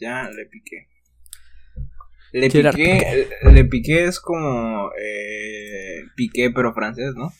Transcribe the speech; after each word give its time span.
ya 0.00 0.28
le 0.30 0.46
piqué. 0.46 0.88
Le 2.32 2.48
piqué, 2.48 3.28
le 3.42 3.64
piqué 3.64 4.04
es 4.04 4.20
como 4.20 4.90
eh, 5.00 6.04
piqué 6.14 6.50
pero 6.50 6.72
francés, 6.72 7.14
¿no? 7.16 7.32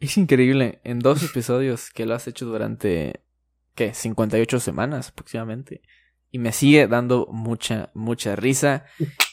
Es 0.00 0.16
increíble, 0.16 0.80
en 0.84 1.00
dos 1.00 1.24
episodios 1.24 1.90
que 1.90 2.06
lo 2.06 2.14
has 2.14 2.28
hecho 2.28 2.46
durante, 2.46 3.20
¿qué? 3.74 3.94
58 3.94 4.60
semanas 4.60 5.08
aproximadamente. 5.08 5.82
Y 6.30 6.38
me 6.38 6.52
sigue 6.52 6.86
dando 6.86 7.26
mucha, 7.32 7.90
mucha 7.94 8.36
risa. 8.36 8.86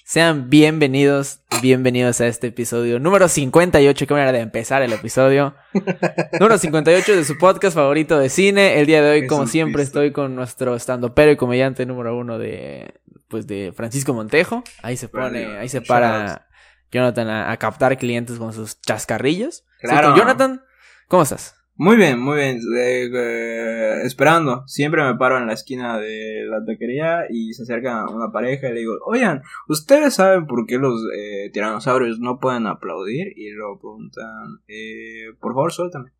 Sean 0.07 0.51
bienvenidos, 0.51 1.39
bienvenidos 1.63 2.21
a 2.21 2.27
este 2.27 2.45
episodio 2.45 2.99
número 2.99 3.27
58. 3.27 4.05
Qué 4.05 4.13
manera 4.13 4.31
de 4.31 4.41
empezar 4.41 4.83
el 4.83 4.93
episodio. 4.93 5.55
número 6.39 6.59
58 6.59 7.15
de 7.15 7.25
su 7.25 7.39
podcast 7.39 7.75
favorito 7.75 8.19
de 8.19 8.29
cine. 8.29 8.79
El 8.79 8.85
día 8.85 9.01
de 9.01 9.09
hoy, 9.09 9.25
como 9.25 9.47
siempre, 9.47 9.81
estoy 9.81 10.11
con 10.11 10.35
nuestro 10.35 10.77
pero 11.15 11.31
y 11.31 11.37
comediante 11.37 11.87
número 11.87 12.15
uno 12.15 12.37
de, 12.37 12.93
pues, 13.29 13.47
de 13.47 13.73
Francisco 13.75 14.13
Montejo. 14.13 14.63
Ahí 14.83 14.95
se 14.95 15.09
pone, 15.09 15.57
ahí 15.57 15.69
se 15.69 15.81
para 15.81 16.49
Jonathan 16.91 17.27
a, 17.27 17.57
captar 17.57 17.97
clientes 17.97 18.37
con 18.37 18.53
sus 18.53 18.79
chascarrillos. 18.81 19.65
Claro. 19.79 20.15
Jonathan, 20.15 20.61
¿cómo 21.07 21.23
estás? 21.23 21.55
Muy 21.77 21.97
bien, 21.97 22.19
muy 22.19 22.37
bien. 22.37 22.61
Eh, 22.77 24.01
esperando. 24.03 24.63
Siempre 24.65 25.03
me 25.03 25.15
paro 25.15 25.37
en 25.37 25.47
la 25.47 25.53
esquina 25.53 25.99
de 25.99 26.45
la 26.47 26.63
taquería 26.63 27.25
y 27.29 27.53
se 27.53 27.63
acerca 27.63 28.07
una 28.07 28.31
pareja 28.31 28.69
y 28.69 28.73
le 28.73 28.79
digo, 28.79 28.93
oigan, 29.05 29.41
¿ustedes 29.67 30.13
saben 30.13 30.47
por 30.47 30.65
qué 30.67 30.77
los 30.77 31.01
eh, 31.13 31.49
tiranosaurios 31.51 32.19
no 32.19 32.39
pueden 32.39 32.65
aplaudir? 32.67 33.33
Y 33.35 33.51
luego 33.51 33.79
preguntan, 33.79 34.61
eh, 34.69 35.33
por 35.41 35.53
favor, 35.53 35.73
suéltame. 35.73 36.13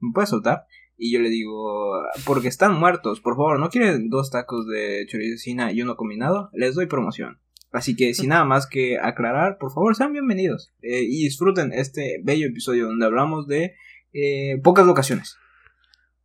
¿Me 0.00 0.10
puedes 0.12 0.30
soltar? 0.30 0.64
Y 0.98 1.12
yo 1.12 1.20
le 1.20 1.28
digo, 1.28 2.02
porque 2.24 2.48
están 2.48 2.74
muertos, 2.74 3.20
por 3.20 3.36
favor, 3.36 3.60
¿no 3.60 3.70
quieren 3.70 4.08
dos 4.08 4.32
tacos 4.32 4.66
de 4.66 5.06
choricina 5.06 5.70
y 5.70 5.82
uno 5.82 5.94
combinado? 5.94 6.50
Les 6.52 6.74
doy 6.74 6.86
promoción. 6.86 7.38
Así 7.70 7.94
que 7.94 8.14
sin 8.14 8.30
nada 8.30 8.44
más 8.44 8.66
que 8.66 8.98
aclarar, 8.98 9.58
por 9.58 9.72
favor, 9.72 9.94
sean 9.94 10.12
bienvenidos 10.12 10.72
eh, 10.82 11.02
y 11.02 11.24
disfruten 11.24 11.72
este 11.72 12.20
bello 12.24 12.46
episodio 12.46 12.86
donde 12.86 13.06
hablamos 13.06 13.46
de 13.46 13.74
eh, 14.16 14.58
pocas 14.62 14.86
locaciones. 14.86 15.36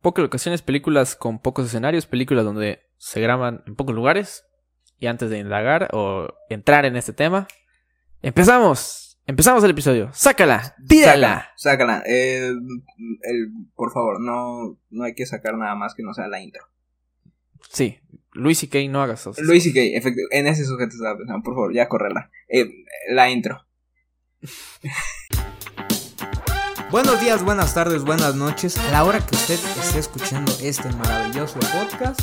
Pocas 0.00 0.22
locaciones, 0.22 0.62
películas 0.62 1.14
con 1.14 1.38
pocos 1.38 1.66
escenarios, 1.66 2.06
películas 2.06 2.44
donde 2.44 2.80
se 2.96 3.20
graban 3.20 3.62
en 3.66 3.76
pocos 3.76 3.94
lugares. 3.94 4.44
Y 4.98 5.06
antes 5.06 5.30
de 5.30 5.38
indagar 5.38 5.88
o 5.92 6.28
entrar 6.48 6.86
en 6.86 6.96
este 6.96 7.12
tema, 7.12 7.48
empezamos. 8.22 9.20
Empezamos 9.26 9.62
el 9.62 9.70
episodio. 9.70 10.10
Sácala, 10.12 10.74
tírala. 10.88 11.52
Sácala. 11.56 12.02
Eh, 12.06 12.52
por 13.74 13.92
favor, 13.92 14.20
no, 14.20 14.78
no 14.90 15.04
hay 15.04 15.14
que 15.14 15.26
sacar 15.26 15.56
nada 15.56 15.76
más 15.76 15.94
que 15.94 16.02
no 16.02 16.12
sea 16.12 16.26
la 16.26 16.40
intro. 16.40 16.64
Sí, 17.70 18.00
Luis 18.32 18.62
y 18.62 18.68
Kay, 18.68 18.88
no 18.88 19.02
hagas 19.02 19.26
eso. 19.26 19.42
Luis 19.42 19.66
y 19.66 19.72
Kay, 19.72 19.94
en 20.30 20.46
ese 20.46 20.64
sujeto 20.64 20.94
estaba 20.94 21.16
pensando, 21.16 21.42
por 21.42 21.54
favor, 21.54 21.74
ya 21.74 21.88
correla. 21.88 22.30
Eh, 22.48 22.68
la 23.10 23.30
intro. 23.30 23.66
Buenos 26.92 27.22
días, 27.22 27.42
buenas 27.42 27.72
tardes, 27.72 28.04
buenas 28.04 28.34
noches. 28.34 28.76
A 28.76 28.90
la 28.90 29.04
hora 29.04 29.18
que 29.24 29.34
usted 29.34 29.58
esté 29.80 29.98
escuchando 29.98 30.52
este 30.60 30.90
maravilloso 30.92 31.58
podcast. 31.58 32.20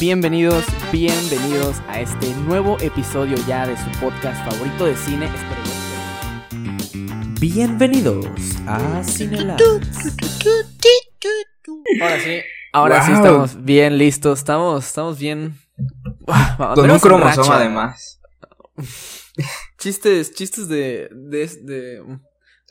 Bienvenidos, 0.00 0.64
bienvenidos 0.90 1.76
a 1.86 2.00
este 2.00 2.34
nuevo 2.34 2.76
episodio 2.80 3.36
ya 3.46 3.68
de 3.68 3.76
su 3.76 3.88
podcast 4.00 4.44
favorito 4.50 4.86
de 4.86 4.96
cine. 4.96 5.28
Bienvenidos 7.38 8.26
a 8.66 9.04
Cinelab. 9.04 9.60
Ahora 12.00 12.20
sí, 12.20 12.40
ahora 12.72 13.06
sí 13.06 13.12
estamos 13.12 13.64
bien 13.64 13.96
listos. 13.96 14.40
Estamos, 14.40 14.86
estamos 14.86 15.20
bien. 15.20 15.56
Con 16.74 16.90
un 16.90 16.98
cromosoma 16.98 17.58
además. 17.58 18.20
Chistes, 19.78 20.34
chistes 20.34 20.66
de, 20.66 21.08
de, 21.12 21.46
de 21.62 22.02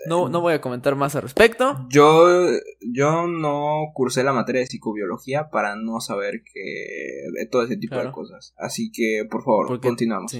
no, 0.08 0.30
no 0.30 0.42
voy 0.42 0.54
a 0.54 0.62
comentar 0.62 0.96
más 0.96 1.16
al 1.16 1.24
respecto. 1.24 1.86
Yo, 1.90 2.48
yo 2.82 3.28
no 3.28 3.92
cursé 3.94 4.24
la 4.24 4.34
materia 4.34 4.62
de 4.62 4.68
psicobiología 4.68 5.50
para 5.50 5.76
no 5.76 6.00
saber 6.00 6.42
que 6.44 7.30
de 7.34 7.46
todo 7.46 7.64
ese 7.64 7.78
tipo 7.78 7.98
de 7.98 8.12
cosas. 8.12 8.54
Así 8.58 8.92
que, 8.92 9.26
por 9.30 9.44
favor, 9.44 9.80
continuamos. 9.80 10.36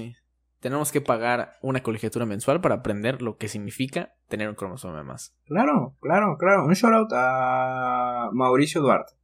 Tenemos 0.60 0.92
que 0.92 1.00
pagar 1.00 1.54
una 1.62 1.82
colegiatura 1.82 2.26
mensual 2.26 2.60
para 2.60 2.76
aprender 2.76 3.22
lo 3.22 3.38
que 3.38 3.48
significa 3.48 4.14
tener 4.28 4.48
un 4.48 4.54
cromosoma 4.54 5.02
más. 5.02 5.34
Claro, 5.46 5.96
claro, 6.00 6.36
claro. 6.38 6.66
Un 6.66 6.74
shout 6.74 6.92
out 6.92 7.10
a 7.14 8.28
Mauricio 8.32 8.82
Duarte. 8.82 9.14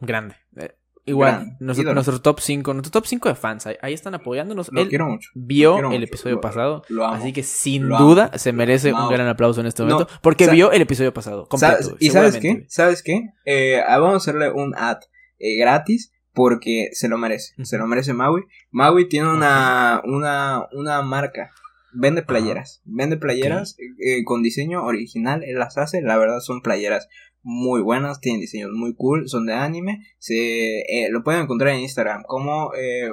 Grande. 0.00 0.34
Eh, 0.56 0.77
Igual, 1.08 1.56
nuestro, 1.60 2.20
top 2.20 2.40
5, 2.40 2.74
nuestro 2.74 2.90
top 2.90 3.06
5 3.06 3.28
de 3.28 3.34
fans, 3.34 3.66
ahí, 3.66 3.94
están 3.94 4.14
apoyándonos. 4.14 4.70
Lo 4.72 4.88
quiero 4.88 5.08
mucho. 5.08 5.30
Vio 5.34 5.90
el 5.90 6.02
episodio 6.02 6.40
pasado, 6.40 6.82
así 7.08 7.32
que 7.32 7.42
sin 7.42 7.88
duda 7.88 8.30
se 8.36 8.52
merece 8.52 8.92
un 8.92 9.08
gran 9.08 9.28
aplauso 9.28 9.60
en 9.60 9.66
este 9.66 9.82
momento, 9.82 10.08
porque 10.22 10.48
vio 10.48 10.72
el 10.72 10.82
episodio 10.82 11.12
pasado. 11.12 11.46
Completo, 11.48 11.96
¿Y 11.98 12.10
sabes 12.10 12.36
qué? 12.36 12.64
¿Sabes 12.68 13.02
qué? 13.02 13.30
Eh, 13.44 13.82
vamos 13.88 14.14
a 14.14 14.16
hacerle 14.16 14.50
un 14.50 14.74
ad 14.76 14.98
eh, 15.38 15.56
gratis 15.58 16.12
porque 16.32 16.90
se 16.92 17.08
lo 17.08 17.18
merece, 17.18 17.54
se 17.64 17.78
lo 17.78 17.86
merece 17.86 18.12
Maui. 18.12 18.42
Maui 18.70 19.08
tiene 19.08 19.28
una, 19.28 20.02
una, 20.04 20.68
una 20.72 21.02
marca 21.02 21.50
vende 21.92 22.22
playeras. 22.22 22.82
Vende 22.84 23.16
playeras 23.16 23.76
eh, 23.98 24.24
con 24.24 24.42
diseño 24.42 24.84
original. 24.84 25.42
Él 25.44 25.58
las 25.58 25.78
hace. 25.78 26.02
La 26.02 26.18
verdad 26.18 26.40
son 26.40 26.62
playeras 26.62 27.08
muy 27.42 27.80
buenas, 27.82 28.20
tienen 28.20 28.40
diseños 28.40 28.70
muy 28.72 28.94
cool, 28.94 29.28
son 29.28 29.46
de 29.46 29.54
anime, 29.54 30.04
se 30.18 30.80
eh, 30.80 31.08
lo 31.10 31.22
pueden 31.22 31.42
encontrar 31.42 31.74
en 31.74 31.80
Instagram 31.80 32.22
como 32.24 32.72
eh, 32.74 33.10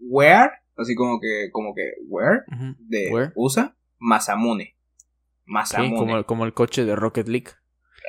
Where, 0.00 0.50
así 0.76 0.94
como 0.94 1.20
que 1.20 1.50
como 1.52 1.74
que 1.74 1.92
Where 2.08 2.42
de 2.78 3.32
USA 3.34 3.76
Masamune. 3.98 4.76
Masamune. 5.44 5.96
como, 5.96 6.24
como 6.24 6.44
el 6.44 6.54
coche 6.54 6.84
de 6.84 6.94
Rocket 6.94 7.28
League. 7.28 7.50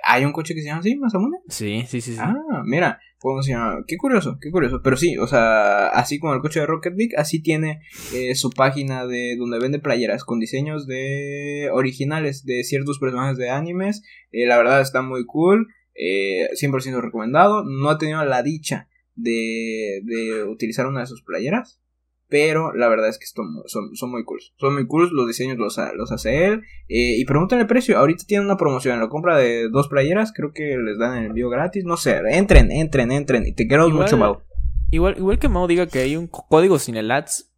¿Hay 0.04 0.26
un 0.26 0.32
coche 0.32 0.54
que 0.54 0.62
se 0.62 0.68
llama 0.68 0.80
así, 0.80 0.96
Masamune? 0.96 1.38
Sí, 1.48 1.84
sí, 1.88 2.02
sí, 2.02 2.14
sí. 2.14 2.20
Ah, 2.20 2.64
mira, 2.66 3.00
¿cómo 3.20 3.42
se 3.44 3.52
llama? 3.52 3.84
Qué 3.88 3.98
curioso, 3.98 4.38
qué 4.42 4.52
curioso. 4.52 4.82
Pero 4.84 4.98
sí, 4.98 5.18
o 5.18 5.28
sea, 5.28 5.88
así 5.88 6.20
como 6.20 6.34
el 6.34 6.42
coche 6.42 6.60
de 6.60 6.66
Rocket 6.66 6.96
League, 6.96 7.16
así 7.18 7.42
tiene 7.42 7.82
eh, 8.14 8.36
su 8.36 8.50
página 8.50 9.06
de 9.06 9.36
donde 9.38 9.60
vende 9.60 9.80
playeras 9.80 10.24
con 10.24 10.40
diseños 10.40 10.88
de 10.88 11.70
originales 11.72 12.46
de 12.46 12.64
ciertos 12.64 13.00
personajes 13.00 13.38
de 13.38 13.50
animes. 13.50 14.04
Eh, 14.32 14.46
la 14.46 14.58
verdad 14.58 14.82
está 14.82 15.02
muy 15.02 15.26
cool. 15.26 15.68
Eh, 15.96 16.50
100% 16.60 17.02
recomendado. 17.02 17.64
No 17.64 17.92
he 17.92 17.98
tenido 17.98 18.24
la 18.26 18.44
dicha 18.44 18.88
de, 19.16 20.02
de 20.04 20.44
utilizar 20.46 20.88
una 20.88 21.02
de 21.02 21.08
sus 21.08 21.22
playeras. 21.24 21.82
Pero 22.30 22.74
la 22.74 22.88
verdad 22.90 23.10
es 23.10 23.18
que 23.18 23.26
son, 23.26 23.64
son, 23.96 24.12
muy 24.12 24.24
cool. 24.24 24.40
Son 24.58 24.76
muy 24.76 24.86
cool, 24.86 25.10
los 25.12 25.28
diseños 25.28 25.58
los, 25.58 25.80
los 25.96 26.12
hace 26.12 26.46
él. 26.46 26.62
Eh, 26.88 27.18
y 27.18 27.26
preguntan 27.26 27.60
el 27.60 27.66
precio. 27.66 27.98
Ahorita 27.98 28.24
tienen 28.28 28.46
una 28.46 28.56
promoción. 28.56 28.94
En 28.94 29.02
la 29.02 29.10
compra 29.10 29.36
de 29.36 29.68
dos 29.70 29.88
playeras, 29.88 30.32
creo 30.32 30.52
que 30.54 30.78
les 30.78 31.00
dan 31.00 31.18
el 31.18 31.26
envío 31.26 31.50
gratis. 31.50 31.86
No 31.86 31.98
sé, 31.98 32.22
entren, 32.30 32.72
entren, 32.72 33.12
entren. 33.12 33.48
Y 33.48 33.54
te 33.54 33.68
quiero 33.68 33.90
mucho, 33.90 34.16
Mau. 34.16 34.44
Igual, 34.92 35.18
igual 35.18 35.40
que 35.40 35.50
Mau 35.50 35.66
diga 35.66 35.88
que 35.88 36.00
hay 36.00 36.16
un 36.16 36.28
código 36.28 36.78
sin 36.78 36.98
el 36.98 37.10
ads, 37.10 37.52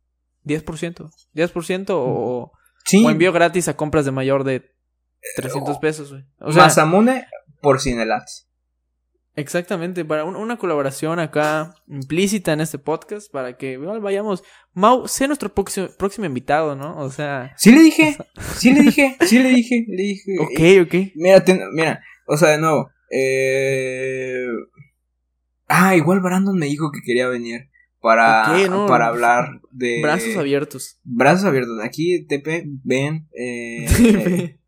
10%. 0.45 1.11
10% 1.35 1.89
o, 1.89 2.51
o 2.53 3.09
envío 3.09 3.33
gratis 3.33 3.67
a 3.67 3.75
compras 3.75 4.05
de 4.05 4.11
mayor 4.11 4.45
de 4.45 4.71
300 5.35 5.77
pesos, 5.79 6.11
güey. 6.11 6.23
O 6.39 6.51
sea, 6.53 6.63
Masamune 6.63 7.25
por 7.61 7.81
sin 7.81 7.99
el 7.99 8.11
ads. 8.11 8.49
Exactamente, 9.35 10.03
para 10.03 10.25
una 10.25 10.57
colaboración 10.57 11.19
acá 11.19 11.73
implícita 11.87 12.51
en 12.51 12.61
este 12.61 12.77
podcast, 12.77 13.31
para 13.31 13.55
que 13.55 13.77
vayamos. 13.77 14.43
Mau, 14.73 15.07
sea 15.07 15.27
nuestro 15.27 15.53
próximo, 15.53 15.87
próximo 15.97 16.25
invitado, 16.25 16.75
¿no? 16.75 16.97
O 16.97 17.09
sea. 17.09 17.53
Sí 17.57 17.71
le 17.71 17.81
dije, 17.81 18.17
sí 18.57 18.73
le 18.73 18.81
dije, 18.81 19.15
sí 19.21 19.39
le 19.39 19.49
dije, 19.49 19.85
le 19.87 20.03
dije. 20.03 20.31
Ok, 20.39 20.87
ok. 20.87 21.11
Mira, 21.15 21.43
mira, 21.73 22.03
o 22.27 22.35
sea, 22.35 22.49
de 22.49 22.57
nuevo. 22.59 22.89
Eh... 23.09 24.47
Ah, 25.67 25.95
igual 25.95 26.19
Brandon 26.19 26.57
me 26.57 26.65
dijo 26.65 26.91
que 26.91 26.99
quería 27.01 27.29
venir 27.29 27.69
para, 28.01 28.53
para 28.87 29.07
hablar 29.07 29.61
de. 29.71 30.01
Brazos 30.01 30.35
abiertos. 30.35 30.99
Brazos 31.03 31.45
abiertos. 31.45 31.79
Aquí, 31.81 32.25
Tepe, 32.27 32.65
ven. 32.83 33.29
Eh, 33.37 34.57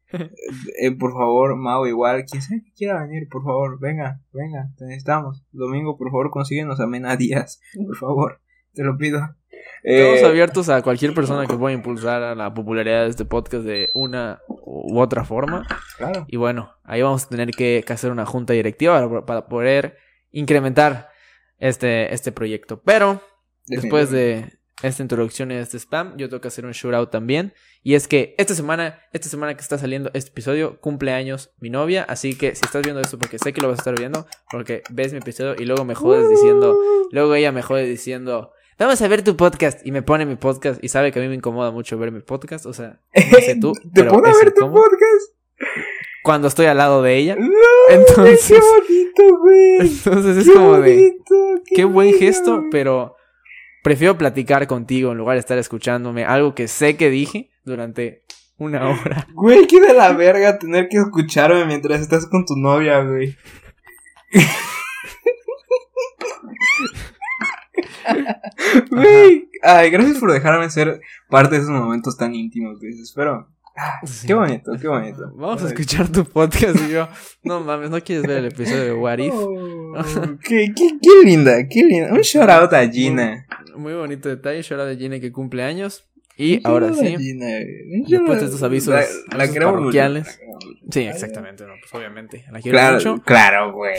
Eh, 0.80 0.92
por 0.92 1.14
favor, 1.14 1.56
Mau, 1.56 1.86
igual, 1.88 2.26
quien 2.26 2.42
sea 2.42 2.60
que 2.60 2.72
quiera 2.74 3.02
venir, 3.06 3.28
por 3.30 3.44
favor, 3.44 3.80
venga, 3.80 4.22
venga, 4.32 4.70
te 4.78 4.86
necesitamos. 4.86 5.44
Domingo, 5.52 5.98
por 5.98 6.12
favor, 6.12 6.30
consíguenos 6.30 6.80
a 6.80 6.88
Mena 6.88 7.16
Díaz, 7.16 7.60
por 7.88 7.98
favor, 7.98 8.42
te 8.74 8.84
lo 8.84 8.98
pido. 8.98 9.36
Estamos 9.84 10.20
eh, 10.20 10.26
abiertos 10.26 10.70
a 10.70 10.82
cualquier 10.82 11.14
persona 11.14 11.46
que 11.46 11.56
pueda 11.56 11.74
impulsar 11.74 12.24
a 12.24 12.36
la 12.36 12.54
popularidad 12.54 13.04
de 13.04 13.10
este 13.10 13.26
podcast 13.26 13.66
de 13.66 13.92
una 13.94 14.40
u 14.48 15.00
otra 15.00 15.26
forma. 15.26 15.66
Claro. 15.98 16.26
Y 16.28 16.38
bueno, 16.38 16.74
ahí 16.84 17.02
vamos 17.02 17.26
a 17.26 17.30
tener 17.30 17.52
que, 17.52 17.84
hacer 17.88 18.12
una 18.12 18.26
junta 18.26 18.54
directiva 18.54 19.26
para, 19.26 19.48
poder 19.48 19.98
incrementar 20.32 21.10
este, 21.58 22.14
este 22.14 22.32
proyecto. 22.32 22.82
Pero, 22.82 23.22
después 23.68 24.10
de 24.10 24.60
esta 24.82 25.02
introducción 25.04 25.52
y 25.52 25.56
este 25.56 25.78
spam, 25.78 26.18
yo 26.18 26.28
tengo 26.30 26.42
que 26.42 26.48
hacer 26.48 26.66
un 26.66 26.72
shoutout 26.72 27.12
también. 27.12 27.54
Y 27.84 27.94
es 27.96 28.08
que 28.08 28.34
esta 28.38 28.56
semana, 28.56 29.00
esta 29.14 29.30
semana 29.30 29.54
que 29.56 29.62
está 29.62 29.78
saliendo 29.78 30.10
este 30.14 30.32
episodio, 30.32 30.80
cumple 30.82 31.12
años 31.14 31.52
mi 31.60 31.70
novia. 31.70 32.04
Así 32.08 32.36
que 32.38 32.56
si 32.56 32.66
estás 32.66 32.82
viendo 32.82 33.02
esto, 33.02 33.20
porque 33.20 33.38
sé 33.40 33.54
que 33.54 33.62
lo 33.62 33.68
vas 33.70 33.80
a 33.80 33.82
estar 33.82 33.98
viendo, 33.98 34.26
porque 34.52 34.84
ves 34.90 35.12
mi 35.14 35.20
episodio 35.20 35.56
y 35.62 35.66
luego 35.66 35.86
me 35.86 35.96
jodes 35.96 36.30
diciendo, 36.30 36.78
luego 37.12 37.36
ella 37.36 37.52
me 37.52 37.62
jode 37.62 37.86
diciendo, 37.86 38.52
vamos 38.80 39.02
a 39.02 39.08
ver 39.08 39.24
tu 39.24 39.38
podcast. 39.38 39.86
Y 39.86 39.92
me 39.92 40.02
pone 40.02 40.26
mi 40.26 40.36
podcast 40.36 40.84
y 40.84 40.90
sabe 40.90 41.12
que 41.12 41.20
a 41.20 41.22
mí 41.22 41.28
me 41.30 41.36
incomoda 41.36 41.72
mucho 41.72 41.98
ver 41.98 42.12
mi 42.12 42.22
podcast. 42.22 42.66
O 42.66 42.74
sea, 42.74 43.00
no 43.32 43.38
sé 43.40 43.58
tú. 43.60 43.74
¿Te 43.94 44.04
pero 44.04 44.26
es 44.26 44.38
ver 44.44 44.54
tu 44.54 44.62
podcast? 44.72 45.34
Cuando 46.24 46.48
estoy 46.48 46.66
al 46.68 46.78
lado 46.78 47.02
de 47.02 47.16
ella. 47.18 47.36
No, 47.90 47.96
Entonces- 47.96 48.48
qué 48.48 48.60
bonito, 48.60 49.40
güey. 49.40 49.78
Entonces 49.82 50.38
es 50.38 50.48
Qué 50.48 50.54
como 50.54 50.80
de, 50.80 50.94
bonito, 50.96 51.64
qué 51.76 51.84
buen 51.86 52.14
gesto, 52.14 52.64
pero 52.72 53.16
prefiero 53.84 54.18
platicar 54.18 54.66
contigo 54.66 55.12
en 55.12 55.20
lugar 55.20 55.36
de 55.36 55.42
estar 55.42 55.58
escuchándome 55.60 56.26
algo 56.26 56.56
que 56.56 56.68
sé 56.68 56.98
que 56.98 57.12
dije 57.12 57.52
durante 57.64 58.24
una 58.58 58.90
hora. 58.90 59.28
Güey, 59.34 59.68
qué 59.68 59.80
de 59.80 59.94
la 59.94 60.14
verga 60.14 60.58
tener 60.58 60.90
que 60.90 60.98
escucharme 60.98 61.66
mientras 61.66 62.02
estás 62.02 62.26
con 62.26 62.46
tu 62.46 62.56
novia, 62.56 63.04
güey. 63.04 63.38
Güey, 68.90 69.50
ay, 69.62 69.90
gracias 69.90 70.18
por 70.18 70.32
dejarme 70.32 70.70
ser 70.70 71.02
parte 71.30 71.56
de 71.56 71.62
esos 71.62 71.72
momentos 71.72 72.18
tan 72.18 72.34
íntimos, 72.34 72.80
güey. 72.80 73.00
Espero. 73.02 73.53
Ah, 73.76 74.00
Sí. 74.06 74.28
Qué 74.28 74.34
bonito, 74.36 74.72
qué 74.80 74.88
bonito. 74.88 75.32
Vamos 75.36 75.64
a 75.64 75.68
escuchar 75.68 76.08
tu 76.12 76.24
podcast 76.26 76.76
y 76.88 76.92
yo, 76.92 77.08
no 77.44 77.60
mames, 77.62 77.90
¿no 77.90 78.00
quieres 78.02 78.26
ver 78.28 78.38
el 78.38 78.46
episodio 78.46 78.84
de 78.84 78.94
What 78.94 79.18
If? 79.18 79.34
Oh, 79.34 79.94
qué, 80.44 80.72
qué, 80.76 80.90
qué 81.02 81.10
linda, 81.26 81.56
qué 81.68 81.84
linda. 81.84 82.14
Un 82.14 82.22
shout 82.22 82.50
out 82.50 82.72
a 82.74 82.88
Gina. 82.88 83.48
Muy 83.76 83.94
bonito 83.94 84.30
detalle, 84.30 84.62
Shora 84.62 84.86
de 84.86 84.96
Gine 84.98 85.20
que 85.20 85.32
cumple 85.32 85.64
años. 85.64 86.06
Y 86.38 86.62
ahora 86.68 86.88
shout 86.90 87.00
out 87.00 87.08
sí. 87.08 87.16
a 87.16 87.20
Gina, 87.20 87.46
Después 87.48 88.10
shout 88.10 88.28
de 88.28 88.34
out- 88.34 88.44
estos 88.44 88.62
avisos- 88.64 88.94
la, 89.32 89.38
la 89.38 89.44
avisos 89.46 89.64
parroquiales. 89.64 90.26
la. 90.28 90.92
Sí, 90.92 91.00
exactamente, 91.02 91.64
no, 91.66 91.74
pues 91.80 91.94
obviamente. 91.96 92.46
La 92.52 92.60
quiero 92.62 92.78
Claro, 92.78 92.96
mucho. 92.98 93.22
claro, 93.24 93.74
güey. 93.74 93.96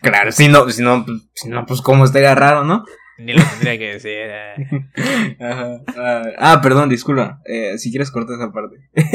Claro, 0.00 0.32
si 0.32 0.48
no, 0.48 0.68
si 0.70 0.82
no, 0.82 1.04
pues, 1.04 1.22
si 1.34 1.48
no, 1.48 1.64
pues 1.66 1.80
cómo 1.80 2.04
estaría 2.04 2.34
raro, 2.34 2.64
¿no? 2.64 2.84
Ni 3.24 3.32
lo 3.32 3.42
tendría 3.42 3.78
que 3.78 3.92
decir. 3.94 4.18
Ajá. 5.40 5.80
Ah, 5.96 6.22
ah, 6.38 6.60
perdón, 6.62 6.88
disculpa. 6.88 7.40
Eh, 7.46 7.78
si 7.78 7.90
quieres 7.90 8.10
corta 8.10 8.34
esa 8.34 8.52
parte. 8.52 8.76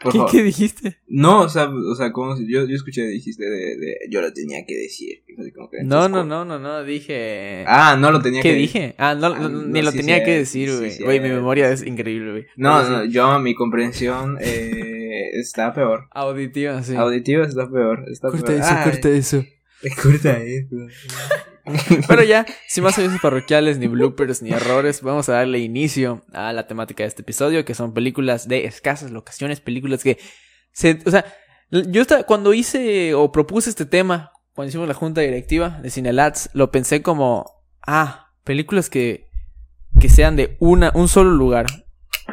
Por 0.00 0.12
¿Qué, 0.12 0.18
favor. 0.18 0.32
¿Qué 0.32 0.42
dijiste? 0.42 0.98
No, 1.08 1.40
o 1.40 1.48
sea, 1.48 1.70
o 1.70 1.94
sea, 1.94 2.12
como 2.12 2.36
si- 2.36 2.46
yo, 2.46 2.66
yo 2.68 2.74
escuché, 2.76 3.06
dijiste 3.06 3.42
de, 3.42 3.76
de 3.78 3.96
yo 4.10 4.20
lo 4.20 4.34
tenía 4.34 4.66
que 4.66 4.76
decir. 4.76 5.22
Como 5.56 5.70
que, 5.70 5.78
No, 5.82 6.10
no, 6.10 6.22
no, 6.24 6.44
no, 6.44 6.58
no, 6.58 6.84
dije... 6.84 7.64
Ah, 7.66 7.96
no 7.98 8.10
lo 8.12 8.20
tenía 8.20 8.42
¿Qué 8.42 8.50
que 8.50 8.54
dije? 8.54 8.94
Ah, 8.98 9.14
no, 9.14 9.28
Ah, 9.28 9.38
no, 9.40 9.48
no, 9.48 9.62
ni 9.62 9.80
lo 9.80 9.92
sí, 9.92 9.96
tenía 9.96 10.18
sí, 10.18 10.24
que 10.26 10.30
decir, 10.40 10.68
sí, 10.68 10.76
güey. 10.76 10.90
sí, 10.90 11.02
Güey, 11.04 11.20
mi 11.20 11.28
sí. 11.28 11.34
memoria 11.34 11.70
es 11.70 11.86
increíble, 11.86 12.32
güey. 12.32 12.46
No, 12.56 12.86
no, 12.86 13.06
yo, 13.06 13.38
mi 13.40 13.54
comprensión 13.54 14.36
eh, 14.42 15.30
está 15.40 15.72
peor. 15.72 16.06
Auditiva, 16.10 16.82
sí. 16.82 16.94
Auditiva 16.96 17.46
está 17.46 17.66
peor. 17.70 18.04
Está 18.10 18.28
Corta 18.28 18.46
peor. 18.46 18.60
eso, 18.60 18.74
Ay, 18.76 18.84
corta 18.90 19.08
eso. 19.08 19.44
Corta 20.02 20.38
eso. 20.38 20.76
Pero 22.08 22.22
ya, 22.22 22.44
sin 22.68 22.84
más 22.84 22.98
avisos 22.98 23.20
parroquiales, 23.20 23.78
ni 23.78 23.86
bloopers, 23.86 24.42
ni 24.42 24.50
errores, 24.50 25.02
vamos 25.02 25.28
a 25.28 25.34
darle 25.34 25.60
inicio 25.60 26.22
a 26.32 26.52
la 26.52 26.66
temática 26.66 27.02
de 27.02 27.08
este 27.08 27.22
episodio, 27.22 27.64
que 27.64 27.74
son 27.74 27.94
películas 27.94 28.48
de 28.48 28.66
escasas 28.66 29.10
locaciones, 29.10 29.60
películas 29.60 30.02
que 30.02 30.18
se... 30.72 31.00
O 31.06 31.10
sea, 31.10 31.24
yo 31.70 32.02
cuando 32.26 32.52
hice 32.52 33.14
o 33.14 33.32
propuse 33.32 33.70
este 33.70 33.86
tema, 33.86 34.32
cuando 34.54 34.68
hicimos 34.68 34.88
la 34.88 34.94
junta 34.94 35.22
directiva 35.22 35.80
de 35.82 35.90
Cinelats, 35.90 36.50
lo 36.52 36.70
pensé 36.70 37.02
como, 37.02 37.64
ah, 37.86 38.32
películas 38.44 38.90
que, 38.90 39.30
que 39.98 40.08
sean 40.08 40.36
de 40.36 40.56
una, 40.60 40.92
un 40.94 41.08
solo 41.08 41.30
lugar. 41.30 41.66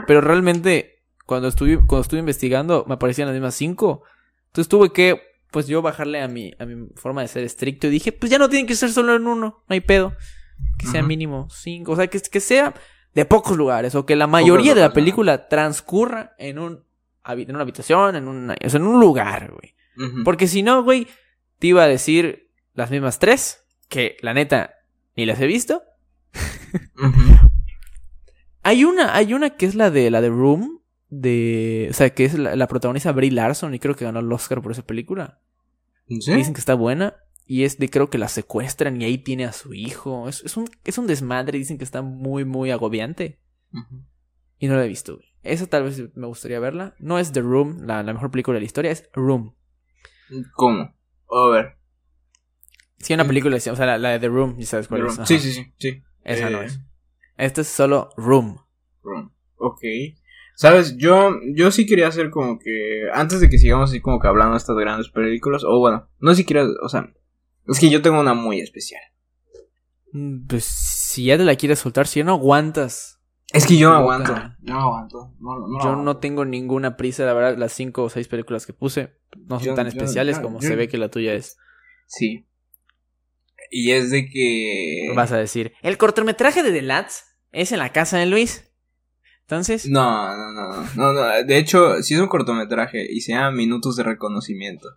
Pero 0.07 0.21
realmente, 0.21 1.03
cuando 1.25 1.47
estuve, 1.47 1.77
cuando 1.77 2.01
estuve 2.01 2.19
investigando, 2.19 2.85
me 2.87 2.95
aparecían 2.95 3.27
las 3.27 3.33
mismas 3.33 3.55
cinco. 3.55 4.03
Entonces 4.47 4.69
tuve 4.69 4.91
que, 4.91 5.21
pues 5.51 5.67
yo 5.67 5.81
bajarle 5.81 6.21
a 6.21 6.27
mi, 6.27 6.53
a 6.57 6.65
mi 6.65 6.87
forma 6.95 7.21
de 7.21 7.27
ser 7.27 7.43
estricto 7.43 7.87
y 7.87 7.91
dije, 7.91 8.11
pues 8.11 8.31
ya 8.31 8.39
no 8.39 8.49
tienen 8.49 8.65
que 8.65 8.75
ser 8.75 8.91
solo 8.91 9.15
en 9.15 9.27
uno, 9.27 9.63
no 9.67 9.73
hay 9.73 9.81
pedo. 9.81 10.15
Que 10.77 10.87
sea 10.87 11.03
mínimo 11.03 11.47
cinco, 11.49 11.91
o 11.91 11.95
sea, 11.95 12.07
que, 12.07 12.19
que 12.19 12.39
sea 12.39 12.73
de 13.13 13.25
pocos 13.25 13.57
lugares, 13.57 13.95
o 13.95 14.05
que 14.05 14.15
la 14.15 14.27
mayoría 14.27 14.73
de 14.73 14.81
la 14.81 14.93
película 14.93 15.47
transcurra 15.47 16.33
en 16.37 16.59
un 16.59 16.83
en 17.23 17.51
una 17.51 17.61
habitación, 17.61 18.15
en, 18.15 18.27
una, 18.27 18.55
o 18.65 18.69
sea, 18.69 18.79
en 18.79 18.87
un 18.87 18.99
lugar, 18.99 19.51
güey. 19.51 19.75
Porque 20.23 20.47
si 20.47 20.63
no, 20.63 20.83
güey, 20.83 21.07
te 21.59 21.67
iba 21.67 21.83
a 21.83 21.87
decir 21.87 22.49
las 22.73 22.89
mismas 22.89 23.19
tres, 23.19 23.63
que 23.87 24.17
la 24.21 24.33
neta 24.33 24.73
ni 25.15 25.25
las 25.25 25.39
he 25.39 25.45
visto. 25.45 25.83
Hay 28.63 28.83
una, 28.83 29.15
hay 29.15 29.33
una 29.33 29.51
que 29.51 29.65
es 29.65 29.75
la 29.75 29.91
de 29.91 30.09
la 30.09 30.21
de 30.21 30.29
Room, 30.29 30.80
de, 31.11 31.87
o 31.91 31.93
sea, 31.93 32.09
que 32.09 32.25
es 32.25 32.33
la, 32.39 32.55
la 32.55 32.67
protagonista 32.67 33.11
Brie 33.11 33.29
Larson 33.31 33.75
y 33.75 33.79
creo 33.79 33.95
que 33.95 34.05
ganó 34.05 34.21
el 34.21 34.31
Oscar 34.31 34.61
por 34.63 34.71
esa 34.71 34.81
película. 34.81 35.39
¿Sí? 36.07 36.33
Dicen 36.33 36.53
que 36.55 36.59
está 36.59 36.73
buena 36.73 37.15
y 37.45 37.63
es 37.63 37.77
de 37.77 37.89
creo 37.89 38.09
que 38.09 38.17
la 38.17 38.27
secuestran 38.27 38.99
y 39.01 39.05
ahí 39.05 39.17
tiene 39.19 39.45
a 39.45 39.51
su 39.53 39.73
hijo. 39.75 40.27
Es, 40.27 40.41
es 40.43 40.57
un 40.57 40.67
es 40.83 40.97
un 40.97 41.05
desmadre, 41.05 41.57
dicen 41.59 41.77
que 41.77 41.83
está 41.83 42.01
muy 42.01 42.45
muy 42.45 42.71
agobiante 42.71 43.39
y 44.57 44.67
no 44.67 44.75
la 44.75 44.85
he 44.85 44.87
visto. 44.87 45.19
Esa 45.43 45.67
tal 45.67 45.83
vez 45.83 46.01
me 46.15 46.27
gustaría 46.27 46.59
verla. 46.59 46.95
No 46.99 47.19
es 47.19 47.31
The 47.31 47.41
Room, 47.41 47.83
la, 47.85 48.03
la 48.03 48.13
mejor 48.13 48.31
película 48.31 48.55
de 48.55 48.61
la 48.61 48.65
historia, 48.65 48.91
es 48.91 49.09
Room. 49.13 49.55
¿Cómo? 50.55 50.95
A 51.29 51.49
ver. 51.51 51.77
Sí, 52.99 53.13
una 53.13 53.25
película, 53.25 53.55
o 53.57 53.59
sea, 53.59 53.73
la, 53.85 53.97
la 53.97 54.09
de 54.11 54.19
The 54.19 54.27
Room, 54.27 54.57
ya 54.59 54.65
sabes 54.65 54.87
cuál 54.87 55.07
es. 55.07 55.13
Sí, 55.13 55.19
Ajá. 55.21 55.25
sí, 55.25 55.39
sí, 55.39 55.73
sí. 55.77 56.03
Esa 56.23 56.49
no 56.51 56.61
Eh, 56.61 56.65
es. 56.65 56.79
Esta 57.37 57.61
es 57.61 57.67
solo 57.67 58.09
Room. 58.17 58.59
Room. 59.01 59.33
Ok. 59.57 59.81
Sabes, 60.55 60.95
yo, 60.97 61.31
yo 61.55 61.71
sí 61.71 61.85
quería 61.85 62.07
hacer 62.07 62.29
como 62.29 62.59
que, 62.59 63.03
antes 63.13 63.39
de 63.39 63.49
que 63.49 63.57
sigamos 63.57 63.89
así 63.89 63.99
como 64.01 64.19
que 64.19 64.27
hablando 64.27 64.53
de 64.53 64.57
estas 64.59 64.75
grandes 64.77 65.09
películas, 65.09 65.63
o 65.65 65.79
bueno, 65.79 66.07
no 66.19 66.35
siquiera, 66.35 66.65
o 66.83 66.89
sea, 66.89 67.11
es 67.67 67.79
que 67.79 67.89
yo 67.89 68.01
tengo 68.01 68.19
una 68.19 68.33
muy 68.33 68.59
especial. 68.59 69.01
Mm, 70.13 70.45
Pues 70.47 70.65
si 70.65 71.25
ya 71.25 71.37
te 71.37 71.43
la 71.45 71.55
quieres 71.55 71.79
soltar, 71.79 72.05
si 72.07 72.19
ya 72.19 72.25
no 72.25 72.33
aguantas. 72.33 73.17
Es 73.53 73.65
que 73.65 73.75
yo 73.77 73.89
no 73.89 73.95
aguanto, 73.97 74.33
yo 74.61 74.73
no 74.73 74.79
aguanto. 74.81 75.33
No, 75.39 75.67
no, 75.67 75.83
Yo 75.83 75.95
no 75.97 76.17
tengo 76.17 76.45
ninguna 76.45 76.95
prisa, 76.95 77.25
la 77.25 77.33
verdad, 77.33 77.57
las 77.57 77.73
cinco 77.73 78.03
o 78.03 78.09
seis 78.09 78.27
películas 78.29 78.65
que 78.65 78.71
puse 78.73 79.17
no 79.47 79.57
son 79.59 79.65
Yo- 79.69 79.73
tan 79.75 79.85
yo- 79.87 79.89
especiales 79.89 80.37
yo- 80.37 80.41
como 80.43 80.59
yo- 80.61 80.67
se 80.69 80.75
ve 80.75 80.87
que 80.87 80.97
la 80.97 81.09
tuya 81.09 81.33
es. 81.33 81.57
Sí. 82.07 82.47
Y 83.69 83.91
es 83.91 84.09
de 84.11 84.27
que... 84.29 85.11
Vas 85.15 85.31
a 85.33 85.37
decir, 85.37 85.73
el 85.81 85.97
cortometraje 85.97 86.63
de 86.63 86.71
The 86.71 86.81
Lads 86.81 87.25
es 87.51 87.71
en 87.73 87.79
la 87.79 87.91
casa 87.91 88.17
de 88.19 88.25
Luis. 88.25 88.70
Entonces, 89.51 89.89
No, 89.89 90.37
no, 90.37 90.51
no, 90.53 90.83
no, 90.95 91.13
no, 91.13 91.43
de 91.43 91.57
hecho, 91.57 92.01
sí 92.01 92.13
es 92.13 92.21
un 92.21 92.29
cortometraje 92.29 93.05
y 93.11 93.19
se 93.19 93.33
llama 93.33 93.51
Minutos 93.51 93.97
de 93.97 94.03
Reconocimiento. 94.03 94.87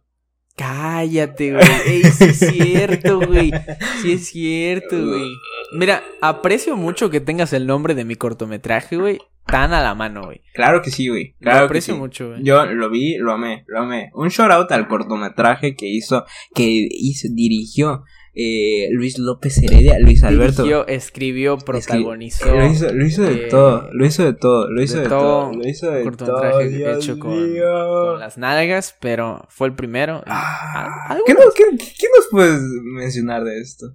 cállate, 0.57 1.53
güey. 1.53 1.65
Ey, 1.87 2.03
sí 2.05 2.25
es 2.25 2.39
cierto, 2.39 3.19
güey. 3.19 3.53
Sí 4.01 4.13
es 4.13 4.29
cierto, 4.29 4.97
güey. 5.09 5.29
Mira, 5.77 6.05
aprecio 6.21 6.77
mucho 6.77 7.11
que 7.11 7.21
tengas 7.21 7.53
el 7.53 7.67
nombre 7.67 7.97
de 7.97 8.05
mi 8.05 8.15
cortometraje, 8.15 8.97
güey, 8.97 9.19
tan 9.45 9.73
a 9.73 9.83
la 9.83 9.97
mano, 9.97 10.27
güey. 10.27 10.43
Claro 10.55 10.83
que 10.83 10.93
sí, 10.93 11.09
güey. 11.09 11.35
Lo 11.41 11.51
Claro 11.51 11.59
que 11.61 11.65
aprecio 11.65 11.95
sí. 11.95 12.01
mucho, 12.01 12.29
güey. 12.29 12.45
Yo 12.45 12.65
lo 12.65 12.91
vi, 12.91 13.17
lo 13.17 13.33
amé, 13.33 13.65
lo 13.67 13.81
amé. 13.81 14.11
Un 14.15 14.29
shout 14.29 14.53
out 14.53 14.71
al 14.71 14.87
cortometraje 14.87 15.75
que 15.75 15.87
hizo, 15.89 16.25
que 16.55 16.65
hizo, 16.91 17.27
dirigió 17.33 18.05
eh, 18.35 18.89
Luis 18.93 19.19
López 19.19 19.59
Heredia, 19.63 19.99
Luis 20.01 20.23
Alberto. 20.25 20.63
Dirigió, 20.65 20.87
escribió, 20.89 21.59
protagonizó. 21.59 22.47
Lo 22.47 22.67
hizo, 22.67 22.93
lo 22.93 23.05
hizo 23.07 23.23
de 23.23 23.35
eh, 23.47 23.49
todo, 23.49 23.89
lo 23.93 24.05
hizo 24.07 24.25
de 24.25 24.33
todo, 24.35 24.71
lo 24.71 24.83
hizo 24.83 24.97
de 24.97 25.03
de, 25.05 25.09
todo, 25.09 25.21
todo, 25.21 25.53
lo 25.53 25.69
hizo 25.69 25.91
de 25.91 26.03
todo. 26.03 26.11
cortometraje 26.17 26.69
Dios 26.69 26.97
hecho 27.05 27.19
con, 27.19 28.19
las 28.19 28.37
nalgas, 28.39 28.97
pero 29.01 29.47
fue 29.51 29.69
el 29.69 29.75
primero. 29.75 30.23
Ah, 30.27 31.07
algo 31.09 31.25
¿qué, 31.27 31.35
no- 31.35 31.41
qué- 31.55 31.77
qué 31.79 32.07
nos 32.17 32.27
puedes 32.31 32.61
mencionar 32.61 33.45
de 33.45 33.61
esto? 33.61 33.95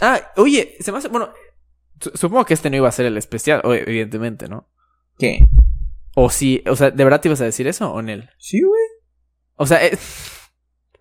Ah, 0.00 0.20
oye, 0.36 0.76
se 0.80 0.92
me 0.92 0.98
hace. 0.98 1.08
Bueno, 1.08 1.30
su- 2.00 2.10
supongo 2.14 2.44
que 2.44 2.54
este 2.54 2.70
no 2.70 2.76
iba 2.76 2.88
a 2.88 2.92
ser 2.92 3.06
el 3.06 3.16
especial, 3.16 3.60
evidentemente, 3.64 4.48
¿no? 4.48 4.68
¿Qué? 5.18 5.44
O 6.16 6.30
sí, 6.30 6.62
o 6.66 6.76
sea, 6.76 6.90
¿de 6.90 7.02
verdad 7.04 7.20
te 7.20 7.28
ibas 7.28 7.40
a 7.40 7.44
decir 7.44 7.66
eso 7.66 7.92
o 7.92 8.02
Nel? 8.02 8.28
Sí, 8.38 8.60
güey. 8.62 8.80
O 9.56 9.66
sea, 9.66 9.84
eh, 9.86 9.96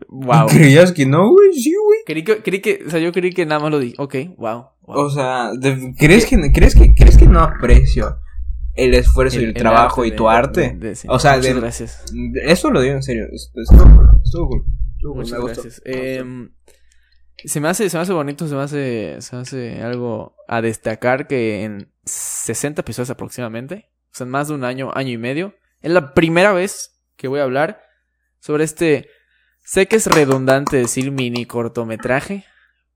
wow. 0.09 0.47
¿Creías 0.47 0.91
que 0.91 1.05
no, 1.05 1.29
güey? 1.31 1.53
Sí, 1.53 1.73
güey. 1.73 1.99
Creí 2.05 2.23
que, 2.23 2.41
creí 2.41 2.61
que, 2.61 2.83
o 2.85 2.89
sea, 2.89 2.99
yo 2.99 3.11
creí 3.11 3.31
que 3.31 3.45
nada 3.45 3.59
más 3.61 3.71
lo 3.71 3.79
dije. 3.79 3.95
Ok, 3.99 4.15
wow. 4.37 4.67
wow. 4.81 4.97
O 4.97 5.09
sea, 5.09 5.51
de- 5.53 5.93
¿crees 5.97 6.25
que, 6.25 6.37
¿crees 6.51 6.75
que 6.75 6.93
crees 6.93 7.17
que 7.17 7.25
no 7.25 7.39
aprecio 7.39 8.17
el 8.75 8.93
esfuerzo 8.95 9.39
y 9.39 9.45
el, 9.45 9.53
trabajo 9.53 10.01
arte 10.01 10.07
y 10.07 10.11
de- 10.11 10.17
tu 10.17 10.29
arte? 10.29 10.61
de- 10.61 10.87
de- 10.89 10.95
sí. 10.95 11.07
O 11.09 11.19
sea, 11.19 11.37
Muchas 11.37 11.53
de- 11.53 11.59
gracias. 11.61 12.05
Eso 12.43 12.71
lo 12.71 12.81
digo 12.81 12.95
en 12.95 13.03
serio. 13.03 13.25
Estuvo 13.31 14.47
cool. 14.49 14.65
Muchas 15.15 15.39
gracias. 15.43 15.81
Em, 15.85 16.51
se 17.43 17.59
me 17.59 17.67
hace, 17.67 17.89
se 17.89 17.97
me 17.97 18.03
hace 18.03 18.13
bonito, 18.13 18.47
se 18.47 18.55
me 18.55 18.61
hace, 18.61 19.17
se 19.19 19.35
me 19.35 19.41
hace 19.41 19.81
algo 19.81 20.35
a 20.47 20.61
destacar 20.61 21.27
que 21.27 21.63
en 21.63 21.91
60 22.05 22.81
episodios 22.81 23.09
aproximadamente, 23.09 23.89
o 24.11 24.15
sea, 24.15 24.25
en 24.25 24.31
más 24.31 24.47
de 24.47 24.53
un 24.53 24.63
año, 24.63 24.91
año 24.93 25.09
y 25.11 25.17
medio, 25.17 25.55
es 25.81 25.91
la 25.91 26.13
primera 26.13 26.53
vez 26.53 27.01
que 27.17 27.27
voy 27.27 27.39
a 27.41 27.43
hablar 27.43 27.81
sobre 28.39 28.63
este, 28.63 29.07
sé 29.63 29.87
que 29.87 29.95
es 29.95 30.07
redundante 30.07 30.77
decir 30.77 31.11
mini 31.11 31.45
cortometraje, 31.45 32.45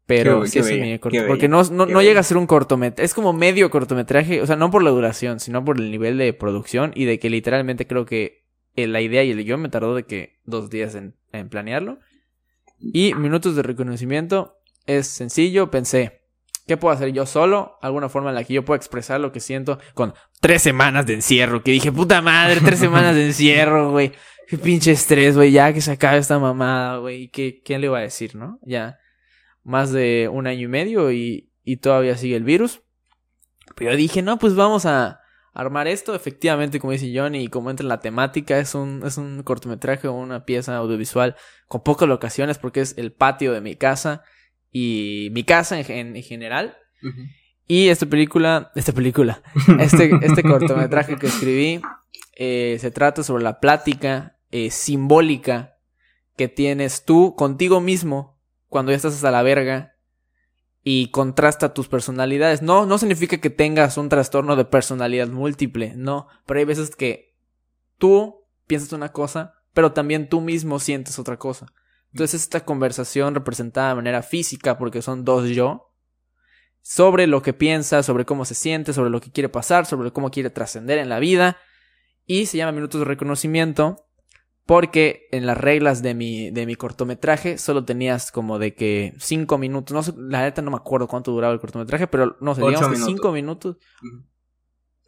Pero 0.06 0.44
Qué- 0.44 0.48
sí 0.48 0.54
qué 0.54 0.60
es 0.60 0.66
bella, 0.70 0.84
mi 0.86 1.00
corto- 1.00 1.10
qué 1.12 1.18
bella, 1.18 1.28
Porque 1.28 1.48
no, 1.50 1.62
no, 1.64 1.86
no 1.86 2.02
llega 2.02 2.22
a 2.22 2.24
ser 2.24 2.38
un 2.38 2.48
cortometraje. 2.48 3.04
Es 3.06 3.14
como 3.14 3.34
medio 3.34 3.70
cortometraje. 3.70 4.42
O 4.42 4.46
sea, 4.48 4.56
no 4.56 4.72
por 4.72 4.82
la 4.82 4.90
duración, 4.92 5.42
sino 5.42 5.66
por 5.66 5.78
el 5.80 5.92
nivel 5.92 6.18
de 6.18 6.32
producción. 6.32 6.94
Y 6.96 7.04
de 7.04 7.20
que 7.20 7.30
literalmente 7.30 7.88
creo 7.88 8.06
que 8.06 8.46
eh, 8.78 8.88
la 8.88 9.02
idea 9.02 9.24
y 9.26 9.32
el 9.32 9.44
guion 9.44 9.60
me 9.62 9.68
tardó 9.68 9.96
de 9.96 10.04
que 10.04 10.40
dos 10.46 10.70
días 10.70 10.96
en, 10.96 11.16
en 11.34 11.50
planearlo. 11.50 12.00
Y 12.80 13.16
minutos 13.16 13.56
de 13.58 13.64
reconocimiento 13.64 14.56
es 14.86 15.08
sencillo. 15.08 15.70
Pensé, 15.72 16.22
¿qué 16.68 16.78
puedo 16.78 16.94
hacer 16.96 17.12
yo 17.12 17.26
solo? 17.26 17.78
Alguna 17.82 18.08
forma 18.08 18.30
en 18.30 18.36
la 18.36 18.44
que 18.46 18.54
yo 18.54 18.64
pueda 18.64 18.78
expresar 18.78 19.20
lo 19.20 19.34
que 19.34 19.42
siento 19.42 19.78
con 19.94 20.14
tres 20.40 20.62
semanas 20.62 21.06
de 21.06 21.16
encierro. 21.16 21.64
Que 21.64 21.72
dije, 21.72 21.92
puta 21.92 22.22
madre, 22.22 22.62
tres 22.64 22.80
semanas 22.80 23.14
de 23.14 23.26
encierro, 23.26 23.92
güey. 23.92 24.14
Qué 24.48 24.58
pinche 24.58 24.92
estrés, 24.92 25.36
güey. 25.36 25.52
Ya 25.52 25.74
que 25.74 25.82
se 25.82 25.92
acabe 25.92 26.18
esta 26.18 26.40
mamada, 26.40 26.98
güey. 26.98 27.30
¿Qué, 27.30 27.62
¿Quién 27.64 27.82
le 27.82 27.88
iba 27.88 27.98
a 27.98 28.02
decir, 28.02 28.36
no? 28.36 28.60
Ya 28.64 29.00
más 29.64 29.92
de 29.92 30.30
un 30.32 30.48
año 30.48 30.62
y 30.62 30.68
medio 30.70 31.12
y, 31.12 31.52
y 31.64 31.78
todavía 31.78 32.16
sigue 32.16 32.38
el 32.38 32.46
virus. 32.46 32.82
Pero 33.76 33.92
yo 33.92 33.98
dije, 33.98 34.22
no, 34.22 34.40
pues 34.40 34.56
vamos 34.56 34.86
a 34.86 35.20
armar 35.54 35.88
esto. 35.90 36.16
Efectivamente, 36.16 36.80
como 36.80 36.94
dice 36.94 37.12
Johnny, 37.14 37.44
y 37.44 37.48
como 37.50 37.70
entra 37.70 37.84
en 37.84 37.90
la 37.90 38.00
temática, 38.00 38.58
es 38.58 38.74
un, 38.74 39.04
es 39.06 39.18
un 39.18 39.44
cortometraje 39.44 40.08
o 40.08 40.14
una 40.14 40.46
pieza 40.46 40.78
audiovisual 40.78 41.36
con 41.68 41.84
pocas 41.84 42.08
locaciones 42.08 42.58
porque 42.58 42.80
es 42.80 42.98
el 42.98 43.12
patio 43.12 43.52
de 43.52 43.60
mi 43.60 43.76
casa 43.76 44.24
y 44.72 45.28
mi 45.34 45.44
casa 45.44 45.80
en, 45.80 46.16
en 46.16 46.24
general. 46.24 46.78
Y 47.68 47.90
esta 47.90 48.06
película, 48.06 48.72
esta 48.76 48.94
película, 48.94 49.42
este, 49.80 50.10
este 50.22 50.44
cortometraje 50.44 51.18
que 51.18 51.28
escribí 51.28 51.82
eh, 52.38 52.78
se 52.80 52.92
trata 52.92 53.24
sobre 53.24 53.44
la 53.44 53.60
plática 53.60 54.37
eh, 54.52 54.72
simbólica 54.72 55.78
que 56.36 56.48
tienes 56.48 57.04
tú 57.04 57.36
contigo 57.36 57.82
mismo 57.82 58.40
cuando 58.68 58.92
ya 58.92 58.96
estás 58.96 59.16
hasta 59.16 59.32
la 59.32 59.44
verga 59.44 59.96
y 60.84 61.12
contrasta 61.12 61.74
tus 61.74 61.88
personalidades. 61.88 62.62
No, 62.62 62.86
no 62.86 62.98
significa 62.98 63.40
que 63.40 63.50
tengas 63.50 63.98
un 63.98 64.08
trastorno 64.08 64.56
de 64.56 64.66
personalidad 64.66 65.28
múltiple, 65.28 65.94
no, 65.96 66.28
pero 66.46 66.60
hay 66.60 66.66
veces 66.66 66.96
que 66.96 67.36
tú 67.98 68.46
piensas 68.68 68.94
una 68.94 69.12
cosa, 69.12 69.56
pero 69.74 69.92
también 69.92 70.30
tú 70.30 70.40
mismo 70.40 70.80
sientes 70.80 71.20
otra 71.20 71.38
cosa. 71.38 71.68
Entonces 72.14 72.42
esta 72.42 72.64
conversación 72.64 73.36
representada 73.36 73.90
de 73.90 73.96
manera 73.96 74.24
física, 74.24 74.78
porque 74.78 75.02
son 75.02 75.26
dos 75.26 75.50
yo, 75.50 75.94
sobre 76.82 77.28
lo 77.28 77.42
que 77.42 77.52
piensa, 77.54 78.02
sobre 78.02 78.24
cómo 78.24 78.46
se 78.46 78.56
siente, 78.56 78.94
sobre 78.94 79.10
lo 79.10 79.20
que 79.20 79.32
quiere 79.32 79.50
pasar, 79.50 79.86
sobre 79.86 80.12
cómo 80.12 80.32
quiere 80.32 80.50
trascender 80.50 81.00
en 81.00 81.10
la 81.10 81.20
vida. 81.20 81.58
Y 82.26 82.46
se 82.46 82.58
llama 82.58 82.72
Minutos 82.72 83.00
de 83.02 83.06
Reconocimiento 83.06 84.07
porque 84.68 85.28
en 85.32 85.46
las 85.48 85.58
reglas 85.58 86.04
de 86.04 86.14
mi, 86.14 86.52
de 86.52 86.66
mi 86.68 86.76
cortometraje 86.76 87.58
solo 87.58 87.86
tenías 87.86 88.32
como 88.32 88.60
de 88.60 88.76
que 88.76 89.16
cinco 89.18 89.58
minutos, 89.58 89.94
no 89.96 90.04
sé, 90.04 90.14
la 90.18 90.42
neta 90.44 90.62
no 90.62 90.70
me 90.72 90.78
acuerdo 90.78 91.08
cuánto 91.08 91.32
duraba 91.32 91.54
el 91.54 91.60
cortometraje, 91.60 92.06
pero 92.08 92.38
no 92.42 92.54
sé, 92.54 92.62
digamos 92.62 92.82
que 92.82 92.94
minutos. 92.94 93.08
cinco 93.08 93.32
minutos. 93.32 93.78
Ujú. 94.04 94.24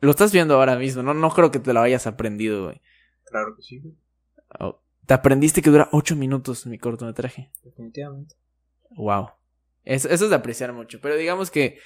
Lo 0.02 0.12
estás 0.12 0.32
viendo 0.32 0.56
ahora 0.56 0.78
mismo, 0.78 1.04
no, 1.04 1.14
no 1.14 1.30
creo 1.30 1.52
que 1.52 1.60
te 1.60 1.74
lo 1.74 1.82
hayas 1.82 2.08
aprendido, 2.08 2.66
güey. 2.66 2.82
Claro 3.26 3.56
que 3.56 3.62
sí, 3.62 3.82
Oh, 4.60 4.82
Te 5.06 5.14
aprendiste 5.14 5.62
que 5.62 5.70
dura 5.70 5.90
ocho 5.92 6.16
minutos 6.16 6.66
mi 6.66 6.80
cortometraje. 6.80 7.52
definitivamente. 7.64 8.36
Wow. 8.92 9.30
Es- 9.84 10.06
eso 10.06 10.24
es 10.24 10.30
de 10.30 10.36
apreciar 10.36 10.72
mucho. 10.74 11.00
Pero 11.02 11.16
digamos 11.18 11.52
que 11.52 11.80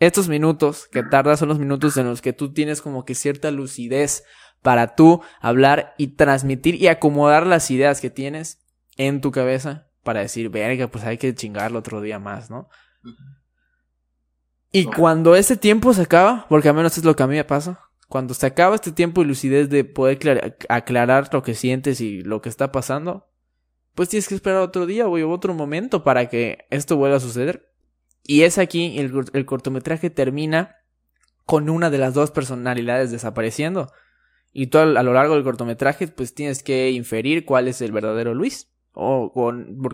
estos 0.00 0.28
minutos 0.28 0.88
que 0.88 1.02
tardas 1.02 1.38
son 1.40 1.48
los 1.48 1.58
minutos 1.58 1.96
en 1.96 2.06
los 2.06 2.22
que 2.22 2.32
tú 2.32 2.52
tienes 2.52 2.80
como 2.82 3.04
que 3.04 3.14
cierta 3.14 3.50
lucidez 3.50 4.24
para 4.62 4.94
tú 4.94 5.22
hablar 5.40 5.94
y 5.98 6.08
transmitir 6.08 6.74
y 6.74 6.88
acomodar 6.88 7.46
las 7.46 7.70
ideas 7.70 8.00
que 8.00 8.10
tienes 8.10 8.64
en 8.96 9.20
tu 9.20 9.30
cabeza 9.30 9.88
para 10.02 10.20
decir, 10.20 10.48
verga, 10.50 10.88
pues 10.88 11.04
hay 11.04 11.18
que 11.18 11.34
chingarlo 11.34 11.78
otro 11.78 12.00
día 12.00 12.18
más, 12.18 12.50
¿no? 12.50 12.68
Y 14.72 14.84
cuando 14.84 15.34
ese 15.34 15.56
tiempo 15.56 15.94
se 15.94 16.02
acaba, 16.02 16.46
porque 16.48 16.68
al 16.68 16.74
menos 16.74 16.98
es 16.98 17.04
lo 17.04 17.16
que 17.16 17.22
a 17.22 17.26
mí 17.26 17.36
me 17.36 17.44
pasa, 17.44 17.80
cuando 18.08 18.34
se 18.34 18.46
acaba 18.46 18.74
este 18.74 18.92
tiempo 18.92 19.22
y 19.22 19.24
lucidez 19.26 19.68
de 19.70 19.84
poder 19.84 20.18
clara- 20.18 20.56
aclarar 20.68 21.28
lo 21.32 21.42
que 21.42 21.54
sientes 21.54 22.00
y 22.00 22.22
lo 22.22 22.40
que 22.42 22.48
está 22.48 22.72
pasando, 22.72 23.30
pues 23.94 24.08
tienes 24.08 24.28
que 24.28 24.34
esperar 24.34 24.60
otro 24.60 24.86
día, 24.86 25.04
güey, 25.06 25.22
o 25.22 25.30
otro 25.30 25.54
momento 25.54 26.04
para 26.04 26.28
que 26.28 26.66
esto 26.70 26.96
vuelva 26.96 27.16
a 27.16 27.20
suceder. 27.20 27.72
Y 28.22 28.42
es 28.42 28.58
aquí, 28.58 28.98
el 28.98 29.46
cortometraje 29.46 30.10
termina 30.10 30.76
con 31.44 31.70
una 31.70 31.88
de 31.90 31.98
las 31.98 32.12
dos 32.14 32.30
personalidades 32.30 33.10
desapareciendo. 33.10 33.90
Y 34.60 34.66
tú 34.66 34.78
a 34.78 34.86
lo 34.86 35.12
largo 35.12 35.34
del 35.36 35.44
cortometraje, 35.44 36.08
pues 36.08 36.34
tienes 36.34 36.64
que 36.64 36.90
inferir 36.90 37.44
cuál 37.44 37.68
es 37.68 37.80
el 37.80 37.92
verdadero 37.92 38.34
Luis. 38.34 38.68
O, 38.92 39.30
o, 39.32 39.52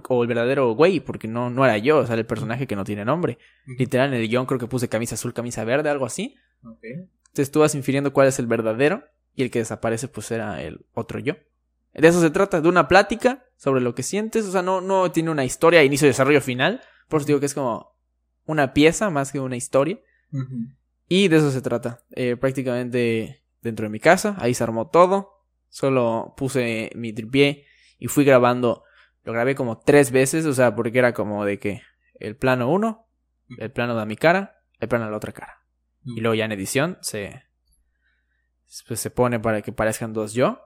o 0.08 0.22
el 0.22 0.26
verdadero 0.26 0.72
güey, 0.72 1.00
porque 1.00 1.28
no, 1.28 1.50
no 1.50 1.66
era 1.66 1.76
yo, 1.76 1.98
o 1.98 2.06
sea, 2.06 2.16
el 2.16 2.24
personaje 2.24 2.66
que 2.66 2.74
no 2.74 2.82
tiene 2.82 3.04
nombre. 3.04 3.36
Literal, 3.66 4.14
en 4.14 4.20
el 4.22 4.26
guion 4.26 4.46
creo 4.46 4.58
que 4.58 4.66
puse 4.66 4.88
camisa 4.88 5.16
azul, 5.16 5.34
camisa 5.34 5.64
verde, 5.64 5.90
algo 5.90 6.06
así. 6.06 6.36
Ok. 6.64 6.82
Entonces 6.82 7.50
tú 7.50 7.60
vas 7.60 7.74
infiriendo 7.74 8.14
cuál 8.14 8.28
es 8.28 8.38
el 8.38 8.46
verdadero 8.46 9.04
y 9.34 9.42
el 9.42 9.50
que 9.50 9.58
desaparece 9.58 10.08
pues 10.08 10.30
era 10.30 10.62
el 10.62 10.86
otro 10.94 11.18
yo. 11.18 11.34
De 11.92 12.08
eso 12.08 12.22
se 12.22 12.30
trata, 12.30 12.62
de 12.62 12.68
una 12.70 12.88
plática 12.88 13.44
sobre 13.58 13.82
lo 13.82 13.94
que 13.94 14.02
sientes. 14.02 14.46
O 14.46 14.50
sea, 14.50 14.62
no, 14.62 14.80
no 14.80 15.12
tiene 15.12 15.28
una 15.28 15.44
historia, 15.44 15.84
inicio, 15.84 16.08
desarrollo 16.08 16.40
final. 16.40 16.80
Por 17.10 17.20
eso 17.20 17.26
digo 17.26 17.40
que 17.40 17.46
es 17.46 17.54
como 17.54 17.94
una 18.46 18.72
pieza 18.72 19.10
más 19.10 19.30
que 19.30 19.40
una 19.40 19.56
historia. 19.56 20.00
Y 21.06 21.28
de 21.28 21.36
eso 21.36 21.50
se 21.50 21.60
trata. 21.60 22.02
Eh, 22.12 22.36
prácticamente 22.36 23.43
dentro 23.64 23.84
de 23.86 23.90
mi 23.90 23.98
casa, 23.98 24.36
ahí 24.38 24.54
se 24.54 24.62
armó 24.62 24.88
todo. 24.88 25.32
Solo 25.68 26.34
puse 26.36 26.90
mi 26.94 27.12
tripié 27.12 27.66
y 27.98 28.06
fui 28.06 28.24
grabando. 28.24 28.84
Lo 29.24 29.32
grabé 29.32 29.56
como 29.56 29.80
tres 29.80 30.12
veces, 30.12 30.46
o 30.46 30.52
sea, 30.54 30.76
porque 30.76 30.98
era 30.98 31.12
como 31.12 31.44
de 31.44 31.58
que 31.58 31.82
el 32.20 32.36
plano 32.36 32.70
uno, 32.70 33.08
el 33.58 33.72
plano 33.72 33.98
de 33.98 34.06
mi 34.06 34.16
cara, 34.16 34.62
el 34.78 34.88
plano 34.88 35.06
de 35.06 35.10
la 35.10 35.16
otra 35.16 35.32
cara. 35.32 35.64
Y 36.04 36.20
luego 36.20 36.34
ya 36.34 36.44
en 36.44 36.52
edición 36.52 36.98
se, 37.00 37.42
pues, 38.86 39.00
se 39.00 39.10
pone 39.10 39.40
para 39.40 39.62
que 39.62 39.72
parezcan 39.72 40.12
dos 40.12 40.34
yo. 40.34 40.60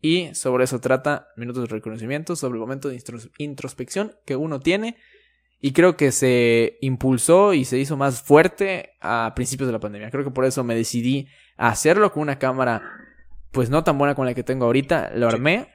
Y 0.00 0.34
sobre 0.34 0.64
eso 0.64 0.80
trata 0.80 1.28
Minutos 1.36 1.68
de 1.68 1.74
Reconocimiento, 1.74 2.36
sobre 2.36 2.54
el 2.54 2.60
momento 2.60 2.88
de 2.88 2.96
intros- 2.96 3.30
introspección 3.38 4.16
que 4.24 4.36
uno 4.36 4.60
tiene. 4.60 4.96
Y 5.60 5.72
creo 5.72 5.96
que 5.96 6.10
se 6.10 6.78
impulsó 6.80 7.54
y 7.54 7.64
se 7.64 7.78
hizo 7.78 7.96
más 7.96 8.22
fuerte 8.22 8.94
a 9.00 9.32
principios 9.36 9.68
de 9.68 9.72
la 9.72 9.78
pandemia. 9.80 10.10
Creo 10.10 10.24
que 10.24 10.30
por 10.30 10.44
eso 10.44 10.64
me 10.64 10.74
decidí 10.74 11.28
hacerlo 11.70 12.12
con 12.12 12.22
una 12.22 12.38
cámara, 12.38 12.82
pues 13.50 13.70
no 13.70 13.84
tan 13.84 13.98
buena 13.98 14.14
como 14.14 14.24
la 14.26 14.34
que 14.34 14.42
tengo 14.42 14.64
ahorita. 14.66 15.10
Lo 15.14 15.28
Sí. 15.30 15.36
armé. 15.36 15.68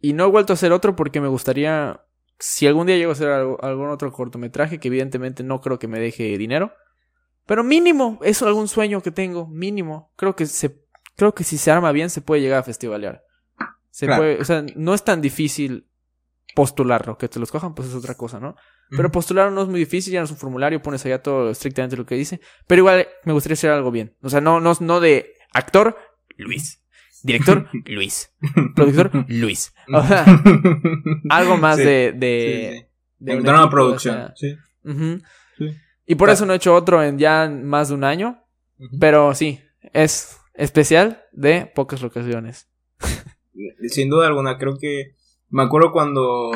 Y 0.00 0.12
no 0.12 0.24
he 0.24 0.30
vuelto 0.30 0.52
a 0.52 0.54
hacer 0.54 0.72
otro 0.72 0.94
porque 0.96 1.20
me 1.20 1.28
gustaría, 1.28 2.00
si 2.38 2.66
algún 2.66 2.86
día 2.86 2.96
llego 2.96 3.10
a 3.10 3.14
hacer 3.14 3.28
algo- 3.28 3.62
algún 3.62 3.88
otro 3.88 4.12
cortometraje, 4.12 4.78
que 4.78 4.88
evidentemente 4.88 5.42
no 5.42 5.60
creo 5.60 5.78
que 5.78 5.88
me 5.88 5.98
deje 6.00 6.36
dinero. 6.38 6.72
Pero 7.46 7.62
mínimo, 7.64 8.18
es 8.22 8.42
algún 8.42 8.68
sueño 8.68 9.00
que 9.02 9.10
tengo, 9.10 9.46
mínimo. 9.46 10.12
Creo 10.16 10.34
que 10.36 10.46
se, 10.46 10.82
creo 11.16 11.34
que 11.34 11.44
si 11.44 11.56
se 11.58 11.70
arma 11.70 11.92
bien 11.92 12.10
se 12.10 12.20
puede 12.20 12.40
llegar 12.42 12.58
a 12.58 12.62
festivalear. 12.64 13.22
Se 13.90 14.06
Claro. 14.06 14.22
puede, 14.22 14.40
o 14.40 14.44
sea, 14.44 14.64
no 14.74 14.92
es 14.94 15.02
tan 15.04 15.20
difícil 15.22 15.86
postularlo, 16.56 17.18
que 17.18 17.28
te 17.28 17.38
los 17.38 17.50
cojan, 17.52 17.74
pues 17.74 17.88
es 17.88 17.94
otra 17.94 18.14
cosa, 18.14 18.40
¿no? 18.40 18.56
Pero 18.88 19.12
postularlo 19.12 19.52
no 19.52 19.62
es 19.62 19.68
muy 19.68 19.78
difícil, 19.78 20.12
ya 20.14 20.20
no 20.20 20.24
es 20.24 20.30
un 20.30 20.38
formulario, 20.38 20.80
pones 20.80 21.04
allá 21.04 21.22
todo 21.22 21.50
estrictamente 21.50 21.96
lo 21.98 22.06
que 22.06 22.14
dice. 22.14 22.40
Pero 22.66 22.80
igual 22.80 23.06
me 23.24 23.34
gustaría 23.34 23.52
hacer 23.54 23.70
algo 23.70 23.90
bien. 23.90 24.16
O 24.22 24.30
sea, 24.30 24.40
no, 24.40 24.58
no, 24.58 24.72
no 24.80 25.00
de 25.00 25.34
actor, 25.52 25.98
Luis. 26.38 26.82
Director, 27.22 27.68
Luis. 27.86 28.32
Productor, 28.74 29.10
Luis. 29.28 29.74
O 29.92 30.02
sea, 30.06 30.24
algo 31.28 31.58
más 31.58 31.76
Sí, 31.76 31.84
de, 31.84 32.12
de, 32.16 32.70
sí. 32.80 32.86
de 33.18 33.32
En 33.32 33.38
un 33.40 33.44
tono 33.44 33.58
de 33.58 33.64
equipo, 33.64 33.66
o 33.66 33.70
producción. 33.70 34.14
sea, 34.14 34.34
Sí. 34.36 34.56
Y 36.06 36.14
por 36.14 36.26
Claro. 36.28 36.32
eso 36.34 36.46
no 36.46 36.52
he 36.54 36.56
hecho 36.56 36.74
otro 36.74 37.02
en 37.02 37.18
ya 37.18 37.48
más 37.50 37.88
de 37.88 37.94
un 37.96 38.04
año. 38.04 38.42
Pero 38.98 39.34
sí, 39.34 39.60
es 39.92 40.38
especial 40.54 41.22
de 41.32 41.66
pocas 41.74 42.02
ocasiones. 42.02 42.68
Sin 43.88 44.08
duda 44.08 44.26
alguna, 44.26 44.56
creo 44.58 44.78
que 44.78 45.14
me 45.48 45.62
acuerdo 45.62 45.92
cuando 45.92 46.50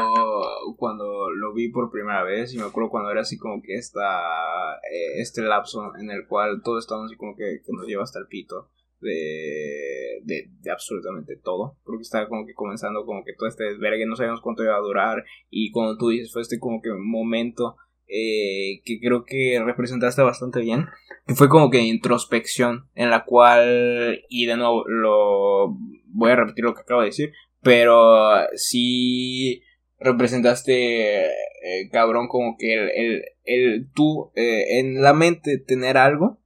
cuando 0.76 1.30
lo 1.30 1.52
vi 1.52 1.68
por 1.68 1.90
primera 1.90 2.25
vez 2.25 2.52
y 2.54 2.59
me 2.59 2.64
acuerdo 2.64 2.90
cuando 2.90 3.11
era 3.11 3.20
así 3.20 3.38
como 3.38 3.62
que 3.62 3.75
esta 3.75 4.75
eh, 4.76 5.20
este 5.20 5.42
lapso 5.42 5.92
en 5.99 6.11
el 6.11 6.26
cual 6.26 6.62
todo 6.62 6.78
estaba 6.78 7.04
así 7.04 7.16
como 7.16 7.37
que, 7.37 7.61
que 7.64 7.73
nos 7.73 7.87
lleva 7.87 8.02
hasta 8.02 8.18
el 8.18 8.26
pito 8.26 8.70
de, 9.00 10.20
de, 10.25 10.50
de 10.61 10.70
absolutamente 10.70 11.37
todo 11.37 11.76
porque 11.85 12.02
estaba 12.02 12.28
como 12.28 12.47
que 12.47 12.54
comenzando 12.54 13.06
como 13.06 13.25
que 13.25 13.35
todo 13.35 13.49
este 13.49 13.64
desvergue 13.64 14.06
no 14.06 14.16
sabíamos 14.16 14.40
cuánto 14.40 14.64
iba 14.64 14.76
a 14.76 14.80
durar 14.80 15.25
y 15.49 15.70
cuando 15.70 15.97
tú 15.97 16.09
dices 16.09 16.32
fue 16.32 16.42
este 16.42 16.59
como 16.59 16.82
que 16.82 16.90
momento 16.92 17.76
eh, 18.09 18.82
que 18.85 18.99
creo 19.00 19.25
que 19.25 19.62
representaste 19.64 20.23
bastante 20.23 20.61
bien 20.61 20.87
que 21.26 21.35
fue 21.35 21.49
como 21.49 21.70
que 21.70 21.80
introspección 21.80 22.88
en 22.94 23.11
la 23.11 23.25
cual 23.25 24.20
y 24.28 24.47
de 24.47 24.56
nuevo 24.56 24.85
lo 24.88 25.76
voy 26.06 26.32
a 26.32 26.37
repetir 26.37 26.64
lo 26.64 26.75
que 26.75 26.80
acabo 26.80 27.02
de 27.02 27.06
decir 27.06 27.32
pero 27.62 28.47
sí 28.57 29.62
representaste 29.99 31.26
eh, 31.26 31.88
cabrón 31.93 32.29
como 32.29 32.57
que 32.59 32.75
el, 32.75 32.90
el, 32.90 33.25
el 33.45 33.90
tú 33.93 34.33
eh, 34.35 34.79
en 34.79 35.02
la 35.02 35.12
mente 35.12 35.59
tener 35.59 35.97
algo 35.97 36.40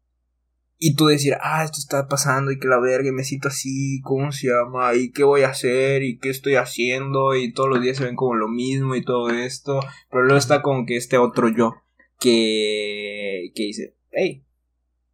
y 0.87 0.97
tú 0.97 1.06
decir, 1.06 1.35
ah, 1.40 1.64
esto 1.64 1.78
está 1.78 2.09
pasando 2.09 2.50
y 2.50 2.59
que 2.59 2.68
la 2.68 2.78
verga, 2.78 3.11
me 3.12 3.25
siento 3.25 3.49
así, 3.49 4.02
¿cómo 4.02 4.33
se 4.33 4.49
llama? 4.49 4.94
¿Y 4.94 5.12
qué 5.12 5.25
voy 5.25 5.42
a 5.42 5.49
hacer? 5.49 6.02
¿Y 6.02 6.18
qué 6.18 6.28
estoy 6.28 6.56
haciendo? 6.56 7.35
Y 7.35 7.54
todos 7.54 7.71
los 7.71 7.80
días 7.80 7.97
se 7.97 8.04
ven 8.04 8.16
como 8.16 8.35
lo 8.35 8.49
mismo 8.49 8.94
y 8.94 9.02
todo 9.02 9.30
esto. 9.30 9.80
Pero 10.11 10.25
luego 10.25 10.37
está 10.37 10.61
como 10.61 10.85
que 10.85 10.97
este 10.97 11.16
otro 11.16 11.49
yo 11.49 11.75
que, 12.21 13.52
que 13.54 13.62
dice, 13.62 13.97
hey, 14.11 14.44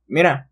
mira, 0.08 0.50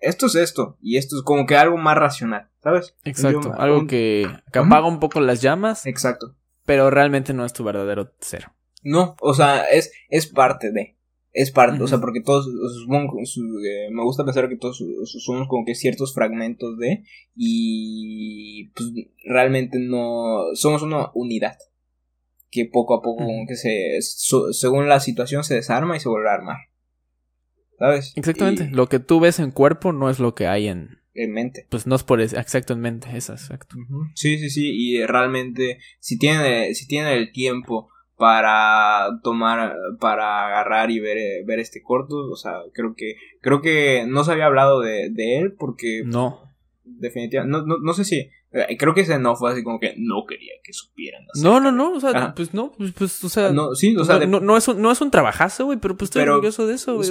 esto 0.00 0.26
es 0.26 0.34
esto 0.34 0.76
y 0.82 0.96
esto 0.96 1.16
es 1.16 1.22
como 1.22 1.46
que 1.46 1.56
algo 1.56 1.78
más 1.78 1.96
racional, 1.96 2.50
¿sabes? 2.62 2.94
Exacto, 3.04 3.52
algo 3.58 3.86
que, 3.86 4.26
que 4.52 4.58
apaga 4.58 4.86
un 4.86 5.00
poco 5.00 5.20
las 5.20 5.40
llamas. 5.40 5.86
Exacto. 5.86 6.36
Pero 6.64 6.90
realmente 6.90 7.34
no 7.34 7.44
es 7.44 7.52
tu 7.52 7.64
verdadero 7.64 8.12
cero. 8.20 8.52
No, 8.82 9.16
o 9.20 9.34
sea, 9.34 9.64
es, 9.64 9.92
es 10.08 10.26
parte 10.26 10.72
de 10.72 10.96
es 11.32 11.50
parte, 11.50 11.82
o 11.82 11.86
sea, 11.86 11.98
porque 11.98 12.20
todos, 12.20 12.46
eh, 12.46 13.88
me 13.90 14.02
gusta 14.02 14.24
pensar 14.24 14.48
que 14.48 14.56
todos 14.56 14.84
somos 15.06 15.48
como 15.48 15.64
que 15.64 15.74
ciertos 15.74 16.12
fragmentos 16.12 16.76
de, 16.78 17.04
y 17.34 18.70
pues 18.74 18.90
realmente 19.24 19.78
no, 19.78 20.54
somos 20.54 20.82
una 20.82 21.10
unidad, 21.14 21.56
que 22.50 22.66
poco 22.66 22.94
a 22.94 23.02
poco 23.02 23.24
como 23.24 23.46
que 23.46 23.56
se, 23.56 23.98
según 24.52 24.88
la 24.88 25.00
situación 25.00 25.42
se 25.42 25.54
desarma 25.54 25.96
y 25.96 26.00
se 26.00 26.10
vuelve 26.10 26.28
a 26.28 26.34
armar, 26.34 26.58
¿sabes? 27.78 28.12
Exactamente, 28.14 28.68
lo 28.70 28.88
que 28.88 28.98
tú 28.98 29.18
ves 29.18 29.38
en 29.38 29.52
cuerpo 29.52 29.92
no 29.92 30.10
es 30.10 30.18
lo 30.18 30.34
que 30.34 30.46
hay 30.46 30.68
en... 30.68 31.01
En 31.14 31.32
mente. 31.32 31.66
Pues 31.68 31.86
no 31.86 31.94
es 31.94 32.04
por 32.04 32.20
eso, 32.20 32.38
exacto, 32.38 32.72
en 32.72 32.80
mente, 32.80 33.08
es 33.14 33.28
exacto. 33.28 33.76
Sí, 34.14 34.38
sí, 34.38 34.48
sí, 34.48 34.70
y 34.72 35.04
realmente, 35.04 35.78
si 35.98 36.18
tiene, 36.18 36.74
si 36.74 36.86
tiene 36.86 37.14
el 37.14 37.32
tiempo 37.32 37.90
para 38.22 39.18
tomar, 39.24 39.74
para 39.98 40.46
agarrar 40.46 40.92
y 40.92 41.00
ver, 41.00 41.18
eh, 41.18 41.42
ver 41.44 41.58
este 41.58 41.82
corto. 41.82 42.30
O 42.30 42.36
sea, 42.36 42.60
creo 42.72 42.94
que, 42.94 43.16
creo 43.40 43.60
que 43.60 44.04
no 44.06 44.22
se 44.22 44.30
había 44.30 44.46
hablado 44.46 44.80
de, 44.80 45.10
de 45.10 45.38
él 45.38 45.54
porque... 45.58 46.02
No. 46.04 46.40
Definitivamente, 46.84 47.50
no, 47.50 47.66
no, 47.66 47.78
no 47.82 47.94
sé 47.94 48.04
si, 48.04 48.28
creo 48.78 48.94
que 48.94 49.02
ese 49.02 49.18
no 49.18 49.34
fue 49.34 49.52
así 49.52 49.62
como 49.62 49.80
que 49.80 49.94
no 49.96 50.24
quería 50.28 50.52
que 50.62 50.72
supieran. 50.72 51.22
No, 51.42 51.60
no, 51.60 51.72
no, 51.72 51.92
o 51.92 52.00
sea, 52.00 52.34
pues 52.34 52.52
no, 52.52 52.72
pues, 52.72 52.92
pues, 52.92 53.24
o 53.24 53.28
sea, 53.28 53.50
no, 53.50 53.74
sí, 53.74 53.96
o 53.96 54.04
sea, 54.04 54.18
no, 54.26 54.40
no, 54.40 54.56
es 54.56 54.68
un, 54.68 54.80
no 54.82 54.90
es 54.90 55.00
un 55.00 55.10
trabajazo, 55.10 55.66
güey, 55.66 55.78
pero 55.78 55.96
pues 55.96 56.08
estoy 56.08 56.22
orgulloso 56.22 56.66
de 56.66 56.74
eso, 56.74 56.96
güey. 56.96 57.08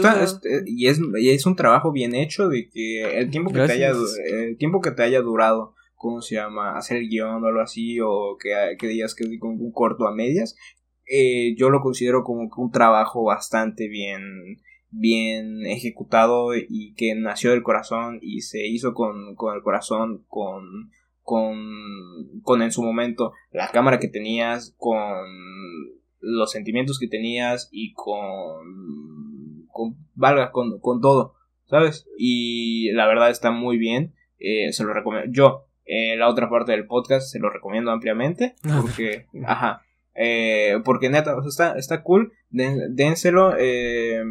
y, 0.66 0.88
es, 0.88 1.00
y 1.20 1.30
es 1.30 1.46
un 1.46 1.56
trabajo 1.56 1.92
bien 1.92 2.14
hecho 2.16 2.48
de 2.48 2.70
que 2.70 3.20
el 3.20 3.30
tiempo 3.32 3.52
que 3.52 3.66
te 3.66 3.74
haya, 3.74 3.92
el 4.26 4.58
tiempo 4.58 4.82
que 4.82 4.92
te 4.92 5.04
haya 5.04 5.22
durado, 5.22 5.74
¿cómo 5.96 6.22
se 6.22 6.36
llama? 6.36 6.78
Hacer 6.78 6.98
el 6.98 7.10
guion 7.10 7.44
o 7.44 7.48
algo 7.48 7.62
así, 7.62 8.00
o 8.00 8.38
que, 8.40 8.76
que 8.78 8.88
digas 8.88 9.16
que 9.16 9.24
es 9.24 9.30
un 9.42 9.72
corto 9.72 10.08
a 10.08 10.14
medias, 10.14 10.56
eh, 11.08 11.56
yo 11.58 11.70
lo 11.70 11.82
considero 11.82 12.24
como 12.24 12.50
un 12.56 12.72
trabajo 12.72 13.24
bastante 13.24 13.88
bien, 13.88 14.62
bien 14.92 15.66
ejecutado 15.66 16.56
y 16.56 16.94
que 16.96 17.16
nació 17.16 17.52
del 17.52 17.64
corazón 17.64 18.20
y 18.22 18.42
se 18.42 18.68
hizo 18.68 18.94
con, 18.94 19.36
con 19.36 19.56
el 19.56 19.64
corazón, 19.64 20.24
con, 20.28 20.92
con, 21.24 22.42
con 22.42 22.62
en 22.62 22.72
su 22.72 22.84
momento 22.84 23.34
la 23.52 23.70
cámara 23.70 24.00
que 24.00 24.08
tenías, 24.08 24.76
con 24.78 25.28
los 26.20 26.52
sentimientos 26.52 27.00
que 27.00 27.08
tenías 27.08 27.70
y 27.72 27.94
con, 27.94 29.66
con 29.68 29.98
valga, 30.14 30.52
con, 30.52 30.80
con 30.80 31.02
todo, 31.02 31.36
¿sabes? 31.66 32.08
Y 32.18 32.92
la 32.92 33.08
verdad 33.08 33.30
está 33.30 33.52
muy 33.52 33.78
bien, 33.78 34.14
eh, 34.40 34.72
se 34.72 34.84
lo 34.84 34.94
recomiendo. 34.94 35.32
Yo, 35.32 35.68
eh, 35.86 36.16
la 36.18 36.30
otra 36.30 36.50
parte 36.50 36.72
del 36.72 36.86
podcast, 36.86 37.32
se 37.32 37.40
lo 37.40 37.50
recomiendo 37.50 37.92
ampliamente, 37.92 38.56
porque, 38.82 39.26
ajá, 39.46 39.82
eh, 40.14 40.80
porque 40.84 41.10
neta, 41.10 41.36
está, 41.48 41.78
está 41.78 42.04
cool. 42.04 42.34
dénselo. 42.50 43.56
Eh, 43.58 44.24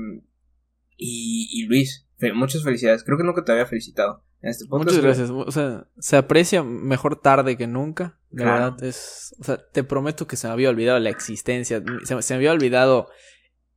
y, 0.96 1.64
Luis, 1.66 2.06
muchas 2.34 2.62
felicidades. 2.62 3.04
Creo 3.04 3.16
que 3.16 3.24
nunca 3.24 3.44
te 3.44 3.52
había 3.52 3.66
felicitado. 3.66 4.22
Este 4.42 4.66
podcast, 4.66 4.90
muchas 4.90 5.04
gracias. 5.04 5.30
O 5.30 5.50
sea, 5.50 5.86
se 5.98 6.16
aprecia 6.16 6.62
mejor 6.62 7.16
tarde 7.16 7.56
que 7.56 7.66
nunca. 7.66 8.18
De 8.30 8.44
verdad, 8.44 8.82
es. 8.82 9.34
O 9.40 9.44
sea, 9.44 9.58
te 9.58 9.84
prometo 9.84 10.26
que 10.26 10.36
se 10.36 10.46
me 10.46 10.52
había 10.52 10.70
olvidado 10.70 10.98
la 10.98 11.10
existencia. 11.10 11.82
Se, 12.04 12.14
me 12.14 12.34
había 12.34 12.52
olvidado 12.52 13.08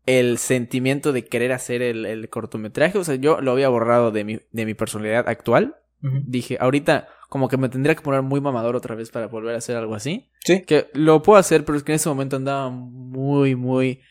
el 0.06 0.38
sentimiento 0.38 1.12
de 1.12 1.26
querer 1.26 1.52
hacer 1.52 1.82
el, 1.82 2.30
cortometraje. 2.30 2.98
O 2.98 3.04
sea, 3.04 3.16
yo 3.16 3.42
lo 3.42 3.52
había 3.52 3.70
borrado 3.70 4.12
de 4.12 4.24
mi, 4.24 4.40
de 4.52 4.66
mi 4.66 4.74
personalidad 4.74 5.28
actual. 5.28 5.76
Dije, 6.02 6.58
ahorita 6.60 7.08
como 7.30 7.48
que 7.48 7.58
me 7.58 7.68
tendría 7.70 7.96
que 7.96 8.02
poner 8.02 8.22
muy 8.22 8.42
mamador 8.42 8.76
otra 8.76 8.94
vez 8.94 9.10
para 9.10 9.28
volver 9.28 9.56
a 9.56 9.58
hacer 9.58 9.76
algo 9.76 9.96
así. 9.96 10.30
Sí. 10.44 10.62
Que 10.62 10.92
lo 10.94 11.24
puedo 11.24 11.40
hacer, 11.40 11.66
pero 11.66 11.78
es 11.78 11.84
que 11.84 11.94
en 11.94 11.96
ese 11.96 12.10
momento 12.10 12.36
andaba 12.36 12.70
muy, 12.70 13.56
muy... 13.56 14.02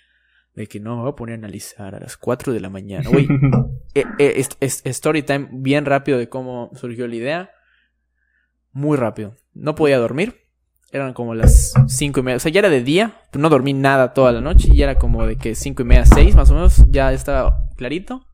De 0.54 0.66
que 0.66 0.80
no, 0.80 0.96
me 0.96 1.02
voy 1.02 1.12
a 1.12 1.16
poner 1.16 1.34
a 1.34 1.38
analizar 1.38 1.94
a 1.94 2.00
las 2.00 2.16
4 2.16 2.52
de 2.52 2.60
la 2.60 2.68
mañana. 2.68 3.08
Uy, 3.08 3.26
eh, 3.94 4.04
eh, 4.18 4.46
es, 4.60 4.82
story 4.84 5.22
time 5.22 5.48
bien 5.52 5.86
rápido 5.86 6.18
de 6.18 6.28
cómo 6.28 6.70
surgió 6.74 7.06
la 7.06 7.14
idea. 7.14 7.50
Muy 8.72 8.96
rápido. 8.96 9.36
No 9.54 9.74
podía 9.74 9.98
dormir. 9.98 10.40
Eran 10.90 11.14
como 11.14 11.34
las 11.34 11.72
5 11.86 12.20
y 12.20 12.22
media. 12.22 12.36
O 12.36 12.40
sea, 12.40 12.52
ya 12.52 12.58
era 12.60 12.68
de 12.68 12.82
día. 12.82 13.20
No 13.32 13.48
dormí 13.48 13.72
nada 13.72 14.12
toda 14.12 14.30
la 14.32 14.42
noche. 14.42 14.68
Y 14.70 14.76
ya 14.76 14.84
era 14.84 14.98
como 14.98 15.26
de 15.26 15.36
que 15.36 15.54
5 15.54 15.82
y 15.82 15.84
media, 15.86 16.04
6 16.04 16.34
más 16.34 16.50
o 16.50 16.54
menos. 16.54 16.84
Ya 16.90 17.12
estaba 17.12 17.68
clarito. 17.76 18.26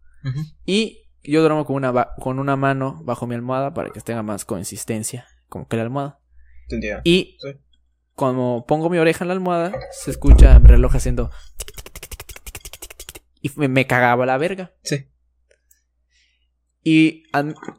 Y 0.66 1.09
yo 1.23 1.40
duermo 1.40 1.64
con 1.64 1.77
una, 1.77 2.09
con 2.19 2.38
una 2.38 2.57
mano 2.57 3.01
bajo 3.05 3.27
mi 3.27 3.35
almohada 3.35 3.75
para 3.75 3.90
que 3.90 4.01
tenga 4.01 4.23
más 4.23 4.45
consistencia, 4.45 5.27
como 5.49 5.69
que 5.69 5.77
la 5.77 5.83
almohada. 5.83 6.21
Entendía. 6.64 7.01
Y 7.05 7.38
como 8.14 8.66
pongo 8.66 8.90
mi 8.90 8.99
oreja 8.99 9.25
en 9.25 9.29
la 9.29 9.35
almohada, 9.35 9.73
se 9.92 10.11
escucha 10.11 10.59
mi 10.59 10.69
reloj 10.69 10.95
haciendo... 10.95 11.31
Y 13.42 13.51
me, 13.57 13.87
cagaba 13.87 14.27
la 14.27 14.38
verga. 14.38 14.72
Sí. 14.83 15.07
Y 16.83 17.24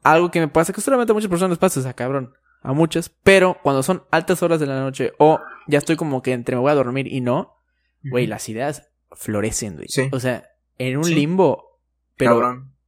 algo 0.04 0.32
que 0.32 0.39
me 0.39 0.48
pasa, 0.48 0.74
que 0.74 0.82
solamente 0.82 1.12
a 1.12 1.15
muchas 1.15 1.30
personas 1.30 1.52
les 1.52 1.60
pasa, 1.60 1.88
a 1.88 1.93
cabrón. 1.93 2.34
A 2.62 2.74
muchas. 2.74 3.10
Pero 3.24 3.58
cuando 3.63 3.84
son 3.84 4.04
altas 4.12 4.43
horas 4.43 4.60
de 4.60 4.67
la 4.67 4.80
noche 4.80 5.13
o 5.17 5.39
ya 5.67 5.78
estoy 5.78 5.95
como 5.95 6.22
que 6.22 6.34
entre 6.34 6.56
me 6.56 6.62
voy 6.62 6.72
a 6.72 6.76
dormir 6.76 7.08
y 7.08 7.22
no, 7.22 7.56
güey, 8.04 8.28
las 8.28 8.50
ideas 8.50 8.89
florecen, 9.12 9.76
güey. 9.76 9.88
Sí. 9.88 10.10
O 10.12 10.19
sea, 10.19 10.50
en 10.78 10.98
un 10.98 11.10
limbo. 11.10 11.82
Pero 12.17 12.32
cabrón 12.32 12.80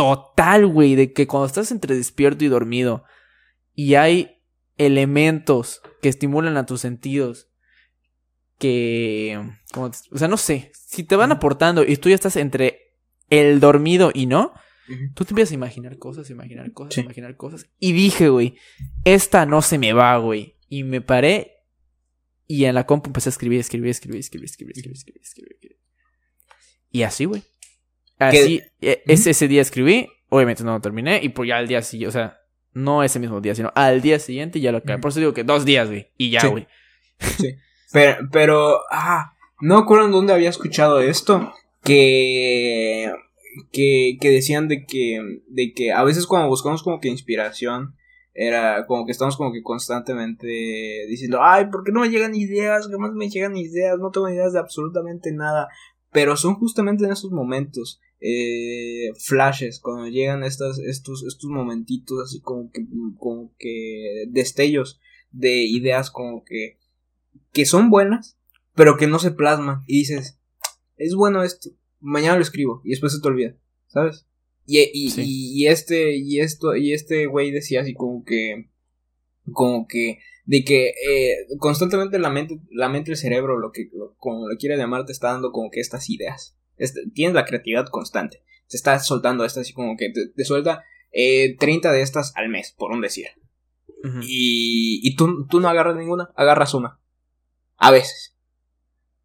total, 0.00 0.66
güey, 0.66 0.94
de 0.94 1.12
que 1.12 1.26
cuando 1.26 1.46
estás 1.46 1.70
entre 1.70 1.94
despierto 1.94 2.42
y 2.42 2.48
dormido 2.48 3.04
y 3.74 3.96
hay 3.96 4.42
elementos 4.78 5.82
que 6.00 6.08
estimulan 6.08 6.56
a 6.56 6.64
tus 6.64 6.80
sentidos 6.80 7.49
que, 8.60 9.40
o 9.74 9.90
sea, 10.18 10.28
no 10.28 10.36
sé, 10.36 10.70
si 10.74 11.02
te 11.02 11.16
van 11.16 11.32
aportando 11.32 11.82
y 11.82 11.96
tú 11.96 12.10
ya 12.10 12.14
estás 12.14 12.36
entre 12.36 12.92
el 13.30 13.58
dormido 13.58 14.10
y 14.12 14.26
no, 14.26 14.52
tú 15.14 15.24
te 15.24 15.30
empiezas 15.30 15.52
a 15.52 15.54
imaginar 15.54 15.98
cosas, 15.98 16.28
imaginar 16.28 16.70
cosas, 16.72 16.98
imaginar 16.98 17.36
cosas. 17.36 17.66
Y 17.78 17.92
dije, 17.92 18.28
güey, 18.28 18.56
esta 19.04 19.46
no 19.46 19.62
se 19.62 19.78
me 19.78 19.94
va, 19.94 20.16
güey. 20.18 20.56
Y 20.68 20.84
me 20.84 21.00
paré 21.00 21.56
y 22.46 22.66
en 22.66 22.74
la 22.74 22.84
compu 22.84 23.08
empecé 23.08 23.30
a 23.30 23.32
escribir, 23.32 23.60
escribir, 23.60 23.90
escribir, 23.90 24.20
escribir, 24.20 24.44
escribir, 24.50 24.76
escribir, 24.76 25.00
escribir, 25.22 25.52
escribir. 25.52 25.78
Y 26.90 27.02
así, 27.02 27.24
güey. 27.24 27.42
Así, 28.18 28.60
e, 28.82 29.02
ese, 29.06 29.48
día 29.48 29.62
escribí, 29.62 30.06
obviamente 30.28 30.62
no 30.64 30.72
lo 30.72 30.80
terminé, 30.82 31.20
y 31.22 31.30
pues 31.30 31.48
ya 31.48 31.56
al 31.56 31.66
día 31.66 31.80
siguiente, 31.80 32.08
o 32.08 32.12
sea, 32.12 32.38
no 32.74 33.02
ese 33.02 33.18
mismo 33.18 33.40
día, 33.40 33.54
sino 33.54 33.72
al 33.74 34.02
día 34.02 34.18
siguiente 34.18 34.60
ya 34.60 34.70
lo 34.70 34.78
acabé. 34.78 35.00
Por 35.00 35.12
eso 35.12 35.20
digo 35.20 35.32
que 35.32 35.44
dos 35.44 35.64
días, 35.64 35.88
güey, 35.88 36.10
y 36.18 36.30
ya, 36.30 36.46
güey. 36.46 36.66
Sí. 37.38 37.54
Pero, 37.92 38.28
pero, 38.30 38.80
ah, 38.90 39.34
no 39.60 39.78
acuerdo 39.78 40.06
en 40.06 40.12
dónde 40.12 40.32
había 40.32 40.48
escuchado 40.48 41.00
esto, 41.00 41.52
que, 41.82 43.12
que, 43.72 44.18
que 44.20 44.30
decían 44.30 44.68
de 44.68 44.84
que, 44.86 45.20
de 45.48 45.72
que 45.72 45.92
a 45.92 46.04
veces 46.04 46.26
cuando 46.26 46.48
buscamos 46.48 46.82
como 46.82 47.00
que 47.00 47.08
inspiración, 47.08 47.94
era 48.32 48.86
como 48.86 49.06
que 49.06 49.12
estamos 49.12 49.36
como 49.36 49.52
que 49.52 49.62
constantemente 49.62 50.46
diciendo, 51.08 51.40
ay, 51.42 51.66
¿por 51.66 51.84
qué 51.84 51.92
no 51.92 52.00
me 52.00 52.10
llegan 52.10 52.34
ideas? 52.34 52.88
Jamás 52.88 53.12
me 53.12 53.28
llegan 53.28 53.56
ideas, 53.56 53.98
no 53.98 54.10
tengo 54.10 54.28
ideas 54.28 54.52
de 54.52 54.60
absolutamente 54.60 55.32
nada. 55.32 55.68
Pero 56.12 56.36
son 56.36 56.54
justamente 56.54 57.04
en 57.04 57.12
esos 57.12 57.32
momentos 57.32 58.00
eh, 58.20 59.12
flashes, 59.18 59.80
cuando 59.80 60.08
llegan 60.08 60.42
estas, 60.42 60.78
estos, 60.78 61.24
estos 61.24 61.50
momentitos 61.50 62.18
así 62.24 62.40
como 62.40 62.70
que, 62.70 62.84
como 63.18 63.52
que 63.58 64.24
destellos 64.28 65.00
de 65.32 65.62
ideas 65.64 66.10
como 66.10 66.44
que, 66.44 66.78
que 67.52 67.66
son 67.66 67.90
buenas, 67.90 68.38
pero 68.74 68.96
que 68.96 69.06
no 69.06 69.18
se 69.18 69.30
plasman. 69.30 69.82
Y 69.86 69.98
dices, 69.98 70.38
es 70.96 71.14
bueno 71.14 71.42
esto, 71.42 71.70
mañana 72.00 72.36
lo 72.36 72.42
escribo 72.42 72.80
y 72.84 72.90
después 72.90 73.12
se 73.12 73.20
te 73.20 73.28
olvida, 73.28 73.56
¿sabes? 73.88 74.26
Y, 74.66 74.78
y, 74.92 75.12
y, 75.16 75.66
este, 75.66 76.16
y 76.16 76.40
esto, 76.40 76.76
y 76.76 76.92
este 76.92 77.26
güey 77.26 77.50
decía 77.50 77.80
así 77.80 77.94
como 77.94 78.24
que, 78.24 78.70
como 79.52 79.86
que, 79.88 80.18
de 80.44 80.64
que 80.64 80.88
eh, 80.88 81.36
constantemente 81.58 82.18
la 82.18 82.30
mente, 82.30 82.60
la 82.70 82.88
mente, 82.88 83.10
el 83.10 83.16
cerebro, 83.16 83.58
lo 83.58 83.72
que, 83.72 83.90
como 84.18 84.48
lo 84.48 84.56
quiera 84.56 84.76
llamar, 84.76 85.06
te 85.06 85.12
está 85.12 85.32
dando 85.32 85.50
como 85.50 85.70
que 85.70 85.80
estas 85.80 86.08
ideas 86.08 86.56
tienes 87.14 87.34
la 87.34 87.44
creatividad 87.44 87.86
constante. 87.88 88.42
Se 88.66 88.76
está 88.76 88.98
soltando 88.98 89.44
estas 89.44 89.62
así 89.62 89.72
como 89.72 89.96
que 89.96 90.10
te, 90.10 90.44
suelta 90.44 90.84
eh, 91.12 91.56
30 91.58 91.92
de 91.92 92.02
estas 92.02 92.32
al 92.36 92.48
mes, 92.48 92.74
por 92.76 92.92
un 92.92 93.00
decir. 93.00 93.26
Y, 94.22 95.00
y 95.02 95.14
tú, 95.14 95.46
tú, 95.46 95.60
no 95.60 95.68
agarras 95.68 95.96
ninguna, 95.96 96.30
agarras 96.34 96.72
una. 96.72 96.99
A 97.80 97.90
veces. 97.90 98.36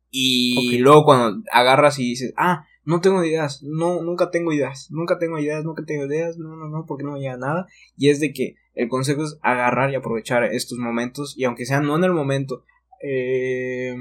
Y 0.10 0.78
luego 0.80 1.04
cuando 1.06 1.44
agarras 1.52 2.00
y 2.00 2.04
dices, 2.10 2.34
ah, 2.38 2.66
no 2.86 3.02
tengo 3.02 3.24
ideas, 3.24 3.62
no, 3.64 4.02
nunca 4.02 4.32
tengo 4.32 4.54
ideas, 4.54 4.90
nunca 4.92 5.18
tengo 5.18 5.40
ideas, 5.40 5.64
nunca 5.66 5.84
tengo 5.86 6.06
ideas, 6.06 6.38
no, 6.38 6.56
no, 6.56 6.70
no, 6.70 6.86
porque 6.86 7.04
no 7.04 7.14
me 7.14 7.20
llega 7.20 7.36
nada. 7.36 7.68
Y 7.98 8.10
es 8.10 8.20
de 8.20 8.32
que 8.32 8.56
el 8.76 8.88
consejo 8.88 9.24
es 9.24 9.38
agarrar 9.42 9.92
y 9.92 9.96
aprovechar 9.96 10.44
estos 10.46 10.78
momentos, 10.78 11.38
y 11.38 11.44
aunque 11.44 11.66
sea 11.66 11.82
no 11.82 11.98
en 11.98 12.04
el 12.06 12.14
momento, 12.14 12.64
eh, 13.02 13.94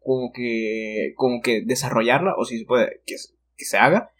como 0.00 0.32
que, 0.32 1.12
como 1.16 1.42
que 1.42 1.62
desarrollarla, 1.62 2.34
o 2.36 2.44
si 2.44 2.60
se 2.60 2.64
puede, 2.64 3.02
que, 3.06 3.16
que 3.56 3.64
se 3.64 3.76
haga, 3.76 4.10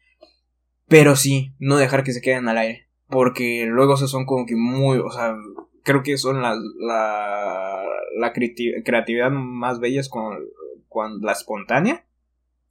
pero 0.88 1.16
sí, 1.16 1.54
no 1.58 1.76
dejar 1.76 2.04
que 2.04 2.12
se 2.12 2.20
queden 2.20 2.48
al 2.48 2.58
aire, 2.58 2.88
porque 3.08 3.64
luego 3.66 3.96
se 3.96 4.08
son 4.08 4.26
como 4.26 4.46
que 4.46 4.56
muy, 4.56 4.98
o 4.98 5.10
sea, 5.10 5.34
creo 5.82 6.02
que 6.02 6.16
son 6.18 6.42
las, 6.42 6.58
la, 6.78 7.84
la 8.18 8.32
creatividad 8.32 9.30
más 9.30 9.80
bellas 9.80 10.08
con, 10.08 10.38
con 10.88 11.20
la 11.20 11.32
espontánea 11.32 12.04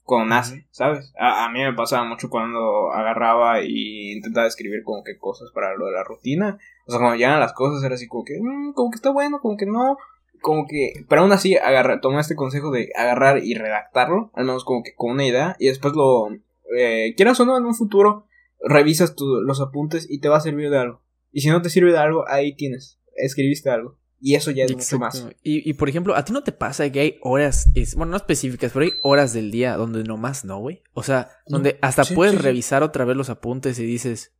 cuando 0.03 0.35
nace, 0.35 0.67
¿sabes? 0.71 1.13
A, 1.17 1.49
mí 1.49 1.59
me 1.59 1.73
pasaba 1.73 2.03
mucho 2.03 2.29
cuando 2.29 2.91
agarraba 2.91 3.63
y 3.63 4.13
intentaba 4.13 4.47
escribir 4.47 4.83
como 4.83 5.03
que 5.03 5.17
cosas 5.17 5.51
para 5.51 5.75
lo 5.75 5.85
de 5.85 5.93
la 5.93 6.03
rutina. 6.03 6.57
O 6.85 6.91
sea, 6.91 6.99
cuando 6.99 7.17
llegan 7.17 7.39
las 7.39 7.53
cosas 7.53 7.83
era 7.83 7.95
así 7.95 8.07
como 8.07 8.25
que, 8.25 8.37
mm, 8.37 8.73
como 8.73 8.91
que 8.91 8.95
está 8.95 9.11
bueno, 9.11 9.39
como 9.39 9.55
que 9.57 9.65
no. 9.65 9.97
Como 10.41 10.65
que, 10.67 11.05
pero 11.07 11.21
aún 11.21 11.31
así, 11.31 11.55
agarra, 11.55 12.01
toma 12.01 12.19
este 12.19 12.35
consejo 12.35 12.71
de 12.71 12.89
agarrar 12.97 13.43
y 13.43 13.53
redactarlo, 13.53 14.31
al 14.33 14.45
menos 14.45 14.65
como 14.65 14.81
que 14.83 14.95
con 14.95 15.11
una 15.11 15.25
idea, 15.25 15.55
y 15.59 15.67
después 15.67 15.93
lo, 15.93 16.29
eh, 16.75 17.13
quieras 17.15 17.39
o 17.39 17.45
no, 17.45 17.57
en 17.57 17.65
un 17.65 17.75
futuro, 17.75 18.25
revisas 18.59 19.15
los 19.19 19.61
apuntes 19.61 20.07
y 20.09 20.19
te 20.19 20.29
va 20.29 20.37
a 20.37 20.41
servir 20.41 20.71
de 20.71 20.79
algo. 20.79 21.03
Y 21.31 21.41
si 21.41 21.49
no 21.49 21.61
te 21.61 21.69
sirve 21.69 21.91
de 21.91 21.99
algo, 21.99 22.27
ahí 22.27 22.55
tienes, 22.55 22.99
escribiste 23.15 23.69
algo. 23.69 23.99
Y 24.23 24.35
eso 24.35 24.51
ya 24.51 24.65
es 24.65 24.71
mucho 24.71 24.99
más. 24.99 25.27
Y, 25.41 25.67
y, 25.67 25.73
por 25.73 25.89
ejemplo, 25.89 26.15
¿a 26.15 26.23
ti 26.23 26.31
no 26.31 26.43
te 26.43 26.51
pasa 26.51 26.87
que 26.91 26.99
hay 26.99 27.17
horas, 27.21 27.71
bueno, 27.95 28.11
no 28.11 28.17
específicas, 28.17 28.71
pero 28.71 28.85
hay 28.85 28.93
horas 29.01 29.33
del 29.33 29.49
día 29.49 29.75
donde 29.75 30.03
nomás 30.03 30.45
no, 30.45 30.59
güey? 30.59 30.83
O 30.93 31.01
sea, 31.01 31.31
donde 31.47 31.79
hasta 31.81 32.05
puedes 32.05 32.39
revisar 32.39 32.83
otra 32.83 33.03
vez 33.03 33.17
los 33.17 33.31
apuntes 33.31 33.79
y 33.79 33.85
dices, 33.85 34.33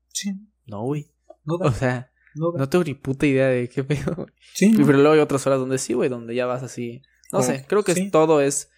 no, 0.68 0.84
güey. 0.84 1.12
No 1.44 1.56
o 1.56 1.72
sea, 1.72 2.12
no, 2.36 2.70
tengo 2.70 2.84
ni 2.84 2.94
puta 2.94 3.26
idea 3.26 3.48
de 3.48 3.68
qué 3.70 3.84
pedo. 3.84 4.28
Sí. 4.54 4.72
Pero 4.76 4.94
luego 5.00 5.14
hay 5.14 5.20
otras 5.20 5.46
horas 5.48 5.60
donde 5.60 5.80
sí, 5.80 5.94
güey, 5.94 6.10
donde 6.10 6.36
ya 6.36 6.46
vas 6.46 6.62
así. 6.62 7.02
No 7.32 7.42
sé, 7.42 7.66
creo 7.68 7.84
que 7.84 7.96
todo 8.10 8.42
es 8.42 8.70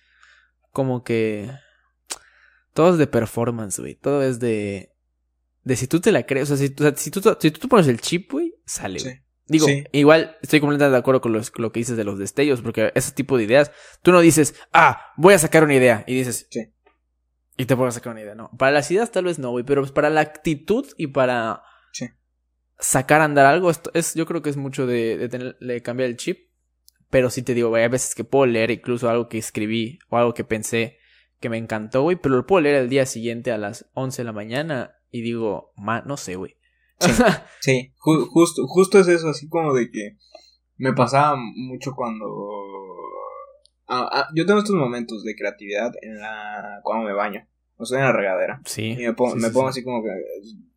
como 0.71 1.03
que. 1.03 1.51
Todo 2.73 2.93
es 2.93 2.97
de 2.97 3.08
performance, 3.08 3.79
güey. 3.79 3.95
Todo 3.95 4.23
es 4.23 4.39
de. 4.39 4.93
De 5.63 5.75
si 5.75 5.88
tú 5.88 5.99
te 5.99 6.12
la 6.12 6.25
crees. 6.25 6.49
O 6.49 6.58
sea, 6.58 6.67
si, 6.67 6.73
si, 6.97 7.12
tú, 7.12 7.21
si 7.39 7.51
tú 7.51 7.60
te 7.60 7.67
pones 7.67 7.88
el 7.88 7.99
chip, 7.99 8.32
güey, 8.32 8.56
sale, 8.65 8.99
güey. 9.01 9.23
Digo, 9.47 9.67
igual 9.91 10.38
estoy 10.41 10.62
completamente 10.62 10.93
de 10.93 10.97
acuerdo 10.97 11.21
con 11.21 11.34
lo 11.34 11.71
que 11.71 11.79
dices 11.79 11.97
de 11.97 12.06
los 12.06 12.17
destellos, 12.17 12.62
porque 12.62 12.91
ese 12.95 13.12
tipo 13.12 13.38
de 13.38 13.43
ideas, 13.43 13.71
tú 14.01 14.12
no 14.12 14.21
dices, 14.21 14.56
ah, 14.71 15.13
voy 15.17 15.34
a 15.34 15.39
sacar 15.39 15.63
una 15.63 15.75
idea, 15.75 16.03
y 16.08 16.15
dices, 16.15 16.47
sí. 16.49 16.73
Y 17.56 17.65
te 17.65 17.75
puedo 17.75 17.91
sacar 17.91 18.13
una 18.13 18.21
idea, 18.21 18.36
no. 18.36 18.49
Para 18.58 18.71
las 18.71 18.89
ideas 18.89 19.12
tal 19.12 19.25
vez 19.25 19.39
no, 19.39 19.51
güey, 19.51 19.63
pero 19.63 19.86
para 19.93 20.10
la 20.10 20.21
actitud 20.21 20.88
y 20.97 21.08
para 21.08 21.62
sacar 22.79 23.21
a 23.21 23.25
andar 23.25 23.45
algo, 23.45 23.69
esto 23.69 23.91
es, 23.93 24.13
yo 24.15 24.25
creo 24.25 24.41
que 24.41 24.49
es 24.49 24.58
mucho 24.58 24.88
de, 24.88 25.29
de, 25.60 25.82
cambiar 25.82 26.10
el 26.10 26.17
chip. 26.17 26.49
Pero 27.10 27.29
sí 27.29 27.43
te 27.43 27.53
digo, 27.53 27.69
güey, 27.69 27.84
hay 27.84 27.89
veces 27.89 28.15
que 28.15 28.23
puedo 28.23 28.47
leer 28.47 28.71
incluso 28.71 29.08
algo 29.08 29.29
que 29.29 29.38
escribí 29.38 29.99
o 30.10 30.17
algo 30.17 30.34
que 30.34 30.43
pensé 30.43 30.97
que 31.39 31.49
me 31.49 31.58
encantó, 31.58 32.01
güey, 32.01 32.15
pero 32.15 32.36
lo 32.36 32.47
puedo 32.47 32.62
leer 32.62 32.75
el 32.75 32.89
día 32.89 33.06
siguiente 33.06 33.51
a 33.51 33.58
las 33.58 33.89
11 33.93 34.21
de 34.21 34.25
la 34.25 34.32
mañana 34.32 34.95
y 35.12 35.21
digo, 35.21 35.73
ma, 35.75 36.01
no 36.01 36.17
sé, 36.17 36.36
güey. 36.36 36.58
Sí, 37.60 37.93
justo, 37.97 38.67
justo 38.67 38.99
es 38.99 39.08
eso, 39.08 39.29
así 39.29 39.47
como 39.47 39.73
de 39.73 39.89
que 39.89 40.17
me 40.77 40.93
pasaba 40.93 41.38
mucho 41.38 41.93
cuando... 41.95 42.25
Ah, 43.88 44.10
ah, 44.12 44.27
yo 44.34 44.45
tengo 44.45 44.60
estos 44.60 44.75
momentos 44.75 45.23
de 45.23 45.36
creatividad 45.36 45.91
en 46.01 46.19
la 46.19 46.79
cuando 46.84 47.06
me 47.06 47.13
baño, 47.13 47.47
o 47.75 47.86
sea, 47.86 47.99
en 47.99 48.06
la 48.06 48.13
regadera. 48.13 48.62
Sí. 48.65 48.91
Y 48.91 49.06
me 49.06 49.13
pongo, 49.13 49.36
me 49.36 49.49
pongo 49.49 49.67
así 49.67 49.84
como 49.84 50.01
que 50.01 50.10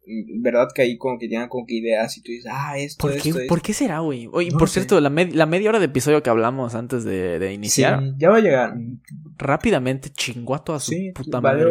verdad 0.06 0.68
que 0.74 0.82
ahí 0.82 0.96
como 0.98 1.18
que 1.18 1.26
llegan 1.26 1.48
como 1.48 1.66
que 1.66 1.74
ideas 1.74 2.16
y 2.16 2.22
tú 2.22 2.30
dices, 2.30 2.50
ah, 2.52 2.78
esto, 2.78 3.02
¿Por 3.02 3.16
esto, 3.16 3.38
¿Por 3.48 3.60
qué 3.60 3.72
será, 3.72 3.98
güey? 3.98 4.28
Oye, 4.32 4.52
por 4.52 4.68
cierto, 4.68 5.00
la, 5.00 5.10
la, 5.10 5.46
media 5.46 5.68
hora 5.68 5.80
de 5.80 5.86
episodio 5.86 6.22
que 6.22 6.30
hablamos 6.30 6.74
antes 6.74 7.04
de, 7.04 7.38
de 7.38 7.52
iniciar. 7.52 8.00
Sí, 8.00 8.14
ya 8.18 8.30
va 8.30 8.36
a 8.36 8.40
llegar. 8.40 8.76
Rápidamente 9.36 10.10
chingó 10.10 10.54
a 10.54 10.62
toda 10.62 10.78
su 10.78 10.92
puta 11.14 11.40
madre. 11.40 11.64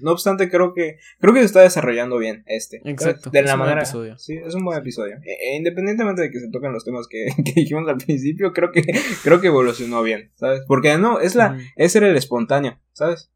No 0.00 0.12
obstante, 0.12 0.48
creo 0.48 0.72
que 0.72 0.98
creo 1.18 1.34
que 1.34 1.40
se 1.40 1.46
está 1.46 1.60
desarrollando 1.62 2.18
bien 2.18 2.44
este. 2.46 2.80
Exacto. 2.84 3.30
De 3.30 3.42
la 3.42 3.56
manera. 3.56 3.80
Episodio. 3.80 4.18
Sí, 4.18 4.34
es 4.34 4.54
un 4.54 4.64
buen 4.64 4.78
episodio. 4.78 5.16
E, 5.24 5.52
e 5.52 5.56
independientemente 5.56 6.22
de 6.22 6.30
que 6.30 6.38
se 6.38 6.50
toquen 6.50 6.72
los 6.72 6.84
temas 6.84 7.08
que, 7.08 7.26
que, 7.44 7.52
dijimos 7.52 7.88
al 7.88 7.96
principio, 7.96 8.52
creo 8.52 8.70
que 8.70 8.82
creo 9.24 9.40
que 9.40 9.48
evolucionó 9.48 10.02
bien, 10.02 10.30
¿sabes? 10.36 10.62
Porque 10.66 10.96
no, 10.96 11.18
es 11.18 11.34
la, 11.34 11.58
ese 11.76 11.98
era 11.98 12.08
el 12.08 12.16
espontáneo, 12.16 12.78
¿sabes? 12.92 13.30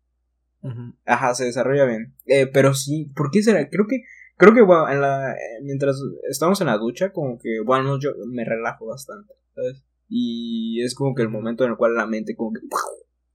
Ajá, 1.05 1.35
se 1.35 1.45
desarrolla 1.45 1.85
bien. 1.85 2.15
Eh, 2.25 2.47
pero 2.47 2.73
sí, 2.75 3.11
¿por 3.15 3.31
qué 3.31 3.43
será? 3.43 3.69
Creo 3.69 3.87
que 3.87 4.03
Creo 4.37 4.53
que, 4.53 4.63
bueno, 4.63 4.89
en 4.91 5.01
la, 5.01 5.37
mientras 5.63 5.97
estamos 6.29 6.61
en 6.61 6.67
la 6.67 6.79
ducha, 6.79 7.13
como 7.13 7.39
que, 7.39 7.61
bueno, 7.65 7.99
yo 8.01 8.11
me 8.27 8.45
relajo 8.45 8.87
bastante, 8.87 9.35
¿sabes? 9.55 9.85
Y 10.09 10.83
es 10.83 10.95
como 10.95 11.15
que 11.15 11.23
el 11.23 11.29
momento 11.29 11.65
en 11.65 11.71
el 11.71 11.77
cual 11.77 11.95
la 11.95 12.07
mente 12.07 12.35
como 12.35 12.53
que, 12.53 12.61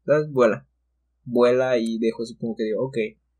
¿sabes? 0.05 0.29
Vuela. 0.31 0.67
Vuela 1.23 1.77
y 1.77 1.99
dejo 1.99 2.23
así 2.23 2.37
como 2.37 2.55
que 2.55 2.63
digo, 2.63 2.83
ok, 2.83 2.97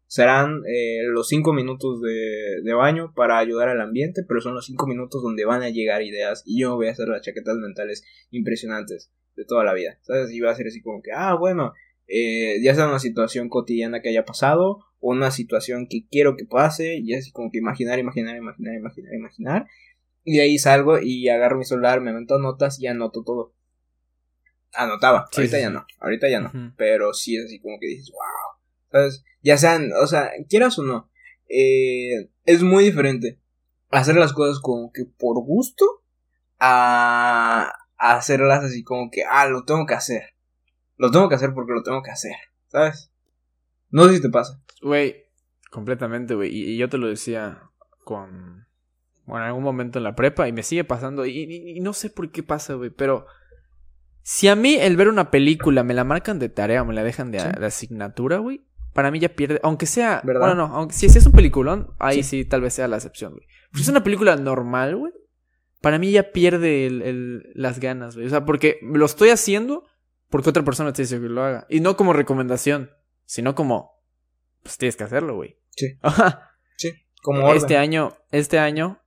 serán 0.08 0.62
eh, 0.68 1.04
los 1.08 1.28
cinco 1.28 1.54
minutos 1.54 2.02
de, 2.02 2.62
de, 2.64 2.74
baño 2.74 3.14
para 3.16 3.38
ayudar 3.38 3.70
al 3.70 3.82
ambiente, 3.82 4.24
pero 4.28 4.42
son 4.42 4.56
los 4.56 4.66
cinco 4.66 4.88
minutos 4.88 5.22
donde 5.22 5.46
van 5.46 5.62
a 5.62 5.70
llegar 5.70 6.02
ideas 6.02 6.44
y 6.46 6.62
yo 6.62 6.76
voy 6.76 6.88
a 6.88 6.92
hacer 6.92 7.08
las 7.08 7.22
chaquetas 7.22 7.58
mentales 7.58 8.04
impresionantes 8.32 9.12
de 9.36 9.46
toda 9.46 9.64
la 9.64 9.74
vida, 9.74 10.00
¿sabes? 10.02 10.32
Y 10.32 10.40
va 10.40 10.52
a 10.52 10.56
ser 10.56 10.68
así 10.68 10.82
como 10.82 11.02
que, 11.02 11.12
ah, 11.14 11.36
bueno, 11.36 11.74
eh, 12.10 12.60
ya 12.62 12.76
sea 12.76 12.88
una 12.88 13.00
situación 13.00 13.50
cotidiana 13.50 14.02
que 14.02 14.10
haya 14.10 14.26
pasado 14.26 14.84
una 15.00 15.32
situación 15.32 15.88
que 15.88 16.06
quiero 16.10 16.36
que 16.36 16.46
pase 16.46 16.98
y 16.98 17.14
así 17.14 17.32
como 17.32 17.52
que 17.52 17.58
imaginar, 17.58 18.00
imaginar, 18.00 18.36
imaginar, 18.36 18.76
imaginar, 18.76 19.14
imaginar. 19.14 19.68
Y 20.24 20.38
de 20.38 20.44
ahí 20.44 20.60
salgo 20.60 21.00
y 21.00 21.30
agarro 21.30 21.58
mi 21.58 21.66
celular, 21.66 22.02
me 22.02 22.12
meto 22.14 22.38
notas 22.40 22.80
y 22.82 22.88
anoto 22.88 23.24
todo. 23.24 23.54
Anotaba, 24.74 25.28
ahorita 25.36 25.60
ya 25.60 25.70
no, 25.70 25.86
ahorita 26.00 26.30
ya 26.30 26.42
no, 26.42 26.76
pero 26.78 27.14
sí 27.14 27.38
es 27.38 27.46
así 27.46 27.60
como 27.60 27.80
que 27.80 27.88
dices, 27.88 28.12
wow, 28.12 28.62
¿sabes? 28.92 29.24
Ya 29.42 29.58
sean, 29.58 29.92
o 29.94 30.06
sea, 30.06 30.30
quieras 30.48 30.78
o 30.78 30.84
no, 30.84 31.10
eh, 31.48 32.30
es 32.46 32.62
muy 32.62 32.84
diferente 32.84 33.40
hacer 33.90 34.16
las 34.16 34.34
cosas 34.34 34.60
como 34.60 34.92
que 34.92 35.06
por 35.06 35.44
gusto 35.44 35.86
a 36.60 37.74
hacerlas 37.98 38.64
así 38.64 38.84
como 38.84 39.10
que, 39.10 39.24
ah, 39.24 39.48
lo 39.48 39.64
tengo 39.64 39.88
que 39.88 39.96
hacer. 39.96 40.36
Lo 41.00 41.10
tengo 41.12 41.30
que 41.30 41.36
hacer 41.36 41.54
porque 41.54 41.72
lo 41.72 41.82
tengo 41.82 42.04
que 42.04 42.12
hacer, 42.12 42.36
¿sabes? 42.68 43.10
No 43.90 44.04
sé 44.04 44.18
si 44.18 44.22
te 44.22 44.30
pasa. 44.30 44.62
Güey, 44.82 45.16
completamente, 45.72 46.36
güey. 46.36 46.54
Y, 46.54 46.78
yo 46.78 46.90
te 46.90 46.98
lo 46.98 47.08
decía 47.08 47.64
con. 48.04 48.68
Bueno, 49.26 49.46
en 49.46 49.48
algún 49.48 49.64
momento 49.64 49.98
en 49.98 50.04
la 50.04 50.16
prepa 50.16 50.50
y 50.50 50.52
me 50.52 50.62
sigue 50.62 50.84
pasando. 50.84 51.26
Y, 51.26 51.80
no 51.82 51.94
sé 51.94 52.10
por 52.10 52.30
qué 52.32 52.44
pasa, 52.44 52.74
güey. 52.74 52.90
Pero 52.90 53.26
si 54.24 54.50
a 54.50 54.58
mí 54.58 54.76
el 54.76 54.98
ver 54.98 55.08
una 55.08 55.32
película 55.32 55.84
me 55.84 55.94
la 55.94 56.04
marcan 56.04 56.38
de 56.38 56.50
tarea 56.50 56.82
o 56.82 56.86
me 56.86 56.94
la 56.94 57.04
dejan 57.04 57.32
de, 57.32 57.40
asignatura, 57.40 58.40
güey. 58.40 58.66
Para 58.94 59.10
mí 59.10 59.20
ya 59.20 59.30
pierde. 59.30 59.62
Aunque 59.64 59.86
sea. 59.86 60.22
¿verdad? 60.26 60.48
Bueno, 60.48 60.68
no. 60.68 60.76
Aunque, 60.76 60.96
si, 60.96 61.06
es 61.06 61.26
un 61.26 61.32
peliculón, 61.32 61.94
ahí 62.00 62.24
sí. 62.24 62.44
tal 62.44 62.60
vez 62.60 62.74
sea 62.74 62.90
la 62.90 62.98
excepción, 62.98 63.32
güey. 63.32 63.48
Si 63.74 63.84
es 63.84 63.88
una 63.88 64.04
película 64.04 64.36
normal, 64.36 64.98
güey. 64.98 65.14
Para 65.80 65.98
mí 65.98 66.12
ya 66.12 66.34
pierde 66.34 66.88
el, 66.88 67.52
las 67.54 67.80
ganas, 67.80 68.16
güey. 68.16 68.28
O 68.28 68.30
sea, 68.30 68.44
porque 68.44 68.80
lo 68.82 69.06
estoy 69.06 69.30
haciendo 69.30 69.86
porque 70.30 70.50
otra 70.50 70.64
persona 70.64 70.94
te 70.94 71.02
dice 71.02 71.20
que 71.20 71.28
lo 71.28 71.44
haga. 71.44 71.66
Y 71.70 71.80
no 71.80 71.98
como 71.98 72.14
recomendación 72.14 72.92
sino 73.30 73.54
como, 73.54 73.92
pues 74.64 74.80
tienes 74.80 74.96
que 74.96 75.04
hacerlo, 75.04 75.36
güey. 75.36 75.56
Sí. 75.70 76.00
sí, 76.78 76.94
como 77.22 77.54
Este 77.54 77.78
año, 77.78 78.18
este 78.32 78.58
año, 78.58 79.04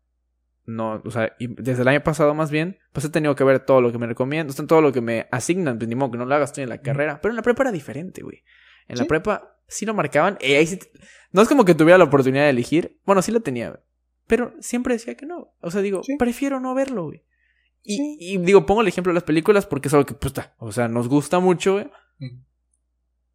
no, 0.65 1.03
o 1.05 1.11
sea, 1.11 1.35
y 1.41 1.49
desde 1.49 1.83
el 1.83 1.89
año 1.89 2.05
pasado 2.05 2.33
más 2.33 2.53
bien, 2.53 2.79
pues 2.93 3.05
he 3.05 3.09
tenido 3.09 3.35
que 3.35 3.43
ver 3.43 3.67
todo 3.67 3.81
lo 3.81 3.91
que 3.91 3.99
me 3.99 4.07
recomiendan, 4.07 4.69
todo 4.69 4.81
lo 4.81 4.93
que 4.93 5.01
me 5.01 5.27
asignan, 5.33 5.77
pues 5.77 5.89
ni 5.89 5.97
modo 5.97 6.13
que 6.13 6.19
no 6.19 6.25
lo 6.25 6.37
hagas, 6.37 6.51
estoy 6.51 6.63
en 6.63 6.69
la 6.69 6.79
carrera, 6.79 7.21
pero 7.21 7.33
en 7.33 7.37
la 7.37 7.43
prepa 7.43 7.65
era 7.65 7.73
diferente, 7.73 8.23
güey. 8.23 8.45
En 8.87 8.97
la 8.97 9.07
prepa 9.07 9.59
sí 9.67 9.87
lo 9.87 9.93
marcaban, 9.93 10.39
y 10.41 10.53
ahí 10.53 10.69
sí, 10.69 10.79
no 11.33 11.43
es 11.43 11.49
como 11.49 11.65
que 11.65 11.75
tuviera 11.75 11.99
la 11.99 12.05
oportunidad 12.05 12.45
de 12.45 12.51
elegir, 12.51 13.01
bueno, 13.05 13.23
sí 13.23 13.33
la 13.33 13.41
tenía, 13.41 13.81
pero 14.29 14.55
siempre 14.61 14.95
decía 14.95 15.17
que 15.17 15.27
no, 15.27 15.53
o 15.61 15.71
sea, 15.73 15.83
digo, 15.83 16.01
prefiero 16.17 16.61
no 16.61 16.77
verlo, 16.77 17.07
güey. 17.07 17.25
Y, 17.85 18.17
y, 18.21 18.39
digo, 18.39 18.65
pongo 18.65 18.83
el 18.83 18.89
ejemplo 18.89 19.11
de 19.11 19.15
las 19.15 19.25
películas 19.25 19.67
porque 19.67 19.89
es 19.89 19.95
algo 19.95 20.07
que, 20.07 20.15
pues, 20.15 20.33
o 20.59 20.73
sea, 20.73 20.89
nos 20.89 21.09
gusta 21.09 21.41
mucho, 21.41 21.75
güey. 21.75 21.91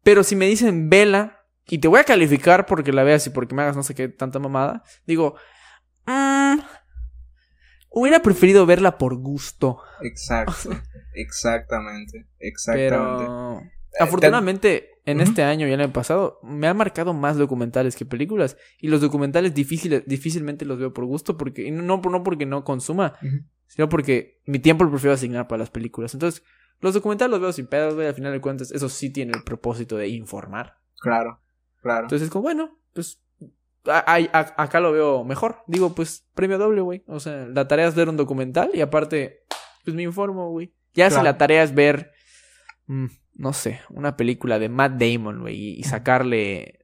Pero 0.02 0.24
si 0.24 0.36
me 0.36 0.46
dicen 0.46 0.88
vela 0.88 1.44
y 1.66 1.78
te 1.78 1.88
voy 1.88 2.00
a 2.00 2.04
calificar 2.04 2.64
porque 2.64 2.92
la 2.92 3.04
veas 3.04 3.26
y 3.26 3.30
porque 3.30 3.54
me 3.54 3.62
hagas 3.62 3.76
no 3.76 3.82
sé 3.82 3.94
qué 3.94 4.08
tanta 4.08 4.38
mamada, 4.38 4.82
digo, 5.06 5.34
mmm, 6.06 6.58
hubiera 7.90 8.22
preferido 8.22 8.64
verla 8.64 8.96
por 8.96 9.16
gusto. 9.16 9.80
Exacto, 10.00 10.70
exactamente, 11.12 12.26
exactamente. 12.38 13.24
Pero 13.24 13.60
eh, 13.60 13.70
afortunadamente 14.00 14.98
en 15.04 15.20
este 15.20 15.42
año 15.42 15.66
y 15.66 15.72
el 15.72 15.80
año 15.80 15.92
pasado 15.92 16.38
me 16.42 16.68
han 16.68 16.76
marcado 16.76 17.14
más 17.14 17.38
documentales 17.38 17.96
que 17.96 18.04
películas 18.04 18.58
y 18.78 18.88
los 18.88 19.00
documentales 19.00 19.54
difíciles, 19.54 20.04
difícilmente 20.06 20.66
los 20.66 20.78
veo 20.78 20.92
por 20.92 21.06
gusto 21.06 21.36
porque 21.36 21.70
no, 21.70 21.98
no 21.98 22.22
porque 22.22 22.44
no 22.44 22.62
consuma, 22.62 23.14
sino 23.68 23.88
porque 23.88 24.40
mi 24.46 24.58
tiempo 24.58 24.82
lo 24.84 24.90
prefiero 24.90 25.14
asignar 25.14 25.46
para 25.46 25.60
las 25.60 25.70
películas. 25.70 26.12
Entonces, 26.14 26.42
los 26.80 26.94
documentales 26.94 27.30
los 27.30 27.40
veo 27.40 27.52
sin 27.52 27.66
pedos, 27.68 27.94
güey. 27.94 28.06
Al 28.06 28.14
final 28.14 28.32
de 28.32 28.40
cuentas, 28.40 28.70
eso 28.72 28.88
sí 28.88 29.10
tiene 29.10 29.32
el 29.36 29.44
propósito 29.44 29.96
de 29.96 30.08
informar. 30.08 30.78
Claro. 31.00 31.40
Claro. 31.82 32.02
Entonces 32.02 32.26
es 32.26 32.30
como, 32.32 32.42
bueno, 32.42 32.78
pues 32.92 33.20
a- 33.86 34.04
a- 34.32 34.54
acá 34.62 34.80
lo 34.80 34.92
veo 34.92 35.24
mejor. 35.24 35.58
Digo, 35.66 35.94
pues 35.94 36.26
premio 36.34 36.58
doble, 36.58 36.80
güey. 36.80 37.04
O 37.06 37.20
sea, 37.20 37.46
la 37.46 37.68
tarea 37.68 37.86
es 37.86 37.94
ver 37.94 38.08
un 38.08 38.16
documental 38.16 38.70
y 38.74 38.80
aparte, 38.80 39.44
pues 39.84 39.94
me 39.96 40.02
informo, 40.02 40.50
güey. 40.50 40.74
Ya 40.94 41.08
si 41.10 41.16
la 41.22 41.38
tarea 41.38 41.62
es 41.62 41.74
ver, 41.74 42.12
mm, 42.86 43.06
no 43.34 43.52
sé, 43.52 43.80
una 43.90 44.16
película 44.16 44.58
de 44.58 44.68
Matt 44.68 45.00
Damon, 45.00 45.40
güey, 45.40 45.54
y, 45.56 45.78
y 45.78 45.82
sacarle, 45.84 46.80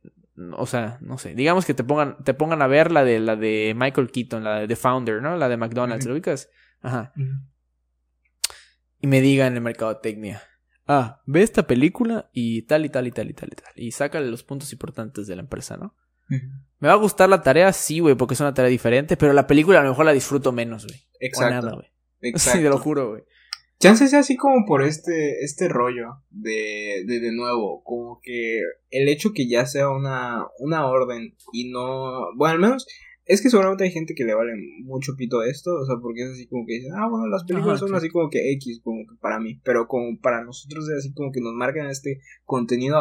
o 0.57 0.67
sea, 0.67 0.99
no 1.01 1.19
sé, 1.19 1.35
digamos 1.35 1.65
que 1.67 1.75
te 1.75 1.83
pongan, 1.85 2.23
te 2.23 2.33
pongan 2.35 2.63
a 2.63 2.67
ver 2.69 2.93
la 2.93 3.05
de 3.05 3.19
la 3.19 3.35
de 3.37 3.75
Michael 3.77 4.11
Keaton, 4.13 4.45
la 4.45 4.61
de 4.61 4.69
The 4.69 4.77
Founder, 4.77 5.21
¿no? 5.21 5.37
La 5.37 5.49
de 5.49 5.57
McDonald's. 5.57 6.07
¿lo 6.07 6.13
ubicas? 6.13 6.49
Ajá. 6.85 7.13
Y 9.01 9.07
me 9.07 9.21
digan 9.21 9.57
en 9.57 9.63
mercadotecnia. 9.63 10.43
Ah, 10.87 11.23
ve 11.27 11.43
esta 11.43 11.67
película 11.67 12.29
y 12.33 12.63
tal 12.63 12.85
y 12.85 12.91
tal 12.91 13.07
y 13.07 13.11
tal 13.11 13.31
y 13.31 13.33
tal 13.33 13.49
y 13.49 13.57
tal. 13.57 13.73
Y 13.75 13.91
sácale 13.93 14.31
los 14.31 14.45
puntos 14.45 14.73
importantes 14.73 15.27
de 15.27 15.35
la 15.35 15.43
empresa, 15.43 15.77
¿no? 15.79 15.97
¿Me 16.79 16.89
va 16.89 16.95
a 16.95 16.99
gustar 16.99 17.29
la 17.29 17.43
tarea? 17.43 17.73
Sí, 17.73 18.01
güey, 18.01 18.15
porque 18.15 18.35
es 18.35 18.41
una 18.41 18.55
tarea 18.55 18.71
diferente, 18.71 19.17
pero 19.17 19.33
la 19.33 19.47
película 19.47 19.81
a 19.81 19.83
lo 19.83 19.91
mejor 19.91 20.05
la 20.05 20.13
disfruto 20.13 20.53
menos, 20.53 20.87
güey. 20.87 20.99
O 20.99 21.17
Exacto. 21.21 21.55
nada, 21.55 21.75
güey. 21.75 21.89
Exacto. 22.21 22.59
Sí, 22.59 22.65
te 22.65 22.69
lo 22.69 22.79
juro, 22.79 23.11
güey. 23.11 23.25
Chance 23.81 24.09
sea 24.09 24.21
así 24.21 24.37
como 24.37 24.65
por 24.67 24.83
este, 24.83 25.43
este 25.45 25.69
rollo 25.69 26.23
de, 26.31 27.03
de 27.07 27.21
de 27.21 27.33
nuevo, 27.33 27.83
como 27.83 28.21
que 28.23 28.61
el 28.91 29.09
hecho 29.09 29.33
que 29.35 29.49
ya 29.49 29.67
sea 29.67 29.89
una, 29.91 30.47
una 30.59 30.87
orden 30.87 31.37
y 31.53 31.71
no, 31.71 32.35
bueno, 32.37 32.55
al 32.55 32.61
menos 32.61 32.87
es 33.27 33.41
que 33.41 33.49
seguramente 33.49 33.85
hay 33.85 33.91
gente 33.91 34.15
que 34.15 34.25
le 34.25 34.35
vale 34.35 34.53
mucho 34.83 35.13
pito 35.17 35.43
esto, 35.43 35.75
o 35.75 35.87
sea, 35.87 35.97
porque 36.01 36.23
es 36.23 36.31
así 36.31 36.47
como 36.47 36.67
que 36.67 36.75
dicen, 36.75 36.93
ah, 36.95 37.09
bueno, 37.09 37.27
las 37.27 37.45
películas 37.45 37.77
Ajá, 37.77 37.87
son 37.87 37.95
así 37.95 38.11
como 38.11 38.29
que 38.29 38.53
X, 38.53 38.81
como 38.85 39.07
que 39.09 39.17
para 39.21 39.41
mí, 39.41 39.61
pero 39.65 39.89
como 39.89 40.21
para 40.21 40.45
nosotros 40.45 40.89
es 40.91 40.99
así 40.99 41.15
como 41.15 41.33
que 41.33 41.41
nos 41.41 41.55
marcan 41.55 41.89
este 41.89 42.21
contenido 42.45 42.97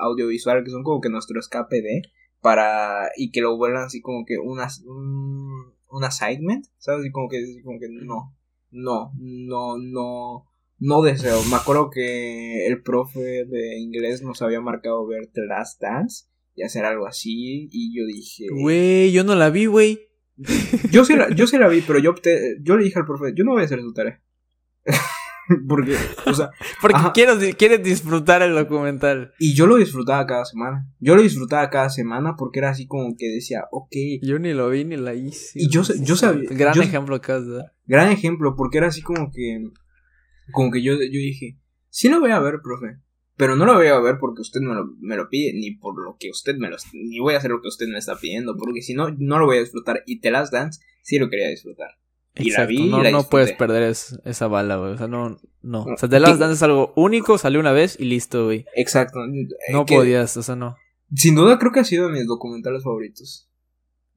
audiovisual 0.00 0.64
que 0.64 0.70
son 0.70 0.84
como 0.84 1.00
que 1.00 1.10
nuestro 1.10 1.38
escape 1.38 1.82
de, 1.82 2.02
para, 2.40 3.10
y 3.16 3.30
que 3.30 3.42
lo 3.42 3.56
vuelvan 3.58 3.84
así 3.84 4.00
como 4.00 4.24
que 4.24 4.38
unas, 4.38 4.82
un, 4.86 5.74
un 5.90 6.04
assignment, 6.04 6.64
¿sabes? 6.78 7.00
Así 7.00 7.10
como 7.10 7.28
que, 7.28 7.38
así 7.38 7.62
como 7.62 7.78
que 7.78 7.88
no, 7.90 8.34
no, 8.70 9.12
no, 9.18 9.76
no, 9.76 10.46
no 10.78 11.02
deseo. 11.02 11.42
Me 11.50 11.56
acuerdo 11.56 11.90
que 11.90 12.66
el 12.66 12.82
profe 12.82 13.44
de 13.44 13.78
inglés 13.78 14.22
nos 14.22 14.40
había 14.40 14.62
marcado 14.62 15.06
ver 15.06 15.26
The 15.32 15.44
Last 15.46 15.80
Dance 15.82 16.26
y 16.58 16.62
hacer 16.62 16.84
algo 16.84 17.06
así 17.06 17.68
y 17.70 17.96
yo 17.96 18.04
dije, 18.06 18.46
Güey, 18.60 19.12
yo 19.12 19.24
no 19.24 19.34
la 19.34 19.50
vi, 19.50 19.66
güey. 19.66 20.00
yo 20.90 21.04
sí 21.04 21.16
la, 21.16 21.30
yo 21.34 21.46
sí 21.46 21.56
la 21.58 21.68
vi, 21.68 21.80
pero 21.80 21.98
yo 21.98 22.10
opté, 22.10 22.56
yo 22.62 22.76
le 22.76 22.84
dije 22.84 22.98
al 22.98 23.06
profe, 23.06 23.32
yo 23.36 23.44
no 23.44 23.52
voy 23.52 23.62
a 23.62 23.64
hacer 23.64 23.80
su 23.80 23.92
tarea. 23.92 24.22
Porque, 25.66 25.96
o 26.26 26.34
sea, 26.34 26.50
Porque 26.82 26.98
quiero, 27.14 27.34
quieres 27.56 27.82
disfrutar 27.82 28.42
el 28.42 28.54
documental. 28.54 29.32
y 29.38 29.54
yo 29.54 29.66
lo 29.66 29.76
disfrutaba 29.76 30.26
cada 30.26 30.44
semana. 30.44 30.86
Yo 31.00 31.16
lo 31.16 31.22
disfrutaba 31.22 31.70
cada 31.70 31.88
semana 31.88 32.34
porque 32.36 32.58
era 32.58 32.68
así 32.70 32.86
como 32.86 33.14
que 33.16 33.28
decía, 33.28 33.62
ok, 33.70 33.90
Yo 34.22 34.38
ni 34.38 34.52
lo 34.52 34.68
vi 34.68 34.84
ni 34.84 34.96
la 34.98 35.14
hice. 35.14 35.52
Y 35.58 35.70
yo 35.70 35.84
sé- 35.84 36.04
yo 36.04 36.16
sabía- 36.16 36.48
Gran 36.50 36.74
yo- 36.74 36.82
ejemplo 36.82 37.18
¿verdad? 37.26 37.72
gran 37.86 38.12
ejemplo, 38.12 38.54
porque 38.56 38.76
era 38.78 38.88
así 38.88 39.00
como 39.00 39.30
que, 39.32 39.70
como 40.52 40.70
que 40.70 40.82
yo, 40.82 40.92
yo 40.94 40.98
dije, 41.18 41.58
sí 41.88 42.10
lo 42.10 42.20
voy 42.20 42.30
a 42.32 42.40
ver, 42.40 42.56
profe, 42.62 42.98
pero 43.38 43.56
no 43.56 43.64
lo 43.64 43.74
voy 43.74 43.86
a 43.86 43.98
ver 44.00 44.16
porque 44.20 44.42
usted 44.42 44.60
me 44.60 44.74
lo, 44.74 44.86
me 45.00 45.16
lo 45.16 45.30
pide, 45.30 45.54
ni 45.54 45.70
por 45.70 45.94
lo 46.02 46.16
que 46.20 46.28
usted 46.30 46.56
me 46.56 46.68
lo, 46.68 46.76
ni 46.92 47.18
voy 47.20 47.32
a 47.34 47.38
hacer 47.38 47.50
lo 47.50 47.62
que 47.62 47.68
usted 47.68 47.86
me 47.88 47.96
está 47.98 48.16
pidiendo, 48.18 48.56
porque 48.58 48.82
si 48.82 48.92
no, 48.92 49.08
no 49.16 49.38
lo 49.38 49.46
voy 49.46 49.56
a 49.56 49.60
disfrutar, 49.60 50.02
y 50.06 50.20
The 50.20 50.30
Last 50.30 50.52
Dance 50.52 50.80
sí 51.02 51.18
lo 51.18 51.30
quería 51.30 51.48
disfrutar. 51.48 51.92
Y 52.34 52.50
la 52.50 52.64
Exacto, 52.64 52.68
vi 52.68 52.76
y 52.76 52.88
no, 52.90 53.02
la 53.02 53.10
no 53.10 53.24
puedes 53.28 53.52
perder 53.54 53.84
es- 53.84 54.18
esa 54.24 54.46
bala, 54.46 54.76
güey. 54.76 54.92
O 54.92 54.98
sea, 54.98 55.08
no, 55.08 55.30
no. 55.30 55.38
No. 55.62 55.82
O 55.94 55.96
sea, 55.96 56.08
The 56.08 56.20
Last. 56.20 56.38
Dance 56.38 56.54
es 56.54 56.62
algo 56.62 56.92
único, 56.94 57.36
salió 57.38 57.58
una 57.58 57.72
vez 57.72 57.96
y 57.98 58.04
listo, 58.04 58.44
güey. 58.44 58.64
Exacto. 58.76 59.20
No 59.26 59.80
eh, 59.80 59.84
que 59.86 59.96
podías, 59.96 60.36
o 60.36 60.42
sea, 60.44 60.54
no. 60.54 60.76
Sin 61.16 61.34
duda 61.34 61.58
creo 61.58 61.72
que 61.72 61.80
ha 61.80 61.84
sido 61.84 62.06
de 62.06 62.12
mis 62.12 62.26
documentales 62.26 62.84
favoritos. 62.84 63.48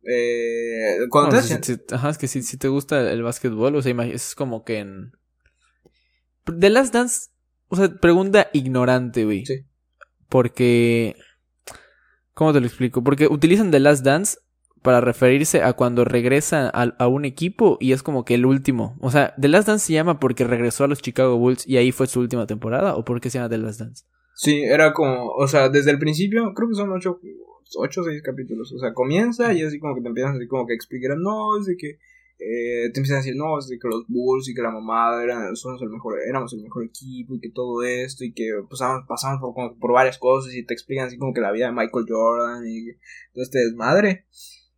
Eh, 0.04 0.98
cuando 1.10 1.36
No, 1.36 1.42
te 1.42 1.64
si- 1.64 1.80
ajá, 1.92 2.10
es 2.10 2.18
que 2.18 2.28
si, 2.28 2.42
si 2.44 2.58
te 2.58 2.68
gusta 2.68 3.00
el, 3.02 3.08
el 3.08 3.24
básquetbol, 3.24 3.76
o 3.76 3.82
sea, 3.82 3.92
es 4.06 4.36
como 4.36 4.64
que 4.64 4.80
en... 4.80 5.12
The 6.60 6.70
Last 6.70 6.94
Dance, 6.94 7.30
o 7.72 7.76
sea, 7.78 7.88
pregunta 7.88 8.50
ignorante, 8.52 9.24
güey. 9.24 9.46
Sí. 9.46 9.66
Porque... 10.28 11.16
¿Cómo 12.34 12.52
te 12.52 12.60
lo 12.60 12.68
explico? 12.68 13.02
Porque 13.02 13.28
utilizan 13.28 13.72
The 13.72 13.80
Last 13.80 14.04
Dance 14.04 14.38
para 14.82 15.00
referirse 15.00 15.64
a 15.64 15.74
cuando 15.74 16.04
regresa 16.04 16.68
a, 16.70 17.08
un 17.08 17.24
equipo 17.24 17.78
y 17.80 17.94
es 17.94 18.04
como 18.04 18.26
que 18.26 18.36
el 18.36 18.46
último. 18.46 18.98
O 19.00 19.10
sea, 19.10 19.34
The 19.40 19.48
Last 19.48 19.68
Dance 19.68 19.86
se 19.86 19.94
llama 19.94 20.20
porque 20.20 20.44
regresó 20.44 20.84
a 20.84 20.88
los 20.88 21.02
Chicago 21.02 21.38
Bulls 21.38 21.66
y 21.66 21.78
ahí 21.78 21.94
fue 21.94 22.08
su 22.08 22.20
última 22.20 22.46
temporada 22.46 22.96
o 22.96 23.06
por 23.06 23.22
qué 23.22 23.30
se 23.30 23.38
llama 23.38 23.50
The 23.50 23.58
Last 23.60 23.80
Dance. 23.80 24.06
Sí, 24.36 24.64
era 24.64 24.92
como, 24.92 25.30
o 25.30 25.48
sea, 25.48 25.70
desde 25.70 25.92
el 25.92 26.00
principio, 26.00 26.54
creo 26.54 26.68
que 26.68 26.76
son 26.76 26.92
ocho, 26.92 27.22
ocho 27.78 28.02
o 28.02 28.04
seis 28.04 28.22
capítulos. 28.22 28.74
O 28.74 28.80
sea, 28.80 28.94
comienza 28.94 29.54
y 29.54 29.62
así 29.62 29.80
como 29.80 29.96
que 29.96 30.02
te 30.02 30.10
empiezan 30.10 30.36
así 30.36 30.48
como 30.48 30.68
que 30.68 30.74
explicar, 30.74 31.16
no, 31.18 31.58
es 31.58 31.68
de 31.68 31.78
que 31.78 32.00
eh, 32.44 32.90
te 32.92 33.00
empiezan 33.00 33.18
a 33.18 33.20
decir, 33.20 33.36
no, 33.36 33.60
es 33.60 33.68
de 33.68 33.78
que 33.78 33.88
los 33.88 34.08
Bulls 34.08 34.50
y 34.50 34.56
que 34.56 34.64
la 34.64 34.72
mamada 34.72 35.24
eran, 35.24 35.56
somos 35.56 35.80
el 35.84 35.90
mejor, 35.90 36.16
éramos 36.28 36.52
el 36.54 36.64
mejor 36.64 36.86
equipo 36.86 37.36
y 37.36 37.40
que 37.40 37.52
todo 37.52 37.84
esto 37.84 38.26
y 38.26 38.34
que 38.34 38.50
pasamos, 38.68 39.04
pasamos 39.08 39.40
por, 39.40 39.54
como 39.54 39.78
por 39.78 39.94
varias 39.94 40.18
cosas 40.18 40.56
y 40.56 40.66
te 40.66 40.74
explican 40.74 41.06
así 41.06 41.20
como 41.20 41.36
que 41.36 41.42
la 41.42 41.52
vida 41.52 41.68
de 41.68 41.74
Michael 41.74 42.06
Jordan 42.10 42.64
y 42.68 42.94
todo 43.32 43.44
este 43.44 43.60
desmadre. 43.60 44.26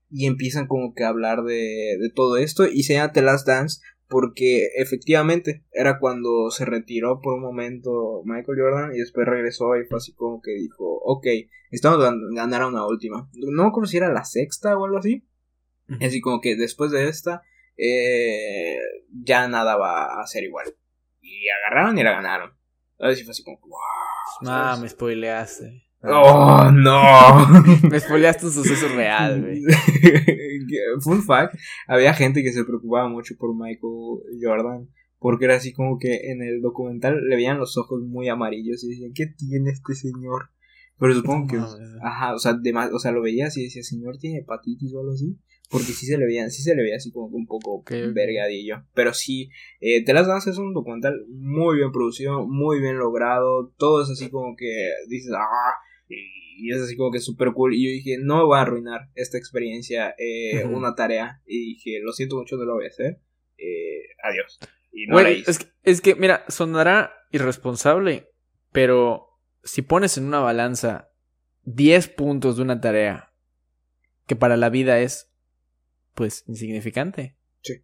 Y 0.09 0.27
empiezan 0.27 0.67
como 0.67 0.93
que 0.93 1.05
a 1.05 1.07
hablar 1.07 1.43
de, 1.43 1.97
de 1.99 2.11
todo 2.13 2.35
esto 2.35 2.67
y 2.67 2.83
se 2.83 2.95
llama 2.95 3.13
The 3.13 3.21
Last 3.21 3.47
Dance 3.47 3.79
porque 4.09 4.67
efectivamente 4.75 5.63
era 5.71 5.99
cuando 5.99 6.51
se 6.51 6.65
retiró 6.65 7.21
por 7.21 7.35
un 7.35 7.41
momento 7.41 8.23
Michael 8.25 8.59
Jordan 8.59 8.93
y 8.93 8.99
después 8.99 9.25
regresó 9.25 9.75
y 9.77 9.85
fue 9.85 9.97
así 9.97 10.13
como 10.13 10.41
que 10.41 10.51
dijo, 10.51 10.99
ok, 11.05 11.27
estamos 11.71 12.03
a 12.05 12.13
ganar 12.35 12.65
una 12.65 12.85
última. 12.85 13.29
No 13.33 13.63
me 13.63 13.69
acuerdo 13.69 13.87
si 13.87 13.97
era 13.97 14.11
la 14.11 14.25
sexta 14.25 14.77
o 14.77 14.83
algo 14.83 14.97
así. 14.97 15.25
Así 16.01 16.21
como 16.21 16.41
que 16.41 16.55
después 16.55 16.91
de 16.91 17.07
esta 17.07 17.41
eh, 17.77 18.77
ya 19.23 19.47
nada 19.47 19.75
va 19.75 20.21
a 20.21 20.27
ser 20.27 20.43
igual. 20.43 20.65
Y 21.21 21.45
agarraron 21.49 21.97
y 21.97 22.03
la 22.03 22.11
ganaron. 22.11 22.51
Si 23.15 23.23
fue 23.23 23.31
así 23.31 23.43
como, 23.43 23.59
wow. 23.61 23.79
Ah, 24.47 24.77
me 24.81 24.87
spoileaste. 24.89 25.83
Oh, 26.05 26.69
no. 26.71 27.47
Me 27.89 27.99
spoileaste 27.99 28.45
un 28.47 28.51
suceso 28.51 28.89
real, 28.89 29.41
güey. 29.41 29.61
Fun 31.01 31.23
fact, 31.23 31.55
había 31.87 32.13
gente 32.13 32.43
que 32.43 32.51
se 32.51 32.65
preocupaba 32.65 33.07
mucho 33.07 33.35
por 33.37 33.55
Michael 33.55 34.19
Jordan. 34.41 34.89
Porque 35.19 35.45
era 35.45 35.55
así 35.55 35.71
como 35.71 35.97
que 35.99 36.31
en 36.31 36.41
el 36.43 36.61
documental 36.61 37.17
le 37.29 37.37
veían 37.37 37.57
los 37.57 37.77
ojos 37.77 38.01
muy 38.01 38.27
amarillos 38.27 38.83
y 38.83 38.89
decían, 38.89 39.11
¿qué 39.15 39.27
tiene 39.27 39.69
este 39.71 39.95
señor? 39.95 40.49
Pero 40.99 41.13
supongo 41.13 41.47
que, 41.47 41.57
ajá, 42.03 42.33
o 42.35 42.39
sea, 42.39 42.53
de 42.53 42.73
más- 42.73 42.91
o 42.91 42.99
sea, 42.99 43.13
lo 43.13 43.21
veías 43.21 43.55
y 43.57 43.63
decía, 43.63 43.83
señor, 43.83 44.17
¿tiene 44.17 44.39
hepatitis 44.39 44.93
o 44.93 44.99
algo 44.99 45.13
así? 45.13 45.39
Porque 45.73 45.91
sí 45.91 46.05
se 46.05 46.17
le 46.17 46.25
veía, 46.25 46.49
sí 46.49 46.61
se 46.61 46.75
le 46.75 46.83
veía 46.83 46.95
así 46.95 47.11
como 47.11 47.29
que 47.29 47.35
un 47.35 47.47
poco 47.47 47.77
Ok, 47.79 47.91
ok. 47.91 48.13
vergadillo. 48.13 48.85
Pero 48.93 49.13
sí, 49.13 49.49
eh, 49.81 50.05
The 50.05 50.13
Last 50.13 50.27
Dance 50.27 50.49
es 50.51 50.57
un 50.57 50.73
documental 50.73 51.25
muy 51.29 51.77
bien 51.77 51.91
producido, 51.91 52.45
muy 52.47 52.79
bien 52.79 52.97
logrado. 52.97 53.73
Todo 53.77 54.03
es 54.03 54.09
así 54.09 54.29
como 54.29 54.55
que 54.55 54.89
dices, 55.09 55.31
ah, 55.35 55.73
y 56.07 56.71
es 56.71 56.81
así 56.81 56.95
como 56.95 57.11
que 57.11 57.19
súper 57.19 57.51
cool. 57.53 57.73
Y 57.73 57.85
yo 57.85 57.91
dije, 57.91 58.17
no 58.21 58.37
me 58.37 58.43
voy 58.45 58.57
a 58.57 58.61
arruinar 58.61 59.09
esta 59.15 59.37
experiencia, 59.37 60.15
eh, 60.17 60.63
una 60.65 60.95
tarea. 60.95 61.41
Y 61.45 61.73
dije, 61.73 61.99
lo 62.01 62.13
siento 62.13 62.37
mucho, 62.37 62.55
no 62.55 62.65
lo 62.65 62.75
voy 62.75 62.85
a 62.85 62.89
hacer. 62.89 63.19
Eh, 63.57 64.03
adiós. 64.23 64.59
Y 64.91 65.07
no 65.07 65.19
es 65.19 65.59
que, 65.59 65.65
es 65.83 66.01
que, 66.01 66.15
mira, 66.15 66.45
sonará 66.47 67.13
irresponsable, 67.31 68.29
pero 68.71 69.27
si 69.63 69.81
pones 69.81 70.17
en 70.17 70.25
una 70.25 70.39
balanza 70.39 71.09
10 71.63 72.09
puntos 72.09 72.57
de 72.57 72.61
una 72.61 72.79
tarea 72.79 73.33
que 74.27 74.35
para 74.35 74.57
la 74.57 74.69
vida 74.69 74.99
es, 74.99 75.32
pues, 76.15 76.43
insignificante. 76.47 77.37
Sí. 77.61 77.83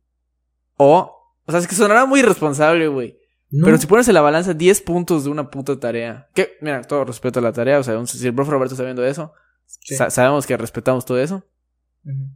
O, 0.77 1.15
o 1.45 1.51
sea, 1.51 1.59
es 1.59 1.67
que 1.67 1.75
sonará 1.75 2.05
muy 2.05 2.19
irresponsable, 2.21 2.87
güey. 2.87 3.17
No. 3.51 3.65
Pero 3.65 3.77
si 3.77 3.87
pones 3.87 4.07
en 4.07 4.13
la 4.13 4.21
balanza 4.21 4.53
10 4.53 4.81
puntos 4.81 5.23
de 5.23 5.29
una 5.31 5.49
puta 5.49 5.79
tarea, 5.79 6.29
que, 6.35 6.57
mira, 6.61 6.81
todo 6.83 7.05
respeto 7.05 7.39
a 7.39 7.41
la 7.41 7.51
tarea, 7.51 7.79
o 7.79 7.83
sea, 7.83 7.97
un- 7.97 8.05
si 8.07 8.25
el 8.27 8.33
profe 8.35 8.51
Roberto 8.51 8.75
está 8.75 8.83
viendo 8.83 9.03
eso, 9.05 9.33
Sí. 9.65 9.95
sa- 9.95 10.09
sabemos 10.09 10.45
que 10.45 10.55
respetamos 10.57 11.05
todo 11.05 11.19
eso. 11.19 11.45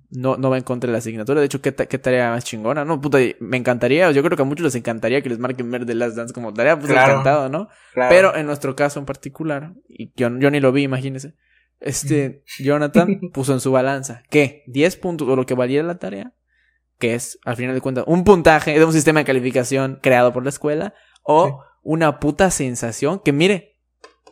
No, 0.09 0.35
no 0.37 0.49
va 0.49 0.57
en 0.57 0.63
contra 0.63 0.87
de 0.87 0.91
la 0.91 0.97
asignatura. 0.97 1.39
De 1.39 1.45
hecho, 1.45 1.61
¿qué, 1.61 1.71
ta- 1.71 1.85
qué 1.85 1.97
tarea 1.97 2.29
más 2.31 2.43
chingona? 2.43 2.83
No, 2.83 2.99
puta, 2.99 3.17
me 3.39 3.57
encantaría. 3.57 4.11
Yo 4.11 4.21
creo 4.21 4.35
que 4.35 4.43
a 4.43 4.45
muchos 4.45 4.65
les 4.65 4.75
encantaría 4.75 5.21
que 5.21 5.29
les 5.29 5.39
marquen 5.39 5.71
ver 5.71 5.85
The 5.85 5.95
Last 5.95 6.17
Dance 6.17 6.33
como 6.33 6.53
tarea. 6.53 6.77
Pues 6.77 6.91
Claro. 6.91 7.11
encantado, 7.13 7.49
¿no? 7.49 7.69
Claro. 7.93 8.09
Pero 8.09 8.35
en 8.35 8.45
nuestro 8.45 8.75
caso 8.75 8.99
en 8.99 9.05
particular, 9.05 9.73
y 9.87 10.11
yo, 10.15 10.29
yo 10.37 10.51
ni 10.51 10.59
lo 10.59 10.71
vi, 10.73 10.83
imagínense. 10.83 11.35
Este, 11.83 12.43
Jonathan 12.59 13.19
puso 13.33 13.53
en 13.53 13.59
su 13.59 13.71
balanza 13.71 14.23
que 14.29 14.63
10 14.67 14.95
puntos 14.97 15.27
o 15.27 15.35
lo 15.35 15.45
que 15.45 15.53
valiera 15.53 15.85
la 15.85 15.99
tarea, 15.99 16.33
que 16.97 17.13
es, 17.15 17.37
al 17.43 17.55
final 17.57 17.75
de 17.75 17.81
cuentas, 17.81 18.05
un 18.07 18.23
puntaje 18.23 18.77
de 18.79 18.85
un 18.85 18.93
sistema 18.93 19.19
de 19.19 19.25
calificación 19.25 19.99
creado 20.01 20.31
por 20.33 20.43
la 20.43 20.49
escuela, 20.49 20.93
o 21.23 21.47
Sí. 21.47 21.53
una 21.83 22.19
puta 22.19 22.49
sensación 22.51 23.19
que, 23.19 23.33
mire, 23.33 23.77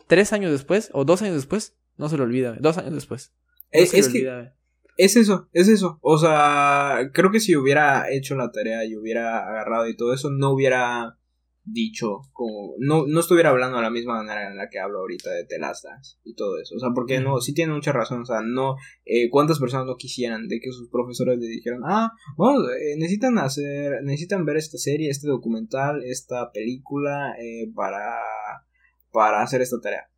tres 0.06 0.32
años 0.32 0.50
después, 0.50 0.90
o 0.92 1.04
dos 1.04 1.20
años 1.22 1.34
después, 1.36 1.76
no 1.98 2.08
se 2.08 2.16
lo 2.16 2.24
olvida, 2.24 2.56
dos 2.60 2.78
años 2.78 2.94
después. 2.94 3.34
No 3.72 3.80
es, 3.80 3.90
se 3.90 3.96
le 3.96 4.00
es 4.00 4.08
que 4.08 4.18
olvida, 4.18 4.56
Es 4.96 5.16
eso, 5.16 5.48
es 5.52 5.68
eso. 5.68 5.98
O 6.02 6.18
sea, 6.18 7.10
creo 7.12 7.30
que 7.30 7.40
si 7.40 7.56
hubiera 7.56 8.10
hecho 8.10 8.34
la 8.34 8.50
tarea 8.50 8.84
y 8.84 8.96
hubiera 8.96 9.46
agarrado 9.46 9.88
y 9.88 9.96
todo 9.96 10.12
eso, 10.14 10.30
no 10.30 10.50
hubiera 10.50 11.18
dicho 11.64 12.22
como 12.32 12.74
no, 12.78 13.06
no 13.06 13.20
estuviera 13.20 13.50
hablando 13.50 13.76
de 13.76 13.82
la 13.82 13.90
misma 13.90 14.14
manera 14.14 14.48
en 14.48 14.56
la 14.56 14.68
que 14.68 14.80
hablo 14.80 14.98
ahorita 14.98 15.30
de 15.30 15.44
telastas 15.44 16.18
y 16.24 16.34
todo 16.34 16.58
eso. 16.60 16.74
O 16.76 16.78
sea, 16.78 16.90
porque 16.94 17.20
no, 17.20 17.40
sí 17.40 17.54
tiene 17.54 17.72
mucha 17.72 17.92
razón. 17.92 18.22
O 18.22 18.26
sea, 18.26 18.40
no, 18.42 18.76
eh, 19.04 19.30
¿cuántas 19.30 19.58
personas 19.58 19.86
no 19.86 19.96
quisieran 19.96 20.48
de 20.48 20.60
que 20.60 20.72
sus 20.72 20.88
profesores 20.88 21.38
le 21.38 21.46
dijeran, 21.46 21.80
ah, 21.84 22.12
vamos, 22.36 22.64
eh, 22.70 22.96
necesitan 22.96 23.38
hacer, 23.38 24.02
necesitan 24.02 24.44
ver 24.44 24.56
esta 24.56 24.78
serie, 24.78 25.10
este 25.10 25.28
documental, 25.28 26.02
esta 26.04 26.50
película 26.52 27.34
eh, 27.40 27.70
para, 27.74 28.20
para 29.10 29.42
hacer 29.42 29.62
esta 29.62 29.80
tarea? 29.80 30.08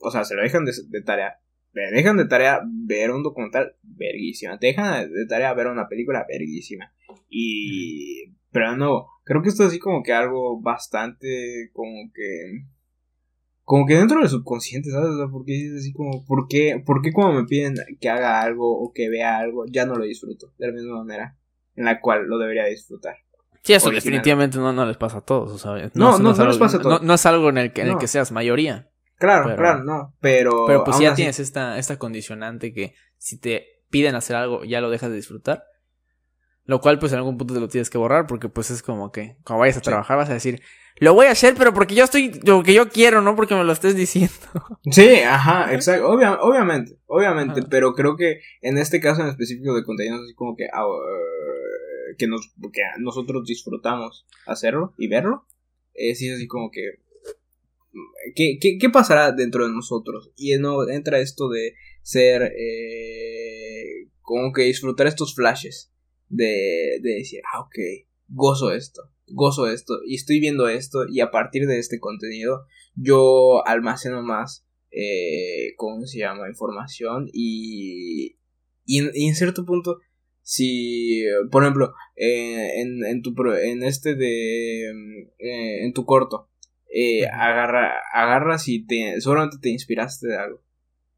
O 0.00 0.10
sea, 0.10 0.24
se 0.24 0.34
lo 0.34 0.42
dejan 0.42 0.64
de, 0.64 0.72
de 0.88 1.02
tarea. 1.02 1.40
Te 1.72 1.80
dejan 1.92 2.16
de 2.16 2.26
tarea 2.26 2.60
ver 2.64 3.10
un 3.10 3.24
documental 3.24 3.74
verguísima. 3.82 4.58
Te 4.58 4.68
dejan 4.68 5.12
de 5.12 5.26
tarea 5.26 5.52
ver 5.54 5.66
una 5.66 5.88
película 5.88 6.24
verguísima. 6.28 6.94
Y 7.28 8.32
pero 8.54 8.76
no, 8.76 9.08
creo 9.24 9.42
que 9.42 9.48
esto 9.48 9.64
es 9.64 9.70
así 9.70 9.80
como 9.80 10.04
que 10.04 10.12
algo 10.12 10.62
bastante 10.62 11.70
como 11.72 12.12
que... 12.14 12.68
Como 13.64 13.84
que 13.84 13.96
dentro 13.96 14.20
del 14.20 14.28
subconsciente, 14.28 14.90
¿sabes? 14.90 15.08
O 15.08 15.16
sea, 15.16 15.26
porque 15.26 15.66
es 15.66 15.80
así 15.80 15.92
como, 15.92 16.24
¿por 16.24 16.46
qué, 16.48 16.80
¿por 16.84 17.02
qué 17.02 17.12
cuando 17.12 17.40
me 17.40 17.46
piden 17.46 17.74
que 17.98 18.10
haga 18.10 18.42
algo 18.42 18.78
o 18.78 18.92
que 18.92 19.08
vea 19.08 19.38
algo, 19.38 19.64
ya 19.66 19.86
no 19.86 19.96
lo 19.96 20.04
disfruto? 20.04 20.52
De 20.58 20.68
la 20.68 20.72
misma 20.74 21.02
manera 21.02 21.36
en 21.74 21.86
la 21.86 22.00
cual 22.00 22.26
lo 22.26 22.38
debería 22.38 22.66
disfrutar. 22.66 23.16
Sí, 23.62 23.72
eso 23.72 23.90
definitivamente 23.90 24.58
no, 24.58 24.72
no 24.72 24.86
les 24.86 24.98
pasa 24.98 25.18
a 25.18 25.20
todos, 25.22 25.50
o 25.50 25.58
sea, 25.58 25.90
no, 25.94 26.18
no, 26.18 26.32
no, 26.32 26.46
les 26.46 26.58
pasa 26.58 26.76
a 26.76 26.80
todos. 26.80 27.02
No, 27.02 27.14
es 27.14 27.26
algo 27.26 27.48
en 27.48 27.58
el 27.58 27.72
que, 27.72 27.80
en 27.80 27.88
el 27.88 27.98
que 27.98 28.06
seas 28.06 28.30
mayoría. 28.30 28.90
Claro, 29.16 29.56
claro, 29.56 29.82
no, 29.82 30.14
pero... 30.20 30.66
Pero 30.66 30.84
pues 30.84 31.00
ya 31.00 31.14
tienes 31.14 31.40
esta, 31.40 31.78
esta 31.78 31.98
condicionante 31.98 32.72
que 32.72 32.94
si 33.16 33.40
te 33.40 33.82
piden 33.88 34.14
hacer 34.14 34.36
algo, 34.36 34.62
ya 34.64 34.80
lo 34.80 34.90
dejas 34.90 35.10
de 35.10 35.16
disfrutar. 35.16 35.64
Lo 36.66 36.80
cual, 36.80 36.98
pues 36.98 37.12
en 37.12 37.18
algún 37.18 37.36
punto 37.36 37.52
te 37.52 37.60
lo 37.60 37.68
tienes 37.68 37.90
que 37.90 37.98
borrar, 37.98 38.26
porque 38.26 38.48
pues 38.48 38.70
es 38.70 38.82
como 38.82 39.12
que 39.12 39.36
cuando 39.44 39.60
vayas 39.60 39.76
a 39.76 39.82
trabajar 39.82 40.16
vas 40.16 40.30
a 40.30 40.34
decir, 40.34 40.62
lo 40.96 41.12
voy 41.12 41.26
a 41.26 41.32
hacer, 41.32 41.54
pero 41.58 41.74
porque 41.74 41.94
yo 41.94 42.04
estoy, 42.04 42.40
lo 42.44 42.62
que 42.62 42.72
yo 42.72 42.88
quiero, 42.88 43.20
no 43.20 43.36
porque 43.36 43.54
me 43.54 43.64
lo 43.64 43.72
estés 43.72 43.96
diciendo. 43.96 44.34
Sí, 44.90 45.16
ajá, 45.16 45.74
exacto, 45.74 46.08
obviamente, 46.08 46.98
obviamente, 47.06 47.62
pero 47.68 47.94
creo 47.94 48.16
que 48.16 48.40
en 48.62 48.78
este 48.78 49.00
caso 49.00 49.22
en 49.22 49.28
específico 49.28 49.74
de 49.74 49.84
contenidos 49.84 50.22
así 50.24 50.34
como 50.34 50.56
que, 50.56 50.66
ah, 50.72 50.86
que, 52.16 52.26
nos, 52.26 52.52
que 52.72 52.82
nosotros 52.98 53.44
disfrutamos 53.46 54.26
hacerlo 54.46 54.94
y 54.96 55.08
verlo, 55.08 55.46
eh, 55.94 56.14
sí 56.14 56.28
es 56.28 56.36
así 56.36 56.46
como 56.46 56.70
que, 56.70 57.00
¿qué, 58.34 58.58
qué, 58.60 58.78
qué 58.78 58.88
pasará 58.88 59.32
dentro 59.32 59.66
de 59.66 59.72
nosotros? 59.72 60.30
Y 60.36 60.56
no 60.58 60.88
entra 60.88 61.18
esto 61.18 61.48
de 61.48 61.74
ser, 62.02 62.52
eh, 62.56 64.08
como 64.22 64.52
que 64.52 64.62
disfrutar 64.62 65.06
estos 65.06 65.34
flashes 65.34 65.93
de, 66.34 66.98
de 67.00 67.14
decir, 67.14 67.40
ah, 67.52 67.60
ok, 67.60 67.76
gozo 68.28 68.72
esto, 68.72 69.02
gozo 69.26 69.68
esto, 69.68 70.00
y 70.06 70.16
estoy 70.16 70.40
viendo 70.40 70.68
esto, 70.68 71.06
y 71.08 71.20
a 71.20 71.30
partir 71.30 71.66
de 71.66 71.78
este 71.78 71.98
contenido 72.00 72.66
yo 72.94 73.66
almaceno 73.66 74.22
más, 74.22 74.66
eh, 74.90 75.74
¿cómo 75.76 76.06
se 76.06 76.18
llama? 76.18 76.48
Información, 76.48 77.28
y, 77.32 78.36
y, 78.84 78.98
en, 78.98 79.34
cierto 79.34 79.64
punto, 79.64 79.98
si, 80.42 81.24
por 81.50 81.62
ejemplo, 81.62 81.94
eh, 82.16 82.80
en, 82.80 83.04
en, 83.04 83.22
tu, 83.22 83.34
en 83.62 83.82
este 83.82 84.14
de, 84.14 84.90
eh, 85.38 85.84
en 85.84 85.92
tu 85.92 86.04
corto, 86.04 86.48
eh, 86.92 87.26
agarra, 87.26 87.94
agarras 88.12 88.68
y 88.68 88.86
te, 88.86 89.20
seguramente 89.20 89.58
te 89.60 89.70
inspiraste 89.70 90.28
de 90.28 90.36
algo, 90.36 90.62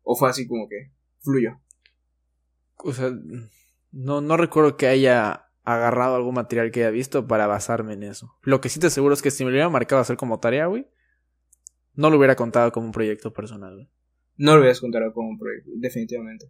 o 0.02 0.16
fue 0.16 0.30
así 0.30 0.46
como 0.46 0.68
que 0.68 0.92
fluyó. 1.20 1.60
O 2.78 2.92
sea, 2.92 3.10
no, 3.96 4.20
no 4.20 4.36
recuerdo 4.36 4.76
que 4.76 4.86
haya 4.86 5.46
agarrado 5.64 6.14
algún 6.16 6.34
material 6.34 6.70
que 6.70 6.80
haya 6.80 6.90
visto 6.90 7.26
para 7.26 7.46
basarme 7.46 7.94
en 7.94 8.04
eso. 8.04 8.36
Lo 8.42 8.60
que 8.60 8.68
sí 8.68 8.78
te 8.78 8.88
aseguro 8.88 9.14
es 9.14 9.22
que 9.22 9.30
si 9.30 9.44
me 9.44 9.50
lo 9.50 9.54
hubiera 9.54 9.68
marcado 9.68 10.00
hacer 10.00 10.16
como 10.16 10.38
tarea, 10.38 10.66
güey, 10.66 10.86
no 11.94 12.10
lo 12.10 12.18
hubiera 12.18 12.36
contado 12.36 12.70
como 12.72 12.86
un 12.86 12.92
proyecto 12.92 13.32
personal, 13.32 13.74
güey. 13.74 13.88
No 14.36 14.52
lo 14.52 14.60
hubieras 14.60 14.80
contado 14.80 15.12
como 15.14 15.30
un 15.30 15.38
proyecto, 15.38 15.70
definitivamente. 15.76 16.46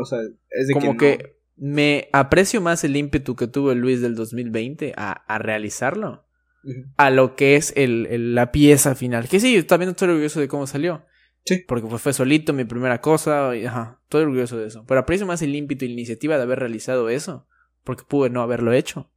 O 0.00 0.04
sea, 0.04 0.18
es 0.50 0.66
de 0.66 0.74
como 0.74 0.96
que, 0.96 1.38
me 1.56 2.08
aprecio 2.12 2.60
más 2.60 2.82
el 2.82 2.96
ímpetu 2.96 3.36
que 3.36 3.46
tuvo 3.46 3.70
el 3.70 3.78
Luis 3.78 4.00
del 4.00 4.16
2020 4.16 4.94
a, 4.96 5.12
a 5.12 5.38
realizarlo. 5.38 6.24
A 6.96 7.10
lo 7.10 7.36
que 7.36 7.54
es 7.56 7.72
el, 7.76 8.34
la 8.34 8.50
pieza 8.50 8.96
final. 8.96 9.28
Que 9.28 9.38
sí, 9.38 9.62
también 9.62 9.90
estoy 9.90 10.08
orgulloso 10.08 10.40
de 10.40 10.48
cómo 10.48 10.66
salió. 10.66 11.04
Sí. 11.44 11.64
Porque 11.66 11.86
pues 11.86 12.02
fue 12.02 12.12
solito 12.12 12.52
mi 12.52 12.64
primera 12.64 13.00
cosa. 13.00 13.56
Y, 13.56 13.64
ajá, 13.64 14.00
estoy 14.02 14.22
orgulloso 14.22 14.56
de 14.56 14.66
eso. 14.66 14.84
Pero 14.86 15.00
aprecio 15.00 15.26
más 15.26 15.42
el 15.42 15.54
ímpetu 15.54 15.84
y 15.84 15.88
la 15.88 15.94
iniciativa 15.94 16.36
de 16.36 16.42
haber 16.42 16.58
realizado 16.58 17.08
eso. 17.08 17.46
Porque 17.84 18.04
pude 18.06 18.30
no 18.30 18.42
haberlo 18.42 18.72
hecho. 18.72 19.10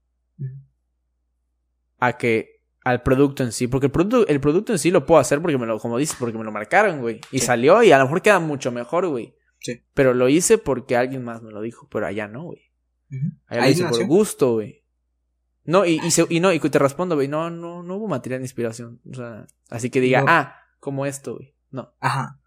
A 2.00 2.18
que 2.18 2.62
al 2.84 3.04
producto 3.04 3.44
en 3.44 3.52
sí. 3.52 3.68
Porque 3.68 3.88
el 3.88 3.92
producto, 3.92 4.28
el 4.28 4.40
producto 4.40 4.72
en 4.72 4.80
sí 4.80 4.92
lo 4.92 5.06
puedo 5.06 5.20
hacer 5.20 5.42
porque 5.42 5.58
me 5.58 5.66
lo, 5.66 5.80
como 5.80 5.98
dices, 5.98 6.16
porque 6.20 6.38
me 6.38 6.44
lo 6.44 6.52
marcaron, 6.52 7.02
güey. 7.02 7.20
Y 7.32 7.40
salió 7.40 7.84
y 7.84 7.92
a 7.92 7.98
lo 7.98 8.06
mejor 8.06 8.22
queda 8.22 8.40
mucho 8.40 8.72
mejor, 8.72 9.08
güey. 9.08 9.36
Sí. 9.60 9.84
Pero 9.94 10.14
lo 10.14 10.30
hice 10.30 10.58
porque 10.58 10.96
alguien 10.96 11.24
más 11.24 11.42
me 11.42 11.52
lo 11.52 11.62
dijo. 11.62 11.88
Pero 11.92 12.08
allá 12.08 12.28
no, 12.28 12.44
güey. 12.44 12.72
Allá 13.48 13.64
lo 13.64 13.70
hice 13.70 13.86
por 13.86 14.06
gusto, 14.06 14.54
güey. 14.54 14.82
No, 15.64 15.86
y, 15.86 16.00
y, 16.00 16.36
y, 16.36 16.40
no, 16.40 16.52
y 16.52 16.60
te 16.60 16.80
respondo, 16.80 17.16
güey, 17.16 17.28
no, 17.28 17.50
no, 17.50 17.84
no 17.84 17.98
hubo 17.98 18.08
material 18.08 18.40
de 18.42 18.46
inspiración. 18.46 19.00
O 19.10 19.14
sea, 19.14 19.46
así 19.70 19.90
que 19.90 20.02
diga, 20.02 20.24
ah, 20.28 20.56
como 20.80 21.06
esto, 21.06 21.36
güey. 21.36 21.54
No. 21.72 21.94
Ajá. 22.00 22.40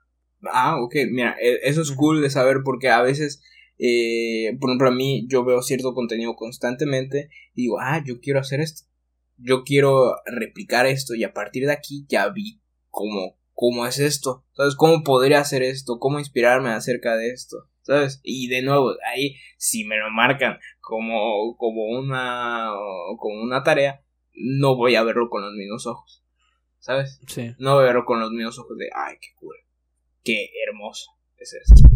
Ah, 0.52 0.76
ok, 0.80 0.94
mira, 1.10 1.36
e, 1.40 1.60
eso 1.64 1.82
es 1.82 1.92
cool 1.92 2.20
de 2.20 2.30
saber 2.30 2.58
porque 2.64 2.88
a 2.88 3.02
veces, 3.02 3.42
eh, 3.78 4.56
por 4.60 4.70
ejemplo, 4.70 4.88
a 4.88 4.94
mí 4.94 5.26
yo 5.28 5.44
veo 5.44 5.62
cierto 5.62 5.94
contenido 5.94 6.36
constantemente 6.36 7.30
y 7.54 7.62
digo, 7.62 7.80
ah, 7.80 8.02
yo 8.04 8.20
quiero 8.20 8.40
hacer 8.40 8.60
esto. 8.60 8.86
Yo 9.36 9.64
quiero 9.64 10.16
replicar 10.26 10.86
esto 10.86 11.14
y 11.14 11.24
a 11.24 11.32
partir 11.32 11.66
de 11.66 11.72
aquí 11.72 12.06
ya 12.08 12.28
vi 12.28 12.60
cómo, 12.90 13.38
cómo 13.52 13.86
es 13.86 13.98
esto. 13.98 14.44
¿Sabes? 14.52 14.76
¿Cómo 14.76 15.02
podría 15.02 15.40
hacer 15.40 15.62
esto? 15.62 15.98
¿Cómo 15.98 16.18
inspirarme 16.18 16.70
acerca 16.70 17.16
de 17.16 17.30
esto? 17.30 17.68
¿Sabes? 17.82 18.20
Y 18.22 18.48
de 18.48 18.62
nuevo, 18.62 18.92
ahí 19.12 19.36
si 19.58 19.84
me 19.84 19.98
lo 19.98 20.10
marcan 20.10 20.58
como, 20.80 21.56
como 21.56 21.84
una, 21.86 22.70
como 23.18 23.42
una 23.42 23.62
tarea, 23.62 24.04
no 24.34 24.76
voy 24.76 24.94
a 24.94 25.02
verlo 25.02 25.28
con 25.28 25.42
los 25.42 25.52
mismos 25.52 25.86
ojos. 25.86 26.23
¿Sabes? 26.84 27.18
Sí. 27.26 27.54
No 27.58 27.78
verlo 27.78 28.04
con 28.04 28.20
los 28.20 28.30
mismos 28.30 28.58
ojos 28.58 28.76
de, 28.76 28.90
ay, 28.94 29.16
qué 29.18 29.28
cool, 29.36 29.56
qué 30.22 30.50
hermoso 30.68 31.12
es 31.38 31.54
esto. 31.54 31.88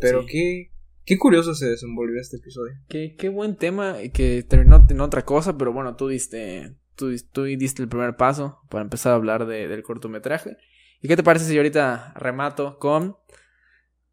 Pero 0.00 0.24
qué, 0.24 0.72
qué 1.04 1.18
curioso 1.18 1.54
se 1.54 1.68
desenvolvió 1.68 2.18
este 2.18 2.38
episodio. 2.38 2.72
Qué, 2.88 3.14
qué 3.18 3.28
buen 3.28 3.56
tema 3.56 3.98
que 4.14 4.42
terminó 4.42 4.86
en 4.88 5.00
otra 5.02 5.26
cosa, 5.26 5.58
pero 5.58 5.74
bueno, 5.74 5.96
tú 5.96 6.08
diste, 6.08 6.76
tú, 6.94 7.14
tú 7.30 7.44
diste 7.44 7.82
el 7.82 7.90
primer 7.90 8.16
paso 8.16 8.60
para 8.70 8.82
empezar 8.82 9.12
a 9.12 9.16
hablar 9.16 9.46
de, 9.46 9.68
del 9.68 9.82
cortometraje. 9.82 10.56
¿Y 11.02 11.08
qué 11.08 11.16
te 11.16 11.22
parece 11.22 11.44
si 11.44 11.56
ahorita 11.58 12.14
remato 12.16 12.78
con 12.78 13.16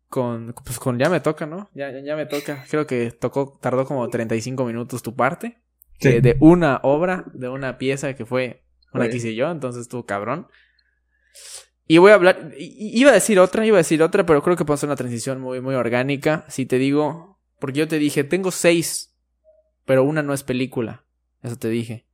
con, 0.10 0.54
pues 0.65 0.80
con 0.80 1.00
ya 1.00 1.10
me 1.10 1.19
toca, 1.19 1.45
¿no? 1.45 1.69
Ya, 1.73 1.91
ya, 1.91 2.15
me 2.15 2.26
toca. 2.26 2.65
Creo 2.69 2.88
que 2.88 3.12
tocó, 3.12 3.58
tardó 3.62 3.86
como 3.86 4.08
35 4.08 4.65
minutos 4.65 5.02
tu 5.02 5.15
parte. 5.15 5.62
Sí. 6.00 6.19
de, 6.21 6.38
una 6.39 6.80
obra, 6.84 7.26
de 7.34 7.50
una 7.50 7.78
pieza 7.78 8.15
que 8.15 8.26
fue 8.26 8.66
una 8.93 9.10
quise 9.10 9.36
yo, 9.36 9.50
entonces 9.52 9.84
estuvo 9.84 10.06
cabrón. 10.06 10.47
Y 11.88 12.00
voy 12.00 12.12
a 12.12 12.15
hablar, 12.15 12.52
iba 12.58 13.12
a 13.12 13.13
decir 13.13 13.39
otra, 13.39 13.65
iba 13.65 13.78
a 13.78 13.80
decir 13.80 14.04
otra, 14.04 14.26
pero 14.26 14.43
creo 14.43 14.58
que 14.58 14.65
puedo 14.65 14.76
hacer 14.76 14.89
una 14.89 14.97
transición 14.97 15.39
muy, 15.39 15.62
muy 15.62 15.76
orgánica. 15.76 16.45
Si 16.50 16.65
te 16.65 16.78
digo, 16.78 17.39
porque 17.60 17.80
yo 17.80 17.88
te 17.88 17.97
dije, 17.97 18.23
tengo 18.26 18.52
seis, 18.52 19.15
pero 19.86 20.04
una 20.04 20.21
no 20.21 20.34
es 20.34 20.43
película. 20.43 21.06
Eso 21.41 21.56
te 21.56 21.69
dije. 21.69 22.08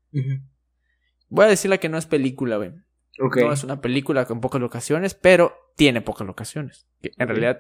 Voy 1.30 1.46
a 1.46 1.50
decirle 1.50 1.80
que 1.80 1.90
no 1.90 1.98
es 1.98 2.06
película, 2.06 2.58
güey. 2.58 2.72
No 3.18 3.52
es 3.52 3.64
una 3.64 3.82
película 3.82 4.26
con 4.26 4.42
pocas 4.42 4.62
locaciones, 4.62 5.16
pero 5.16 5.56
tiene 5.76 6.02
pocas 6.02 6.28
locaciones. 6.28 6.88
en 7.02 7.28
realidad 7.28 7.60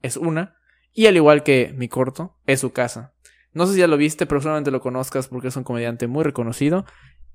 es 0.00 0.16
una. 0.16 0.56
Y 0.92 1.06
al 1.06 1.16
igual 1.16 1.42
que 1.42 1.74
mi 1.76 1.88
corto, 1.88 2.38
es 2.46 2.60
su 2.60 2.72
casa. 2.72 3.14
No 3.54 3.66
sé 3.66 3.74
si 3.74 3.78
ya 3.78 3.86
lo 3.86 3.96
viste, 3.96 4.26
pero 4.26 4.40
solamente 4.40 4.70
lo 4.70 4.80
conozcas 4.80 5.28
porque 5.28 5.48
es 5.48 5.56
un 5.56 5.64
comediante 5.64 6.06
muy 6.06 6.24
reconocido. 6.24 6.84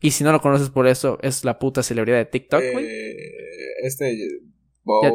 Y 0.01 0.11
si 0.11 0.23
no 0.23 0.31
lo 0.31 0.41
conoces 0.41 0.69
por 0.69 0.87
eso, 0.87 1.17
es 1.21 1.43
la 1.43 1.59
puta 1.59 1.83
celebridad 1.83 2.17
de 2.17 2.25
TikTok, 2.25 2.61
güey. 2.73 2.85
Eh, 2.85 3.15
este. 3.83 4.17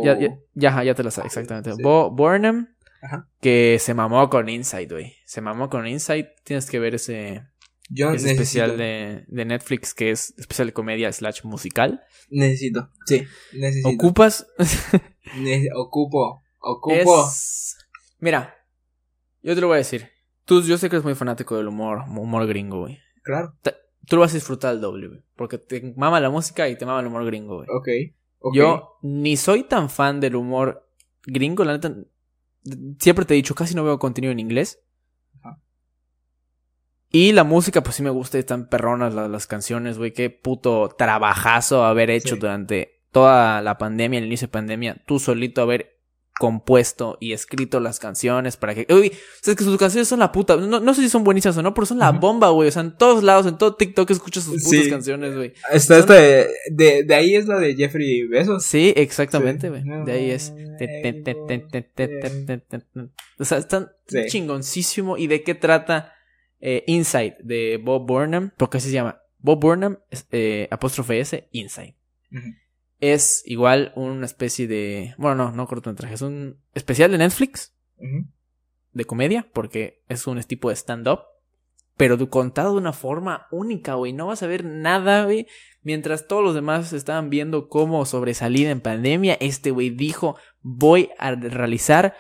Ya, 0.04 0.18
ya, 0.18 0.38
ya, 0.54 0.84
ya, 0.84 0.94
te 0.94 1.02
lo 1.02 1.10
sabes, 1.10 1.36
exactamente. 1.36 1.82
Bo 1.82 2.10
Burnham, 2.10 2.76
que 3.40 3.78
se 3.80 3.94
mamó 3.94 4.28
con 4.30 4.48
Inside, 4.48 4.88
güey. 4.88 5.14
Se 5.24 5.40
mamó 5.40 5.68
con 5.68 5.86
Inside. 5.86 6.34
Tienes 6.44 6.70
que 6.70 6.78
ver 6.78 6.94
ese, 6.94 7.42
ese 7.90 8.30
especial 8.30 8.76
de, 8.76 9.24
de, 9.26 9.44
Netflix 9.44 9.94
que 9.94 10.10
es 10.10 10.34
especial 10.38 10.68
de 10.68 10.74
comedia 10.74 11.12
slash 11.12 11.44
musical. 11.44 12.02
Necesito, 12.30 12.90
sí, 13.06 13.24
necesito. 13.52 13.88
¿Ocupas? 13.88 14.46
ocupo, 15.74 16.42
ocupo. 16.60 17.28
Mira, 18.20 18.54
yo 19.42 19.54
te 19.54 19.60
lo 19.60 19.68
voy 19.68 19.74
a 19.74 19.78
decir. 19.78 20.13
Tú, 20.44 20.62
yo 20.62 20.76
sé 20.78 20.88
que 20.90 20.96
eres 20.96 21.04
muy 21.04 21.14
fanático 21.14 21.56
del 21.56 21.68
humor, 21.68 22.04
humor 22.08 22.46
gringo, 22.46 22.80
güey. 22.80 22.98
Claro 23.22 23.54
tú 24.06 24.16
lo 24.16 24.22
vas 24.22 24.32
a 24.32 24.34
disfrutar 24.34 24.70
al 24.70 24.80
doble, 24.80 25.08
güey. 25.08 25.22
Porque 25.36 25.58
te 25.58 25.94
mama 25.96 26.20
la 26.20 26.30
música 26.30 26.68
y 26.68 26.76
te 26.76 26.86
mama 26.86 27.00
el 27.00 27.06
humor 27.06 27.24
gringo, 27.24 27.56
güey. 27.56 27.68
Ok. 27.70 28.54
Yo 28.54 28.98
ni 29.02 29.36
soy 29.36 29.64
tan 29.64 29.88
fan 29.88 30.20
del 30.20 30.36
humor 30.36 30.86
gringo, 31.24 31.64
la 31.64 31.72
neta. 31.72 31.94
Siempre 32.98 33.24
te 33.24 33.34
he 33.34 33.36
dicho, 33.36 33.54
casi 33.54 33.74
no 33.74 33.84
veo 33.84 33.98
contenido 33.98 34.32
en 34.32 34.40
inglés. 34.40 34.82
Ajá. 35.40 35.58
Y 37.10 37.32
la 37.32 37.44
música, 37.44 37.82
pues 37.82 37.96
sí 37.96 38.02
me 38.02 38.10
gusta, 38.10 38.38
están 38.38 38.68
perronas 38.68 39.14
las, 39.14 39.30
las 39.30 39.46
canciones, 39.46 39.96
güey. 39.96 40.12
Qué 40.12 40.28
puto 40.28 40.90
trabajazo 40.98 41.84
haber 41.84 42.10
hecho 42.10 42.34
Sí. 42.34 42.40
durante 42.40 43.02
toda 43.10 43.62
la 43.62 43.78
pandemia, 43.78 44.18
el 44.18 44.26
inicio 44.26 44.48
de 44.48 44.52
pandemia, 44.52 45.02
tú 45.06 45.18
solito 45.18 45.62
haber 45.62 45.93
compuesto 46.38 47.16
y 47.20 47.32
escrito 47.32 47.80
las 47.80 48.00
canciones 48.00 48.56
para 48.56 48.74
que. 48.74 48.86
Uy, 48.92 49.08
o 49.08 49.42
sea, 49.42 49.52
es 49.52 49.56
que 49.56 49.64
sus 49.64 49.78
canciones 49.78 50.08
son 50.08 50.18
la 50.18 50.32
puta. 50.32 50.56
No, 50.56 50.80
no 50.80 50.94
sé 50.94 51.02
si 51.02 51.08
son 51.08 51.24
buenísimas 51.24 51.56
o 51.56 51.62
no, 51.62 51.74
pero 51.74 51.86
son 51.86 51.98
la 51.98 52.10
bomba, 52.10 52.50
güey. 52.50 52.68
O 52.68 52.72
sea, 52.72 52.82
en 52.82 52.96
todos 52.96 53.22
lados, 53.22 53.46
en 53.46 53.56
todo 53.56 53.76
TikTok 53.76 54.10
escuchas 54.10 54.44
sus 54.44 54.62
putas 54.62 54.88
canciones, 54.88 55.34
güey. 55.34 55.52
Está 55.72 55.98
esta 55.98 56.14
de, 56.14 56.48
de, 56.70 57.04
de, 57.04 57.14
ahí 57.14 57.36
es 57.36 57.46
la 57.46 57.58
de 57.58 57.74
Jeffrey 57.74 58.26
Besos. 58.26 58.64
Sí, 58.64 58.92
exactamente, 58.96 59.68
güey. 59.70 59.82
De 60.04 60.12
ahí 60.12 60.30
es. 60.30 60.52
O 63.38 63.44
sea, 63.44 63.58
están 63.58 63.92
sí. 64.06 64.44
¿Y 65.18 65.26
de 65.26 65.42
qué 65.42 65.54
trata 65.54 66.12
eh, 66.60 66.82
Inside 66.86 67.36
de 67.42 67.80
Bob 67.82 68.06
Burnham? 68.06 68.52
Porque 68.56 68.78
así 68.78 68.88
se 68.88 68.94
llama. 68.94 69.20
Bob 69.38 69.60
Burnham, 69.60 69.98
eh, 70.32 70.68
apóstrofe 70.70 71.20
S, 71.20 71.48
Inside. 71.52 71.96
Uh. 72.32 72.63
Es 73.12 73.42
igual 73.44 73.92
una 73.96 74.24
especie 74.24 74.66
de... 74.66 75.14
Bueno, 75.18 75.36
no, 75.36 75.52
no 75.52 75.66
cortometraje. 75.66 76.14
Es 76.14 76.22
un 76.22 76.56
especial 76.72 77.10
de 77.10 77.18
Netflix 77.18 77.74
de 78.92 79.04
comedia, 79.04 79.46
porque 79.52 80.02
es 80.08 80.26
un 80.26 80.42
tipo 80.44 80.70
de 80.70 80.76
stand-up, 80.76 81.20
pero 81.98 82.30
contado 82.30 82.72
de 82.72 82.78
una 82.78 82.94
forma 82.94 83.46
única, 83.50 83.92
güey. 83.92 84.14
No 84.14 84.28
vas 84.28 84.42
a 84.42 84.46
ver 84.46 84.64
nada, 84.64 85.24
güey. 85.24 85.46
Mientras 85.82 86.26
todos 86.26 86.42
los 86.42 86.54
demás 86.54 86.94
estaban 86.94 87.28
viendo 87.28 87.68
cómo 87.68 88.06
sobresalir 88.06 88.68
en 88.68 88.80
pandemia, 88.80 89.34
este 89.34 89.70
güey 89.70 89.90
dijo, 89.90 90.36
voy 90.62 91.10
a 91.18 91.34
realizar 91.34 92.14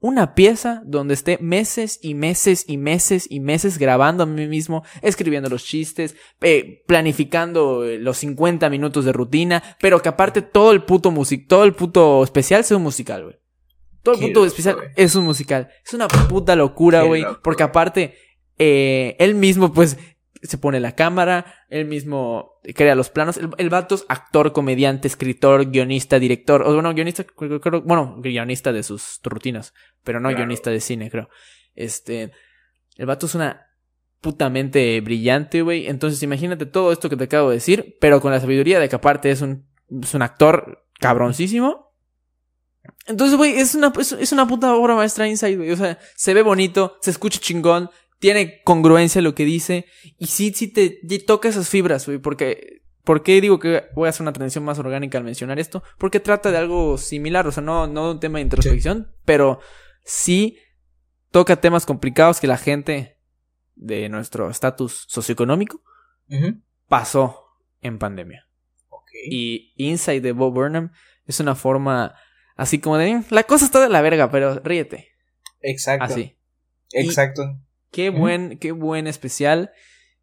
una 0.00 0.34
pieza 0.34 0.82
donde 0.84 1.14
esté 1.14 1.38
meses 1.40 1.98
y 2.02 2.14
meses 2.14 2.64
y 2.66 2.78
meses 2.78 3.26
y 3.28 3.40
meses 3.40 3.78
grabando 3.78 4.22
a 4.22 4.26
mí 4.26 4.46
mismo, 4.46 4.82
escribiendo 5.02 5.50
los 5.50 5.64
chistes, 5.64 6.16
eh, 6.40 6.82
planificando 6.86 7.84
eh, 7.84 7.98
los 7.98 8.16
50 8.18 8.68
minutos 8.70 9.04
de 9.04 9.12
rutina, 9.12 9.62
pero 9.78 10.00
que 10.00 10.08
aparte 10.08 10.42
todo 10.42 10.72
el 10.72 10.84
puto 10.84 11.10
music, 11.10 11.46
todo 11.46 11.64
el 11.64 11.74
puto 11.74 12.24
especial 12.24 12.64
sea 12.64 12.78
un 12.78 12.82
musical, 12.82 13.24
güey. 13.24 13.36
Todo 14.02 14.14
el 14.14 14.20
Qué 14.20 14.26
puto 14.28 14.40
loco, 14.40 14.46
especial 14.46 14.78
es 14.96 15.14
un 15.14 15.24
musical. 15.24 15.68
Es 15.84 15.92
una 15.92 16.08
puta 16.08 16.56
locura, 16.56 17.02
güey. 17.02 17.24
Porque 17.42 17.62
aparte, 17.62 18.14
eh, 18.58 19.14
él 19.18 19.34
mismo, 19.34 19.74
pues, 19.74 19.98
se 20.42 20.58
pone 20.58 20.80
la 20.80 20.94
cámara, 20.94 21.54
él 21.68 21.84
mismo 21.86 22.60
crea 22.74 22.94
los 22.94 23.10
planos. 23.10 23.36
El, 23.36 23.50
el 23.58 23.68
vato 23.70 23.94
es 23.94 24.04
actor, 24.08 24.52
comediante, 24.52 25.06
escritor, 25.08 25.70
guionista, 25.70 26.18
director. 26.18 26.62
O 26.62 26.72
bueno, 26.74 26.94
guionista, 26.94 27.24
creo- 27.24 27.82
bueno, 27.82 28.16
guionista 28.20 28.72
de 28.72 28.82
sus 28.82 29.20
rutinas, 29.24 29.74
pero 30.02 30.18
no 30.20 30.28
Claro. 30.28 30.38
guionista 30.44 30.70
de 30.70 30.80
cine, 30.80 31.10
creo. 31.10 31.28
Este, 31.74 32.32
el 32.96 33.06
vato 33.06 33.26
es 33.26 33.34
una 33.34 33.66
putamente 34.20 35.00
brillante, 35.00 35.62
güey. 35.62 35.86
Entonces, 35.86 36.22
imagínate 36.22 36.66
todo 36.66 36.92
esto 36.92 37.08
que 37.08 37.16
te 37.16 37.24
acabo 37.24 37.48
de 37.50 37.56
decir, 37.56 37.96
pero 38.00 38.20
con 38.20 38.30
la 38.32 38.40
sabiduría 38.40 38.78
de 38.80 38.88
que 38.88 38.96
aparte 38.96 39.30
es 39.30 39.40
un, 39.42 39.66
es 40.02 40.14
un 40.14 40.22
actor 40.22 40.84
cabroncísimo. 40.98 41.94
Entonces, 43.06 43.36
güey, 43.36 43.58
es 43.58 43.74
una, 43.74 43.92
es, 43.98 44.12
es 44.12 44.32
una 44.32 44.46
puta 44.46 44.74
obra 44.74 44.94
maestra 44.94 45.26
Inside, 45.28 45.56
güey. 45.56 45.70
O 45.70 45.76
sea, 45.76 45.98
se 46.16 46.34
ve 46.34 46.42
bonito, 46.42 46.96
se 47.00 47.10
escucha 47.10 47.40
chingón, 47.40 47.90
tiene 48.20 48.62
congruencia 48.62 49.20
lo 49.20 49.34
que 49.34 49.44
dice. 49.44 49.86
Y 50.18 50.26
sí, 50.26 50.52
sí 50.54 50.68
te, 50.68 50.90
te 51.06 51.18
toca 51.18 51.48
esas 51.48 51.68
fibras, 51.68 52.06
güey. 52.06 52.18
Porque, 52.18 52.82
¿por 53.02 53.22
qué 53.24 53.40
digo 53.40 53.58
que 53.58 53.84
voy 53.94 54.06
a 54.06 54.10
hacer 54.10 54.22
una 54.22 54.32
transición 54.32 54.62
más 54.64 54.78
orgánica 54.78 55.18
al 55.18 55.24
mencionar 55.24 55.58
esto? 55.58 55.82
Porque 55.98 56.20
trata 56.20 56.52
de 56.52 56.58
algo 56.58 56.96
similar. 56.98 57.46
O 57.48 57.52
sea, 57.52 57.62
no, 57.62 57.86
no 57.88 58.06
de 58.06 58.12
un 58.12 58.20
tema 58.20 58.38
de 58.38 58.42
introspección, 58.44 59.12
pero 59.24 59.58
sí 60.04 60.58
toca 61.32 61.60
temas 61.60 61.86
complicados 61.86 62.40
que 62.40 62.46
la 62.46 62.58
gente 62.58 63.18
de 63.74 64.08
nuestro 64.08 64.50
estatus 64.50 65.06
socioeconómico 65.08 65.82
pasó 66.88 67.44
en 67.80 67.98
pandemia. 67.98 68.46
Y 69.28 69.72
Inside 69.76 70.20
de 70.20 70.32
Bob 70.32 70.54
Burnham 70.54 70.92
es 71.26 71.40
una 71.40 71.54
forma 71.54 72.14
así 72.56 72.78
como 72.78 72.96
de 72.98 73.14
"Mm, 73.14 73.24
la 73.30 73.42
cosa 73.44 73.64
está 73.64 73.80
de 73.80 73.88
la 73.88 74.02
verga, 74.02 74.30
pero 74.30 74.60
ríete. 74.60 75.08
Exacto. 75.60 76.04
Así. 76.04 76.36
Exacto. 76.92 77.58
Qué 77.90 78.10
buen, 78.10 78.58
qué 78.58 78.72
buen 78.72 79.06
especial. 79.06 79.72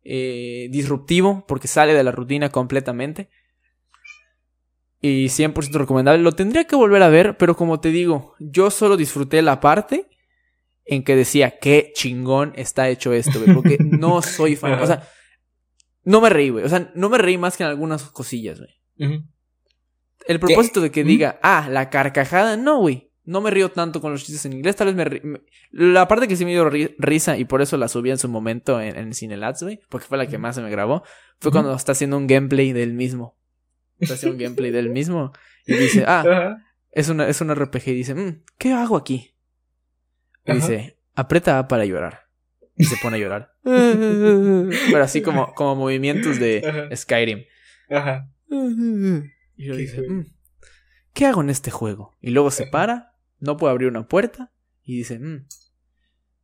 eh, 0.10 0.70
disruptivo, 0.72 1.44
porque 1.48 1.68
sale 1.68 1.94
de 1.94 2.02
la 2.04 2.12
rutina 2.14 2.50
completamente. 2.50 3.30
Y 5.02 5.28
100% 5.28 5.74
recomendable. 5.74 6.24
Lo 6.24 6.32
tendría 6.32 6.64
que 6.64 6.78
volver 6.78 7.04
a 7.04 7.10
ver, 7.10 7.36
pero 7.38 7.56
como 7.58 7.80
te 7.82 7.90
digo, 7.90 8.34
yo 8.40 8.72
solo 8.72 8.96
disfruté 8.96 9.42
la 9.42 9.60
parte 9.60 10.08
en 10.86 11.04
que 11.04 11.16
decía 11.18 11.60
qué 11.60 11.92
chingón 11.94 12.54
está 12.56 12.88
hecho 12.88 13.12
esto, 13.12 13.40
güey. 13.42 13.54
Porque 13.54 13.78
no 13.84 14.22
soy 14.22 14.56
fan. 14.56 14.80
O 14.82 14.88
sea, 14.88 15.06
no 16.06 16.22
me 16.22 16.30
reí, 16.30 16.50
güey. 16.50 16.64
O 16.64 16.70
sea, 16.70 16.90
no 16.96 17.10
me 17.10 17.18
reí 17.18 17.38
más 17.38 17.58
que 17.58 17.64
en 17.64 17.70
algunas 17.70 18.04
cosillas, 18.04 18.60
güey. 18.60 18.72
El 20.26 20.40
propósito 20.40 20.80
de 20.82 20.90
que 20.90 21.04
diga, 21.04 21.38
ah, 21.44 21.68
la 21.70 21.90
carcajada, 21.90 22.56
no, 22.56 22.80
güey. 22.80 23.07
No 23.28 23.42
me 23.42 23.52
río 23.52 23.70
tanto 23.70 24.00
con 24.02 24.12
los 24.12 24.24
chistes 24.24 24.46
en 24.46 24.54
inglés, 24.54 24.76
tal 24.78 24.94
vez 24.94 24.96
me, 24.96 25.20
me- 25.22 25.42
La 25.72 26.08
parte 26.08 26.28
que 26.28 26.36
sí 26.36 26.46
me 26.46 26.52
dio 26.52 26.68
ri- 26.70 26.96
risa 26.98 27.38
y 27.38 27.46
por 27.46 27.62
eso 27.62 27.76
la 27.78 27.88
subí 27.90 28.10
en 28.10 28.18
su 28.18 28.30
momento 28.30 28.80
en, 28.82 28.98
en 28.98 29.14
Cinelats, 29.14 29.62
güey, 29.64 29.80
porque 29.90 30.08
fue 30.08 30.18
la 30.18 30.28
que 30.28 30.38
más 30.38 30.56
se 30.56 30.62
me 30.62 30.70
grabó, 30.72 31.04
fue 31.40 31.52
cuando 31.52 31.74
está 31.76 31.92
haciendo 31.92 32.18
un 32.18 32.26
gameplay 32.26 32.72
del 32.72 32.94
mismo. 32.94 33.38
Está 34.00 34.14
haciendo 34.16 34.38
un 34.38 34.44
gameplay 34.44 34.72
del 34.72 34.90
mismo 34.90 35.34
y 35.66 35.74
dice, 35.76 36.06
ah, 36.08 36.56
es, 36.92 37.10
una, 37.10 37.28
es 37.28 37.42
un 37.42 37.54
RPG 37.54 37.88
y 37.90 37.94
dice, 37.96 38.16
"Mm, 38.16 38.44
¿qué 38.58 38.72
hago 38.74 38.96
aquí? 38.96 39.36
Y 40.46 40.54
dice, 40.54 40.98
aprieta 41.14 41.60
A 41.60 41.68
para 41.68 41.84
llorar. 41.86 42.28
Y 42.78 42.86
se 42.86 42.96
pone 42.98 43.18
a 43.18 43.20
llorar. 43.20 43.54
Pero 43.64 45.04
así 45.04 45.22
como, 45.22 45.54
como 45.54 45.76
movimientos 45.76 46.40
de. 46.40 46.90
Skyrim. 46.96 47.44
Ajá. 47.90 48.30
Y 49.58 49.68
Qué 49.68 49.76
dice. 49.76 50.02
"Mm, 50.08 50.26
¿qué 51.14 51.26
hago 51.26 51.42
en 51.42 51.50
este 51.50 51.72
juego? 51.72 52.16
Y 52.22 52.30
luego 52.30 52.52
se 52.52 52.68
para, 52.68 53.16
no 53.40 53.58
puede 53.58 53.72
abrir 53.72 53.90
una 53.90 54.08
puerta 54.08 54.52
y 54.84 54.98
dice, 54.98 55.20
"Mm, 55.20 55.46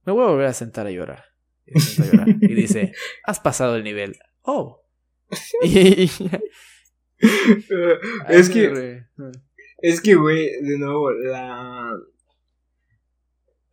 me 0.05 0.13
voy 0.13 0.23
a 0.23 0.27
volver 0.29 0.47
a 0.47 0.53
sentar 0.53 0.87
a 0.87 0.91
llorar. 0.91 1.23
Y 1.65 1.79
se 1.79 1.89
sienta 2.03 2.23
a 2.23 2.25
llorar. 2.25 2.35
Y 2.41 2.53
dice, 2.53 2.93
has 3.25 3.39
pasado 3.39 3.75
el 3.75 3.83
nivel. 3.83 4.17
Oh. 4.41 4.81
Y, 5.63 6.09
es 8.29 8.49
que, 8.49 9.03
es 9.77 10.01
que, 10.01 10.15
güey, 10.15 10.49
de 10.61 10.77
nuevo, 10.77 11.11
la. 11.11 11.91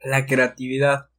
La 0.04 0.24
creatividad 0.26 1.10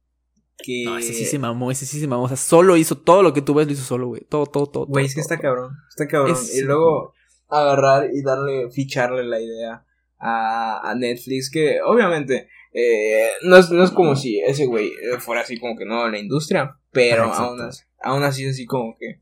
que. 0.58 0.84
No, 0.86 0.98
ese 0.98 1.12
sí 1.12 1.24
se 1.26 1.38
mamó, 1.38 1.70
ese 1.70 1.86
sí 1.86 2.00
se 2.00 2.06
mamó. 2.08 2.24
O 2.24 2.28
sea, 2.28 2.36
solo 2.36 2.76
hizo 2.76 2.96
todo 2.98 3.22
lo 3.22 3.32
que 3.32 3.42
tú 3.42 3.54
ves, 3.54 3.66
lo 3.66 3.72
hizo 3.74 3.84
solo, 3.84 4.08
güey. 4.08 4.22
Todo, 4.28 4.46
todo, 4.46 4.66
todo. 4.66 4.86
Güey, 4.86 5.06
es 5.06 5.14
que 5.14 5.20
está 5.20 5.38
cabrón. 5.38 5.72
Está 5.90 6.08
cabrón. 6.08 6.32
Es- 6.32 6.56
Y 6.56 6.62
luego 6.62 7.12
agarrar 7.48 8.08
y 8.12 8.22
darle, 8.22 8.70
ficharle 8.70 9.24
la 9.24 9.40
idea 9.40 9.84
a, 10.22 10.80
a 10.90 10.94
Netflix, 10.94 11.50
que 11.50 11.80
obviamente 11.84 12.48
eh, 12.72 13.28
no, 13.42 13.56
es, 13.56 13.70
no 13.70 13.82
es 13.84 13.90
como 13.90 14.16
si 14.16 14.38
ese 14.40 14.64
güey 14.66 14.86
eh, 14.88 15.18
fuera 15.18 15.42
así 15.42 15.58
como 15.58 15.76
que 15.76 15.84
no 15.84 16.08
la 16.08 16.18
industria, 16.18 16.76
pero 16.90 17.24
exacto. 17.24 17.42
aún 17.44 17.60
así, 17.60 17.82
aún 18.02 18.22
así 18.22 18.44
es 18.44 18.52
así 18.54 18.64
como 18.66 18.96
que. 18.98 19.20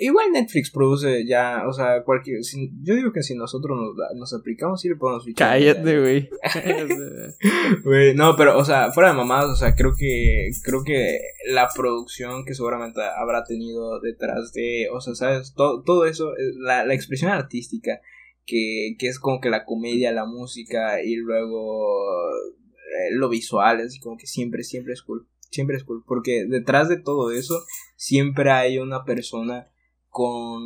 igual 0.00 0.32
Netflix 0.32 0.70
produce 0.70 1.26
ya, 1.26 1.64
o 1.68 1.72
sea, 1.72 2.02
cualquier. 2.04 2.42
si- 2.42 2.72
yo 2.82 2.94
digo 2.94 3.12
que 3.12 3.22
si 3.22 3.34
nosotros 3.34 3.76
nos 4.16 4.32
aplicamos, 4.34 4.80
sí 4.80 4.88
le 4.88 4.96
podemos 4.96 5.24
fichar. 5.24 5.50
Cállate, 5.50 6.00
güey. 6.00 6.28
Güey, 7.84 8.14
no, 8.14 8.34
pero, 8.36 8.58
o 8.58 8.64
sea, 8.64 8.92
fuera 8.92 9.10
de 9.10 9.16
mamadas, 9.16 9.50
o 9.50 9.56
sea, 9.56 9.74
creo 9.74 9.92
que, 9.96 10.50
creo 10.64 10.82
que 10.84 11.18
la 11.50 11.68
producción 11.74 12.44
que 12.44 12.54
seguramente 12.54 13.00
habrá 13.16 13.44
tenido 13.44 14.00
detrás 14.00 14.52
de, 14.52 14.88
o 14.92 15.00
sea, 15.00 15.14
sabes, 15.14 15.54
todo, 15.54 15.82
todo 15.82 16.06
eso, 16.06 16.32
eh, 16.36 16.52
la, 16.58 16.84
la 16.84 16.94
expresión 16.94 17.30
artística, 17.30 18.00
que, 18.48 18.96
que 18.98 19.06
es 19.06 19.20
como 19.20 19.40
que 19.40 19.50
la 19.50 19.64
comedia, 19.64 20.10
la 20.10 20.24
música 20.24 21.02
y 21.02 21.14
luego 21.16 22.08
eh, 22.32 23.12
lo 23.12 23.28
visual, 23.28 23.80
es 23.80 24.00
como 24.00 24.16
que 24.16 24.26
siempre, 24.26 24.64
siempre 24.64 24.94
es 24.94 25.02
cool, 25.02 25.28
siempre 25.50 25.76
es 25.76 25.84
cool, 25.84 26.02
porque 26.06 26.46
detrás 26.48 26.88
de 26.88 27.00
todo 27.00 27.30
eso 27.30 27.54
siempre 27.96 28.50
hay 28.50 28.78
una 28.78 29.04
persona 29.04 29.70
con 30.08 30.62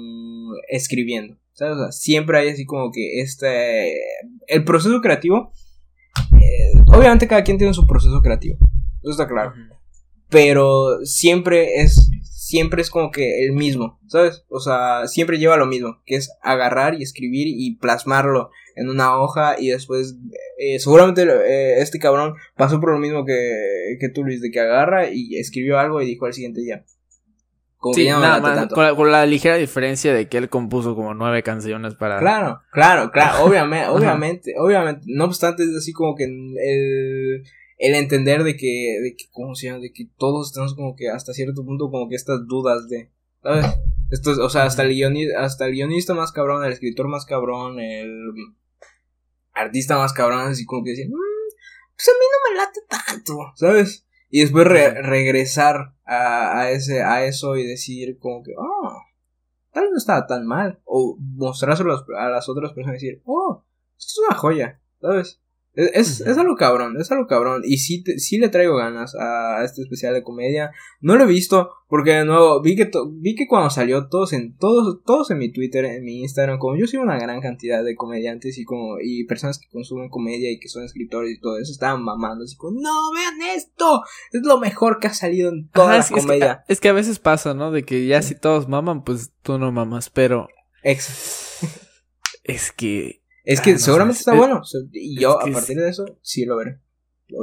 escribiendo, 0.68 1.36
¿sabes? 1.52 1.76
O 1.76 1.78
sea, 1.80 1.92
siempre 1.92 2.38
hay 2.38 2.48
así 2.48 2.64
como 2.64 2.92
que 2.92 3.20
este, 3.20 3.94
el 4.46 4.64
proceso 4.64 5.00
creativo 5.00 5.52
eh, 6.40 6.72
obviamente 6.88 7.26
cada 7.26 7.42
quien 7.42 7.58
tiene 7.58 7.74
su 7.74 7.86
proceso 7.86 8.20
creativo. 8.20 8.56
Eso 9.02 9.10
está 9.10 9.28
claro. 9.28 9.52
Pero 10.28 11.04
siempre 11.04 11.82
es. 11.82 12.10
Siempre 12.53 12.82
es 12.82 12.90
como 12.90 13.11
que 13.11 13.46
el 13.46 13.53
mismo, 13.53 13.98
¿sabes? 14.09 14.44
O 14.50 14.61
sea, 14.61 15.07
siempre 15.07 15.38
lleva 15.38 15.57
lo 15.57 15.64
mismo, 15.64 16.03
que 16.05 16.16
es 16.16 16.36
agarrar 16.42 16.92
y 16.92 17.03
escribir 17.03 17.46
y 17.48 17.76
plasmarlo 17.76 18.50
en 18.76 18.90
una 18.90 19.18
hoja 19.18 19.57
y 19.59 19.68
después, 19.68 20.16
eh, 20.59 20.78
seguramente 20.78 21.22
eh, 21.22 21.80
este 21.80 21.98
cabrón 21.98 22.34
pasó 22.55 22.78
por 22.78 22.92
lo 22.92 22.98
mismo 22.98 23.24
que, 23.24 23.96
que 23.98 24.11
tú, 24.11 24.22
Luis, 24.22 24.42
de 24.42 24.50
que 24.50 24.61
agarra 24.61 25.09
y 25.11 25.38
escribió 25.38 25.78
algo 25.78 26.03
y 26.03 26.05
dijo 26.05 26.26
al 26.26 26.34
siguiente 26.34 26.61
día. 26.61 26.84
Como 27.78 27.94
que 27.94 28.03
Sí, 28.03 28.07
ya 28.09 28.16
no 28.16 28.20
nada 28.20 28.34
late 28.34 28.42
más, 28.42 28.57
tanto. 28.59 28.74
con 28.74 28.84
la, 28.84 28.94
con 28.94 29.11
la 29.11 29.24
ligera 29.24 29.57
diferencia 29.57 30.12
de 30.12 30.28
que 30.28 30.36
él 30.36 30.50
compuso 30.50 30.94
como 30.94 31.14
nueve 31.14 31.42
canciones 31.42 31.94
para... 31.94 32.18
Claro, 32.18 32.61
claro, 32.70 33.11
claro, 33.11 33.44
obviamente, 33.46 33.88
obviamente, 33.90 34.55
obviamente, 34.59 35.07
no 35.07 35.24
obstante 35.24 35.62
es 35.62 35.74
así 35.74 35.94
como 35.94 36.14
que 36.14 36.24
el, 36.24 37.44
el 37.82 37.96
entender 37.96 38.44
de 38.44 38.56
que, 38.56 39.00
de 39.02 39.16
que, 39.16 39.24
¿cómo 39.32 39.56
se 39.56 39.66
llama? 39.66 39.80
De 39.80 39.92
que 39.92 40.08
todos 40.16 40.52
tenemos 40.52 40.74
como 40.74 40.94
que 40.94 41.10
hasta 41.10 41.32
cierto 41.32 41.64
punto 41.64 41.90
como 41.90 42.08
que 42.08 42.14
estas 42.14 42.46
dudas 42.46 42.88
de, 42.88 43.10
¿sabes? 43.42 43.66
Esto, 44.12 44.30
o 44.40 44.48
sea, 44.48 44.64
hasta 44.64 44.84
el, 44.84 44.90
guionista, 44.90 45.42
hasta 45.42 45.66
el 45.66 45.72
guionista 45.72 46.14
más 46.14 46.30
cabrón, 46.30 46.64
el 46.64 46.72
escritor 46.72 47.08
más 47.08 47.26
cabrón, 47.26 47.80
el 47.80 48.30
artista 49.52 49.98
más 49.98 50.12
cabrón, 50.12 50.42
así 50.42 50.64
como 50.64 50.84
que 50.84 50.90
decir, 50.90 51.08
mm, 51.08 51.12
pues 51.96 52.08
a 52.08 52.12
mí 52.12 52.26
no 52.30 52.50
me 52.50 52.56
late 52.56 52.80
tanto, 52.88 53.52
¿sabes? 53.56 54.06
Y 54.30 54.42
después 54.42 54.68
regresar 54.68 55.92
a, 56.04 56.60
a, 56.60 56.70
ese, 56.70 57.02
a 57.02 57.24
eso 57.24 57.56
y 57.56 57.66
decir 57.66 58.16
como 58.20 58.44
que, 58.44 58.52
oh, 58.56 58.96
tal 59.72 59.84
vez 59.84 59.90
no 59.90 59.98
estaba 59.98 60.28
tan 60.28 60.46
mal. 60.46 60.80
O 60.84 61.18
mostrárselo 61.18 62.06
a 62.16 62.28
las 62.28 62.48
otras 62.48 62.72
personas 62.72 63.02
y 63.02 63.06
decir, 63.06 63.22
oh, 63.24 63.64
esto 63.98 64.06
es 64.06 64.28
una 64.28 64.38
joya, 64.38 64.80
¿sabes? 65.00 65.41
Es, 65.74 66.20
es, 66.20 66.36
algo 66.36 66.54
cabrón, 66.56 67.00
es 67.00 67.10
algo 67.10 67.26
cabrón. 67.26 67.62
Y 67.64 67.78
sí, 67.78 68.04
sí 68.18 68.38
le 68.38 68.50
traigo 68.50 68.76
ganas 68.76 69.14
a 69.14 69.64
este 69.64 69.82
especial 69.82 70.12
de 70.12 70.22
comedia. 70.22 70.70
No 71.00 71.16
lo 71.16 71.24
he 71.24 71.26
visto 71.26 71.70
porque 71.88 72.12
de 72.12 72.24
nuevo 72.24 72.62
vi 72.62 72.74
que, 72.76 72.90
vi 73.20 73.34
que 73.34 73.46
cuando 73.46 73.68
salió 73.70 74.08
todos 74.08 74.32
en, 74.32 74.56
todos, 74.56 75.02
todos 75.04 75.30
en 75.30 75.36
mi 75.36 75.52
Twitter, 75.52 75.84
en 75.84 76.04
mi 76.04 76.20
Instagram, 76.20 76.58
como 76.58 76.76
yo 76.76 76.86
sigo 76.86 77.02
una 77.02 77.18
gran 77.18 77.40
cantidad 77.40 77.84
de 77.84 77.96
comediantes 77.96 78.56
y 78.58 78.64
como, 78.64 78.96
y 78.98 79.24
personas 79.24 79.58
que 79.58 79.68
consumen 79.70 80.08
comedia 80.08 80.50
y 80.50 80.58
que 80.58 80.68
son 80.68 80.84
escritores 80.84 81.32
y 81.32 81.40
todo 81.40 81.58
eso, 81.58 81.70
estaban 81.70 82.02
mamando 82.02 82.44
así 82.44 82.56
como, 82.56 82.80
no, 82.80 83.12
vean 83.12 83.56
esto, 83.56 84.02
es 84.32 84.42
lo 84.42 84.58
mejor 84.58 85.00
que 85.00 85.08
ha 85.08 85.14
salido 85.14 85.50
en 85.50 85.68
toda 85.68 85.98
la 85.98 86.08
comedia. 86.08 86.64
Es 86.66 86.80
que, 86.80 86.88
a 86.88 86.94
veces 86.94 87.18
pasa, 87.18 87.52
¿no? 87.52 87.70
De 87.70 87.82
que 87.82 88.06
ya 88.06 88.22
si 88.22 88.34
todos 88.34 88.68
maman, 88.68 89.04
pues 89.04 89.32
tú 89.42 89.58
no 89.58 89.70
mamas, 89.70 90.08
pero... 90.08 90.48
Es 90.82 92.72
que 92.72 93.21
es 93.45 93.61
que 93.61 93.72
ah, 93.72 93.78
seguramente 93.78 94.18
está 94.18 94.34
bueno. 94.34 94.62
Y 94.93 95.20
yo, 95.20 95.40
a 95.40 95.47
partir 95.47 95.78
de 95.78 95.88
eso, 95.88 96.05
sí 96.22 96.45
lo 96.45 96.57
veré. 96.57 96.78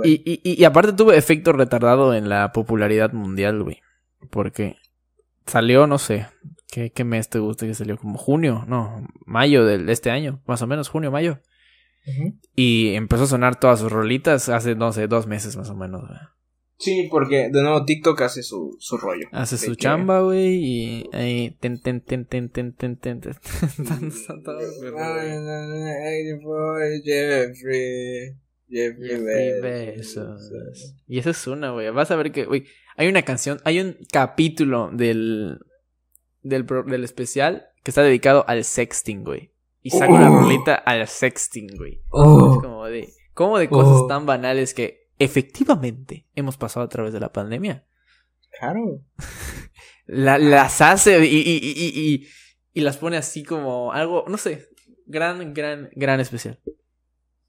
Y, 0.04 0.22
y, 0.26 0.42
y, 0.44 0.64
aparte 0.66 0.94
tuvo 0.94 1.14
efecto 1.14 1.52
retardado 1.52 2.14
en 2.14 2.30
la 2.30 2.52
popularidad 2.52 3.12
mundial, 3.12 3.64
güey. 3.64 3.82
Porque 4.30 4.76
salió, 5.48 5.88
no 5.88 5.98
sé, 5.98 6.28
¿qué, 6.72 6.92
qué 6.92 7.04
mes 7.04 7.30
te 7.30 7.40
gusta 7.40 7.66
que 7.66 7.74
salió? 7.74 7.98
Como 7.98 8.18
junio, 8.18 8.66
no, 8.68 9.08
mayo 9.26 9.66
de 9.66 9.92
este 9.92 10.12
año, 10.12 10.44
más 10.46 10.62
o 10.62 10.68
menos, 10.68 10.90
junio, 10.90 11.12
mayo. 11.12 11.40
Y 12.56 12.96
empezó 12.96 13.24
a 13.24 13.28
sonar 13.28 13.60
todas 13.60 13.80
sus 13.80 13.92
rolitas 13.92 14.50
hace, 14.50 14.76
no 14.76 14.92
sé, 14.92 15.08
dos 15.08 15.28
meses 15.28 15.56
más 15.58 15.70
o 15.70 15.76
menos, 15.76 16.02
güey. 16.02 16.20
Sí, 16.80 17.10
porque 17.12 17.50
de 17.50 17.62
nuevo 17.62 17.84
TikTok 17.84 18.22
hace 18.22 18.42
su, 18.42 18.78
su 18.80 18.98
rollo. 18.98 19.28
Hace 19.34 19.58
su 19.58 19.76
chamba, 19.76 20.22
güey, 20.22 20.56
y 20.64 21.10
ahí 21.12 21.58
ten 21.60 21.82
ten 21.82 22.00
ten 22.00 22.26
ten 22.26 22.50
ten 22.50 22.72
ten 22.72 22.96
ten 22.96 23.22
ten 23.22 23.34
Jeffrey. 27.04 28.38
Jeffrey 28.70 29.62
Besos. 29.62 30.54
Y 31.06 31.20
esa 31.20 31.32
es 31.32 31.48
una, 31.48 31.72
güey. 31.72 31.90
Vas 31.90 32.12
a 32.12 32.16
ver 32.16 32.32
que, 32.32 32.46
güey, 32.46 32.64
hay 32.96 33.10
una 33.10 33.24
canción, 33.24 33.60
hay 33.66 33.82
un 33.82 33.98
capítulo 34.10 34.90
del 34.94 35.60
del, 36.44 36.66
del 36.66 37.04
especial 37.04 37.68
que 37.84 37.92
está 37.92 38.04
dedicado 38.04 38.46
al 38.48 38.64
sexting, 38.64 39.26
güey. 39.26 39.52
Y 39.82 39.90
saca 39.90 40.12
una 40.12 40.30
rolita 40.30 40.76
al 40.76 41.08
sexting, 41.08 41.76
güey. 41.76 41.96
Es 41.96 42.62
como 42.62 42.86
de, 42.86 43.10
como 43.34 43.58
de 43.58 43.68
cosas 43.68 44.08
tan 44.08 44.26
banales 44.26 44.74
que 44.74 44.99
efectivamente 45.20 46.28
hemos 46.34 46.58
pasado 46.58 46.86
a 46.86 46.90
través 46.90 47.14
de 47.14 47.20
la 47.20 47.32
pandemia. 47.32 47.86
Claro. 48.58 49.04
las 50.06 50.82
hace 50.82 51.24
y, 51.26 51.38
y, 51.38 51.60
y, 51.62 52.28
y, 52.74 52.82
las 52.82 52.98
pone 52.98 53.18
así 53.18 53.44
como 53.44 53.92
algo, 53.92 54.26
no 54.28 54.38
sé, 54.38 54.70
gran, 55.06 55.54
gran, 55.54 55.90
gran 55.94 56.20
especial. 56.20 56.60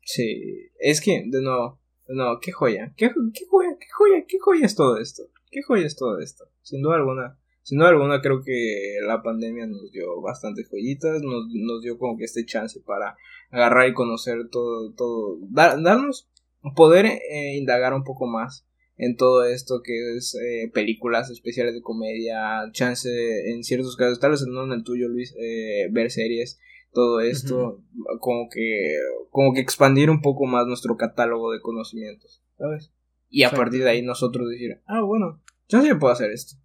Sí, 0.02 0.70
es 0.78 1.00
que, 1.00 1.22
de 1.26 1.40
nuevo, 1.40 1.80
no, 2.08 2.38
qué 2.40 2.52
joya, 2.52 2.92
qué, 2.96 3.10
qué 3.32 3.44
joya, 3.48 3.76
qué 3.78 3.86
joya, 3.92 4.24
qué 4.26 4.38
joya 4.40 4.66
es 4.66 4.74
todo 4.74 4.98
esto, 4.98 5.22
qué 5.50 5.62
joya 5.62 5.86
es 5.86 5.96
todo 5.96 6.18
esto, 6.18 6.44
sin 6.62 6.82
duda 6.82 6.96
alguna. 6.96 7.36
Sin 7.62 7.78
duda 7.78 7.90
alguna 7.90 8.20
creo 8.20 8.42
que 8.42 8.96
la 9.06 9.22
pandemia 9.22 9.66
nos 9.66 9.92
dio 9.92 10.20
bastantes 10.22 10.68
joyitas, 10.70 11.22
nos, 11.22 11.44
nos 11.52 11.82
dio 11.82 11.98
como 11.98 12.16
que 12.16 12.24
este 12.24 12.44
chance 12.44 12.80
para 12.80 13.16
agarrar 13.50 13.88
y 13.88 13.94
conocer 13.94 14.48
todo, 14.50 14.92
todo, 14.94 15.38
darnos 15.50 16.30
poder 16.74 17.06
eh, 17.06 17.56
indagar 17.56 17.94
un 17.94 18.04
poco 18.04 18.26
más 18.26 18.66
en 18.96 19.16
todo 19.16 19.44
esto 19.44 19.80
que 19.82 20.16
es 20.16 20.34
eh, 20.34 20.70
películas 20.74 21.30
especiales 21.30 21.74
de 21.74 21.80
comedia, 21.80 22.70
chance 22.72 23.08
en 23.50 23.64
ciertos 23.64 23.96
casos, 23.96 24.20
tal 24.20 24.32
vez 24.32 24.44
no 24.46 24.64
en 24.64 24.72
el 24.72 24.84
tuyo 24.84 25.08
Luis, 25.08 25.34
eh, 25.40 25.88
ver 25.90 26.10
series, 26.10 26.58
todo 26.92 27.20
esto, 27.20 27.82
como 28.20 28.48
que 28.50 28.96
como 29.30 29.54
que 29.54 29.60
expandir 29.60 30.10
un 30.10 30.20
poco 30.20 30.44
más 30.44 30.66
nuestro 30.66 30.96
catálogo 30.96 31.52
de 31.52 31.60
conocimientos, 31.60 32.42
¿sabes? 32.58 32.92
Y 33.30 33.44
a 33.44 33.50
partir 33.50 33.84
de 33.84 33.90
ahí 33.90 34.02
nosotros 34.02 34.50
decir, 34.50 34.82
ah, 34.86 35.00
bueno, 35.02 35.40
yo 35.68 35.80
sí 35.80 35.94
puedo 35.94 36.12
hacer 36.12 36.32
esto. 36.32 36.56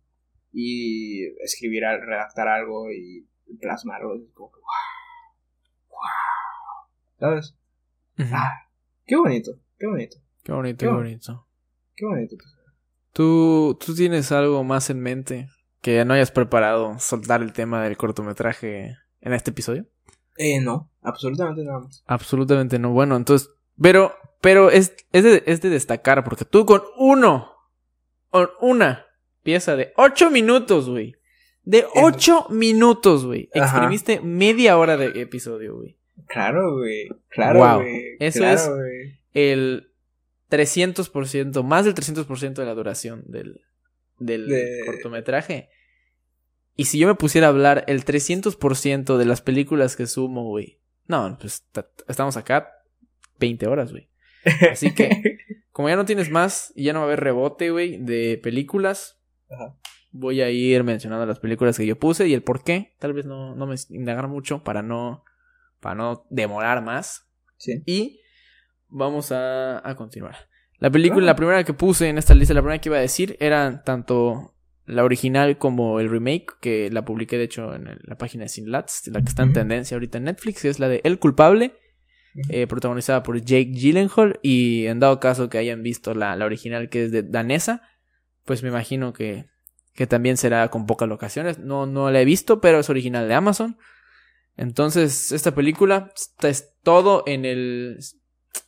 Y 0.52 1.26
escribir, 1.44 1.84
redactar 1.84 2.48
algo 2.48 2.92
y 2.92 3.28
plasmarlo, 3.62 4.16
es 4.16 4.32
como 4.34 4.52
que, 4.52 4.60
wow, 4.60 5.90
wow, 5.90 7.20
¿sabes? 7.20 7.56
Ah, 8.34 8.68
qué 9.06 9.16
bonito. 9.16 9.52
Qué 9.78 9.88
bonito. 9.88 10.18
Qué 10.44 10.52
bonito, 10.52 10.86
qué, 10.86 10.92
bonito. 10.92 11.48
Qué 11.96 12.06
bonito. 12.06 12.36
¿Tú, 13.12 13.78
¿Tú 13.84 13.96
tienes 13.96 14.32
algo 14.32 14.64
más 14.64 14.90
en 14.90 15.02
mente 15.02 15.50
que 15.82 16.04
no 16.06 16.14
hayas 16.14 16.32
preparado 16.32 16.98
soltar 17.00 17.42
el 17.42 17.54
tema 17.54 17.84
del 17.84 17.98
cortometraje 17.98 18.96
en 19.22 19.34
este 19.34 19.52
episodio? 19.52 19.86
Eh, 20.38 20.60
no, 20.62 20.92
absolutamente 21.02 21.64
nada 21.64 21.80
más. 21.80 22.04
Absolutamente 22.06 22.80
no. 22.80 22.92
Bueno, 22.92 23.16
entonces, 23.16 23.50
pero, 23.82 24.14
pero 24.42 24.70
es, 24.70 24.96
es, 25.12 25.24
de, 25.24 25.44
es 25.46 25.62
de 25.62 25.70
destacar 25.70 26.24
porque 26.24 26.46
tú 26.46 26.66
con 26.66 26.84
uno, 26.98 27.52
con 28.30 28.50
una 28.62 29.06
pieza 29.44 29.76
de 29.76 29.94
ocho 29.98 30.30
minutos, 30.30 30.90
güey. 30.90 31.16
De 31.64 31.86
ocho 31.96 32.48
minutos, 32.50 33.26
güey. 33.26 33.50
Exprimiste 33.54 34.20
media 34.22 34.78
hora 34.78 34.98
de 34.98 35.20
episodio, 35.22 35.78
güey. 35.78 35.98
Claro, 36.28 36.78
güey. 36.78 37.10
Claro, 37.30 37.78
güey. 37.80 38.18
Eso 38.20 38.46
es 38.46 38.70
el 39.36 39.92
300%, 40.50 41.64
más 41.64 41.86
del 41.86 41.94
300% 41.94 42.54
de 42.54 42.66
la 42.66 42.74
duración 42.74 43.24
del, 43.28 43.62
del 44.18 44.48
cortometraje. 44.86 45.70
Y 46.76 46.86
si 46.86 46.98
yo 46.98 47.08
me 47.08 47.16
pusiera 47.16 47.48
a 47.48 47.50
hablar 47.52 47.84
el 47.88 48.04
300% 48.04 49.18
de 49.18 49.26
las 49.26 49.42
películas 49.42 49.96
que 49.96 50.08
sumo, 50.08 50.46
güey. 50.46 50.80
No, 51.08 51.38
pues 51.40 51.64
estamos 52.08 52.36
acá 52.38 52.72
20 53.40 53.68
horas, 53.68 53.92
güey. 53.92 54.10
Así 54.72 54.94
que, 54.94 55.10
como 55.72 55.90
ya 55.90 55.96
no 55.96 56.06
tienes 56.06 56.32
más 56.32 56.74
y 56.76 56.86
ya 56.86 56.94
no 56.94 57.00
va 57.00 57.06
a 57.06 57.08
haber 57.08 57.22
rebote, 57.22 57.72
güey, 57.72 57.98
de 57.98 58.40
películas, 58.42 59.22
voy 60.12 60.42
a 60.42 60.50
ir 60.50 60.84
mencionando 60.84 61.26
las 61.26 61.40
películas 61.40 61.78
que 61.78 61.86
yo 61.86 61.98
puse 61.98 62.28
y 62.28 62.34
el 62.34 62.44
por 62.44 62.64
qué. 62.64 62.96
Tal 63.00 63.14
vez 63.14 63.26
no, 63.26 63.56
no 63.56 63.68
me 63.68 63.76
indagar 63.90 64.28
mucho 64.28 64.64
para 64.64 64.82
no, 64.82 65.24
para 65.80 65.96
no 65.96 66.26
demorar 66.30 66.84
más. 66.84 67.30
Sí. 67.58 67.84
Y 67.86 68.22
vamos 68.96 69.32
a, 69.32 69.94
continuar. 69.98 70.36
La 70.80 70.90
película, 70.90 71.26
la 71.26 71.36
primera 71.36 71.64
que 71.64 71.74
puse 71.74 72.10
en 72.10 72.18
esta 72.18 72.34
lista, 72.34 72.54
la 72.54 72.62
primera 72.62 72.80
que 72.80 72.90
iba 72.90 72.98
a 72.98 73.02
decir, 73.02 73.38
era 73.40 73.84
tanto 73.84 74.56
la 74.86 75.04
original 75.04 75.58
como 75.58 76.00
el 76.00 76.10
remake, 76.10 76.60
que 76.62 76.90
la 76.92 77.04
publiqué 77.04 77.38
de 77.38 77.44
hecho 77.44 77.74
en 77.76 78.00
la 78.04 78.18
página 78.18 78.44
de 78.44 78.50
Sinlats, 78.50 79.08
la 79.08 79.22
que 79.22 79.30
está 79.30 79.44
en 79.44 79.54
tendencia 79.54 79.96
ahorita 79.96 80.18
en 80.18 80.26
Netflix, 80.26 80.62
que 80.62 80.70
es 80.70 80.80
la 80.80 80.88
de 80.88 81.02
El 81.04 81.20
culpable, 81.20 81.76
eh, 82.50 82.68
protagonizada 82.68 83.24
por 83.24 83.40
Jake 83.40 83.72
Gyllenhaal, 83.72 84.40
y 84.42 84.86
en 84.88 85.00
dado 85.00 85.20
caso 85.20 85.50
que 85.50 85.58
hayan 85.58 85.84
visto 85.84 86.14
la, 86.14 86.36
la 86.36 86.46
original 86.46 86.90
que 86.90 87.06
es 87.06 87.12
de 87.12 87.24
danesa, 87.24 87.82
pues 88.46 88.64
me 88.64 88.70
imagino 88.70 89.12
que, 89.12 89.48
que 89.94 90.08
también 90.08 90.38
será 90.38 90.70
con 90.70 90.86
pocas 90.86 91.10
locaciones. 91.10 91.60
No, 91.60 91.86
no 91.86 92.12
la 92.12 92.22
he 92.22 92.26
visto, 92.26 92.62
pero 92.62 92.80
es 92.80 92.90
original 92.90 93.28
de 93.28 93.34
Amazon. 93.34 93.78
Entonces, 94.58 95.32
esta 95.32 95.54
película 95.54 96.14
es 96.44 96.74
todo 96.84 97.24
en 97.26 97.44
el 97.44 97.98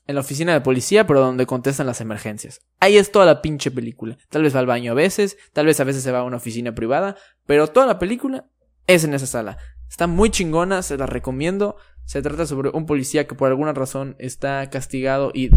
en 0.06 0.16
la 0.16 0.22
oficina 0.22 0.54
de 0.54 0.62
policía, 0.62 1.08
pero 1.08 1.22
donde 1.22 1.46
contestan 1.46 1.88
las 1.88 2.02
emergencias. 2.02 2.62
Ahí 2.80 2.98
es 2.98 3.12
toda 3.12 3.26
la 3.26 3.42
pinche 3.42 3.72
película. 3.72 4.18
Tal 4.30 4.44
vez 4.44 4.56
va 4.56 4.60
al 4.60 4.66
baño 4.66 4.92
a 4.92 4.96
veces, 4.96 5.38
tal 5.54 5.66
vez 5.66 5.80
a 5.80 5.84
veces 5.84 6.04
se 6.04 6.12
va 6.12 6.20
a 6.20 6.24
una 6.24 6.38
oficina 6.38 6.74
privada, 6.74 7.16
pero 7.46 7.68
toda 7.68 7.86
la 7.86 8.00
película 8.00 8.50
es 8.88 9.04
en 9.04 9.14
esa 9.14 9.28
sala. 9.28 9.58
Está 9.90 10.08
muy 10.08 10.30
chingona, 10.30 10.82
se 10.82 10.98
la 10.98 11.06
recomiendo. 11.06 11.78
Se 12.06 12.22
trata 12.22 12.46
sobre 12.46 12.70
un 12.70 12.86
policía 12.86 13.28
que 13.28 13.36
por 13.36 13.50
alguna 13.50 13.74
razón 13.74 14.16
está 14.20 14.70
castigado 14.70 15.32
y 15.34 15.50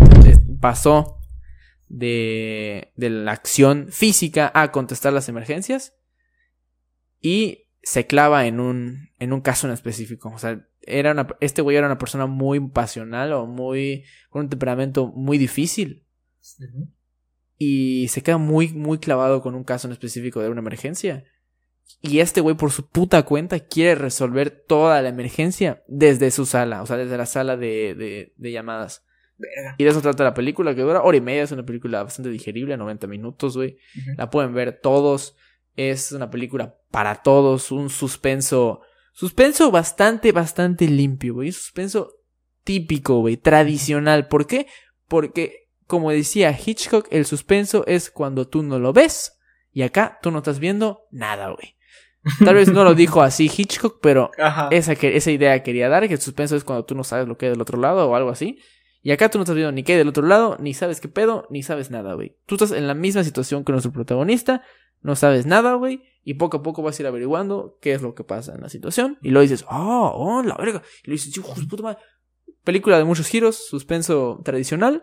pasó 0.60 1.18
de, 1.88 2.92
de 2.96 3.10
la 3.10 3.32
acción 3.32 3.88
física 3.90 4.50
a 4.54 4.72
contestar 4.72 5.12
las 5.12 5.28
emergencias. 5.28 5.94
Y 7.20 7.69
se 7.82 8.06
clava 8.06 8.46
en 8.46 8.60
un, 8.60 9.10
en 9.18 9.32
un 9.32 9.40
caso 9.40 9.66
en 9.66 9.72
específico. 9.72 10.30
O 10.34 10.38
sea, 10.38 10.66
era 10.82 11.12
una, 11.12 11.28
este 11.40 11.62
güey 11.62 11.76
era 11.76 11.86
una 11.86 11.98
persona 11.98 12.26
muy 12.26 12.60
pasional 12.68 13.32
o 13.32 13.46
muy, 13.46 14.04
con 14.28 14.42
un 14.42 14.48
temperamento 14.48 15.08
muy 15.08 15.38
difícil. 15.38 16.04
Y 17.58 18.08
se 18.08 18.22
queda 18.22 18.38
muy, 18.38 18.68
muy 18.68 18.98
clavado 18.98 19.42
con 19.42 19.54
un 19.54 19.64
caso 19.64 19.86
en 19.86 19.92
específico 19.92 20.40
de 20.40 20.48
una 20.48 20.60
emergencia. 20.60 21.24
Y 22.00 22.20
este 22.20 22.40
güey 22.40 22.56
por 22.56 22.70
su 22.70 22.88
puta 22.88 23.24
cuenta 23.24 23.60
quiere 23.60 23.94
resolver 23.94 24.50
toda 24.50 25.02
la 25.02 25.08
emergencia 25.08 25.82
desde 25.88 26.30
su 26.30 26.46
sala, 26.46 26.82
o 26.82 26.86
sea, 26.86 26.96
desde 26.96 27.16
la 27.16 27.26
sala 27.26 27.56
de, 27.56 27.94
de, 27.94 28.32
de 28.36 28.52
llamadas 28.52 29.04
Verga. 29.40 29.74
Y 29.78 29.84
de 29.84 29.90
eso 29.90 30.00
trata 30.02 30.22
la 30.22 30.34
película, 30.34 30.74
que 30.74 30.82
dura 30.82 31.02
hora 31.02 31.16
y 31.16 31.20
media. 31.20 31.42
Es 31.42 31.52
una 31.52 31.64
película 31.64 32.02
bastante 32.02 32.30
digerible, 32.30 32.76
90 32.76 33.06
minutos, 33.06 33.56
güey. 33.56 33.78
La 34.16 34.30
pueden 34.30 34.54
ver 34.54 34.80
todos. 34.80 35.36
Es 35.76 36.12
una 36.12 36.30
película 36.30 36.76
para 36.90 37.22
todos. 37.22 37.72
Un 37.72 37.90
suspenso. 37.90 38.80
Suspenso 39.12 39.70
bastante, 39.70 40.32
bastante 40.32 40.86
limpio, 40.86 41.34
güey. 41.34 41.48
Un 41.48 41.54
suspenso 41.54 42.14
típico, 42.64 43.20
güey. 43.20 43.36
Tradicional. 43.36 44.28
¿Por 44.28 44.46
qué? 44.46 44.66
Porque, 45.08 45.68
como 45.86 46.10
decía 46.10 46.56
Hitchcock, 46.56 47.06
el 47.10 47.26
suspenso 47.26 47.84
es 47.86 48.10
cuando 48.10 48.48
tú 48.48 48.62
no 48.62 48.78
lo 48.78 48.92
ves. 48.92 49.38
Y 49.72 49.82
acá 49.82 50.18
tú 50.22 50.30
no 50.30 50.38
estás 50.38 50.58
viendo 50.58 51.02
nada, 51.10 51.50
güey. 51.50 51.76
Tal 52.44 52.54
vez 52.54 52.70
no 52.70 52.84
lo 52.84 52.94
dijo 52.94 53.22
así 53.22 53.50
Hitchcock, 53.54 53.98
pero 54.02 54.30
esa, 54.70 54.94
que, 54.94 55.16
esa 55.16 55.30
idea 55.30 55.62
quería 55.62 55.88
dar, 55.88 56.06
que 56.06 56.14
el 56.14 56.20
suspenso 56.20 56.56
es 56.56 56.64
cuando 56.64 56.84
tú 56.84 56.94
no 56.94 57.04
sabes 57.04 57.26
lo 57.26 57.38
que 57.38 57.46
hay 57.46 57.52
del 57.52 57.60
otro 57.60 57.78
lado 57.78 58.08
o 58.08 58.14
algo 58.14 58.30
así. 58.30 58.58
Y 59.02 59.12
acá 59.12 59.30
tú 59.30 59.38
no 59.38 59.44
estás 59.44 59.56
viendo 59.56 59.72
ni 59.72 59.82
qué 59.82 59.92
hay 59.92 59.98
del 59.98 60.08
otro 60.08 60.26
lado, 60.26 60.56
ni 60.60 60.74
sabes 60.74 61.00
qué 61.00 61.08
pedo, 61.08 61.46
ni 61.48 61.62
sabes 61.62 61.90
nada, 61.90 62.14
güey. 62.14 62.36
Tú 62.44 62.56
estás 62.56 62.72
en 62.72 62.86
la 62.86 62.94
misma 62.94 63.24
situación 63.24 63.64
que 63.64 63.72
nuestro 63.72 63.92
protagonista, 63.92 64.62
no 65.02 65.16
sabes 65.16 65.46
nada, 65.46 65.74
güey, 65.74 66.02
y 66.22 66.34
poco 66.34 66.58
a 66.58 66.62
poco 66.62 66.82
vas 66.82 66.98
a 66.98 67.02
ir 67.02 67.06
averiguando 67.06 67.78
qué 67.80 67.92
es 67.92 68.02
lo 68.02 68.14
que 68.14 68.24
pasa 68.24 68.54
en 68.54 68.60
la 68.60 68.68
situación. 68.68 69.18
Y 69.22 69.30
luego 69.30 69.42
dices, 69.42 69.64
oh, 69.70 70.12
oh, 70.14 70.42
la 70.42 70.56
verga. 70.56 70.82
Y 71.04 71.08
lo 71.08 71.12
dices, 71.12 71.36
hijo 71.36 71.54
de 71.58 71.66
puta 71.66 71.82
madre. 71.82 71.98
Película 72.64 72.98
de 72.98 73.04
muchos 73.04 73.26
giros, 73.26 73.56
suspenso 73.68 74.40
tradicional 74.44 75.02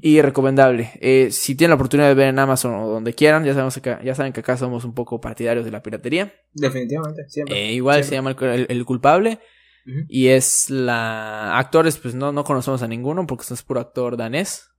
y 0.00 0.22
recomendable. 0.22 0.92
Eh, 1.00 1.28
si 1.30 1.54
tienen 1.56 1.70
la 1.70 1.74
oportunidad 1.74 2.08
de 2.08 2.14
ver 2.14 2.28
en 2.28 2.38
Amazon 2.38 2.74
o 2.74 2.88
donde 2.88 3.12
quieran, 3.12 3.44
ya, 3.44 3.52
sabemos 3.52 3.78
que, 3.80 3.98
ya 4.04 4.14
saben 4.14 4.32
que 4.32 4.40
acá 4.40 4.56
somos 4.56 4.84
un 4.84 4.94
poco 4.94 5.20
partidarios 5.20 5.64
de 5.64 5.70
la 5.72 5.82
piratería. 5.82 6.32
Definitivamente, 6.52 7.28
siempre. 7.28 7.56
Eh, 7.56 7.72
igual 7.72 8.04
se 8.04 8.14
llama 8.14 8.30
el- 8.30 8.84
culpable. 8.86 9.40
Y 10.08 10.28
es 10.28 10.70
la. 10.70 11.58
Actores, 11.58 11.98
pues 11.98 12.14
no, 12.14 12.32
no 12.32 12.42
conocemos 12.44 12.80
a 12.82 12.88
ninguno 12.88 13.26
porque 13.26 13.44
es 13.52 13.62
puro 13.62 13.80
actor 13.80 14.16
danés. 14.16 14.70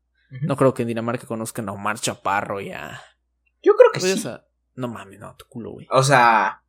No 0.42 0.56
creo 0.58 0.74
que 0.74 0.82
en 0.82 0.88
Dinamarca 0.88 1.28
conozcan 1.28 1.70
a 1.70 1.74
Omar 1.74 2.00
Chaparro 2.00 2.60
y 2.60 2.72
a. 2.72 3.00
Yo 3.66 3.74
creo 3.76 3.92
que 3.92 4.00
sí. 4.00 4.28
a- 4.28 4.46
No 4.76 4.88
mames, 4.88 5.20
no, 5.20 5.36
tu 5.36 5.46
culo, 5.50 5.72
güey. 5.72 5.88
O 5.90 6.04
sea, 6.04 6.64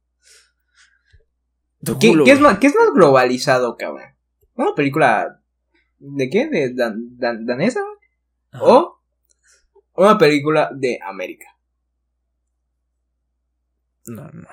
Tu 1.85 1.99
¿qué, 1.99 2.09
culo, 2.09 2.25
qué 2.25 2.33
es 2.33 2.41
más, 2.41 2.59
qué 2.59 2.69
es 2.69 2.75
más 2.75 2.91
globalizado, 2.95 3.77
cabrón? 3.77 4.17
¿Una 4.55 4.75
película 4.75 5.43
de 5.99 6.31
qué? 6.31 6.49
¿De 6.49 6.73
dan- 6.75 7.17
dan- 7.19 7.45
danesa? 7.47 7.81
Ajá. 8.53 8.65
¿O 8.65 9.01
una 9.97 10.17
película 10.19 10.71
de 10.75 10.99
América? 11.07 11.47
No, 14.07 14.31
no. 14.33 14.49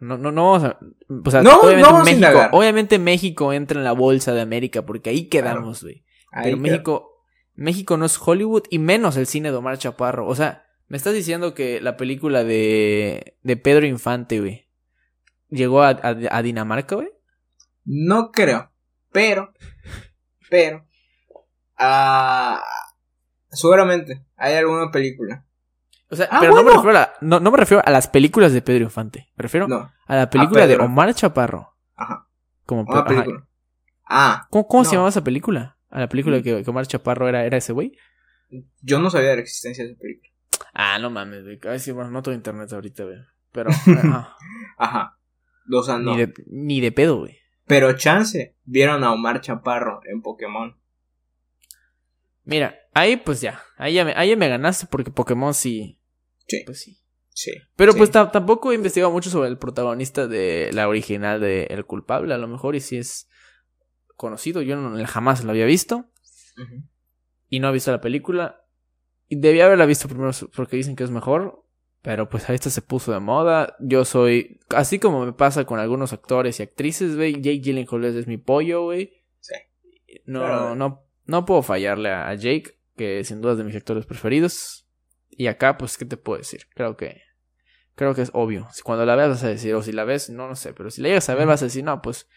No, 0.00 0.16
no, 0.16 0.30
no 0.30 0.44
vamos 0.52 0.64
a. 0.64 0.78
O 1.26 1.30
sea, 1.30 1.42
No, 1.42 1.60
obviamente, 1.60 1.80
no 1.82 1.86
vamos 1.86 2.00
a 2.02 2.04
México, 2.04 2.16
indagar. 2.28 2.50
obviamente 2.52 2.98
México 3.00 3.52
entra 3.52 3.78
en 3.78 3.84
la 3.84 3.92
bolsa 3.92 4.32
de 4.32 4.40
América 4.40 4.86
porque 4.86 5.10
ahí 5.10 5.28
quedamos, 5.28 5.82
güey. 5.82 6.04
Pero 6.30 6.44
queda. 6.44 6.56
México, 6.56 7.24
México 7.54 7.96
no 7.96 8.04
es 8.04 8.16
Hollywood 8.24 8.62
y 8.70 8.78
menos 8.78 9.16
el 9.16 9.26
cine 9.26 9.50
de 9.50 9.56
Omar 9.56 9.76
Chaparro. 9.78 10.28
O 10.28 10.36
sea, 10.36 10.67
me 10.88 10.96
estás 10.96 11.14
diciendo 11.14 11.54
que 11.54 11.80
la 11.80 11.96
película 11.96 12.44
de, 12.44 13.36
de 13.42 13.56
Pedro 13.56 13.86
Infante, 13.86 14.40
güey, 14.40 14.68
llegó 15.48 15.82
a, 15.82 15.90
a, 15.90 16.16
a 16.30 16.42
Dinamarca, 16.42 16.96
güey. 16.96 17.08
No 17.84 18.30
creo. 18.32 18.70
Pero, 19.12 19.52
pero, 20.50 20.86
ah, 21.76 22.62
seguramente 23.50 24.24
hay 24.36 24.54
alguna 24.54 24.90
película. 24.90 25.44
O 26.10 26.16
sea, 26.16 26.28
Ah, 26.30 26.38
pero 26.40 26.52
no, 26.52 26.58
me 26.58 26.62
bueno. 26.64 26.76
refiero 26.82 26.98
a 26.98 27.00
la- 27.02 27.12
no, 27.20 27.40
no 27.40 27.50
me 27.50 27.56
refiero 27.58 27.82
a 27.84 27.90
las 27.90 28.08
películas 28.08 28.52
de 28.52 28.62
Pedro 28.62 28.84
Infante. 28.84 29.30
Me 29.36 29.42
refiero 29.42 29.68
No, 29.68 29.92
a 30.06 30.16
la 30.16 30.30
película 30.30 30.66
de. 30.66 30.76
Omar 30.76 31.12
Chaparro. 31.14 31.74
ajá, 31.96 32.26
Como 32.64 32.82
una 32.82 33.00
ajá. 33.00 33.24
Ah, 34.10 34.46
¿Cómo, 34.50 34.66
cómo 34.66 34.84
se 34.84 34.92
llamaba 34.92 35.10
esa 35.10 35.22
película? 35.24 35.76
A 35.90 36.00
la 36.00 36.08
película 36.08 36.38
Mm. 36.38 36.42
que, 36.42 36.64
que 36.64 36.70
Omar 36.70 36.86
Chaparro 36.86 37.28
era, 37.28 37.44
era 37.44 37.58
ese 37.58 37.72
güey. 37.74 37.92
yo 38.80 38.98
no 39.00 39.10
sabía 39.10 39.30
de 39.30 39.36
la 39.36 39.42
existencia 39.42 39.84
de 39.84 39.90
esa 39.92 40.00
película. 40.00 40.30
Ah, 40.74 40.98
no 40.98 41.10
mames, 41.10 41.44
güey. 41.44 41.58
Ay, 41.68 41.78
sí, 41.80 41.90
bueno, 41.92 42.10
no 42.10 42.22
tengo 42.22 42.36
internet 42.36 42.72
ahorita, 42.72 43.04
güey. 43.04 43.18
Pero, 43.52 43.70
ajá. 43.70 44.36
Ajá. 44.78 45.18
O 45.72 45.82
sea, 45.82 45.98
no. 45.98 46.12
ni, 46.12 46.18
de, 46.18 46.34
ni 46.46 46.80
de 46.80 46.92
pedo, 46.92 47.18
güey. 47.18 47.36
Pero 47.66 47.92
chance, 47.96 48.56
vieron 48.64 49.04
a 49.04 49.12
Omar 49.12 49.40
Chaparro 49.40 50.00
en 50.04 50.22
Pokémon. 50.22 50.76
Mira, 52.44 52.78
ahí 52.94 53.16
pues 53.18 53.40
ya. 53.40 53.60
Ahí 53.76 53.94
ya 53.94 54.04
me, 54.04 54.12
ahí 54.14 54.30
ya 54.30 54.36
me 54.36 54.48
ganaste 54.48 54.86
porque 54.90 55.10
Pokémon 55.10 55.52
sí. 55.52 56.00
Sí. 56.46 56.62
Pues 56.64 56.80
sí. 56.80 56.98
Sí. 57.34 57.52
Pero 57.76 57.92
sí. 57.92 57.98
pues 57.98 58.10
ta- 58.10 58.30
tampoco 58.30 58.72
he 58.72 58.74
investigado 58.74 59.12
mucho 59.12 59.28
sobre 59.30 59.48
el 59.48 59.58
protagonista 59.58 60.26
de 60.26 60.70
la 60.72 60.88
original 60.88 61.40
de 61.40 61.64
El 61.64 61.84
Culpable. 61.84 62.32
A 62.32 62.38
lo 62.38 62.48
mejor 62.48 62.74
y 62.74 62.80
si 62.80 62.96
es 62.96 63.28
conocido. 64.16 64.62
Yo 64.62 64.76
no, 64.76 65.06
jamás 65.06 65.44
lo 65.44 65.50
había 65.50 65.66
visto. 65.66 66.10
Y 67.48 67.60
no 67.60 67.68
he 67.68 67.72
visto 67.72 67.92
la 67.92 68.00
película. 68.00 68.64
Y 69.28 69.36
debía 69.36 69.66
haberla 69.66 69.86
visto 69.86 70.08
primero 70.08 70.30
porque 70.54 70.76
dicen 70.76 70.96
que 70.96 71.04
es 71.04 71.10
mejor. 71.10 71.64
Pero 72.02 72.28
pues 72.28 72.48
ahorita 72.48 72.70
se 72.70 72.80
puso 72.80 73.12
de 73.12 73.20
moda. 73.20 73.76
Yo 73.80 74.04
soy. 74.04 74.60
Así 74.70 74.98
como 74.98 75.26
me 75.26 75.32
pasa 75.32 75.64
con 75.64 75.78
algunos 75.80 76.12
actores 76.12 76.60
y 76.60 76.62
actrices, 76.62 77.16
güey. 77.16 77.34
Jake 77.34 77.60
Gyllenhaal 77.60 78.04
es, 78.04 78.26
mi 78.26 78.36
pollo, 78.38 78.84
güey. 78.84 79.12
Sí. 79.40 79.54
No, 80.24 80.40
Pero- 80.40 80.74
no, 80.76 81.04
no 81.26 81.44
puedo 81.44 81.62
fallarle 81.62 82.10
a 82.10 82.32
Jake, 82.34 82.78
que 82.96 83.24
sin 83.24 83.40
duda 83.40 83.52
es 83.52 83.58
de 83.58 83.64
mis 83.64 83.76
actores 83.76 84.06
preferidos. 84.06 84.86
Y 85.30 85.48
acá, 85.48 85.76
pues, 85.76 85.98
¿qué 85.98 86.04
te 86.04 86.16
puedo 86.16 86.38
decir? 86.38 86.66
Creo 86.74 86.96
que. 86.96 87.22
Creo 87.94 88.14
que 88.14 88.22
es 88.22 88.30
obvio. 88.32 88.68
Si 88.72 88.82
cuando 88.82 89.04
la 89.04 89.16
veas 89.16 89.28
vas 89.30 89.44
a 89.44 89.48
decir, 89.48 89.74
o 89.74 89.82
si 89.82 89.90
la 89.92 90.04
ves, 90.04 90.30
no, 90.30 90.48
no 90.48 90.54
sé. 90.54 90.72
Pero 90.72 90.90
si 90.90 91.02
la 91.02 91.08
llegas 91.08 91.28
a 91.28 91.34
ver, 91.34 91.46
vas 91.48 91.62
a 91.62 91.66
decir, 91.66 91.82
no, 91.84 92.00
pues. 92.00 92.28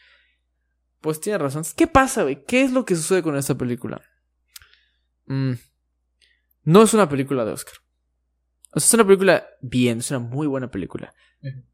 Pues 1.01 1.21
tiene 1.21 1.37
razón. 1.37 1.63
¿Qué 1.77 1.85
pasa, 1.87 2.23
güey? 2.23 2.43
¿Qué 2.45 2.63
es 2.63 2.71
lo 2.71 2.83
que 2.83 2.95
sucede 2.95 3.21
con 3.23 3.35
esta 3.37 3.55
película? 3.55 4.01
Mm, 5.27 5.53
no 6.63 6.81
es 6.81 6.93
una 6.93 7.09
película 7.09 7.45
de 7.45 7.51
Oscar. 7.51 7.75
O 8.73 8.79
sea, 8.79 8.87
es 8.87 8.93
una 8.93 9.05
película 9.05 9.45
bien, 9.61 9.99
es 9.99 10.11
una 10.11 10.19
muy 10.19 10.47
buena 10.47 10.71
película. 10.71 11.13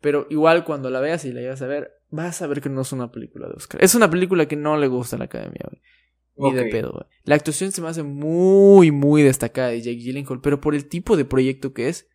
Pero 0.01 0.27
igual 0.29 0.63
cuando 0.63 0.89
la 0.89 0.99
veas 0.99 1.25
y 1.25 1.33
la 1.33 1.41
llegas 1.41 1.61
a 1.61 1.67
ver, 1.67 1.91
vas 2.09 2.41
a 2.41 2.47
ver 2.47 2.61
que 2.61 2.69
no 2.69 2.81
es 2.81 2.91
una 2.91 3.11
película 3.11 3.47
de 3.47 3.53
Oscar. 3.53 3.83
Es 3.83 3.95
una 3.95 4.09
película 4.09 4.47
que 4.47 4.55
no 4.55 4.77
le 4.77 4.88
gusta 4.88 5.15
a 5.15 5.19
la 5.19 5.25
academia, 5.25 5.65
güey. 5.69 5.81
Ni 6.39 6.53
de 6.55 6.65
pedo, 6.65 6.91
güey. 6.91 7.05
La 7.23 7.35
actuación 7.35 7.71
se 7.71 7.81
me 7.81 7.89
hace 7.89 8.03
muy, 8.03 8.91
muy 8.91 9.23
destacada 9.23 9.69
de 9.69 9.81
Jake 9.81 9.97
Gyllenhaal, 9.97 10.39
pero 10.41 10.61
por 10.61 10.75
el 10.75 10.88
tipo 10.88 11.17
de 11.17 11.25
proyecto 11.25 11.73
que 11.73 11.89
es, 11.89 12.07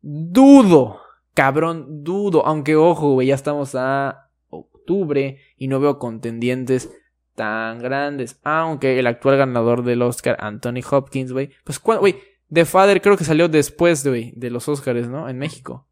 dudo, 0.00 1.00
cabrón, 1.34 2.04
dudo. 2.04 2.46
Aunque, 2.46 2.76
ojo, 2.76 3.14
güey, 3.14 3.28
ya 3.28 3.34
estamos 3.34 3.74
a 3.74 4.30
octubre 4.48 5.40
y 5.56 5.68
no 5.68 5.80
veo 5.80 5.98
contendientes 5.98 6.90
tan 7.38 7.78
grandes. 7.78 8.40
Aunque 8.42 8.98
el 8.98 9.06
actual 9.06 9.38
ganador 9.38 9.84
del 9.84 10.02
Oscar, 10.02 10.36
Anthony 10.40 10.82
Hopkins, 10.90 11.32
güey, 11.32 11.50
pues, 11.62 11.78
¿cuándo? 11.78 12.00
güey, 12.00 12.16
The 12.52 12.64
Father 12.64 13.00
creo 13.00 13.16
que 13.16 13.22
salió 13.22 13.48
después, 13.48 14.04
güey, 14.04 14.32
de 14.36 14.50
los 14.50 14.68
Oscars, 14.68 15.08
¿no? 15.08 15.28
En 15.28 15.38
México. 15.38 15.88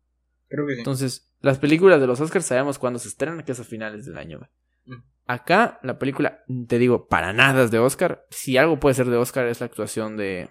Creo 0.49 0.67
que 0.67 0.75
sí. 0.75 0.81
Entonces, 0.81 1.31
las 1.41 1.59
películas 1.59 2.01
de 2.01 2.09
los 2.09 2.21
Oscars 2.21 2.45
sabemos 2.45 2.81
cuándo 2.81 2.99
se 2.99 3.09
estrenan, 3.09 3.45
que 3.45 3.53
es 3.53 3.61
a 3.61 3.65
finales 3.65 4.05
del 4.05 4.19
año, 4.19 4.39
güey. 4.39 4.51
Mm. 4.97 5.03
Acá, 5.27 5.79
la 5.85 5.99
película, 5.99 6.43
te 6.67 6.79
digo, 6.79 7.07
para 7.07 7.33
nada 7.33 7.65
es 7.65 7.71
de 7.71 7.79
Oscar. 7.79 8.27
Si 8.31 8.57
algo 8.57 8.81
puede 8.81 8.97
ser 8.97 9.07
de 9.07 9.17
Oscar 9.17 9.47
es 9.47 9.61
la 9.61 9.67
actuación 9.67 10.17
de. 10.17 10.49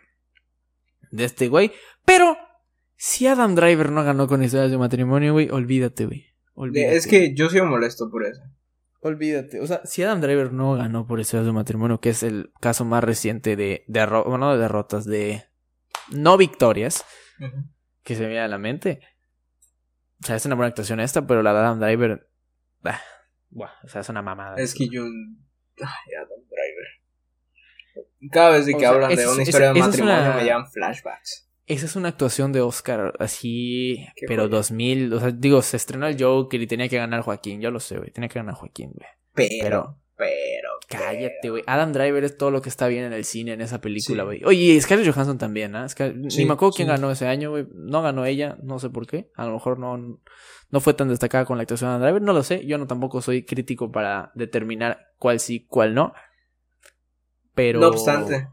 de 1.11 1.25
este 1.25 1.49
güey. 1.49 1.73
Pero, 2.05 2.37
si 2.95 3.27
Adam 3.27 3.53
Driver 3.53 3.91
no 3.91 4.03
ganó 4.05 4.27
con 4.27 4.43
historias 4.43 4.71
de 4.71 4.77
matrimonio, 4.77 5.33
güey, 5.33 5.49
olvídate, 5.49 6.05
güey. 6.05 6.25
Es 6.73 7.05
que 7.05 7.33
yo 7.33 7.49
soy 7.49 7.61
molesto 7.63 8.09
por 8.09 8.25
eso. 8.25 8.41
Olvídate. 9.05 9.59
O 9.59 9.67
sea, 9.67 9.81
si 9.85 10.01
Adam 10.01 10.19
Driver 10.19 10.51
no 10.51 10.73
ganó 10.73 11.05
por 11.05 11.19
historias 11.19 11.45
de 11.45 11.51
matrimonio, 11.51 11.99
que 11.99 12.09
es 12.09 12.23
el 12.23 12.51
caso 12.59 12.85
más 12.85 13.03
reciente 13.03 13.55
de. 13.55 13.85
derro- 13.87 14.23
bueno, 14.23 14.39
no 14.47 14.53
de 14.53 14.57
derrotas, 14.59 15.05
de. 15.05 15.43
no 16.09 16.37
victorias 16.37 17.05
que 18.03 18.15
se 18.15 18.21
me 18.21 18.29
viene 18.29 18.41
a 18.43 18.47
la 18.47 18.57
mente. 18.57 19.01
O 20.23 20.25
sea, 20.25 20.35
es 20.37 20.45
una 20.47 20.55
buena 20.55 20.69
actuación 20.69 20.99
esta, 20.99 21.27
pero 21.27 21.43
la 21.43 21.53
de 21.53 21.59
Adam 21.59 21.79
Driver. 21.79 22.27
ah, 22.83 22.99
buah, 23.51 23.69
o 23.83 23.87
sea, 23.87 24.01
es 24.01 24.09
una 24.09 24.23
mamada. 24.23 24.55
Es 24.57 24.73
que 24.73 24.87
yo. 24.89 25.03
Ay, 25.03 26.13
Adam 26.17 26.39
Driver. 26.49 28.31
Cada 28.31 28.49
vez 28.51 28.65
de 28.65 28.73
O 28.73 28.77
que 28.77 28.81
sea, 28.81 28.89
hablan 28.89 29.15
de 29.15 29.27
una 29.27 29.43
historia 29.43 29.71
de 29.73 29.79
matrimonio 29.79 30.15
una- 30.21 30.35
me 30.35 30.45
llaman 30.45 30.71
flashbacks. 30.71 31.47
Esa 31.67 31.85
es 31.87 31.95
una 31.95 32.09
actuación 32.09 32.51
de 32.51 32.61
Oscar 32.61 33.13
así, 33.19 34.05
Qué 34.15 34.25
pero 34.27 34.43
joya. 34.43 34.55
2000. 34.57 35.13
O 35.13 35.19
sea, 35.19 35.31
digo, 35.31 35.61
se 35.63 35.77
estrenó 35.77 36.05
el 36.07 36.21
Joker 36.21 36.61
y 36.61 36.67
tenía 36.67 36.87
que 36.89 36.97
ganar 36.97 37.21
Joaquín. 37.21 37.59
Yo 37.61 37.71
lo 37.71 37.79
sé, 37.79 37.97
güey. 37.97 38.11
Tenía 38.11 38.29
que 38.29 38.37
ganar 38.39 38.53
Joaquín, 38.53 38.91
güey. 38.93 39.07
Pero, 39.33 39.57
Pero, 39.63 39.99
pero. 40.15 40.69
cállate, 40.87 41.49
güey. 41.49 41.63
Adam 41.65 41.91
Driver 41.91 42.23
es 42.23 42.37
todo 42.37 42.51
lo 42.51 42.61
que 42.61 42.69
está 42.69 42.87
bien 42.87 43.03
en 43.05 43.13
el 43.13 43.25
cine, 43.25 43.53
en 43.53 43.61
esa 43.61 43.81
película, 43.81 44.21
Sí. 44.21 44.25
güey. 44.25 44.43
Oye, 44.45 44.59
y 44.73 44.79
Scarlett 44.81 45.11
Johansson 45.11 45.37
también, 45.39 45.75
¿ah? 45.75 45.89
Scar- 45.89 46.13
Sí, 46.29 46.37
Ni 46.39 46.45
me 46.45 46.53
acuerdo 46.53 46.73
quién 46.75 46.87
ganó 46.87 47.09
ese 47.09 47.27
año, 47.27 47.49
güey. 47.49 47.65
No 47.73 48.01
ganó 48.03 48.25
ella, 48.25 48.57
no 48.61 48.77
sé 48.79 48.89
por 48.91 49.07
qué. 49.07 49.31
A 49.35 49.45
lo 49.47 49.53
mejor 49.53 49.79
no, 49.79 49.97
no 50.69 50.79
fue 50.79 50.93
tan 50.93 51.09
destacada 51.09 51.45
con 51.45 51.57
la 51.57 51.63
actuación 51.63 51.89
de 51.89 51.95
Adam 51.95 52.03
Driver, 52.03 52.21
no 52.21 52.33
lo 52.33 52.43
sé. 52.43 52.63
Yo 52.67 52.77
no 52.77 52.85
tampoco 52.85 53.21
soy 53.21 53.43
crítico 53.43 53.91
para 53.91 54.31
determinar 54.35 54.99
cuál 55.17 55.39
sí, 55.39 55.65
cuál 55.67 55.95
no. 55.95 56.13
Pero. 57.55 57.79
No 57.79 57.87
obstante. 57.87 58.47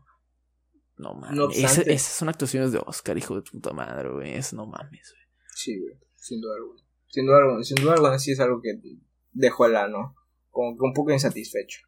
No 1.03 1.15
mames. 1.15 1.37
No 1.37 1.51
Esa- 1.51 1.83
esas 1.83 2.13
son 2.15 2.29
actuaciones 2.29 2.73
de 2.73 2.81
Oscar, 2.87 3.19
hijo 3.19 3.35
de 3.37 3.43
puta 3.43 3.73
madre, 3.73 4.09
güey. 4.11 4.35
Eso 4.35 4.57
no 4.57 4.67
mames, 4.67 5.13
güey. 5.13 5.23
Sí, 5.55 5.79
güey. 5.79 5.95
Sin 6.17 6.41
duda 6.41 6.55
alguna. 6.57 6.83
Sin 7.09 7.27
duda 7.27 7.37
alguna. 7.39 7.65
Sin 7.65 7.77
duda 7.83 7.93
alguna, 7.95 8.19
sí 8.19 8.33
es 8.33 8.41
algo 8.41 8.61
que 8.63 8.79
dejó 9.33 9.67
el 9.67 9.77
ano. 9.77 10.15
Como 10.51 10.77
que 10.77 10.85
un 10.85 10.93
poco 10.93 11.13
insatisfecho. 11.13 11.81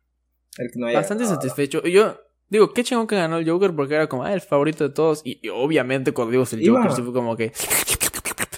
El 0.58 0.70
que 0.70 0.78
no 0.78 0.86
haya 0.86 0.98
Bastante 0.98 1.24
ganado. 1.24 1.40
satisfecho. 1.40 1.82
Yo, 1.82 2.18
Digo, 2.46 2.72
qué 2.72 2.84
chingón 2.84 3.06
que 3.06 3.16
ganó 3.16 3.38
el 3.38 3.48
Joker 3.48 3.74
porque 3.74 3.94
era 3.94 4.06
como, 4.06 4.22
ah, 4.24 4.32
el 4.34 4.40
favorito 4.42 4.84
de 4.86 4.94
todos. 4.94 5.22
Y, 5.24 5.40
y 5.42 5.48
obviamente 5.48 6.12
cuando 6.12 6.30
digo 6.32 6.44
el 6.44 6.68
Joker, 6.68 6.92
sí 6.92 7.02
fue 7.02 7.12
como 7.12 7.36
que. 7.36 7.52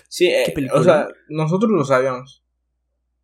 Sí, 0.08 0.26
eh, 0.26 0.52
o 0.72 0.82
sea, 0.82 1.08
nosotros 1.28 1.70
lo 1.70 1.84
sabíamos. 1.84 2.42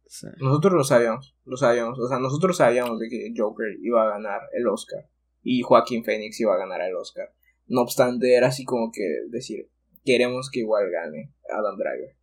Sí. 0.06 0.26
Nosotros 0.38 0.74
lo 0.74 0.84
sabíamos. 0.84 1.34
Lo 1.44 1.56
sabíamos. 1.56 1.98
O 1.98 2.06
sea, 2.06 2.18
nosotros 2.18 2.56
sabíamos 2.56 3.00
de 3.00 3.08
que 3.08 3.32
Joker 3.36 3.66
iba 3.82 4.02
a 4.02 4.10
ganar 4.10 4.40
el 4.52 4.66
Oscar. 4.68 5.08
Y 5.42 5.62
Joaquín 5.62 6.04
Phoenix 6.04 6.38
iba 6.40 6.54
a 6.54 6.58
ganar 6.58 6.80
el 6.82 6.94
Oscar. 6.94 7.32
No 7.66 7.82
obstante, 7.82 8.34
era 8.34 8.48
así 8.48 8.64
como 8.64 8.90
que 8.92 9.02
decir, 9.28 9.68
queremos 10.04 10.50
que 10.50 10.60
igual 10.60 10.90
gane 10.90 11.32
Adam 11.50 11.76
Driver. 11.76 12.16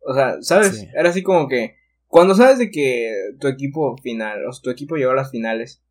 O 0.00 0.14
sea, 0.14 0.36
¿sabes? 0.42 0.78
Sí. 0.80 0.88
Era 0.94 1.10
así 1.10 1.22
como 1.22 1.46
que 1.48 1.76
cuando 2.06 2.34
sabes 2.34 2.58
de 2.58 2.70
que 2.70 3.14
tu 3.38 3.48
equipo 3.48 3.96
final, 4.02 4.44
o 4.46 4.52
sea, 4.52 4.62
tu 4.62 4.70
equipo 4.70 4.96
llegó 4.96 5.12
a 5.12 5.16
las 5.16 5.30
finales, 5.30 5.82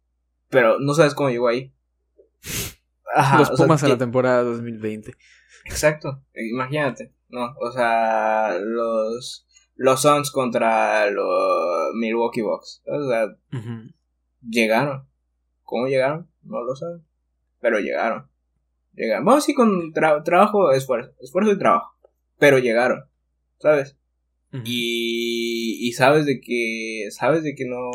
pero 0.49 0.79
no 0.79 0.93
sabes 0.93 1.13
cómo 1.13 1.29
llegó 1.29 1.47
ahí. 1.47 1.73
Ajá, 3.15 3.39
Los 3.39 3.49
o 3.51 3.57
sea, 3.57 3.65
Pumas 3.65 3.81
que- 3.83 3.89
la 3.89 3.97
temporada 3.97 4.43
2020. 4.43 5.13
Exacto, 5.65 6.23
imagínate, 6.35 7.13
¿no? 7.29 7.53
O 7.59 7.71
sea, 7.71 8.57
los, 8.59 9.47
los 9.75 10.01
Suns 10.01 10.31
contra 10.31 11.09
los 11.09 11.93
Milwaukee 11.95 12.41
Bucks. 12.41 12.81
O 12.85 13.07
sea, 13.09 13.27
llegaron. 14.41 15.07
¿Cómo 15.69 15.87
llegaron? 15.87 16.27
No 16.41 16.63
lo 16.63 16.75
saben. 16.75 17.03
Pero 17.59 17.79
llegaron. 17.79 18.27
Llegaron. 18.93 19.23
Vamos 19.25 19.43
sí 19.45 19.53
con 19.53 19.93
tra- 19.93 20.23
trabajo, 20.23 20.71
esfuerzo. 20.71 21.11
Esfuerzo 21.21 21.51
y 21.51 21.59
trabajo. 21.59 21.93
Pero 22.39 22.57
llegaron. 22.57 23.03
¿Sabes? 23.59 23.95
Y, 24.65 25.77
y 25.87 25.91
sabes 25.93 26.25
de 26.25 26.41
que 26.41 27.07
sabes 27.11 27.43
de 27.43 27.53
que 27.53 27.65
no 27.65 27.91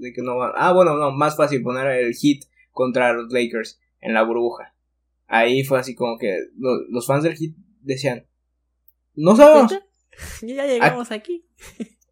de 0.00 0.12
que 0.12 0.20
no 0.20 0.36
va 0.36 0.52
ah 0.54 0.72
bueno 0.74 0.96
no 0.98 1.10
más 1.12 1.34
fácil 1.34 1.62
poner 1.62 1.86
el 1.86 2.12
hit 2.14 2.44
contra 2.72 3.14
los 3.14 3.32
Lakers 3.32 3.80
en 4.00 4.12
la 4.12 4.22
burbuja 4.22 4.74
ahí 5.26 5.64
fue 5.64 5.78
así 5.78 5.94
como 5.94 6.18
que 6.18 6.36
lo- 6.58 6.84
los 6.90 7.06
fans 7.06 7.24
del 7.24 7.36
hit 7.36 7.56
decían 7.80 8.26
no 9.14 9.34
sabemos 9.34 9.72
Ya 10.42 10.66
llegamos 10.66 11.10
aquí. 11.10 11.46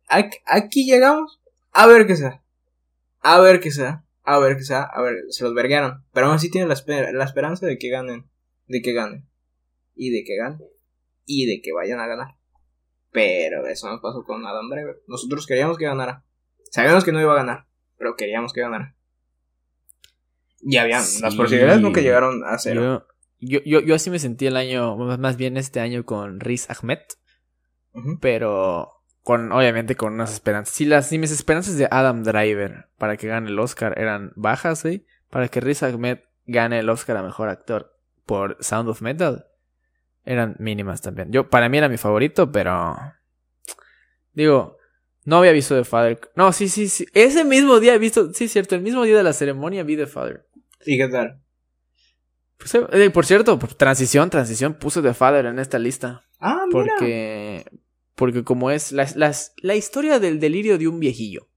aquí, 0.09 0.39
aquí 0.47 0.87
llegamos 0.87 1.43
a 1.73 1.87
ver 1.87 2.07
qué 2.07 2.17
sea 2.17 2.43
a 3.21 3.41
ver 3.41 3.61
qué 3.61 3.71
sea 3.71 4.07
a 4.25 4.39
ver 4.39 4.63
sea 4.65 4.83
a 4.83 5.03
ver 5.03 5.17
se 5.31 5.45
los 5.45 5.55
verguearon 5.55 6.05
pero 6.13 6.27
aún 6.27 6.37
así 6.37 6.51
tienen 6.51 6.69
la, 6.69 6.75
esper- 6.75 7.13
la 7.13 7.25
esperanza 7.25 7.67
de 7.67 7.79
que 7.79 7.89
ganen 7.91 8.31
de 8.67 8.81
que 8.83 8.93
ganen 8.93 9.29
y 9.95 10.11
de 10.11 10.25
que 10.25 10.37
ganen 10.37 10.61
y 11.27 11.47
de 11.47 11.61
que 11.63 11.73
vayan 11.73 12.01
a 12.01 12.07
ganar 12.07 12.37
pero 13.11 13.67
eso 13.67 13.91
no 13.91 14.01
pasó 14.01 14.25
con 14.25 14.47
Adam 14.47 14.71
Driver. 14.71 15.03
Nosotros 15.07 15.47
queríamos 15.47 15.77
que 15.77 15.85
ganara. 15.85 16.25
Sabíamos 16.71 17.05
que 17.05 17.13
no 17.13 17.21
iba 17.21 17.33
a 17.33 17.37
ganar, 17.37 17.67
pero 17.99 18.17
queríamos 18.17 18.55
que 18.55 18.63
ganara. 18.63 18.97
Y 20.63 20.79
habían 20.79 21.01
las 21.21 21.35
posibilidades 21.37 21.83
nunca 21.83 22.01
llegaron 22.01 22.43
a 22.45 22.57
cero. 22.59 23.07
Yo, 23.39 23.59
yo, 23.59 23.65
yo, 23.67 23.81
yo 23.87 23.95
así 23.95 24.09
me 24.09 24.19
sentí 24.19 24.47
el 24.47 24.57
año, 24.57 24.97
más 24.97 25.37
bien 25.37 25.59
este 25.59 25.81
año 25.81 26.07
con 26.07 26.41
Riz 26.41 26.71
Ahmed, 26.71 27.01
pero 28.21 29.02
con, 29.23 29.53
obviamente 29.53 29.97
con 29.97 30.15
unas 30.15 30.33
esperanzas. 30.33 30.75
Si 30.75 30.85
las, 30.85 31.09
si 31.09 31.19
mis 31.19 31.31
esperanzas 31.31 31.77
de 31.77 31.89
Adam 31.91 32.23
Driver 32.23 32.89
para 32.99 33.17
que 33.17 33.29
gane 33.29 33.49
el 33.49 33.59
Oscar 33.59 33.99
eran 33.99 34.33
bajas, 34.37 34.83
güey, 34.83 35.07
para 35.31 35.49
que 35.49 35.61
Riz 35.61 35.83
Ahmed 35.83 36.19
gane 36.47 36.79
el 36.79 36.89
Oscar 36.91 37.17
a 37.17 37.23
Mejor 37.23 37.49
Actor 37.49 37.97
por 38.27 38.57
Sound 38.61 38.89
of 38.89 39.03
Metal, 39.03 39.47
eran 40.25 40.57
mínimas 40.59 41.01
también. 41.01 41.33
Yo, 41.33 41.49
para 41.51 41.69
mí 41.69 41.79
era 41.79 41.89
mi 41.89 41.97
favorito, 41.97 42.51
pero... 42.53 42.97
Digo, 44.33 44.79
no 45.25 45.39
había 45.39 45.53
visto 45.53 45.77
The 45.77 45.85
Father. 45.85 46.21
No, 46.37 46.53
sí, 46.53 46.69
sí, 46.69 46.89
sí. 46.89 47.07
Ese 47.13 47.45
mismo 47.45 47.81
día 47.81 47.95
he 47.95 47.99
visto, 47.99 48.33
sí, 48.33 48.49
cierto, 48.49 48.75
el 48.75 48.83
mismo 48.83 49.05
día 49.05 49.17
de 49.17 49.23
la 49.23 49.33
ceremonia 49.33 49.83
vi 49.83 49.97
The 49.97 50.07
Father. 50.07 50.47
¿Y 50.85 50.97
qué 50.97 51.09
tal? 51.09 51.41
Pues, 52.57 52.75
eh, 52.75 53.11
por 53.11 53.27
cierto, 53.27 53.59
por 53.59 53.75
transición, 53.75 54.31
transición, 54.31 54.75
puse 54.75 55.03
The 55.03 55.15
Father 55.15 55.47
en 55.47 55.59
esta 55.59 55.79
lista. 55.79 56.23
Ah, 56.39 56.65
mira. 56.67 56.95
Porque, 56.99 57.65
porque 58.23 58.45
como 58.45 58.71
es 58.71 58.93
la, 58.93 59.09
las- 59.17 59.53
la 59.57 59.75
historia 59.75 60.21
del 60.21 60.39
delirio 60.39 60.79
de 60.79 60.87
un 60.87 61.01
viejillo, 61.01 61.49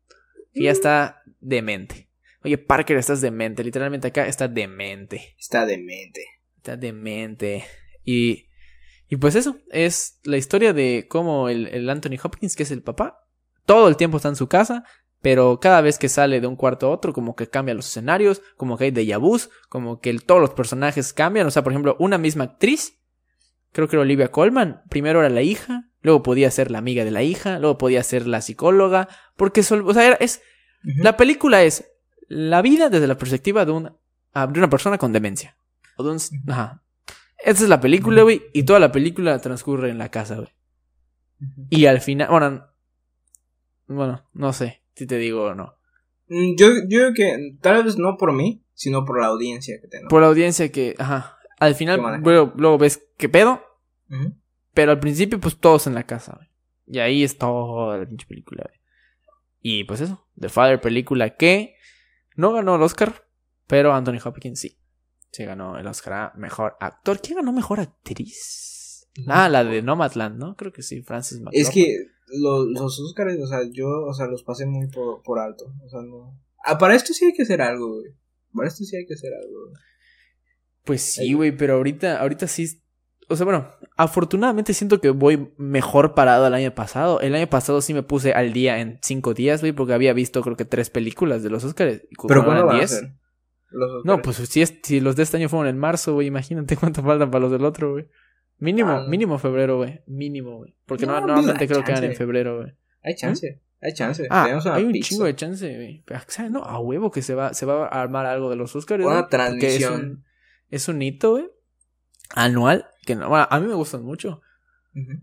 que 0.51 0.63
ya 0.63 0.71
está 0.71 1.21
demente. 1.39 2.09
Oye, 2.43 2.57
Parker, 2.57 2.97
estás 2.97 3.21
demente. 3.21 3.63
Literalmente 3.63 4.07
acá 4.07 4.25
está 4.25 4.47
demente. 4.47 5.35
Está 5.37 5.63
demente. 5.67 6.25
Está 6.57 6.75
demente. 6.75 7.65
Y, 8.03 8.47
y 9.07 9.17
pues 9.17 9.35
eso, 9.35 9.59
es 9.69 10.19
la 10.23 10.37
historia 10.37 10.73
de 10.73 11.05
cómo 11.07 11.49
el, 11.49 11.67
el 11.67 11.87
Anthony 11.87 12.17
Hopkins, 12.23 12.55
que 12.55 12.63
es 12.63 12.71
el 12.71 12.81
papá, 12.81 13.27
todo 13.67 13.87
el 13.87 13.95
tiempo 13.95 14.17
está 14.17 14.29
en 14.29 14.35
su 14.35 14.47
casa, 14.47 14.85
pero 15.21 15.59
cada 15.59 15.81
vez 15.81 15.99
que 15.99 16.09
sale 16.09 16.41
de 16.41 16.47
un 16.47 16.55
cuarto 16.55 16.87
a 16.87 16.89
otro, 16.89 17.13
como 17.13 17.35
que 17.35 17.47
cambia 17.47 17.75
los 17.75 17.85
escenarios, 17.89 18.41
como 18.57 18.75
que 18.75 18.85
hay 18.85 18.91
déjà 18.91 19.19
vus, 19.19 19.51
como 19.69 19.99
que 19.99 20.09
el- 20.09 20.23
todos 20.23 20.41
los 20.41 20.55
personajes 20.55 21.13
cambian. 21.13 21.45
O 21.45 21.51
sea, 21.51 21.61
por 21.63 21.73
ejemplo, 21.73 21.95
una 21.99 22.17
misma 22.17 22.45
actriz, 22.45 22.97
creo 23.71 23.87
que 23.87 23.97
era 23.97 24.01
Olivia 24.01 24.31
Colman, 24.31 24.81
primero 24.89 25.19
era 25.19 25.29
la 25.29 25.43
hija, 25.43 25.91
luego 26.05 26.23
podía 26.23 26.49
ser 26.51 26.71
la 26.71 26.77
amiga 26.77 27.03
de 27.03 27.11
la 27.11 27.23
hija, 27.23 27.59
luego 27.59 27.77
podía 27.77 28.03
ser 28.03 28.27
la 28.27 28.39
psicóloga, 28.41 29.09
porque 29.35 29.61
o 29.61 29.93
sea, 29.93 30.05
era- 30.05 30.15
es, 30.21 30.41
la 30.83 31.17
película 31.17 31.63
es 31.63 31.91
la 32.27 32.61
vida 32.61 32.89
desde 32.89 33.07
la 33.07 33.17
perspectiva 33.17 33.65
de 33.65 33.71
una, 33.71 33.95
ah, 34.33 34.47
de 34.47 34.59
una 34.59 34.69
persona 34.69 34.97
con 34.97 35.11
demencia. 35.11 35.57
O 35.97 36.03
de 36.03 36.11
un- 36.11 36.19
ajá. 36.51 36.83
Esta 37.43 37.63
es 37.63 37.69
la 37.69 37.81
película, 37.81 38.21
güey, 38.23 38.43
y 38.53 38.63
toda 38.63 38.79
la 38.79 38.91
película 38.91 39.39
transcurre 39.39 39.89
en 39.89 39.97
la 39.97 40.09
casa, 40.09 40.35
güey. 40.35 40.49
Y 41.69 41.85
al 41.87 41.99
final, 42.01 42.29
bueno, 42.29 42.65
bueno, 43.87 44.23
no 44.33 44.53
sé 44.53 44.83
si 44.95 45.05
te 45.05 45.17
digo 45.17 45.43
o 45.45 45.55
no. 45.55 45.75
Mm, 46.27 46.55
Yo, 46.57 46.67
yo 46.87 46.99
creo 46.99 47.13
que 47.13 47.57
tal 47.61 47.83
vez 47.83 47.97
no 47.97 48.15
por 48.17 48.31
mí, 48.31 48.63
sino 48.73 49.05
por 49.05 49.19
la 49.19 49.27
audiencia 49.27 49.79
que 49.81 49.87
tengo. 49.87 50.07
Por 50.07 50.21
la 50.21 50.27
audiencia 50.27 50.71
que, 50.71 50.95
ajá, 50.97 51.37
al 51.59 51.73
¿Qué 51.73 51.77
final, 51.79 52.21
luego, 52.23 52.53
luego 52.57 52.77
ves 52.77 53.03
qué 53.17 53.27
pedo. 53.29 53.61
Pero 54.75 54.91
al 54.91 54.99
principio, 54.99 55.39
pues 55.39 55.57
todos 55.57 55.87
en 55.87 55.95
la 55.95 56.03
casa, 56.03 56.33
güey. 56.35 56.47
Y 56.87 56.99
ahí 56.99 57.23
es 57.23 57.37
toda 57.39 57.97
la 57.97 58.05
pinche 58.07 58.27
película, 58.27 58.63
güey. 58.67 58.79
Y 59.61 59.83
pues 59.85 60.01
eso, 60.01 60.27
The 60.39 60.49
Father, 60.49 60.79
película 60.79 61.35
que 61.35 61.75
no 62.35 62.53
ganó 62.53 62.75
el 62.75 62.81
Oscar, 62.83 63.27
pero 63.65 63.91
Anthony 63.93 64.19
Hopkins 64.23 64.59
sí. 64.59 64.77
Se 65.31 65.45
ganó 65.45 65.77
el 65.79 65.87
Oscar 65.87 66.13
a 66.13 66.33
mejor 66.37 66.77
actor. 66.79 67.19
¿Quién 67.19 67.37
ganó 67.37 67.51
mejor 67.51 67.79
actriz? 67.79 69.07
Ah, 69.27 69.49
la 69.49 69.63
de 69.63 69.81
Nomadland, 69.81 70.37
¿no? 70.37 70.55
Creo 70.55 70.71
que 70.71 70.81
sí, 70.83 71.01
Francis 71.01 71.39
McDormand. 71.39 71.57
Es 71.57 71.69
que 71.71 71.97
lo- 72.27 72.65
los 72.65 72.99
Oscars, 72.99 73.37
o 73.41 73.47
sea, 73.47 73.59
yo, 73.71 73.87
o 74.05 74.13
sea, 74.13 74.27
los 74.27 74.43
pasé 74.43 74.65
muy 74.65 74.87
por, 74.87 75.23
por 75.23 75.39
alto. 75.39 75.65
O 75.83 75.89
sea, 75.89 76.01
no. 76.01 76.39
Ah, 76.63 76.77
para 76.77 76.95
esto 76.95 77.13
sí 77.13 77.25
hay 77.25 77.33
que 77.33 77.43
hacer 77.43 77.61
algo, 77.61 77.95
güey. 77.95 78.13
Para 78.53 78.67
esto 78.67 78.83
sí 78.83 78.95
hay 78.95 79.05
que 79.05 79.13
hacer 79.15 79.31
algo, 79.33 79.69
güey. 79.69 79.81
Pues 80.83 81.01
sí, 81.01 81.33
güey, 81.33 81.55
pero 81.55 81.75
ahorita, 81.75 82.19
ahorita 82.21 82.47
sí. 82.47 82.81
O 83.27 83.35
sea, 83.35 83.45
bueno, 83.45 83.67
afortunadamente 83.97 84.73
siento 84.73 85.01
que 85.01 85.09
voy 85.09 85.51
mejor 85.57 86.13
parado 86.13 86.45
el 86.47 86.53
año 86.53 86.73
pasado. 86.75 87.19
El 87.21 87.33
año 87.35 87.47
pasado 87.47 87.81
sí 87.81 87.93
me 87.93 88.03
puse 88.03 88.33
al 88.33 88.53
día 88.53 88.79
en 88.79 88.99
cinco 89.01 89.33
días, 89.33 89.61
güey, 89.61 89.71
porque 89.73 89.93
había 89.93 90.13
visto 90.13 90.41
creo 90.41 90.55
que 90.55 90.65
tres 90.65 90.89
películas 90.89 91.41
de 91.41 91.49
los 91.49 91.63
Oscars. 91.63 92.03
y 92.09 92.15
Pero 92.27 92.45
¿cuándo 92.45 92.65
van 92.67 92.75
a 92.75 92.79
10. 92.79 92.89
ser? 92.89 93.13
Los? 93.71 94.05
No, 94.05 94.21
pues 94.21 94.37
si, 94.37 94.61
es, 94.61 94.79
si 94.83 94.99
los 94.99 95.15
de 95.15 95.23
este 95.23 95.37
año 95.37 95.49
fueron 95.49 95.67
en 95.67 95.77
marzo, 95.77 96.13
güey, 96.13 96.27
imagínate 96.27 96.77
cuánto 96.77 97.01
faltan 97.01 97.31
para 97.31 97.41
los 97.41 97.51
del 97.51 97.65
otro, 97.65 97.93
güey. 97.93 98.07
Mínimo, 98.57 98.89
Ah, 98.91 99.05
mínimo 99.09 99.37
febrero, 99.37 99.77
güey. 99.77 100.01
Mínimo, 100.07 100.57
güey. 100.57 100.75
Porque 100.85 101.05
no, 101.05 101.13
No, 101.19 101.27
normalmente 101.27 101.67
creo 101.67 101.83
que 101.83 101.91
eran 101.91 102.03
en 102.05 102.15
febrero, 102.15 102.57
güey. 102.61 102.73
Hay 103.03 103.15
chance, 103.15 103.61
hay 103.81 103.93
chance. 103.93 104.27
Ah, 104.29 104.59
hay 104.71 104.83
un 104.83 104.91
pizza. 104.93 105.09
chingo 105.09 105.25
de 105.25 105.35
chance, 105.35 105.75
güey. 105.75 106.03
¿sabes? 106.27 106.51
No, 106.51 106.63
a 106.63 106.79
huevo 106.79 107.11
que 107.11 107.21
se 107.21 107.35
va, 107.35 107.53
se 107.53 107.65
va 107.65 107.87
a 107.87 108.01
armar 108.01 108.25
algo 108.25 108.49
de 108.49 108.55
los 108.55 108.75
Oscars. 108.75 109.03
Una 109.03 109.27
Es 109.61 109.89
un, 109.89 110.23
es 110.69 110.87
un 110.87 111.01
hito, 111.01 111.31
güey. 111.31 111.49
Anual. 112.33 112.85
Que 113.05 113.15
no, 113.15 113.29
bueno, 113.29 113.47
a 113.49 113.59
mí 113.59 113.67
me 113.67 113.73
gustan 113.75 114.03
mucho. 114.03 114.41
Ujú. 114.95 115.21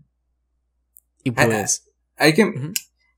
Y 1.23 1.31
Ah, 1.35 1.45
pues. 1.45 1.91
Hay 2.17 2.33
que. 2.33 2.45
ujú. 2.45 2.71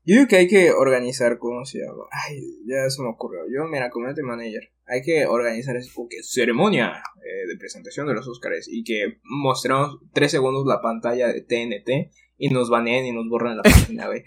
Yo 0.04 0.14
digo 0.14 0.26
que 0.28 0.36
hay 0.36 0.46
que 0.48 0.70
organizar, 0.70 1.36
¿cómo 1.38 1.64
se 1.64 1.78
llama? 1.80 2.04
Ay, 2.12 2.40
ya 2.64 2.88
se 2.90 3.02
me 3.02 3.08
ocurrió. 3.08 3.40
Yo, 3.52 3.64
mira, 3.68 3.90
community 3.90 4.22
manager. 4.22 4.70
Hay 4.86 5.02
que 5.02 5.26
organizar 5.26 5.74
como 5.94 6.08
que 6.08 6.22
ceremonia 6.22 7.02
eh, 7.24 7.48
de 7.48 7.56
presentación 7.58 8.06
de 8.06 8.14
los 8.14 8.28
Oscars 8.28 8.68
y 8.70 8.84
que 8.84 9.18
mostremos 9.24 9.98
tres 10.12 10.30
segundos 10.30 10.64
la 10.64 10.80
pantalla 10.80 11.26
de 11.26 11.40
TNT 11.42 12.12
y 12.38 12.50
nos 12.50 12.70
baneen 12.70 13.04
y 13.06 13.12
nos 13.12 13.28
borran 13.28 13.56
la 13.56 13.62
página, 13.64 14.06
güey. 14.06 14.22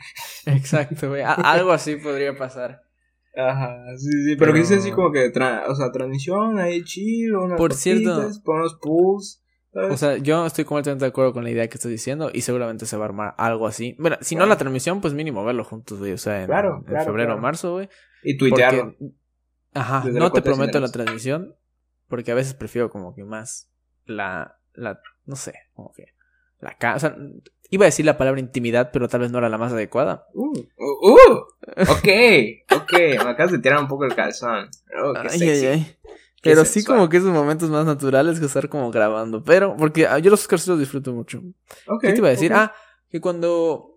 Exacto, 0.47 1.07
güey. 1.10 1.22
Algo 1.26 1.72
así 1.72 1.95
podría 1.95 2.36
pasar. 2.38 2.82
Ajá, 3.38 3.78
sí, 3.97 4.10
sí. 4.26 4.36
Pero, 4.36 4.51
que 4.51 4.51
Pero- 4.51 4.53
dice 4.57 4.76
así 4.76 4.91
como 4.91 5.14
que, 5.14 5.32
tra- 5.32 5.64
o 5.70 5.76
sea, 5.76 5.93
transmisión 5.93 6.60
ahí 6.60 6.84
chill, 6.84 7.34
unas 7.36 7.57
Por 7.57 7.74
cierto- 7.74 8.30
ponemos 8.43 8.78
pools. 8.82 9.41
¿Sabes? 9.74 9.91
O 9.93 9.97
sea, 9.97 10.17
yo 10.17 10.45
estoy 10.45 10.65
completamente 10.65 11.05
de 11.05 11.09
acuerdo 11.09 11.34
con 11.34 11.43
la 11.43 11.49
idea 11.51 11.67
que 11.67 11.76
estás 11.78 11.91
diciendo 11.91 12.30
y 12.34 12.41
seguramente 12.41 12.86
se 12.86 12.97
va 12.97 13.05
a 13.05 13.07
armar 13.09 13.36
algo 13.38 13.67
así. 13.67 13.95
Bueno, 13.99 14.17
si 14.22 14.36
no 14.36 14.45
la 14.45 14.57
transmisión, 14.57 15.01
pues 15.01 15.13
mínimo 15.13 15.43
verlo 15.45 15.63
juntos, 15.63 15.99
güey. 15.99 16.13
O 16.13 16.17
sea, 16.17 16.41
en, 16.41 16.47
Claro, 16.47 16.78
en 16.80 16.84
claro, 16.86 17.05
febrero 17.05 17.36
o 17.36 17.38
marzo, 17.38 17.74
güey. 17.74 17.89
y 18.24 18.38
tuitearlo. 18.38 18.93
Porque- 18.97 19.13
Ajá, 19.74 20.01
Desde 20.05 20.20
no 20.20 20.32
te 20.32 20.41
prometo 20.41 20.80
la 20.80 20.89
transmisión 20.91 21.55
porque 22.07 22.32
a 22.32 22.36
veces 22.36 22.55
prefiero 22.55 22.89
como 22.89 23.13
que 23.13 23.24
más 23.24 23.70
la, 24.05 24.57
la, 24.74 24.99
no 25.26 25.36
sé, 25.36 25.53
como 25.74 25.91
que 25.93 26.07
la 26.59 26.76
ca- 26.76 26.95
o 26.95 26.99
sea, 26.99 27.15
iba 27.70 27.86
a 27.86 27.86
decir 27.86 28.03
la 28.03 28.17
palabra 28.17 28.39
intimidad, 28.41 28.89
pero 28.91 29.07
tal 29.07 29.22
vez 29.22 29.32
no 29.32 29.38
era 29.38 29.47
la 29.47 29.59
más 29.59 29.72
adecuada. 29.72 30.26
Uh, 30.34 30.57
uh, 30.57 31.11
uh, 31.11 31.34
ok, 31.84 32.07
ok, 32.82 32.93
me 33.24 33.30
acabas 33.30 33.51
de 33.51 33.59
tirar 33.59 33.80
un 33.80 33.88
poco 33.88 34.05
el 34.05 34.15
calzón. 34.15 34.70
Oh, 35.03 35.13
qué 35.13 35.28
Ay, 35.30 35.38
sexy. 35.39 35.65
ay, 35.67 35.67
ay. 35.67 35.95
Pero 36.41 36.65
sí 36.65 36.83
como 36.83 37.09
que 37.09 37.17
esos 37.17 37.31
momentos 37.31 37.69
más 37.69 37.85
naturales 37.85 38.39
que 38.39 38.45
estar 38.45 38.69
como 38.69 38.91
grabando. 38.91 39.43
Pero, 39.43 39.75
porque 39.77 40.07
ah, 40.07 40.19
yo 40.19 40.31
los 40.31 40.41
Oscars 40.41 40.67
los 40.67 40.79
disfruto 40.79 41.13
mucho. 41.13 41.41
¿Qué 42.01 42.13
te 42.13 42.17
iba 42.17 42.27
a 42.27 42.31
decir? 42.31 42.53
Ah, 42.53 42.73
que 43.09 43.19
cuando 43.19 43.95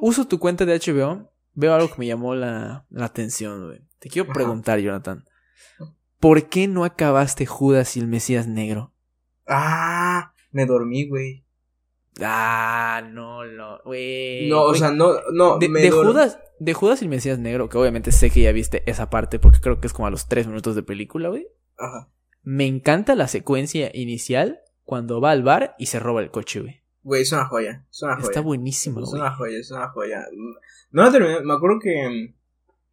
uso 0.00 0.26
tu 0.26 0.38
cuenta 0.38 0.64
de 0.64 0.78
HBO, 0.78 1.32
veo 1.54 1.74
algo 1.74 1.88
que 1.88 1.98
me 1.98 2.06
llamó 2.06 2.34
la, 2.34 2.86
atención, 2.96 3.66
güey. 3.66 3.80
Te 3.98 4.08
quiero 4.08 4.32
preguntar, 4.32 4.78
Jonathan. 4.78 5.24
¿Por 6.20 6.48
qué 6.48 6.68
no 6.68 6.84
acabaste 6.84 7.46
Judas 7.46 7.96
y 7.96 8.00
el 8.00 8.06
Mesías 8.06 8.46
Negro? 8.46 8.92
Ah, 9.46 10.32
me 10.52 10.66
dormí, 10.66 11.08
güey. 11.08 11.44
Ah, 12.20 13.02
no, 13.10 13.44
no, 13.44 13.80
güey. 13.84 14.48
No, 14.48 14.62
o 14.62 14.74
sea, 14.74 14.90
no, 14.90 15.14
no. 15.32 15.58
De, 15.58 15.90
Judas, 15.90 16.38
de 16.60 16.72
Judas 16.72 17.02
y 17.02 17.06
el 17.06 17.10
Mesías 17.10 17.38
Negro, 17.38 17.68
que 17.68 17.76
obviamente 17.76 18.12
sé 18.12 18.30
que 18.30 18.42
ya 18.42 18.52
viste 18.52 18.88
esa 18.88 19.10
parte 19.10 19.38
porque 19.38 19.60
creo 19.60 19.80
que 19.80 19.88
es 19.88 19.92
como 19.92 20.06
a 20.06 20.10
los 20.10 20.28
tres 20.28 20.46
minutos 20.46 20.76
de 20.76 20.82
película, 20.82 21.28
güey. 21.28 21.48
Ajá. 21.78 22.10
Me 22.42 22.66
encanta 22.66 23.14
la 23.14 23.26
secuencia 23.26 23.90
inicial 23.94 24.60
cuando 24.84 25.20
va 25.20 25.30
al 25.30 25.42
bar 25.42 25.74
y 25.78 25.86
se 25.86 25.98
roba 25.98 26.20
el 26.20 26.30
coche, 26.30 26.60
güey. 26.60 26.84
Güey, 27.02 27.22
es 27.22 27.32
una 27.32 27.46
joya. 27.46 27.86
Es 27.90 28.02
una 28.02 28.16
joya. 28.16 28.26
Está 28.26 28.40
buenísimo, 28.40 29.02
Es 29.02 29.12
una 29.12 29.30
joya, 29.34 29.58
es 29.58 29.70
una 29.70 29.88
joya. 29.88 30.24
No 30.90 31.02
la 31.02 31.12
terminé. 31.12 31.40
Me 31.40 31.54
acuerdo 31.54 31.78
que. 31.80 32.34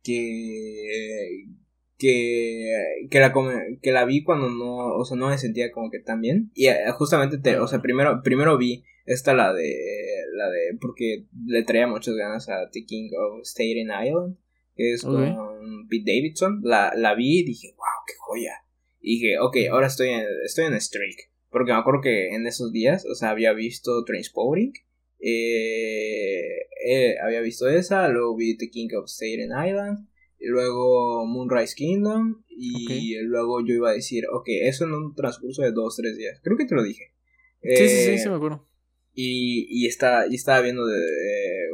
Que. 0.04 1.46
Que, 1.98 3.08
que, 3.12 3.20
la, 3.20 3.32
que 3.80 3.92
la 3.92 4.06
vi 4.06 4.24
cuando 4.24 4.50
no, 4.50 4.96
o 4.96 5.06
sea, 5.06 5.16
no 5.16 5.30
me 5.30 5.38
sentía 5.38 5.72
como 5.72 5.92
que 5.92 6.00
tan 6.00 6.20
bien. 6.20 6.50
Y 6.56 6.66
eh, 6.66 6.80
justamente, 6.94 7.38
te, 7.38 7.60
o 7.60 7.68
sea, 7.68 7.80
primero, 7.80 8.22
primero 8.24 8.58
vi 8.58 8.84
esta, 9.06 9.36
la 9.36 9.54
de, 9.54 9.72
la 10.34 10.50
de, 10.50 10.80
porque 10.82 11.28
le 11.46 11.64
traía 11.64 11.86
muchas 11.86 12.16
ganas 12.16 12.50
a 12.50 12.72
The 12.72 12.86
King 12.86 13.12
of 13.16 13.42
Staten 13.44 13.92
Island, 14.04 14.38
que 14.76 14.94
es 14.94 15.04
con 15.04 15.88
Pete 15.90 16.12
Davidson. 16.12 16.62
La, 16.64 16.92
la 16.96 17.14
vi 17.14 17.42
y 17.42 17.44
dije, 17.44 17.76
wow, 17.78 18.04
qué 18.08 18.14
joya. 18.18 18.61
Y 19.02 19.16
dije, 19.16 19.40
ok, 19.40 19.58
ahora 19.72 19.88
estoy 19.88 20.10
en, 20.10 20.26
estoy 20.46 20.66
en 20.66 20.80
streak. 20.80 21.32
Porque 21.50 21.74
me 21.74 21.80
acuerdo 21.80 22.02
que 22.02 22.30
en 22.30 22.48
esos 22.48 22.72
días, 22.72 23.06
o 23.06 23.16
sea, 23.16 23.32
había 23.32 23.52
visto 23.54 24.06
Trainspotting. 24.06 24.74
Eh, 25.20 26.62
eh, 26.86 27.16
había 27.22 27.42
visto 27.42 27.68
esa, 27.68 28.08
luego 28.08 28.36
vi 28.36 28.58
The 28.58 28.70
King 28.70 28.90
of 28.98 29.10
Staten 29.10 29.52
Island, 29.52 30.08
y 30.40 30.48
luego 30.48 31.26
Moonrise 31.28 31.76
Kingdom, 31.76 32.44
y 32.48 33.16
luego 33.20 33.66
yo 33.66 33.76
iba 33.76 33.92
a 33.92 33.94
decir, 33.94 34.26
ok, 34.32 34.46
eso 34.48 34.86
en 34.86 34.94
un 34.94 35.16
transcurso 35.16 35.62
de 35.62 35.72
dos, 35.72 35.96
tres 35.96 36.18
días. 36.18 36.40
Creo 36.44 36.58
que 36.58 36.66
te 36.66 36.74
lo 36.74 36.84
dije. 36.84 37.14
sí, 37.62 37.88
sí, 37.88 38.06
sí, 38.06 38.18
sí, 38.18 38.30
me 38.30 38.36
acuerdo. 38.36 38.68
Y, 39.14 39.68
y, 39.70 39.88
está, 39.88 40.26
y 40.28 40.36
estaba 40.36 40.62
viendo 40.62 40.86
de, 40.86 41.00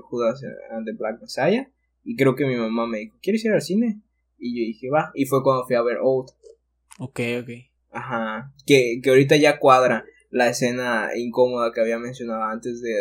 Judas 0.01 0.41
and 0.71 0.85
the 0.85 0.93
Black 0.93 1.21
Messiah, 1.21 1.71
y 2.03 2.15
creo 2.15 2.35
que 2.35 2.45
mi 2.45 2.55
mamá 2.55 2.87
me 2.87 2.99
dijo, 2.99 3.17
¿quieres 3.21 3.45
ir 3.45 3.51
al 3.51 3.61
cine? 3.61 4.01
Y 4.37 4.59
yo 4.59 4.67
dije, 4.67 4.89
va, 4.89 5.11
y 5.13 5.25
fue 5.25 5.43
cuando 5.43 5.65
fui 5.65 5.75
a 5.75 5.81
ver 5.81 5.97
Old. 6.01 6.29
Ok, 6.97 7.19
ok. 7.41 7.49
Ajá. 7.91 8.53
Que, 8.65 8.99
que 9.01 9.09
ahorita 9.09 9.35
ya 9.35 9.59
cuadra 9.59 10.05
la 10.29 10.49
escena 10.49 11.09
incómoda 11.15 11.71
que 11.73 11.81
había 11.81 11.99
mencionado 11.99 12.43
antes 12.43 12.81
de 12.81 12.93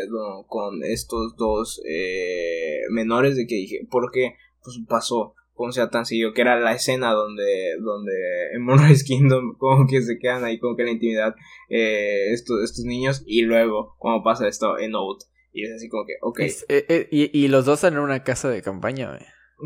con 0.47 0.83
estos 0.85 1.37
dos 1.37 1.83
eh, 1.89 2.81
menores 2.91 3.37
de 3.37 3.47
que 3.47 3.57
dije, 3.57 3.87
¿por 3.91 4.11
qué 4.13 4.37
pues 4.63 4.79
pasó? 4.89 5.35
Como 5.55 5.73
sea 5.73 5.89
tan 5.89 6.05
sencillo, 6.05 6.35
que 6.35 6.43
era 6.43 6.61
la 6.61 6.75
escena 6.75 7.13
donde, 7.13 7.77
donde 7.81 8.13
en 8.53 8.63
Moonrise 8.63 9.05
Kingdom 9.05 9.55
como 9.59 9.87
que 9.87 10.03
se 10.03 10.19
quedan 10.19 10.45
ahí 10.45 10.59
como 10.59 10.77
que 10.77 10.85
la 10.85 10.91
intimidad 10.91 11.35
eh, 11.71 12.31
estos, 12.33 12.63
estos 12.63 12.85
niños 12.85 13.23
y 13.27 13.43
luego 13.43 13.95
como 13.99 14.23
pasa 14.23 14.49
esto 14.49 14.79
en 14.79 14.95
Old. 14.95 15.21
Y 15.53 15.65
es 15.65 15.73
así 15.73 15.89
como 15.89 16.05
que, 16.05 16.13
ok. 16.21 16.41
Eh, 16.69 17.09
y, 17.11 17.45
y, 17.45 17.49
los 17.49 17.65
dos 17.65 17.79
están 17.79 17.95
en 17.95 18.01
una 18.01 18.23
casa 18.23 18.51
de 18.51 18.61
campaña, 18.61 19.09
güey. 19.09 19.23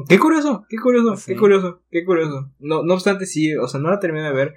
Qué 0.08 0.18
curioso, 0.18 0.64
qué 0.68 0.76
curioso, 0.76 1.20
qué 1.26 1.36
curioso, 1.36 1.82
qué 1.90 2.04
curioso. 2.04 2.52
No, 2.60 2.84
no 2.84 2.94
obstante, 2.94 3.26
sí, 3.26 3.56
o 3.56 3.66
sea, 3.66 3.80
no 3.80 3.90
la 3.90 3.98
terminé 3.98 4.24
de 4.24 4.32
ver. 4.32 4.54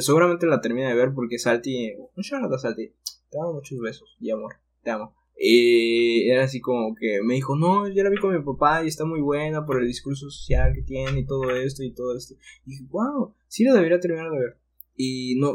seguramente 0.00 0.46
la 0.46 0.60
terminé 0.60 0.88
de 0.88 0.94
ver 0.94 1.12
porque 1.14 1.38
Salty. 1.38 1.94
Un 2.14 2.22
shout 2.22 2.52
a 2.52 2.58
Salty. 2.58 2.92
Te 3.30 3.38
amo 3.40 3.54
muchos 3.54 3.78
besos 3.78 4.16
y 4.20 4.30
amor. 4.30 4.56
Te 4.82 4.90
amo. 4.90 5.14
Y 5.38 6.30
era 6.30 6.44
así 6.44 6.60
como 6.60 6.94
que 6.94 7.20
me 7.22 7.34
dijo, 7.34 7.56
no, 7.56 7.88
ya 7.88 8.02
la 8.02 8.10
vi 8.10 8.16
con 8.16 8.34
mi 8.34 8.42
papá 8.42 8.84
y 8.84 8.88
está 8.88 9.04
muy 9.04 9.20
buena 9.20 9.64
por 9.64 9.80
el 9.80 9.86
discurso 9.86 10.30
social 10.30 10.72
que 10.74 10.82
tiene 10.82 11.20
y 11.20 11.26
todo 11.26 11.50
esto 11.50 11.82
y 11.82 11.92
todo 11.94 12.16
esto. 12.16 12.34
Y 12.66 12.72
dije, 12.72 12.84
wow, 12.90 13.34
sí 13.48 13.64
la 13.64 13.74
debería 13.74 14.00
terminar 14.00 14.30
de 14.30 14.38
ver. 14.38 14.58
Y 14.94 15.36
no, 15.38 15.54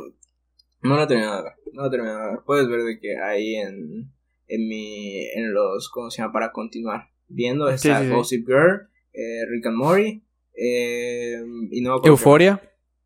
no 0.81 0.97
la 0.97 1.07
terminé 1.07 1.29
de 1.29 1.43
ver. 1.43 1.53
No 1.73 1.83
la 1.83 1.89
terminé 1.91 2.11
de 2.11 2.19
ver. 2.19 2.39
Puedes 2.45 2.67
ver 2.67 2.81
de 2.81 2.99
que 2.99 3.17
ahí 3.17 3.55
en, 3.55 4.11
en 4.47 4.67
mi, 4.67 5.27
en 5.29 5.53
los, 5.53 5.89
¿cómo 5.89 6.09
se 6.09 6.21
llama? 6.21 6.33
Para 6.33 6.51
continuar 6.51 7.09
viendo 7.27 7.69
esta 7.69 8.03
Gossip 8.07 8.47
Girl 8.47 8.90
eh, 9.13 9.45
Rick 9.49 9.65
and 9.67 9.77
Morty, 9.77 10.23
eh, 10.53 11.41
y 11.71 11.81
no 11.81 12.01
Euforia. 12.03 12.61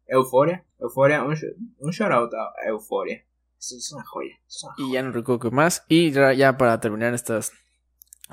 Euforia, 0.08 0.66
Euforia, 0.80 1.24
un, 1.24 1.36
un 1.80 1.92
shout 1.92 2.12
out 2.12 2.32
a 2.34 2.68
Euforia. 2.70 3.26
Es 3.58 3.92
una 3.94 4.04
joya. 4.04 4.40
Y 4.78 4.94
ya 4.94 5.02
no 5.02 5.12
recuerdo 5.12 5.50
más. 5.52 5.84
Y 5.88 6.12
ya, 6.12 6.58
para 6.58 6.80
terminar 6.80 7.14
estas, 7.14 7.52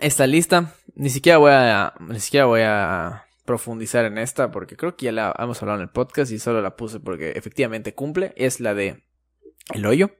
esta 0.01 0.27
lista, 0.27 0.75
ni 0.95 1.09
siquiera 1.09 1.39
voy 1.39 1.53
a, 1.53 1.95
ni 2.01 2.20
siquiera 2.20 2.47
voy 2.47 2.61
a 2.64 3.25
profundizar 3.45 4.05
en 4.05 4.18
esta 4.18 4.51
porque 4.51 4.77
creo 4.77 4.97
que 4.97 5.07
ya 5.07 5.12
la 5.12 5.35
hemos 5.39 5.61
hablado 5.62 5.81
en 5.81 5.85
el 5.85 5.91
podcast 5.91 6.31
y 6.31 6.39
solo 6.39 6.61
la 6.61 6.77
puse 6.77 7.01
porque 7.01 7.33
efectivamente 7.33 7.95
cumple. 7.95 8.35
Es 8.37 8.61
la 8.61 8.75
de 8.75 9.05
El 9.73 9.87
Hoyo. 9.87 10.11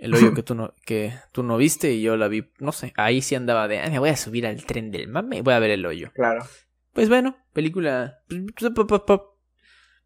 El 0.00 0.14
hoyo 0.14 0.34
que 0.34 0.42
tú 0.42 0.54
no, 0.54 0.74
que 0.84 1.12
tú 1.32 1.42
no 1.42 1.56
viste 1.56 1.92
y 1.92 2.02
yo 2.02 2.16
la 2.16 2.28
vi, 2.28 2.50
no 2.58 2.72
sé, 2.72 2.92
ahí 2.96 3.22
sí 3.22 3.34
andaba 3.34 3.68
de, 3.68 3.88
me 3.90 3.98
voy 3.98 4.08
a 4.08 4.16
subir 4.16 4.46
al 4.46 4.64
tren 4.64 4.90
del 4.90 5.08
mame 5.08 5.38
y 5.38 5.40
voy 5.42 5.54
a 5.54 5.58
ver 5.58 5.70
el 5.70 5.86
hoyo. 5.86 6.10
Claro. 6.14 6.44
Pues 6.92 7.08
bueno, 7.08 7.36
película, 7.52 8.20
para 8.74 8.86
pa, 8.86 9.06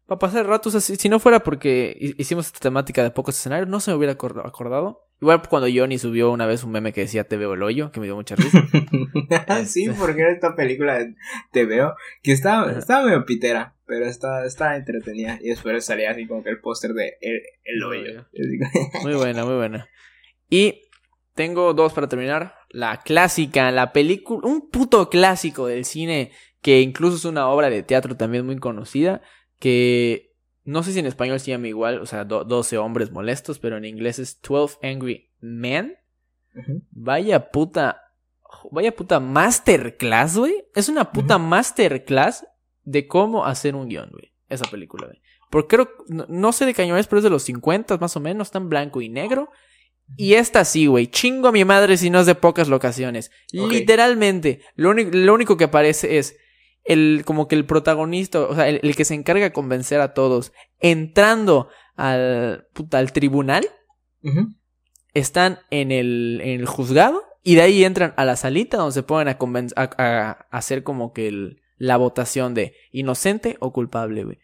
pa, 0.05 0.19
pasar 0.19 0.45
ratos 0.45 0.75
así, 0.75 0.97
si 0.97 1.09
no 1.09 1.19
fuera 1.19 1.39
porque 1.39 1.97
hicimos 2.17 2.47
esta 2.47 2.59
temática 2.59 3.01
de 3.01 3.11
pocos 3.11 3.37
escenarios, 3.37 3.67
no 3.67 3.79
se 3.79 3.91
me 3.91 3.97
hubiera 3.97 4.13
acordado. 4.13 5.04
Igual 5.21 5.41
cuando 5.47 5.69
Johnny 5.73 5.97
subió 5.97 6.31
una 6.31 6.45
vez 6.45 6.63
un 6.63 6.71
meme 6.71 6.91
que 6.91 7.01
decía 7.01 7.23
Te 7.23 7.37
veo 7.37 7.53
el 7.53 7.63
hoyo, 7.63 7.91
que 7.91 7.99
me 7.99 8.05
dio 8.05 8.15
mucha 8.15 8.35
risa. 8.35 8.65
sí, 9.65 9.85
este. 9.85 9.99
porque 9.99 10.21
era 10.21 10.31
esta 10.31 10.55
película 10.55 10.99
de 10.99 11.15
Te 11.51 11.65
veo, 11.65 11.95
que 12.21 12.33
estaba, 12.33 12.71
estaba 12.71 13.05
medio 13.05 13.25
pitera, 13.25 13.75
pero 13.85 14.05
estaba, 14.05 14.45
estaba 14.45 14.75
entretenida. 14.75 15.39
Y 15.41 15.49
después 15.49 15.85
salía 15.85 16.11
así 16.11 16.27
como 16.27 16.43
que 16.43 16.49
el 16.49 16.59
póster 16.59 16.91
de 16.93 17.13
El, 17.21 17.83
hoyo. 17.83 18.25
muy 19.03 19.13
buena, 19.13 19.45
muy 19.45 19.55
buena. 19.55 19.87
Y 20.49 20.81
tengo 21.33 21.73
dos 21.73 21.93
para 21.93 22.07
terminar. 22.07 22.53
La 22.69 22.97
clásica, 22.97 23.71
la 23.71 23.93
película, 23.93 24.47
un 24.47 24.69
puto 24.69 25.09
clásico 25.09 25.67
del 25.67 25.85
cine, 25.85 26.31
que 26.61 26.81
incluso 26.81 27.15
es 27.15 27.25
una 27.25 27.47
obra 27.47 27.69
de 27.69 27.83
teatro 27.83 28.17
también 28.17 28.45
muy 28.45 28.57
conocida, 28.57 29.21
que 29.59 30.34
no 30.65 30.81
sé 30.81 30.93
si 30.93 30.99
en 30.99 31.05
español 31.05 31.39
se 31.39 31.51
llama 31.51 31.67
igual, 31.67 31.99
o 31.99 32.07
sea, 32.07 32.25
12 32.25 32.77
hombres 32.79 33.11
molestos, 33.11 33.59
pero 33.59 33.77
en 33.77 33.85
inglés 33.85 34.17
es 34.17 34.41
12 34.41 34.79
Angry 34.81 35.29
Men. 35.39 35.95
Vaya 36.91 37.51
puta. 37.51 38.01
Vaya 38.71 38.95
puta 38.95 39.19
masterclass, 39.19 40.37
güey. 40.37 40.65
Es 40.73 40.89
una 40.89 41.11
puta 41.11 41.37
masterclass 41.37 42.47
de 42.83 43.07
cómo 43.07 43.45
hacer 43.45 43.75
un 43.75 43.89
guion, 43.89 44.09
güey. 44.09 44.33
Esa 44.49 44.65
película, 44.69 45.05
güey. 45.05 45.21
Porque 45.51 45.75
creo, 45.75 45.89
no, 46.07 46.51
sé 46.51 46.65
de 46.65 46.73
qué 46.73 46.81
año 46.81 46.97
es, 46.97 47.05
pero 47.05 47.19
es 47.19 47.23
de 47.23 47.29
los 47.29 47.43
50 47.43 47.97
más 47.97 48.17
o 48.17 48.19
menos, 48.19 48.53
en 48.55 48.67
blanco 48.67 49.01
y 49.01 49.09
negro. 49.09 49.49
Y 50.17 50.33
esta 50.33 50.65
sí, 50.65 50.87
güey. 50.87 51.07
Chingo 51.07 51.49
a 51.49 51.51
mi 51.51 51.63
madre 51.63 51.97
si 51.97 52.09
no 52.09 52.19
es 52.19 52.25
de 52.25 52.33
pocas 52.33 52.69
locaciones. 52.69 53.29
Literalmente, 53.51 54.61
lo, 54.75 54.93
lo 54.93 55.33
único 55.33 55.57
que 55.57 55.65
aparece 55.65 56.17
es 56.17 56.37
el, 56.85 57.23
como 57.25 57.47
que 57.47 57.55
el 57.55 57.65
protagonista, 57.65 58.41
o 58.41 58.55
sea, 58.55 58.69
el, 58.69 58.95
que 58.95 59.05
se 59.05 59.15
encarga 59.15 59.43
de 59.43 59.53
convencer 59.53 59.99
a 60.01 60.13
todos, 60.13 60.53
entrando 60.79 61.67
al, 61.95 62.67
puta, 62.73 62.99
al 62.99 63.11
tribunal, 63.11 63.67
están 65.13 65.59
en 65.69 65.91
el, 65.91 66.39
en 66.43 66.61
el 66.61 66.65
juzgado 66.65 67.23
y 67.43 67.55
de 67.55 67.61
ahí 67.61 67.83
entran 67.83 68.13
a 68.17 68.25
la 68.25 68.35
salita 68.35 68.77
donde 68.77 68.93
se 68.93 69.03
ponen 69.03 69.27
a, 69.27 69.35
a, 69.75 70.31
hacer 70.49 70.83
como 70.83 71.13
que 71.13 71.27
el, 71.27 71.61
la 71.77 71.97
votación 71.97 72.53
de 72.53 72.75
inocente 72.91 73.57
o 73.59 73.71
culpable, 73.71 74.23
güey. 74.23 74.39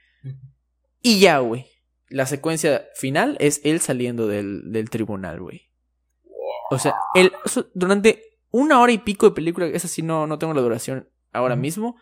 Y 1.02 1.20
ya, 1.20 1.40
güey. 1.40 1.66
La 2.10 2.26
secuencia 2.26 2.86
final 2.94 3.38
es 3.40 3.62
él 3.64 3.80
saliendo 3.80 4.28
del, 4.28 4.72
del 4.72 4.90
tribunal, 4.90 5.40
güey. 5.40 5.70
O 6.70 6.78
sea, 6.78 6.96
él, 7.16 7.32
durante 7.74 8.22
una 8.52 8.80
hora 8.82 8.92
y 8.92 8.98
pico 8.98 9.28
de 9.28 9.36
película, 9.36 9.66
esa 9.68 9.88
sí 9.88 10.02
no, 10.02 10.28
no 10.28 10.38
tengo 10.38 10.54
la 10.54 10.62
duración 10.62 11.10
ahora 11.32 11.56
mismo, 11.56 11.96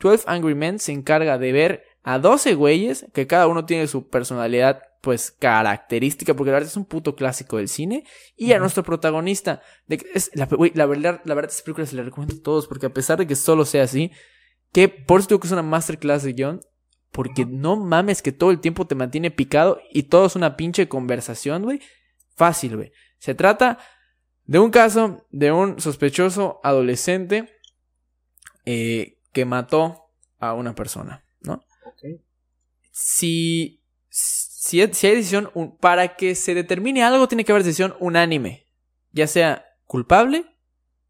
12 0.00 0.24
Angry 0.26 0.54
Men 0.54 0.78
se 0.78 0.92
encarga 0.92 1.38
de 1.38 1.52
ver 1.52 1.84
a 2.02 2.18
12 2.18 2.54
güeyes 2.54 3.06
que 3.12 3.26
cada 3.26 3.46
uno 3.46 3.64
tiene 3.64 3.86
su 3.86 4.08
personalidad 4.08 4.82
pues 5.00 5.30
característica 5.30 6.34
porque 6.34 6.50
la 6.50 6.56
verdad 6.56 6.70
es 6.70 6.76
un 6.76 6.84
puto 6.84 7.14
clásico 7.14 7.58
del 7.58 7.68
cine 7.68 8.04
y 8.36 8.52
a 8.52 8.58
nuestro 8.58 8.82
protagonista. 8.82 9.62
De 9.86 10.04
es 10.14 10.30
la, 10.34 10.48
la 10.74 10.86
verdad 10.86 11.20
la 11.24 11.34
verdad 11.34 11.50
esta 11.50 11.64
película 11.64 11.86
se 11.86 11.96
la 11.96 12.02
recomiendo 12.02 12.36
a 12.36 12.42
todos 12.42 12.66
porque 12.66 12.86
a 12.86 12.92
pesar 12.92 13.18
de 13.18 13.26
que 13.26 13.36
solo 13.36 13.64
sea 13.64 13.84
así 13.84 14.10
que 14.72 14.88
por 14.88 15.20
eso 15.20 15.28
digo 15.28 15.40
que 15.40 15.46
es 15.46 15.52
una 15.52 15.62
masterclass 15.62 16.22
de 16.22 16.32
guion 16.32 16.60
porque 17.12 17.46
no 17.46 17.76
mames 17.76 18.22
que 18.22 18.32
todo 18.32 18.50
el 18.50 18.60
tiempo 18.60 18.86
te 18.86 18.94
mantiene 18.94 19.30
picado 19.30 19.80
y 19.90 20.04
todo 20.04 20.26
es 20.26 20.36
una 20.36 20.56
pinche 20.56 20.88
conversación 20.88 21.64
güey. 21.64 21.80
Fácil 22.34 22.76
güey. 22.76 22.92
Se 23.18 23.34
trata 23.34 23.78
de 24.44 24.58
un 24.58 24.70
caso 24.70 25.26
de 25.30 25.52
un 25.52 25.80
sospechoso 25.80 26.60
adolescente 26.62 27.50
eh, 28.64 29.17
que 29.32 29.44
mató 29.44 30.10
a 30.38 30.54
una 30.54 30.74
persona, 30.74 31.24
¿no? 31.40 31.62
Si 32.92 33.78
si, 34.10 34.86
si 34.92 35.06
hay 35.06 35.16
decisión, 35.16 35.50
para 35.80 36.16
que 36.16 36.34
se 36.34 36.54
determine 36.54 37.02
algo, 37.02 37.28
tiene 37.28 37.44
que 37.44 37.52
haber 37.52 37.64
decisión 37.64 37.94
unánime. 38.00 38.66
Ya 39.12 39.26
sea 39.26 39.64
culpable 39.86 40.44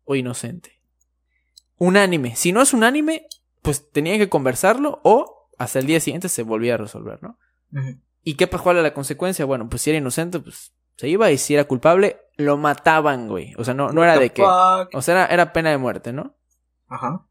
o 0.04 0.14
inocente. 0.14 0.80
Unánime. 1.76 2.36
Si 2.36 2.52
no 2.52 2.62
es 2.62 2.72
unánime, 2.72 3.26
pues 3.62 3.90
tenían 3.90 4.18
que 4.18 4.28
conversarlo 4.28 5.00
o 5.02 5.48
hasta 5.58 5.78
el 5.78 5.86
día 5.86 5.98
siguiente 5.98 6.28
se 6.28 6.42
volvía 6.42 6.74
a 6.74 6.78
resolver, 6.78 7.20
¿no? 7.22 7.38
¿Y 8.22 8.34
qué 8.34 8.48
cuál 8.48 8.76
era 8.76 8.82
la 8.82 8.94
consecuencia? 8.94 9.44
Bueno, 9.44 9.68
pues 9.68 9.82
si 9.82 9.90
era 9.90 9.98
inocente, 9.98 10.38
pues 10.38 10.74
se 10.96 11.08
iba 11.08 11.30
y 11.30 11.38
si 11.38 11.54
era 11.54 11.64
culpable, 11.64 12.20
lo 12.36 12.56
mataban, 12.56 13.28
güey. 13.28 13.54
O 13.56 13.64
sea, 13.64 13.74
no, 13.74 13.90
no 13.90 14.04
era 14.04 14.18
de 14.18 14.30
que... 14.30 14.42
O 14.42 15.02
sea, 15.02 15.14
era, 15.14 15.26
era, 15.26 15.52
pena 15.52 15.70
de 15.70 15.78
muerte, 15.78 16.12
¿no? 16.12 16.36
Ajá. 16.86 17.26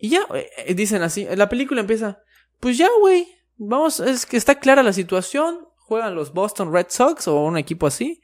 Y 0.00 0.08
ya, 0.08 0.26
eh, 0.34 0.74
dicen 0.74 1.02
así, 1.02 1.26
la 1.36 1.48
película 1.48 1.80
empieza, 1.82 2.22
pues 2.58 2.78
ya, 2.78 2.88
güey, 3.00 3.28
vamos, 3.58 4.00
es 4.00 4.24
que 4.24 4.38
está 4.38 4.58
clara 4.58 4.82
la 4.82 4.94
situación, 4.94 5.68
juegan 5.76 6.14
los 6.14 6.32
Boston 6.32 6.72
Red 6.72 6.86
Sox 6.88 7.28
o 7.28 7.44
un 7.44 7.58
equipo 7.58 7.86
así. 7.86 8.22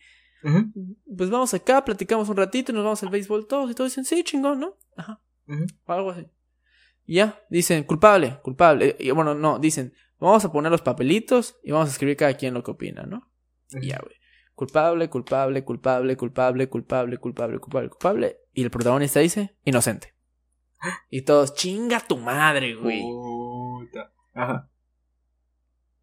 Pues 1.16 1.28
vamos 1.28 1.52
acá, 1.54 1.84
platicamos 1.84 2.28
un 2.28 2.36
ratito, 2.36 2.72
nos 2.72 2.84
vamos 2.84 3.02
al 3.02 3.10
béisbol 3.10 3.46
todos 3.46 3.70
y 3.70 3.74
todos 3.74 3.90
dicen, 3.90 4.04
sí, 4.04 4.22
chingón, 4.24 4.60
¿no? 4.60 4.78
Ajá. 4.96 5.20
O 5.86 5.92
algo 5.92 6.10
así. 6.12 6.26
Y 7.04 7.16
ya, 7.16 7.42
dicen, 7.50 7.84
culpable, 7.84 8.38
culpable. 8.42 8.96
Y 8.98 9.10
bueno, 9.10 9.34
no, 9.34 9.58
dicen, 9.58 9.92
vamos 10.18 10.44
a 10.44 10.52
poner 10.52 10.72
los 10.72 10.82
papelitos 10.82 11.58
y 11.62 11.72
vamos 11.72 11.88
a 11.88 11.92
escribir 11.92 12.16
cada 12.16 12.34
quien 12.34 12.54
lo 12.54 12.62
que 12.62 12.70
opina, 12.70 13.02
¿no? 13.02 13.30
Y 13.72 13.88
ya, 13.88 13.98
güey. 13.98 14.14
Culpable, 14.54 15.10
culpable, 15.10 15.64
culpable, 15.64 16.16
culpable, 16.16 16.68
culpable, 16.68 17.18
culpable, 17.18 17.58
culpable, 17.58 17.88
culpable. 17.90 18.38
Y 18.54 18.62
el 18.62 18.70
protagonista 18.70 19.20
dice, 19.20 19.56
inocente. 19.64 20.15
Y 21.10 21.22
todos, 21.22 21.54
chinga 21.54 22.00
tu 22.00 22.16
madre, 22.16 22.74
güey. 22.74 23.02
Ajá. 24.34 24.70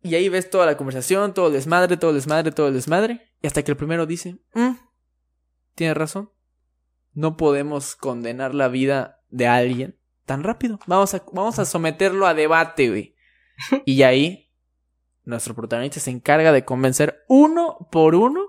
Y 0.01 0.15
ahí 0.15 0.27
ves 0.27 0.49
toda 0.49 0.65
la 0.65 0.75
conversación, 0.75 1.33
todo 1.33 1.47
el 1.47 1.53
desmadre, 1.53 1.95
todo 1.95 2.11
el 2.11 2.17
desmadre, 2.17 2.51
todo 2.51 2.67
el 2.67 2.73
desmadre. 2.73 3.31
Y 3.41 3.47
hasta 3.47 3.63
que 3.63 3.71
el 3.71 3.77
primero 3.77 4.05
dice, 4.05 4.37
mm, 4.53 4.73
tienes 5.75 5.95
razón. 5.95 6.29
No 7.13 7.37
podemos 7.37 7.95
condenar 7.95 8.53
la 8.53 8.67
vida 8.67 9.21
de 9.29 9.47
alguien 9.47 9.97
tan 10.25 10.43
rápido. 10.43 10.79
Vamos 10.87 11.13
a, 11.13 11.23
vamos 11.31 11.57
a 11.59 11.65
someterlo 11.65 12.27
a 12.27 12.33
debate, 12.33 12.89
güey. 12.89 13.15
Y 13.85 14.03
ahí, 14.03 14.51
nuestro 15.23 15.55
protagonista 15.55 15.99
se 15.99 16.11
encarga 16.11 16.51
de 16.51 16.65
convencer 16.65 17.23
uno 17.29 17.87
por 17.91 18.15
uno 18.15 18.41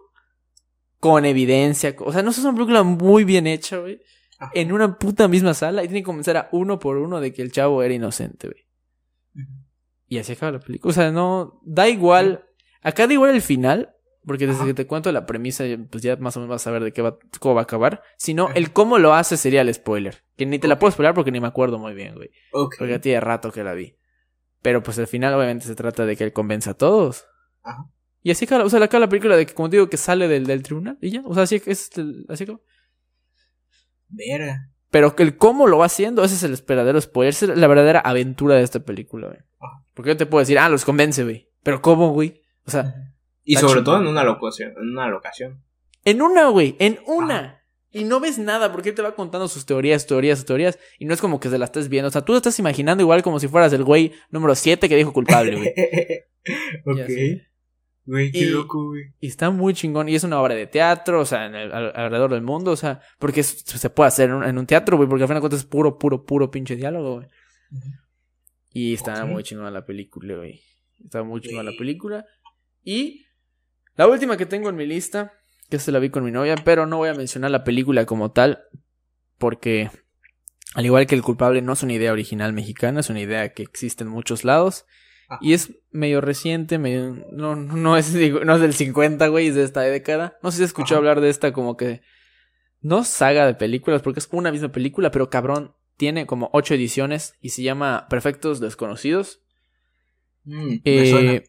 con 0.98 1.24
evidencia. 1.24 1.94
O 2.00 2.12
sea, 2.12 2.22
no 2.22 2.30
es 2.30 2.38
una 2.38 2.52
película 2.52 2.82
muy 2.82 3.24
bien 3.24 3.46
hecha, 3.46 3.78
güey. 3.78 4.00
En 4.52 4.72
una 4.72 4.98
puta 4.98 5.28
misma 5.28 5.54
sala 5.54 5.84
y 5.84 5.88
tiene 5.88 6.00
que 6.00 6.06
convencer 6.06 6.36
a 6.36 6.48
uno 6.52 6.78
por 6.78 6.96
uno 6.96 7.20
de 7.20 7.32
que 7.32 7.42
el 7.42 7.52
chavo 7.52 7.82
era 7.82 7.94
inocente, 7.94 8.48
güey. 8.48 8.64
Y 10.06 10.18
así 10.18 10.32
acaba 10.32 10.52
la 10.52 10.60
película. 10.60 10.90
O 10.90 10.94
sea, 10.94 11.10
no. 11.10 11.60
Da 11.64 11.88
igual. 11.88 12.44
Acá 12.82 13.06
da 13.06 13.12
igual 13.12 13.34
el 13.34 13.42
final. 13.42 13.90
Porque 14.26 14.46
desde 14.46 14.64
que 14.64 14.72
te 14.72 14.86
cuento 14.86 15.12
la 15.12 15.26
premisa, 15.26 15.64
pues 15.90 16.02
ya 16.02 16.16
más 16.16 16.34
o 16.36 16.40
menos 16.40 16.50
vas 16.50 16.62
a 16.62 16.64
saber 16.64 16.82
de 16.82 16.92
qué 16.92 17.02
va, 17.02 17.18
cómo 17.40 17.54
va 17.54 17.60
a 17.60 17.64
acabar. 17.64 18.02
Sino 18.16 18.48
el 18.54 18.72
cómo 18.72 18.98
lo 18.98 19.12
hace 19.12 19.36
sería 19.36 19.60
el 19.60 19.72
spoiler. 19.74 20.24
Que 20.36 20.46
ni 20.46 20.58
te 20.58 20.66
la 20.66 20.78
puedo 20.78 20.92
spoiler 20.92 21.12
porque 21.12 21.30
ni 21.30 21.40
me 21.40 21.46
acuerdo 21.46 21.78
muy 21.78 21.92
bien, 21.92 22.14
güey. 22.14 22.30
Porque 22.50 22.88
ya 22.88 23.00
tiene 23.00 23.20
rato 23.20 23.52
que 23.52 23.62
la 23.62 23.74
vi. 23.74 23.98
Pero 24.62 24.82
pues 24.82 24.98
al 24.98 25.06
final, 25.06 25.34
obviamente, 25.34 25.66
se 25.66 25.74
trata 25.74 26.06
de 26.06 26.16
que 26.16 26.24
él 26.24 26.32
convenza 26.32 26.70
a 26.70 26.74
todos. 26.74 27.26
Ajá. 27.62 27.84
Y 28.22 28.30
así 28.30 28.46
acaba, 28.46 28.64
o 28.64 28.70
sea, 28.70 28.82
acaba 28.82 29.00
la 29.00 29.08
película 29.10 29.36
de 29.36 29.44
que, 29.44 29.52
como 29.52 29.68
digo, 29.68 29.90
que 29.90 29.98
sale 29.98 30.26
del, 30.26 30.46
del 30.46 30.62
tribunal. 30.62 30.96
Y 31.02 31.10
ya. 31.10 31.22
O 31.26 31.34
sea, 31.34 31.42
así 31.42 31.60
es. 31.66 31.90
Así 32.30 32.44
acaba. 32.44 32.60
Vera. 34.08 34.70
Pero 34.90 35.14
el 35.18 35.36
cómo 35.36 35.66
lo 35.66 35.78
va 35.78 35.86
haciendo, 35.86 36.22
ese 36.22 36.36
es 36.36 36.42
el 36.44 36.52
esperadero 36.52 37.00
spoiler, 37.00 37.30
esa 37.30 37.46
es 37.46 37.58
la 37.58 37.66
verdadera 37.66 38.00
aventura 38.00 38.54
de 38.54 38.62
esta 38.62 38.80
película, 38.80 39.26
güey. 39.26 39.40
Porque 39.92 40.10
yo 40.10 40.16
te 40.16 40.26
puedo 40.26 40.40
decir, 40.40 40.58
ah, 40.58 40.68
los 40.68 40.84
convence, 40.84 41.24
güey. 41.24 41.50
Pero 41.62 41.82
¿cómo, 41.82 42.12
güey? 42.12 42.42
O 42.66 42.70
sea. 42.70 42.94
Y 43.42 43.56
sobre 43.56 43.82
todo 43.82 44.00
en 44.00 44.06
una 44.06 44.22
locación, 44.24 44.72
en 44.72 44.90
una 44.90 45.08
locación. 45.08 45.64
En 46.04 46.22
una, 46.22 46.48
güey, 46.48 46.76
en 46.78 47.00
una. 47.06 47.62
Y 47.90 48.04
no 48.04 48.18
ves 48.18 48.38
nada 48.38 48.72
porque 48.72 48.90
él 48.90 48.94
te 48.94 49.02
va 49.02 49.14
contando 49.14 49.46
sus 49.46 49.66
teorías, 49.66 50.06
teorías, 50.06 50.44
teorías. 50.44 50.78
Y 50.98 51.04
no 51.04 51.14
es 51.14 51.20
como 51.20 51.38
que 51.38 51.48
se 51.48 51.58
la 51.58 51.66
estés 51.66 51.88
viendo. 51.88 52.08
O 52.08 52.10
sea, 52.10 52.22
tú 52.22 52.32
lo 52.32 52.38
estás 52.38 52.58
imaginando 52.58 53.02
igual 53.02 53.22
como 53.22 53.38
si 53.38 53.46
fueras 53.46 53.72
el 53.72 53.84
güey 53.84 54.12
número 54.30 54.54
7 54.54 54.88
que 54.88 54.96
dijo 54.96 55.12
culpable, 55.12 55.56
güey. 55.56 55.74
ok. 56.86 57.10
Güey, 58.06 58.32
qué 58.32 58.46
loco, 58.46 58.88
güey. 58.88 59.14
Y 59.20 59.28
está 59.28 59.50
muy 59.50 59.72
chingón. 59.72 60.08
Y 60.08 60.14
es 60.14 60.24
una 60.24 60.40
obra 60.40 60.54
de 60.54 60.66
teatro, 60.66 61.20
o 61.20 61.24
sea, 61.24 61.46
en 61.46 61.54
el, 61.54 61.72
alrededor 61.72 62.32
del 62.32 62.42
mundo, 62.42 62.72
o 62.72 62.76
sea, 62.76 63.00
porque 63.18 63.42
se 63.42 63.90
puede 63.90 64.08
hacer 64.08 64.30
en 64.30 64.58
un, 64.58 64.66
teatro, 64.66 64.96
güey, 64.96 65.08
porque 65.08 65.22
al 65.24 65.28
final 65.28 65.38
de 65.38 65.40
cuentas 65.40 65.60
es 65.60 65.66
puro, 65.66 65.98
puro, 65.98 66.24
puro 66.24 66.50
pinche 66.50 66.76
diálogo, 66.76 67.16
güey. 67.16 67.28
Y 68.72 68.94
está 68.94 69.24
muy 69.24 69.42
chingón 69.42 69.72
la 69.72 69.86
película, 69.86 70.36
güey. 70.36 70.60
Está 71.02 71.22
muy 71.22 71.40
chingón 71.40 71.64
la 71.64 71.72
película. 71.78 72.26
Y 72.82 73.24
la 73.96 74.06
última 74.06 74.36
que 74.36 74.46
tengo 74.46 74.68
en 74.68 74.76
mi 74.76 74.86
lista, 74.86 75.32
que 75.70 75.78
se 75.78 75.92
la 75.92 75.98
vi 75.98 76.10
con 76.10 76.24
mi 76.24 76.30
novia, 76.30 76.56
pero 76.56 76.86
no 76.86 76.98
voy 76.98 77.08
a 77.08 77.14
mencionar 77.14 77.50
la 77.50 77.64
película 77.64 78.04
como 78.04 78.32
tal, 78.32 78.64
porque 79.38 79.90
al 80.74 80.84
igual 80.84 81.06
que 81.06 81.14
el 81.14 81.22
culpable 81.22 81.62
no 81.62 81.72
es 81.72 81.82
una 81.82 81.94
idea 81.94 82.12
original 82.12 82.52
mexicana, 82.52 83.00
es 83.00 83.08
una 83.08 83.20
idea 83.20 83.52
que 83.52 83.62
existe 83.62 84.04
en 84.04 84.10
muchos 84.10 84.44
lados. 84.44 84.84
Y 85.40 85.52
es 85.52 85.72
medio 85.90 86.20
reciente, 86.20 86.78
medio, 86.78 87.24
no, 87.32 87.56
no, 87.56 87.96
es, 87.96 88.14
no 88.14 88.54
es 88.54 88.60
del 88.60 88.74
50, 88.74 89.26
güey, 89.28 89.48
es 89.48 89.54
de 89.54 89.64
esta 89.64 89.80
década. 89.82 90.38
No 90.42 90.50
sé 90.50 90.58
si 90.58 90.64
escuchó 90.64 90.96
hablar 90.96 91.20
de 91.20 91.30
esta 91.30 91.52
como 91.52 91.76
que... 91.76 92.02
No 92.80 93.02
saga 93.04 93.46
de 93.46 93.54
películas, 93.54 94.02
porque 94.02 94.20
es 94.20 94.28
una 94.30 94.52
misma 94.52 94.70
película, 94.70 95.10
pero 95.10 95.30
cabrón, 95.30 95.74
tiene 95.96 96.26
como 96.26 96.50
ocho 96.52 96.74
ediciones 96.74 97.34
y 97.40 97.50
se 97.50 97.62
llama 97.62 98.06
Perfectos 98.10 98.60
Desconocidos. 98.60 99.42
Mm, 100.44 100.76
eh, 100.84 101.44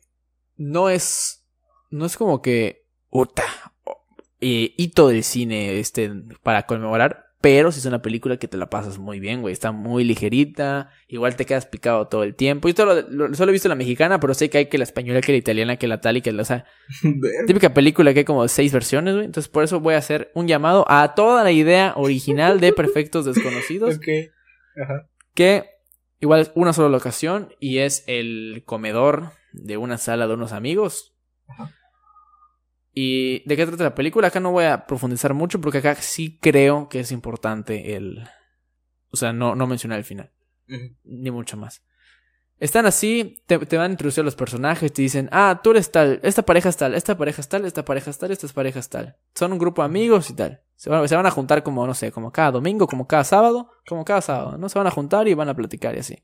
no 0.56 0.90
es... 0.90 1.46
No 1.90 2.06
es 2.06 2.16
como 2.16 2.42
que... 2.42 2.86
Uta, 3.10 3.44
eh, 4.42 4.74
hito 4.78 5.08
del 5.08 5.24
cine 5.24 5.80
este, 5.80 6.12
para 6.44 6.66
conmemorar, 6.66 7.25
pero 7.46 7.72
si 7.72 7.78
es 7.78 7.86
una 7.86 8.02
película 8.02 8.38
que 8.38 8.48
te 8.48 8.58
la 8.58 8.72
pasas 8.72 8.98
muy 8.98 9.20
bien, 9.20 9.42
güey. 9.42 9.54
Está 9.54 9.72
muy 9.72 10.04
ligerita. 10.04 10.90
Igual 11.08 11.36
te 11.36 11.46
quedas 11.46 11.68
picado 11.68 12.08
todo 12.08 12.24
el 12.24 12.34
tiempo. 12.34 12.68
Yo 12.68 12.74
solo, 12.76 13.50
he 13.50 13.52
visto 13.52 13.70
la 13.70 13.76
mexicana, 13.76 14.20
pero 14.20 14.34
sé 14.34 14.50
que 14.50 14.58
hay 14.58 14.66
que 14.66 14.80
la 14.80 14.84
española, 14.84 15.22
que 15.22 15.32
la 15.32 15.38
italiana, 15.38 15.78
que 15.78 15.88
la 15.88 16.02
tal 16.02 16.18
y 16.18 16.22
que 16.24 16.32
la. 16.32 16.42
O 16.42 16.46
sea, 16.46 16.66
típica 17.46 17.72
película 17.72 18.14
que 18.14 18.22
hay 18.22 18.26
como 18.26 18.48
seis 18.48 18.74
versiones, 18.74 19.14
güey. 19.14 19.28
Entonces 19.28 19.48
por 19.48 19.64
eso 19.64 19.80
voy 19.80 19.94
a 19.94 20.00
hacer 20.00 20.32
un 20.34 20.48
llamado 20.48 20.86
a 20.88 21.14
toda 21.14 21.44
la 21.44 21.52
idea 21.52 21.94
original 21.98 22.60
de 22.60 22.74
Perfectos 22.74 23.26
Desconocidos. 23.26 23.98
ok. 23.98 24.08
Ajá. 24.84 25.08
Que 25.36 25.66
igual 26.22 26.42
es 26.42 26.52
una 26.56 26.74
sola 26.74 26.90
locación 26.90 27.54
y 27.60 27.78
es 27.78 28.06
el 28.08 28.64
comedor 28.66 29.34
de 29.54 29.78
una 29.78 30.00
sala 30.00 30.26
de 30.26 30.34
unos 30.34 30.52
amigos. 30.52 31.16
Ajá. 31.48 31.72
¿Y 32.98 33.48
de 33.48 33.58
qué 33.58 33.68
trata 33.68 33.84
la 33.84 33.94
película? 33.94 34.30
Acá 34.30 34.40
no 34.40 34.52
voy 34.52 34.64
a 34.64 34.88
profundizar 34.88 35.34
mucho 35.34 35.60
porque 35.60 35.80
acá 35.80 35.96
sí 35.96 36.40
creo 36.42 36.88
que 36.88 37.02
es 37.02 37.12
importante 37.12 37.96
el... 37.96 38.24
O 39.12 39.18
sea, 39.18 39.34
no, 39.34 39.54
no 39.54 39.68
mencionar 39.68 39.98
el 39.98 40.06
final. 40.06 40.32
Ni 41.04 41.30
mucho 41.30 41.58
más. 41.58 41.84
Están 42.58 42.86
así, 42.86 43.44
te, 43.48 43.58
van 43.58 43.90
a 43.90 43.92
introducir 43.92 44.22
a 44.22 44.24
los 44.24 44.38
personajes, 44.38 44.94
te 44.94 45.02
dicen, 45.02 45.28
ah, 45.34 45.60
tú 45.62 45.72
eres 45.72 45.92
tal, 45.92 46.22
esta 46.24 46.44
pareja 46.44 46.70
es 46.70 46.78
tal, 46.78 46.96
esta 46.96 47.18
pareja 47.18 47.42
es 47.42 47.50
tal, 47.50 47.66
esta 47.66 47.84
pareja 47.84 48.10
es 48.10 48.18
tal, 48.18 48.32
esta 48.32 48.48
pareja 48.48 48.80
es 48.80 48.88
tal. 48.90 49.18
Son 49.36 49.52
un 49.52 49.60
grupo 49.60 49.82
de 49.82 49.88
amigos 49.88 50.30
y 50.30 50.36
tal. 50.36 50.62
Se 50.78 50.90
van, 50.90 51.06
se 51.10 51.18
van 51.18 51.26
a 51.26 51.32
juntar 51.32 51.64
como, 51.64 51.86
no 51.86 51.94
sé, 51.94 52.14
como 52.14 52.32
cada 52.32 52.52
domingo, 52.52 52.88
como 52.88 53.08
cada 53.08 53.26
sábado, 53.26 53.72
como 53.86 54.06
cada 54.06 54.22
sábado, 54.22 54.58
¿no? 54.58 54.70
Se 54.70 54.80
van 54.80 54.88
a 54.88 54.92
juntar 54.92 55.28
y 55.28 55.34
van 55.34 55.50
a 55.50 55.54
platicar 55.54 55.96
y 55.96 56.00
así. 56.00 56.24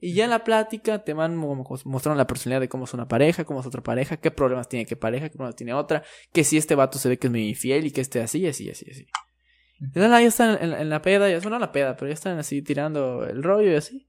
Y 0.00 0.14
ya 0.14 0.24
en 0.24 0.30
la 0.30 0.44
plática 0.44 1.04
te 1.04 1.12
van 1.12 1.36
mostrando 1.36 2.14
la 2.16 2.26
personalidad 2.26 2.62
de 2.62 2.68
cómo 2.68 2.84
es 2.84 2.94
una 2.94 3.06
pareja, 3.06 3.44
cómo 3.44 3.60
es 3.60 3.66
otra 3.66 3.82
pareja, 3.82 4.16
qué 4.16 4.30
problemas 4.30 4.68
tiene 4.68 4.86
qué 4.86 4.96
pareja, 4.96 5.28
qué 5.28 5.36
problemas 5.36 5.56
tiene 5.56 5.74
otra, 5.74 6.02
que 6.32 6.42
si 6.42 6.56
este 6.56 6.74
vato 6.74 6.98
se 6.98 7.10
ve 7.10 7.18
que 7.18 7.26
es 7.26 7.30
muy 7.30 7.48
infiel 7.48 7.86
y 7.86 7.90
que 7.90 8.00
esté 8.00 8.20
así, 8.22 8.46
así, 8.46 8.70
así, 8.70 8.90
así. 8.90 9.06
Y 9.78 9.98
ya 9.98 10.20
están 10.22 10.58
en, 10.60 10.88
la 10.88 11.02
peda, 11.02 11.28
ya 11.30 11.40
son 11.40 11.58
la 11.58 11.72
peda, 11.72 11.96
pero 11.96 12.08
ya 12.08 12.14
están 12.14 12.38
así 12.38 12.62
tirando 12.62 13.24
el 13.24 13.42
rollo 13.42 13.72
y 13.72 13.74
así. 13.74 14.08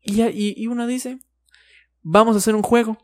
Y, 0.00 0.16
ya, 0.16 0.30
y, 0.30 0.54
y 0.56 0.66
uno 0.66 0.86
dice, 0.86 1.18
vamos 2.02 2.34
a 2.34 2.38
hacer 2.38 2.54
un 2.54 2.62
juego. 2.62 2.98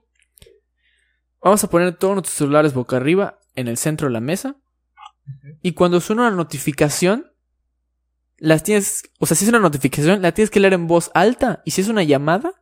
Vamos 1.43 1.64
a 1.64 1.68
poner 1.68 1.97
todos 1.97 2.14
nuestros 2.14 2.36
celulares 2.36 2.72
boca 2.72 2.97
arriba 2.97 3.38
en 3.55 3.68
el 3.68 3.76
centro 3.76 4.07
de 4.07 4.12
la 4.12 4.20
mesa. 4.20 4.57
Y 5.62 5.72
cuando 5.72 6.01
suena 6.01 6.28
una 6.28 6.36
notificación, 6.36 7.32
las 8.43 8.64
tienes, 8.64 9.05
o 9.20 9.26
sea, 9.26 9.36
si 9.36 9.45
es 9.45 9.49
una 9.51 9.61
notificación, 9.61 10.20
la 10.20 10.32
tienes 10.32 10.51
que 10.51 10.59
leer 10.59 10.72
en 10.72 10.88
voz 10.88 11.12
alta. 11.14 11.62
Y 11.64 11.70
si 11.70 11.80
es 11.80 11.86
una 11.86 12.03
llamada, 12.03 12.53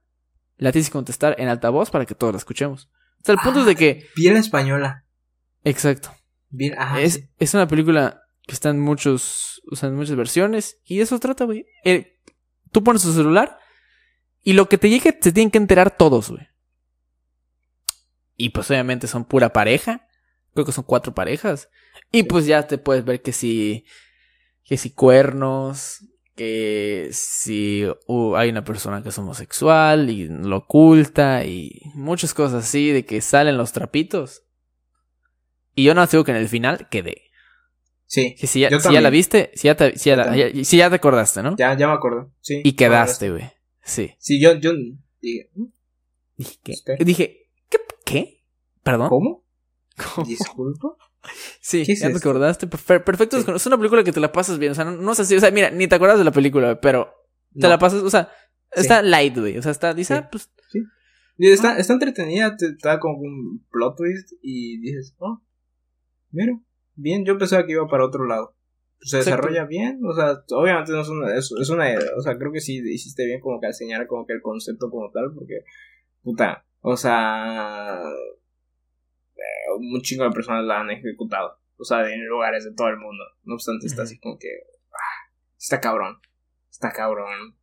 la 0.58 0.72
tienes 0.72 0.90
que 0.90 0.92
contestar 0.92 1.34
en 1.38 1.48
alta 1.48 1.70
voz 1.70 1.90
para 1.90 2.04
que 2.04 2.14
todos 2.14 2.34
la 2.34 2.38
escuchemos. 2.38 2.90
O 3.22 3.24
sea, 3.24 3.32
el 3.32 3.40
punto 3.40 3.60
es 3.60 3.66
de 3.66 3.76
que... 3.76 4.02
Ah, 4.02 4.12
bien 4.14 4.36
española. 4.36 5.06
Exacto. 5.64 6.14
Bien, 6.50 6.78
ajá, 6.78 7.00
es, 7.00 7.30
es 7.38 7.54
una 7.54 7.66
película 7.66 8.24
que 8.42 8.52
está 8.52 8.68
en 8.68 8.78
muchos, 8.78 9.62
o 9.72 9.74
sea, 9.74 9.88
en 9.88 9.94
muchas 9.94 10.16
versiones. 10.16 10.76
Y 10.84 10.98
de 10.98 11.04
eso 11.04 11.18
trata, 11.18 11.46
güey. 11.46 11.64
tú 12.70 12.84
pones 12.84 13.00
tu 13.00 13.14
celular 13.14 13.58
y 14.44 14.52
lo 14.52 14.68
que 14.68 14.76
te 14.76 14.90
llegue 14.90 15.18
se 15.18 15.32
tienen 15.32 15.50
que 15.50 15.56
enterar 15.56 15.96
todos, 15.96 16.28
güey. 16.28 16.46
Y 18.36 18.50
pues 18.50 18.70
obviamente 18.70 19.06
son 19.06 19.24
pura 19.24 19.54
pareja. 19.54 20.06
Creo 20.52 20.66
que 20.66 20.72
son 20.72 20.84
cuatro 20.84 21.14
parejas. 21.14 21.70
Y 22.12 22.24
pues 22.24 22.44
ya 22.44 22.66
te 22.66 22.76
puedes 22.76 23.02
ver 23.02 23.22
que 23.22 23.32
si 23.32 23.86
que 24.70 24.76
si 24.76 24.90
cuernos, 24.90 26.04
que 26.36 27.08
si 27.10 27.84
uh, 28.06 28.36
hay 28.36 28.50
una 28.50 28.62
persona 28.62 29.02
que 29.02 29.08
es 29.08 29.18
homosexual 29.18 30.08
y 30.10 30.28
lo 30.28 30.58
oculta 30.58 31.44
y 31.44 31.82
muchas 31.94 32.34
cosas 32.34 32.64
así, 32.66 32.92
de 32.92 33.04
que 33.04 33.20
salen 33.20 33.56
los 33.58 33.72
trapitos. 33.72 34.44
Y 35.74 35.82
yo 35.82 35.92
no 35.94 36.06
digo 36.06 36.22
que 36.22 36.30
en 36.30 36.36
el 36.36 36.48
final 36.48 36.88
quedé. 36.88 37.22
Sí. 38.06 38.36
Que 38.38 38.46
si 38.46 38.60
ya, 38.60 38.70
Yo 38.70 38.78
si 38.78 38.92
ya 38.92 39.00
la 39.00 39.10
viste, 39.10 39.50
si 39.54 39.66
ya 39.66 39.74
te, 39.74 39.98
si 39.98 40.10
ya, 40.10 40.16
la- 40.16 40.24
también. 40.26 40.52
ya- 40.52 40.64
si 40.64 40.76
ya 40.76 40.88
te 40.88 40.94
acordaste, 40.96 41.42
¿no? 41.42 41.56
Ya, 41.56 41.76
ya 41.76 41.88
me 41.88 41.94
acuerdo. 41.94 42.32
Sí. 42.40 42.60
Y 42.64 42.74
quedaste, 42.74 43.30
güey. 43.30 43.50
Sí. 43.82 44.12
Sí, 44.18 44.40
yo, 44.40 44.54
yo 44.54 44.70
dije, 45.20 45.50
¿mm? 45.56 45.64
Dije, 46.36 46.56
¿qué? 46.62 47.04
Dije, 47.04 47.50
¿qué? 47.68 47.78
¿Qué? 48.04 48.44
¿Perdón? 48.84 49.08
¿cómo? 49.08 49.44
¿Cómo? 50.14 50.26
Disculpa. 50.28 50.90
Sí, 51.60 51.84
¿Qué 51.84 51.92
es 51.92 52.00
ya 52.00 52.10
te 52.10 52.16
acordaste. 52.16 52.68
Perfe- 52.68 53.04
Perfecto. 53.04 53.40
Sí. 53.40 53.50
Es 53.54 53.66
una 53.66 53.76
película 53.76 54.02
que 54.04 54.12
te 54.12 54.20
la 54.20 54.32
pasas 54.32 54.58
bien. 54.58 54.72
O 54.72 54.74
sea, 54.74 54.84
no, 54.84 54.92
no 54.92 55.12
es 55.12 55.20
así. 55.20 55.36
O 55.36 55.40
sea, 55.40 55.50
mira, 55.50 55.70
ni 55.70 55.86
te 55.86 55.94
acuerdas 55.94 56.18
de 56.18 56.24
la 56.24 56.32
película, 56.32 56.80
pero 56.80 57.12
te 57.52 57.60
No. 57.60 57.68
la 57.68 57.78
pasas. 57.78 58.02
O 58.02 58.10
sea, 58.10 58.30
Sí. 58.72 58.80
está 58.82 59.02
light, 59.02 59.36
güey. 59.36 59.58
O 59.58 59.62
sea, 59.62 59.72
está. 59.72 59.92
Dice, 59.94 60.14
Sí. 60.14 60.20
ah, 60.22 60.28
pues. 60.30 60.50
Y 61.36 61.48
está, 61.50 61.78
está 61.78 61.94
entretenida, 61.94 62.54
te 62.56 62.74
te 62.74 62.88
da 62.88 62.98
como 63.00 63.18
un 63.18 63.66
plot 63.70 63.96
twist 63.96 64.32
y 64.42 64.78
dices, 64.80 65.14
oh, 65.18 65.42
mira, 66.30 66.52
bien, 66.96 67.24
yo 67.24 67.38
pensaba 67.38 67.64
que 67.64 67.72
iba 67.72 67.88
para 67.88 68.04
otro 68.04 68.26
lado. 68.26 68.56
Se 69.00 69.16
Exacto. 69.18 69.36
desarrolla 69.48 69.64
bien, 69.66 70.00
o 70.04 70.12
sea, 70.14 70.42
obviamente 70.50 70.92
no 70.92 71.00
es 71.00 71.08
una, 71.08 71.34
es, 71.34 71.50
es 71.58 71.70
una, 71.70 71.86
o 72.18 72.20
sea, 72.20 72.36
creo 72.36 72.52
que 72.52 72.60
sí 72.60 72.82
hiciste 72.84 73.24
bien 73.24 73.40
como 73.40 73.58
que 73.58 73.68
al 73.68 73.72
señalar 73.74 74.06
como 74.06 74.26
que 74.26 74.34
el 74.34 74.42
concepto 74.42 74.90
como 74.90 75.10
tal, 75.12 75.32
porque, 75.34 75.60
puta, 76.22 76.66
o 76.80 76.94
sea, 76.98 78.02
un 79.78 80.00
chingo 80.02 80.24
de 80.24 80.30
personas 80.30 80.64
la 80.64 80.80
han 80.80 80.90
ejecutado, 80.90 81.58
o 81.76 81.84
sea, 81.84 82.08
en 82.10 82.26
lugares 82.26 82.64
de 82.64 82.72
todo 82.74 82.88
el 82.88 82.96
mundo, 82.98 83.24
no 83.44 83.54
obstante 83.54 83.86
está 83.86 84.02
así 84.02 84.18
como 84.20 84.38
que, 84.38 84.48
ah, 84.92 85.32
está 85.58 85.80
cabrón, 85.80 86.18
está 86.70 86.90
cabrón, 86.92 87.56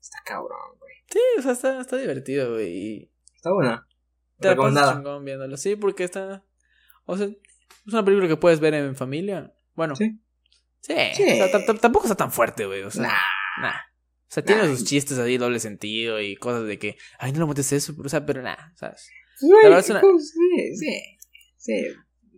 está 0.00 0.18
cabrón, 0.24 0.78
güey, 0.78 0.92
Sí, 1.10 1.18
o 1.38 1.42
sea, 1.42 1.52
está, 1.52 1.80
está 1.80 1.96
divertido, 1.96 2.52
güey. 2.54 3.10
Está 3.34 3.52
buena, 3.52 3.86
te 4.38 4.50
recomendada. 4.50 4.94
chingón 4.94 5.24
viéndolo. 5.24 5.56
Sí, 5.56 5.74
porque 5.76 6.04
está. 6.04 6.44
O 7.04 7.16
sea, 7.16 7.26
es 7.26 7.92
una 7.92 8.04
película 8.04 8.28
que 8.28 8.36
puedes 8.36 8.60
ver 8.60 8.74
en 8.74 8.94
familia. 8.94 9.52
Bueno. 9.74 9.96
Sí. 9.96 10.20
Sí. 10.80 10.94
Sí. 11.14 11.22
O 11.24 11.34
sea, 11.34 11.50
tam- 11.50 11.66
tam- 11.66 11.80
tampoco 11.80 12.04
está 12.06 12.14
tan 12.14 12.30
fuerte, 12.30 12.64
güey. 12.66 12.82
O 12.82 12.90
sea, 12.92 13.02
Nah. 13.02 13.60
nah. 13.60 13.74
O 13.74 14.32
sea, 14.32 14.44
tiene 14.44 14.64
sus 14.68 14.84
chistes 14.84 15.18
ahí, 15.18 15.36
doble 15.36 15.58
sentido 15.58 16.20
y 16.20 16.36
cosas 16.36 16.64
de 16.64 16.78
que, 16.78 16.96
ay, 17.18 17.32
no 17.32 17.40
le 17.40 17.46
montes 17.46 17.72
eso. 17.72 17.92
O 18.04 18.08
sea, 18.08 18.24
pero 18.24 18.40
nada, 18.42 18.72
¿sabes? 18.76 19.10
Verdad 19.64 19.80
es 19.80 19.90
una- 19.90 20.00
Sí, 20.00 20.76
sí. 20.76 21.18
Sí. 21.60 21.86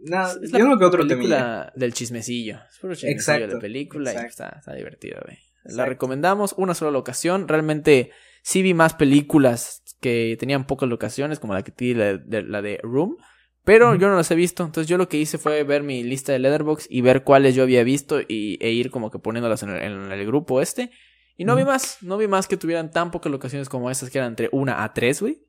No, 0.05 0.27
Es 0.27 0.51
la 0.51 0.59
yo 0.59 0.67
no 0.67 0.79
que 0.79 0.85
otro 0.85 1.07
película 1.07 1.73
del 1.77 1.95
chismecillo. 1.95 2.59
Es 2.69 2.79
puro 2.81 2.95
chismecillo 2.95 3.17
Exacto, 3.17 3.55
la 3.55 3.61
película 3.61 4.11
y 4.11 4.15
exacto. 4.15 4.31
está, 4.31 4.59
está 4.59 4.75
divertido, 4.75 5.21
güey. 5.25 5.39
La 5.65 5.87
recomendamos 5.87 6.55
una 6.59 6.75
sola 6.75 6.91
locación. 6.91 7.47
Realmente 7.47 8.11
sí 8.43 8.63
vi 8.63 8.75
más 8.75 8.95
películas 8.95 9.85
que 10.01 10.37
tenían 10.41 10.67
pocas 10.67 10.89
locaciones, 10.89 11.39
como 11.39 11.55
la 11.55 11.63
que 11.63 11.71
tiene 11.71 12.01
la 12.01 12.19
de, 12.19 12.43
la 12.43 12.63
de 12.63 12.81
Room. 12.83 13.17
Pero 13.63 13.95
yo 13.95 14.09
no 14.09 14.17
las 14.17 14.29
he 14.33 14.35
visto. 14.35 14.65
Entonces 14.65 14.89
yo 14.89 14.99
lo 14.99 15.09
que 15.09 15.19
hice 15.19 15.39
fue 15.39 15.63
ver 15.63 15.85
mi 15.85 16.03
lista 16.03 16.33
de 16.33 16.41
Letterboxd 16.41 16.89
y 16.91 17.01
ver 17.01 17.23
cuáles 17.23 17.55
yo 17.55 17.63
había 17.63 17.85
visto 17.85 18.21
y, 18.21 18.59
e 18.61 18.73
ir 18.73 18.91
como 18.91 19.13
que 19.13 19.21
poniéndolas 19.21 19.63
en 19.63 19.71
el, 19.71 19.83
en 19.83 20.11
el 20.11 20.27
grupo 20.27 20.61
este. 20.61 20.91
Y 21.37 21.45
no 21.45 21.55
vi 21.55 21.65
más. 21.65 21.99
No 22.03 22.19
vi 22.19 22.27
más 22.27 22.49
que 22.49 22.57
tuvieran 22.57 22.91
tan 22.91 23.13
pocas 23.13 23.31
locaciones 23.31 23.69
como 23.69 23.89
esas 23.89 24.11
que 24.11 24.19
eran 24.19 24.33
entre 24.33 24.49
una 24.51 24.83
a 24.83 24.93
tres, 24.93 25.21
güey. 25.21 25.47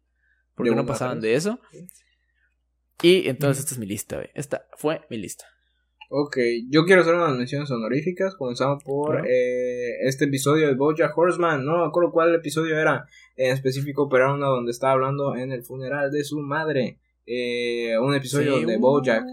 Porque 0.53 0.69
De 0.69 0.75
no 0.75 0.85
pasaban 0.85 1.21
de 1.21 1.33
eso. 1.33 1.59
Y 3.01 3.27
entonces 3.27 3.63
esta 3.63 3.75
es 3.75 3.79
mi 3.79 3.85
lista, 3.85 4.15
güey. 4.17 4.29
Esta 4.33 4.65
fue 4.77 5.01
mi 5.09 5.17
lista. 5.17 5.45
Ok, 6.09 6.37
yo 6.69 6.85
quiero 6.85 7.01
hacer 7.01 7.15
unas 7.15 7.35
menciones 7.35 7.71
honoríficas. 7.71 8.35
Comenzamos 8.35 8.83
por 8.83 9.11
Claro. 9.11 9.25
eh, 9.27 10.07
este 10.07 10.25
episodio 10.25 10.67
de 10.67 10.75
Bojack 10.75 11.17
Horseman. 11.17 11.65
No 11.65 11.79
me 11.79 11.85
acuerdo 11.87 12.11
cuál 12.11 12.35
episodio 12.35 12.77
era 12.77 13.05
en 13.35 13.51
específico, 13.51 14.07
pero 14.09 14.25
era 14.25 14.33
uno 14.35 14.47
donde 14.49 14.71
estaba 14.71 14.93
hablando 14.93 15.35
en 15.35 15.51
el 15.51 15.63
funeral 15.63 16.11
de 16.11 16.23
su 16.23 16.39
madre. 16.39 16.99
Eh, 17.25 17.97
un 17.99 18.13
episodio 18.13 18.59
Sí, 18.59 18.65
de 18.65 18.77
uh, 18.77 18.79
Bojack. 18.79 19.25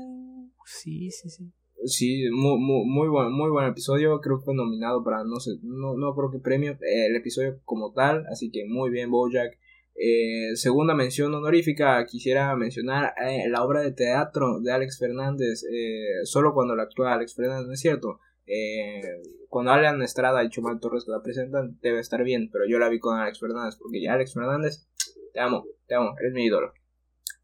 Sí, 0.64 1.11
sí, 1.11 1.28
sí. 1.28 1.52
Sí, 1.84 2.24
muy, 2.30 2.58
muy, 2.58 2.84
muy, 2.86 3.08
buen, 3.08 3.32
muy 3.32 3.50
buen 3.50 3.66
episodio. 3.66 4.20
Creo 4.20 4.38
que 4.38 4.44
fue 4.44 4.54
nominado 4.54 5.02
para 5.04 5.24
no 5.24 5.38
sé, 5.40 5.52
no, 5.62 5.96
no 5.96 6.14
creo 6.14 6.30
que 6.30 6.38
premio 6.38 6.72
eh, 6.72 7.06
el 7.06 7.16
episodio 7.16 7.58
como 7.64 7.92
tal. 7.92 8.24
Así 8.30 8.50
que 8.50 8.64
muy 8.66 8.90
bien, 8.90 9.11
Bojack. 9.11 9.58
Eh, 10.03 10.57
segunda 10.57 10.94
mención 10.94 11.34
honorífica, 11.34 12.07
quisiera 12.07 12.57
mencionar 12.57 13.12
eh, 13.22 13.51
la 13.51 13.62
obra 13.62 13.82
de 13.82 13.92
teatro 13.92 14.59
de 14.61 14.72
Alex 14.72 14.98
Fernández. 14.98 15.62
eh, 15.70 16.24
solo 16.24 16.55
cuando 16.55 16.74
la 16.74 16.84
actúa 16.84 17.12
Alex 17.12 17.34
Fernández, 17.34 17.66
¿no 17.66 17.74
es 17.74 17.80
cierto? 17.80 18.18
Cuando 19.51 19.72
Alan 19.72 20.01
Estrada 20.01 20.42
y 20.42 20.48
Chumel 20.48 20.80
Torres 20.80 21.07
la 21.07 21.22
presentan, 21.22 21.78
debe 21.82 22.01
estar 22.01 22.24
bien. 22.24 22.48
Pero 22.51 22.64
yo 22.66 22.78
la 22.78 22.88
vi 22.88 22.98
con 22.98 23.18
Alex 23.18 23.40
Fernández, 23.40 23.76
porque 23.76 24.01
ya 24.01 24.14
Alex 24.14 24.32
Fernández, 24.32 24.88
te 25.34 25.40
amo, 25.40 25.66
te 25.86 25.94
amo, 25.94 26.14
eres 26.18 26.32
mi 26.32 26.46
ídolo. 26.46 26.72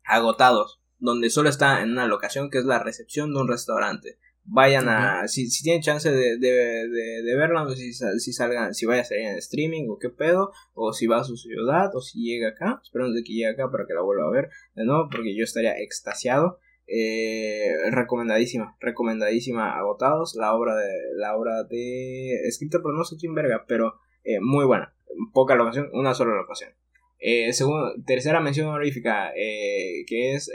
Agotados, 0.05 0.81
donde 0.99 1.29
solo 1.29 1.51
está 1.51 1.83
en 1.83 1.91
una 1.91 2.07
locación 2.07 2.49
que 2.49 2.59
es 2.59 2.65
la 2.65 2.83
recepción 2.83 3.35
de 3.35 3.41
un 3.41 3.49
restaurante 3.49 4.19
vayan 4.49 4.89
a 4.89 5.27
si, 5.29 5.49
si 5.51 5.63
tienen 5.63 5.83
chance 5.83 6.11
de, 6.11 6.39
de, 6.39 6.49
de, 6.49 7.23
de 7.23 7.37
verla 7.37 7.67
si, 7.75 7.93
si 7.93 8.33
salgan 8.33 8.75
si 8.75 8.87
vaya 8.87 9.03
a 9.03 9.05
salir 9.05 9.27
en 9.27 9.37
streaming 9.39 9.89
o 9.91 9.99
qué 9.99 10.09
pedo 10.09 10.53
o 10.75 10.93
si 10.93 11.07
va 11.07 11.19
a 11.19 11.25
su 11.25 11.37
ciudad 11.37 11.95
o 11.95 12.01
si 12.01 12.21
llega 12.23 12.51
acá. 12.51 12.81
Esperamos 12.83 13.15
de 13.15 13.23
que 13.23 13.33
llegue 13.33 13.49
acá 13.49 13.71
para 13.71 13.87
que 13.87 13.95
la 13.95 14.03
vuelva 14.03 14.27
a 14.27 14.31
ver 14.31 14.51
de 14.75 14.85
nuevo 14.85 15.09
porque 15.11 15.37
yo 15.37 15.45
estaría 15.45 15.77
extasiado. 15.79 16.59
Eh, 16.89 17.73
recomendadísima 17.91 18.77
recomendadísima 18.79 19.77
agotados 19.77 20.37
la 20.37 20.55
obra 20.55 20.77
de 20.77 20.89
la 21.17 21.37
obra 21.37 21.65
de 21.65 22.47
escrita 22.47 22.79
por 22.81 22.97
no 22.97 23.03
sé 23.03 23.17
quién 23.19 23.35
verga 23.35 23.65
pero 23.67 23.95
eh, 24.23 24.39
muy 24.41 24.65
buena. 24.65 24.95
Poca 25.33 25.57
locación 25.57 25.89
una 25.93 26.15
sola 26.15 26.37
locación. 26.37 26.71
Eh, 27.19 27.53
segundo, 27.53 27.95
tercera 28.07 28.41
mención 28.41 28.69
honorífica 28.69 29.33
eh, 29.35 30.05
que 30.07 30.35
es 30.35 30.49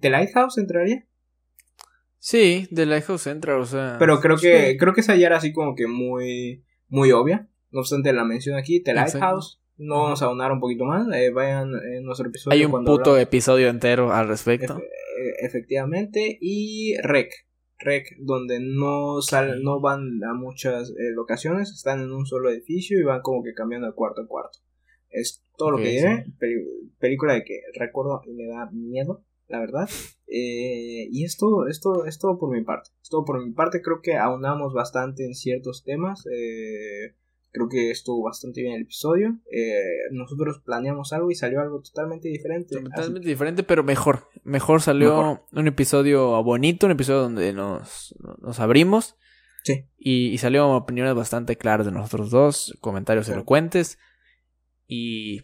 The 0.00 0.10
Lighthouse 0.10 0.58
entraría 0.58 1.06
Sí, 2.24 2.68
de 2.70 2.86
Lighthouse 2.86 3.22
Central, 3.22 3.60
o 3.60 3.64
sea. 3.66 3.96
Pero 3.98 4.20
creo 4.20 4.36
que, 4.36 4.70
sí. 4.70 4.76
creo 4.78 4.94
que 4.94 5.00
esa 5.00 5.16
ya 5.16 5.26
era 5.26 5.38
así 5.38 5.52
como 5.52 5.74
que 5.74 5.88
muy, 5.88 6.64
muy 6.88 7.10
obvia. 7.10 7.48
No 7.72 7.80
obstante, 7.80 8.12
la 8.12 8.24
mención 8.24 8.56
aquí, 8.56 8.80
The 8.80 8.92
Exacto. 8.92 9.18
Lighthouse. 9.18 9.60
No 9.76 10.02
vamos 10.04 10.22
a 10.22 10.26
aunar 10.26 10.52
un 10.52 10.60
poquito 10.60 10.84
más. 10.84 11.04
eh, 11.12 11.30
vayan 11.32 11.72
en 11.74 12.04
nuestro 12.04 12.28
episodio. 12.28 12.54
Hay 12.56 12.64
un 12.64 12.70
cuando 12.70 12.92
puto 12.92 13.10
hablamos- 13.10 13.22
episodio 13.22 13.68
entero 13.70 14.12
al 14.12 14.28
respecto. 14.28 14.76
Efe- 14.76 14.82
eh, 14.82 15.46
efectivamente. 15.46 16.38
Y 16.40 16.94
Rec. 17.02 17.32
Rec, 17.80 18.06
donde 18.20 18.60
no 18.60 19.20
salen, 19.20 19.64
no 19.64 19.80
van 19.80 20.22
a 20.22 20.34
muchas 20.34 20.90
eh, 20.90 21.10
locaciones. 21.16 21.72
Están 21.72 22.02
en 22.02 22.12
un 22.12 22.24
solo 22.26 22.50
edificio 22.50 23.00
y 23.00 23.02
van 23.02 23.20
como 23.22 23.42
que 23.42 23.52
cambiando 23.54 23.88
de 23.88 23.94
cuarto 23.94 24.20
en 24.20 24.28
cuarto. 24.28 24.60
Es 25.10 25.42
todo 25.56 25.72
lo 25.72 25.78
que 25.78 25.88
diré. 25.88 26.26
Peli- 26.38 26.92
película 27.00 27.32
de 27.34 27.42
que 27.42 27.62
recuerdo 27.76 28.20
y 28.24 28.32
me 28.34 28.46
da 28.46 28.70
miedo, 28.70 29.24
la 29.48 29.60
verdad. 29.60 29.88
Eh, 30.26 31.08
y 31.10 31.24
es 31.24 31.36
todo, 31.36 31.66
es 31.68 31.80
todo, 31.80 32.06
es 32.06 32.18
todo 32.18 32.38
por 32.38 32.50
mi 32.56 32.64
parte. 32.64 32.90
Es 33.02 33.08
todo 33.10 33.24
por 33.24 33.44
mi 33.44 33.52
parte. 33.52 33.82
Creo 33.82 34.00
que 34.02 34.16
aunamos 34.16 34.72
bastante 34.72 35.24
en 35.26 35.34
ciertos 35.34 35.84
temas. 35.84 36.24
Eh, 36.26 37.14
creo 37.50 37.68
que 37.68 37.90
estuvo 37.90 38.22
bastante 38.22 38.62
bien 38.62 38.74
el 38.74 38.82
episodio. 38.82 39.38
Eh, 39.52 39.74
nosotros 40.12 40.62
planeamos 40.64 41.12
algo 41.12 41.30
y 41.30 41.34
salió 41.34 41.60
algo 41.60 41.82
totalmente 41.82 42.28
diferente. 42.28 42.76
Así 42.76 42.84
Totalmente 42.84 43.28
diferente, 43.28 43.62
pero 43.62 43.84
mejor. 43.84 44.28
Mejor 44.42 44.80
salió 44.80 45.10
Mejor. 45.16 45.44
un 45.52 45.66
episodio 45.68 46.42
bonito, 46.42 46.86
un 46.86 46.92
episodio 46.92 47.20
donde 47.20 47.52
nos, 47.52 48.14
nos 48.40 48.58
abrimos. 48.58 49.16
Sí. 49.64 49.84
Y, 49.98 50.28
y 50.28 50.38
salió 50.38 50.70
opiniones 50.70 51.14
bastante 51.14 51.56
claras 51.56 51.84
de 51.86 51.92
nosotros 51.92 52.30
dos, 52.30 52.76
comentarios 52.80 53.26
Sí. 53.26 53.32
elocuentes. 53.32 53.98
Y 54.86 55.42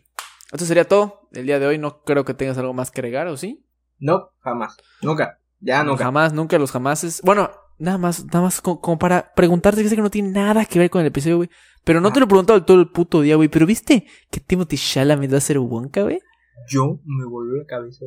esto 0.53 0.65
sería 0.65 0.85
todo. 0.89 1.29
El 1.33 1.45
día 1.47 1.59
de 1.59 1.67
hoy 1.67 1.77
no 1.79 2.03
creo 2.05 2.25
que 2.25 2.35
tengas 2.35 2.57
algo 2.59 2.73
más 2.73 2.91
que 2.91 3.01
agregar, 3.01 3.27
¿o 3.29 3.37
sí? 3.37 3.65
No, 3.99 4.31
jamás. 4.41 4.77
Nunca. 5.03 5.39
Ya 5.61 5.83
nunca. 5.83 6.05
Jamás, 6.05 6.33
nunca 6.33 6.59
los 6.59 6.71
jamases. 6.71 7.21
Bueno, 7.25 7.51
nada 7.79 7.99
más, 7.99 8.25
nada 8.27 8.43
más 8.43 8.61
co- 8.61 8.81
como, 8.81 8.99
para 8.99 9.33
preguntarte 9.35 9.83
que 9.83 9.89
sé 9.89 9.97
que 9.97 10.03
no 10.03 10.11
tiene 10.11 10.31
nada 10.31 10.65
que 10.65 10.79
ver 10.79 10.89
con 10.91 11.01
el 11.01 11.09
episodio, 11.09 11.37
güey. 11.39 11.51
Pero 11.85 12.01
no 12.01 12.13
te 12.13 12.21
lo 12.21 12.27
he 12.27 12.29
preguntado 12.29 12.65
todo 12.65 12.81
el 12.81 12.89
puto 12.91 13.23
día, 13.23 13.37
güey. 13.37 13.49
Pero 13.49 13.67
viste 13.67 14.07
que 14.31 14.41
Timothy 14.41 14.77
Chalamet 14.77 15.33
va 15.33 15.39
a 15.39 15.41
ser 15.41 15.59
Wonka, 15.59 16.03
güey. 16.03 16.21
Yo 16.69 17.01
me 17.05 17.25
volvió 17.25 17.57
la 17.57 17.65
cabeza. 17.67 18.05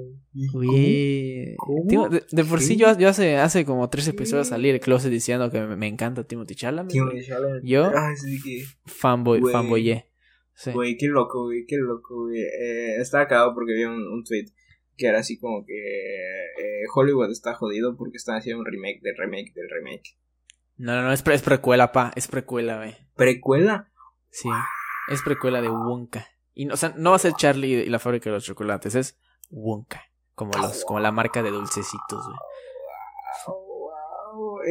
güey. 0.54 1.56
¿Cómo? 1.58 1.84
¿Cómo? 1.90 2.10
De, 2.10 2.24
de 2.32 2.46
por 2.46 2.62
sí 2.62 2.76
yo, 2.76 2.96
yo 2.98 3.10
hace, 3.10 3.38
hace 3.38 3.66
como 3.66 3.90
tres 3.90 4.08
episodios 4.08 4.48
salí 4.50 4.70
del 4.72 4.80
closet 4.80 5.10
diciendo 5.12 5.50
que 5.50 5.62
me, 5.62 5.76
me 5.76 5.88
encanta 5.88 6.24
Timothy 6.24 6.56
Chalamet. 6.56 6.94
Güey. 6.94 7.26
Chalamet. 7.26 7.64
Yo- 7.64 7.92
sí, 8.18 8.40
que. 8.42 8.64
Fanboy, 8.86 9.40
Güey. 9.40 9.52
fanboyé. 9.54 10.06
Sí. 10.54 10.72
Güey, 10.74 10.96
qué 10.98 11.08
loco, 11.08 11.46
güey, 11.46 11.66
qué 11.68 11.78
loco, 11.78 12.26
güey. 12.26 12.40
Eh, 12.42 12.98
estaba 13.02 13.28
cagado 13.28 13.54
porque 13.56 13.74
vi 13.74 13.84
un, 13.86 13.94
un 14.08 14.24
tweet 14.24 14.46
que 15.02 15.08
era 15.08 15.18
así 15.20 15.40
como 15.40 15.66
que 15.66 15.74
eh, 15.74 16.84
Hollywood 16.94 17.32
está 17.32 17.56
jodido 17.56 17.98
porque 17.98 18.18
están 18.18 18.36
haciendo 18.38 18.60
un 18.62 18.68
remake 18.68 19.00
del 19.02 19.18
remake 19.18 19.52
del 19.56 19.68
remake. 19.70 20.16
No, 20.78 20.96
no, 20.96 21.02
no, 21.02 21.12
es, 21.12 21.24
pre- 21.24 21.34
es 21.34 21.42
precuela, 21.42 21.92
pa. 21.92 22.12
Es 22.16 22.28
precuela, 22.28 22.78
güey. 22.78 22.96
¿Precuela? 23.16 23.92
Sí. 24.30 24.48
Es 25.10 25.22
precuela 25.24 25.62
de 25.62 25.70
Wonka. 25.70 26.28
Y, 26.54 26.66
no- 26.66 26.76
o 26.76 26.78
sea, 26.78 26.94
no 26.98 27.10
va 27.12 27.16
a 27.16 27.20
ser 27.20 27.34
Charlie 27.34 27.82
y 27.84 27.90
la 27.90 27.98
fábrica 28.00 28.30
de 28.30 28.36
los 28.36 28.46
chocolates, 28.46 28.94
es 28.96 29.20
Wonka. 29.50 30.04
Como, 30.36 30.52
los, 30.58 30.86
como 30.86 31.00
la 31.00 31.12
marca 31.12 31.42
de 31.44 31.50
dulcecitos, 31.52 32.26
güey. 32.26 32.38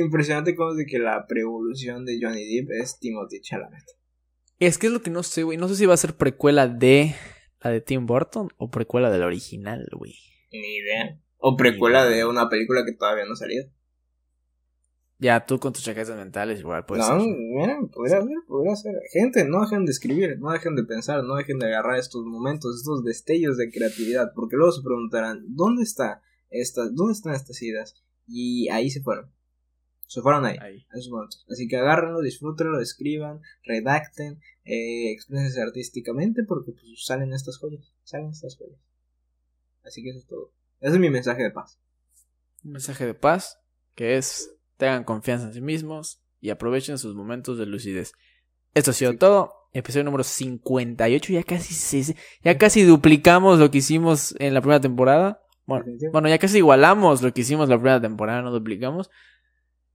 Impresionante 0.04 0.54
cómo 0.54 0.70
es 0.72 0.76
de 0.78 0.86
que 0.86 0.98
la 0.98 1.26
preevolución 1.26 2.04
de 2.04 2.18
Johnny 2.20 2.44
Depp 2.56 2.70
es 2.80 2.98
Timothy 2.98 3.40
Chalamet. 3.40 3.84
Es 4.58 4.78
que 4.78 4.86
es 4.86 4.92
lo 4.92 5.02
que 5.02 5.10
no 5.10 5.22
sé, 5.22 5.42
güey. 5.42 5.58
No 5.58 5.68
sé 5.68 5.74
si 5.76 5.86
va 5.86 5.94
a 5.94 5.98
ser 5.98 6.14
precuela 6.14 6.68
de 6.68 7.14
la 7.62 7.70
de 7.70 7.80
Tim 7.80 8.06
Burton 8.06 8.48
o 8.56 8.70
precuela 8.70 9.10
de 9.10 9.18
la 9.18 9.26
original, 9.26 9.86
güey. 9.92 10.14
Ni 10.52 10.76
idea. 10.76 11.20
O 11.38 11.56
precuela 11.56 12.04
de 12.04 12.24
una 12.24 12.48
película 12.48 12.84
que 12.84 12.92
todavía 12.92 13.24
no 13.24 13.32
ha 13.32 13.36
salido. 13.36 13.70
Ya, 15.18 15.44
tú 15.44 15.58
con 15.58 15.74
tus 15.74 15.84
chaquetas 15.84 16.16
mentales 16.16 16.60
igual 16.60 16.86
puede 16.86 17.02
no, 17.02 17.06
ser. 17.06 17.18
mira, 17.18 17.78
podría 17.92 18.22
ser, 18.22 18.30
podría 18.48 18.74
ser. 18.74 18.94
Gente, 19.12 19.44
no 19.44 19.60
dejen 19.60 19.84
de 19.84 19.92
escribir, 19.92 20.38
no 20.38 20.50
dejen 20.50 20.74
de 20.76 20.84
pensar, 20.84 21.22
no 21.24 21.36
dejen 21.36 21.58
de 21.58 21.66
agarrar 21.66 21.98
estos 21.98 22.24
momentos, 22.24 22.76
estos 22.76 23.04
destellos 23.04 23.58
de 23.58 23.70
creatividad, 23.70 24.32
porque 24.34 24.56
luego 24.56 24.72
se 24.72 24.82
preguntarán, 24.82 25.44
¿dónde 25.48 25.82
está 25.82 26.22
esta, 26.48 26.88
dónde 26.90 27.12
están 27.12 27.34
estas 27.34 27.60
ideas? 27.60 28.02
Y 28.26 28.70
ahí 28.70 28.88
se 28.88 29.02
fueron. 29.02 29.30
Se 30.10 30.22
fueron 30.22 30.44
ahí, 30.44 30.56
Ahí. 30.60 30.84
a 30.92 30.98
esos 30.98 31.08
momentos. 31.12 31.46
Así 31.48 31.68
que 31.68 31.76
agárrenlo, 31.76 32.20
disfrútenlo, 32.20 32.80
escriban, 32.80 33.42
redacten, 33.64 34.40
eh, 34.64 35.12
exprésense 35.12 35.62
artísticamente, 35.62 36.42
porque 36.42 36.72
pues 36.72 36.82
salen 37.06 37.32
estas 37.32 37.58
joyas, 37.58 37.92
salen 38.02 38.30
estas 38.30 38.56
joyas. 38.56 38.80
Así 39.84 40.02
que 40.02 40.10
eso 40.10 40.18
es 40.18 40.26
todo. 40.26 40.52
Ese 40.80 40.94
es 40.94 40.98
mi 41.00 41.10
mensaje 41.10 41.44
de 41.44 41.52
paz. 41.52 41.78
Un 42.64 42.72
mensaje 42.72 43.06
de 43.06 43.14
paz 43.14 43.60
que 43.94 44.16
es 44.16 44.52
tengan 44.78 45.04
confianza 45.04 45.46
en 45.46 45.54
sí 45.54 45.60
mismos 45.60 46.20
y 46.40 46.50
aprovechen 46.50 46.98
sus 46.98 47.14
momentos 47.14 47.56
de 47.56 47.66
lucidez. 47.66 48.12
Esto 48.74 48.90
ha 48.90 48.94
sido 48.94 49.12
Sí. 49.12 49.18
todo. 49.18 49.52
Episodio 49.72 50.02
número 50.02 50.24
58. 50.24 51.32
Ya 51.32 51.44
casi, 51.44 51.72
se- 51.72 52.16
ya 52.42 52.58
casi 52.58 52.82
duplicamos 52.82 53.60
lo 53.60 53.70
que 53.70 53.78
hicimos 53.78 54.34
en 54.40 54.54
la 54.54 54.60
primera 54.60 54.80
temporada. 54.80 55.40
Bueno, 55.66 55.84
bueno, 56.10 56.28
ya 56.28 56.38
casi 56.40 56.58
igualamos 56.58 57.22
lo 57.22 57.32
que 57.32 57.42
hicimos 57.42 57.68
la 57.68 57.76
primera 57.76 58.00
temporada, 58.00 58.42
no 58.42 58.50
duplicamos. 58.50 59.08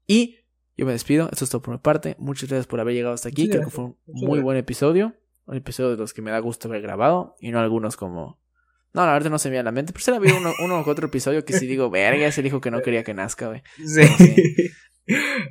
Y 0.08 0.38
yo 0.78 0.86
me 0.86 0.92
despido. 0.92 1.30
Esto 1.32 1.46
es 1.46 1.50
todo 1.50 1.62
por 1.62 1.74
mi 1.74 1.80
parte. 1.80 2.16
Muchas 2.20 2.50
gracias 2.50 2.68
por 2.68 2.80
haber 2.80 2.94
llegado 2.94 3.14
hasta 3.14 3.30
aquí. 3.30 3.50
Creo 3.50 3.64
que 3.64 3.70
fue 3.70 3.86
un 3.86 3.98
muy 4.06 4.22
gracias. 4.26 4.44
buen 4.44 4.58
episodio. 4.58 5.16
Un 5.46 5.58
episodio 5.58 5.92
de 5.92 5.98
los 5.98 6.14
que 6.14 6.22
me 6.22 6.32
da 6.32 6.40
gusto 6.40 6.68
haber 6.68 6.82
grabado. 6.82 7.36
Y 7.40 7.52
no 7.52 7.60
algunos 7.60 7.98
como. 7.98 8.40
No, 8.94 9.06
la 9.06 9.14
verdad 9.14 9.30
no 9.30 9.40
se 9.40 9.50
me 9.50 9.54
viene 9.54 9.62
a 9.62 9.64
la 9.64 9.72
mente. 9.72 9.94
Pero 9.94 10.04
será 10.04 10.18
habido 10.18 10.38
uno, 10.38 10.54
uno 10.64 10.82
u 10.82 10.90
otro 10.90 11.08
episodio 11.08 11.44
que 11.44 11.54
sí 11.54 11.68
digo, 11.68 11.90
verga, 11.90 12.28
ese 12.28 12.42
dijo 12.42 12.62
que 12.62 12.72
no 12.72 12.82
quería 12.82 13.04
que 13.04 13.14
nazca, 13.14 13.48
güey. 13.48 13.62
Sí. 13.86 14.02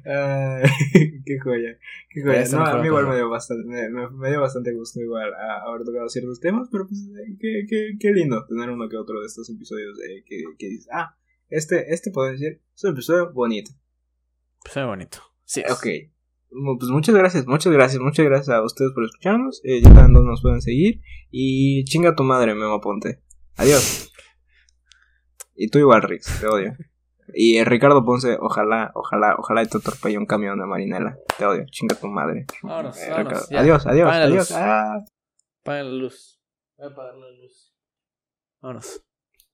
qué 0.04 1.38
joya, 1.42 1.78
qué 2.10 2.22
joya. 2.22 2.44
No, 2.50 2.64
a 2.64 2.80
mí 2.80 2.86
igual 2.86 3.06
me 3.06 3.14
dio 3.16 3.28
bastante, 3.28 3.64
me, 3.66 4.08
me- 4.10 4.30
dio 4.30 4.40
bastante 4.40 4.72
gusto 4.72 5.00
igual 5.00 5.32
a, 5.34 5.62
haber 5.68 5.84
tocado 5.84 6.08
ciertos 6.08 6.40
temas, 6.40 6.68
pero 6.72 6.88
pues 6.88 7.00
eh, 7.00 7.36
qué, 7.38 7.64
qué, 7.68 7.90
qué 8.00 8.12
lindo 8.12 8.44
tener 8.46 8.70
uno 8.70 8.88
que 8.88 8.96
otro 8.96 9.20
de 9.20 9.26
estos 9.26 9.48
episodios 9.50 9.96
eh, 10.00 10.24
que, 10.26 10.42
que 10.58 10.68
dices, 10.68 10.88
ah, 10.92 11.16
este, 11.48 11.92
este 11.92 12.10
puedo 12.10 12.32
decir, 12.32 12.62
es 12.74 12.84
un 12.84 12.92
episodio 12.92 13.32
bonito. 13.32 13.70
Pues 14.64 14.76
muy 14.76 14.84
bonito. 14.86 15.18
Sí. 15.44 15.62
Ok. 15.70 15.86
Mu- 16.50 16.78
Pues 16.78 16.90
muchas 16.90 17.14
gracias, 17.14 17.46
muchas 17.46 17.72
gracias, 17.72 18.00
muchas 18.02 18.24
gracias 18.24 18.48
a 18.48 18.62
ustedes 18.64 18.90
por 18.94 19.04
escucharnos. 19.04 19.60
Eh, 19.64 19.80
ya 19.82 19.92
saben 19.94 20.12
dónde 20.12 20.30
nos 20.30 20.42
pueden 20.42 20.60
seguir. 20.62 21.00
Y 21.30 21.84
chinga 21.84 22.14
tu 22.16 22.22
madre, 22.24 22.54
Memo 22.54 22.80
Ponte. 22.80 23.22
Adiós. 23.56 24.10
Y 25.54 25.68
tú 25.70 25.78
igual, 25.78 26.02
Rix, 26.02 26.40
te 26.40 26.46
odio. 26.48 26.76
Y 27.32 27.56
eh, 27.56 27.64
Ricardo 27.64 28.04
Ponce, 28.04 28.36
ojalá, 28.40 28.90
ojalá, 28.94 29.36
ojalá 29.38 29.62
y 29.62 29.66
te 29.66 29.78
atropelle 29.78 30.18
un 30.18 30.26
camión 30.26 30.58
de 30.58 30.66
marinela. 30.66 31.16
Te 31.38 31.46
odio, 31.46 31.64
chinga 31.70 31.94
tu 31.96 32.06
madre. 32.08 32.46
Vámonos, 32.62 32.98
Eh, 33.00 33.10
vámonos. 33.10 33.52
Adiós, 33.52 33.86
adiós, 33.86 34.08
la 34.08 34.22
adiós. 34.24 34.50
luz. 34.50 34.52
Ah. 34.52 35.04
La 35.64 35.82
luz. 35.84 36.40
Voy 36.76 36.86
a 36.86 36.90
apagar 36.90 37.14
la 37.16 37.30
luz. 37.30 37.74
Vámonos. 38.60 39.02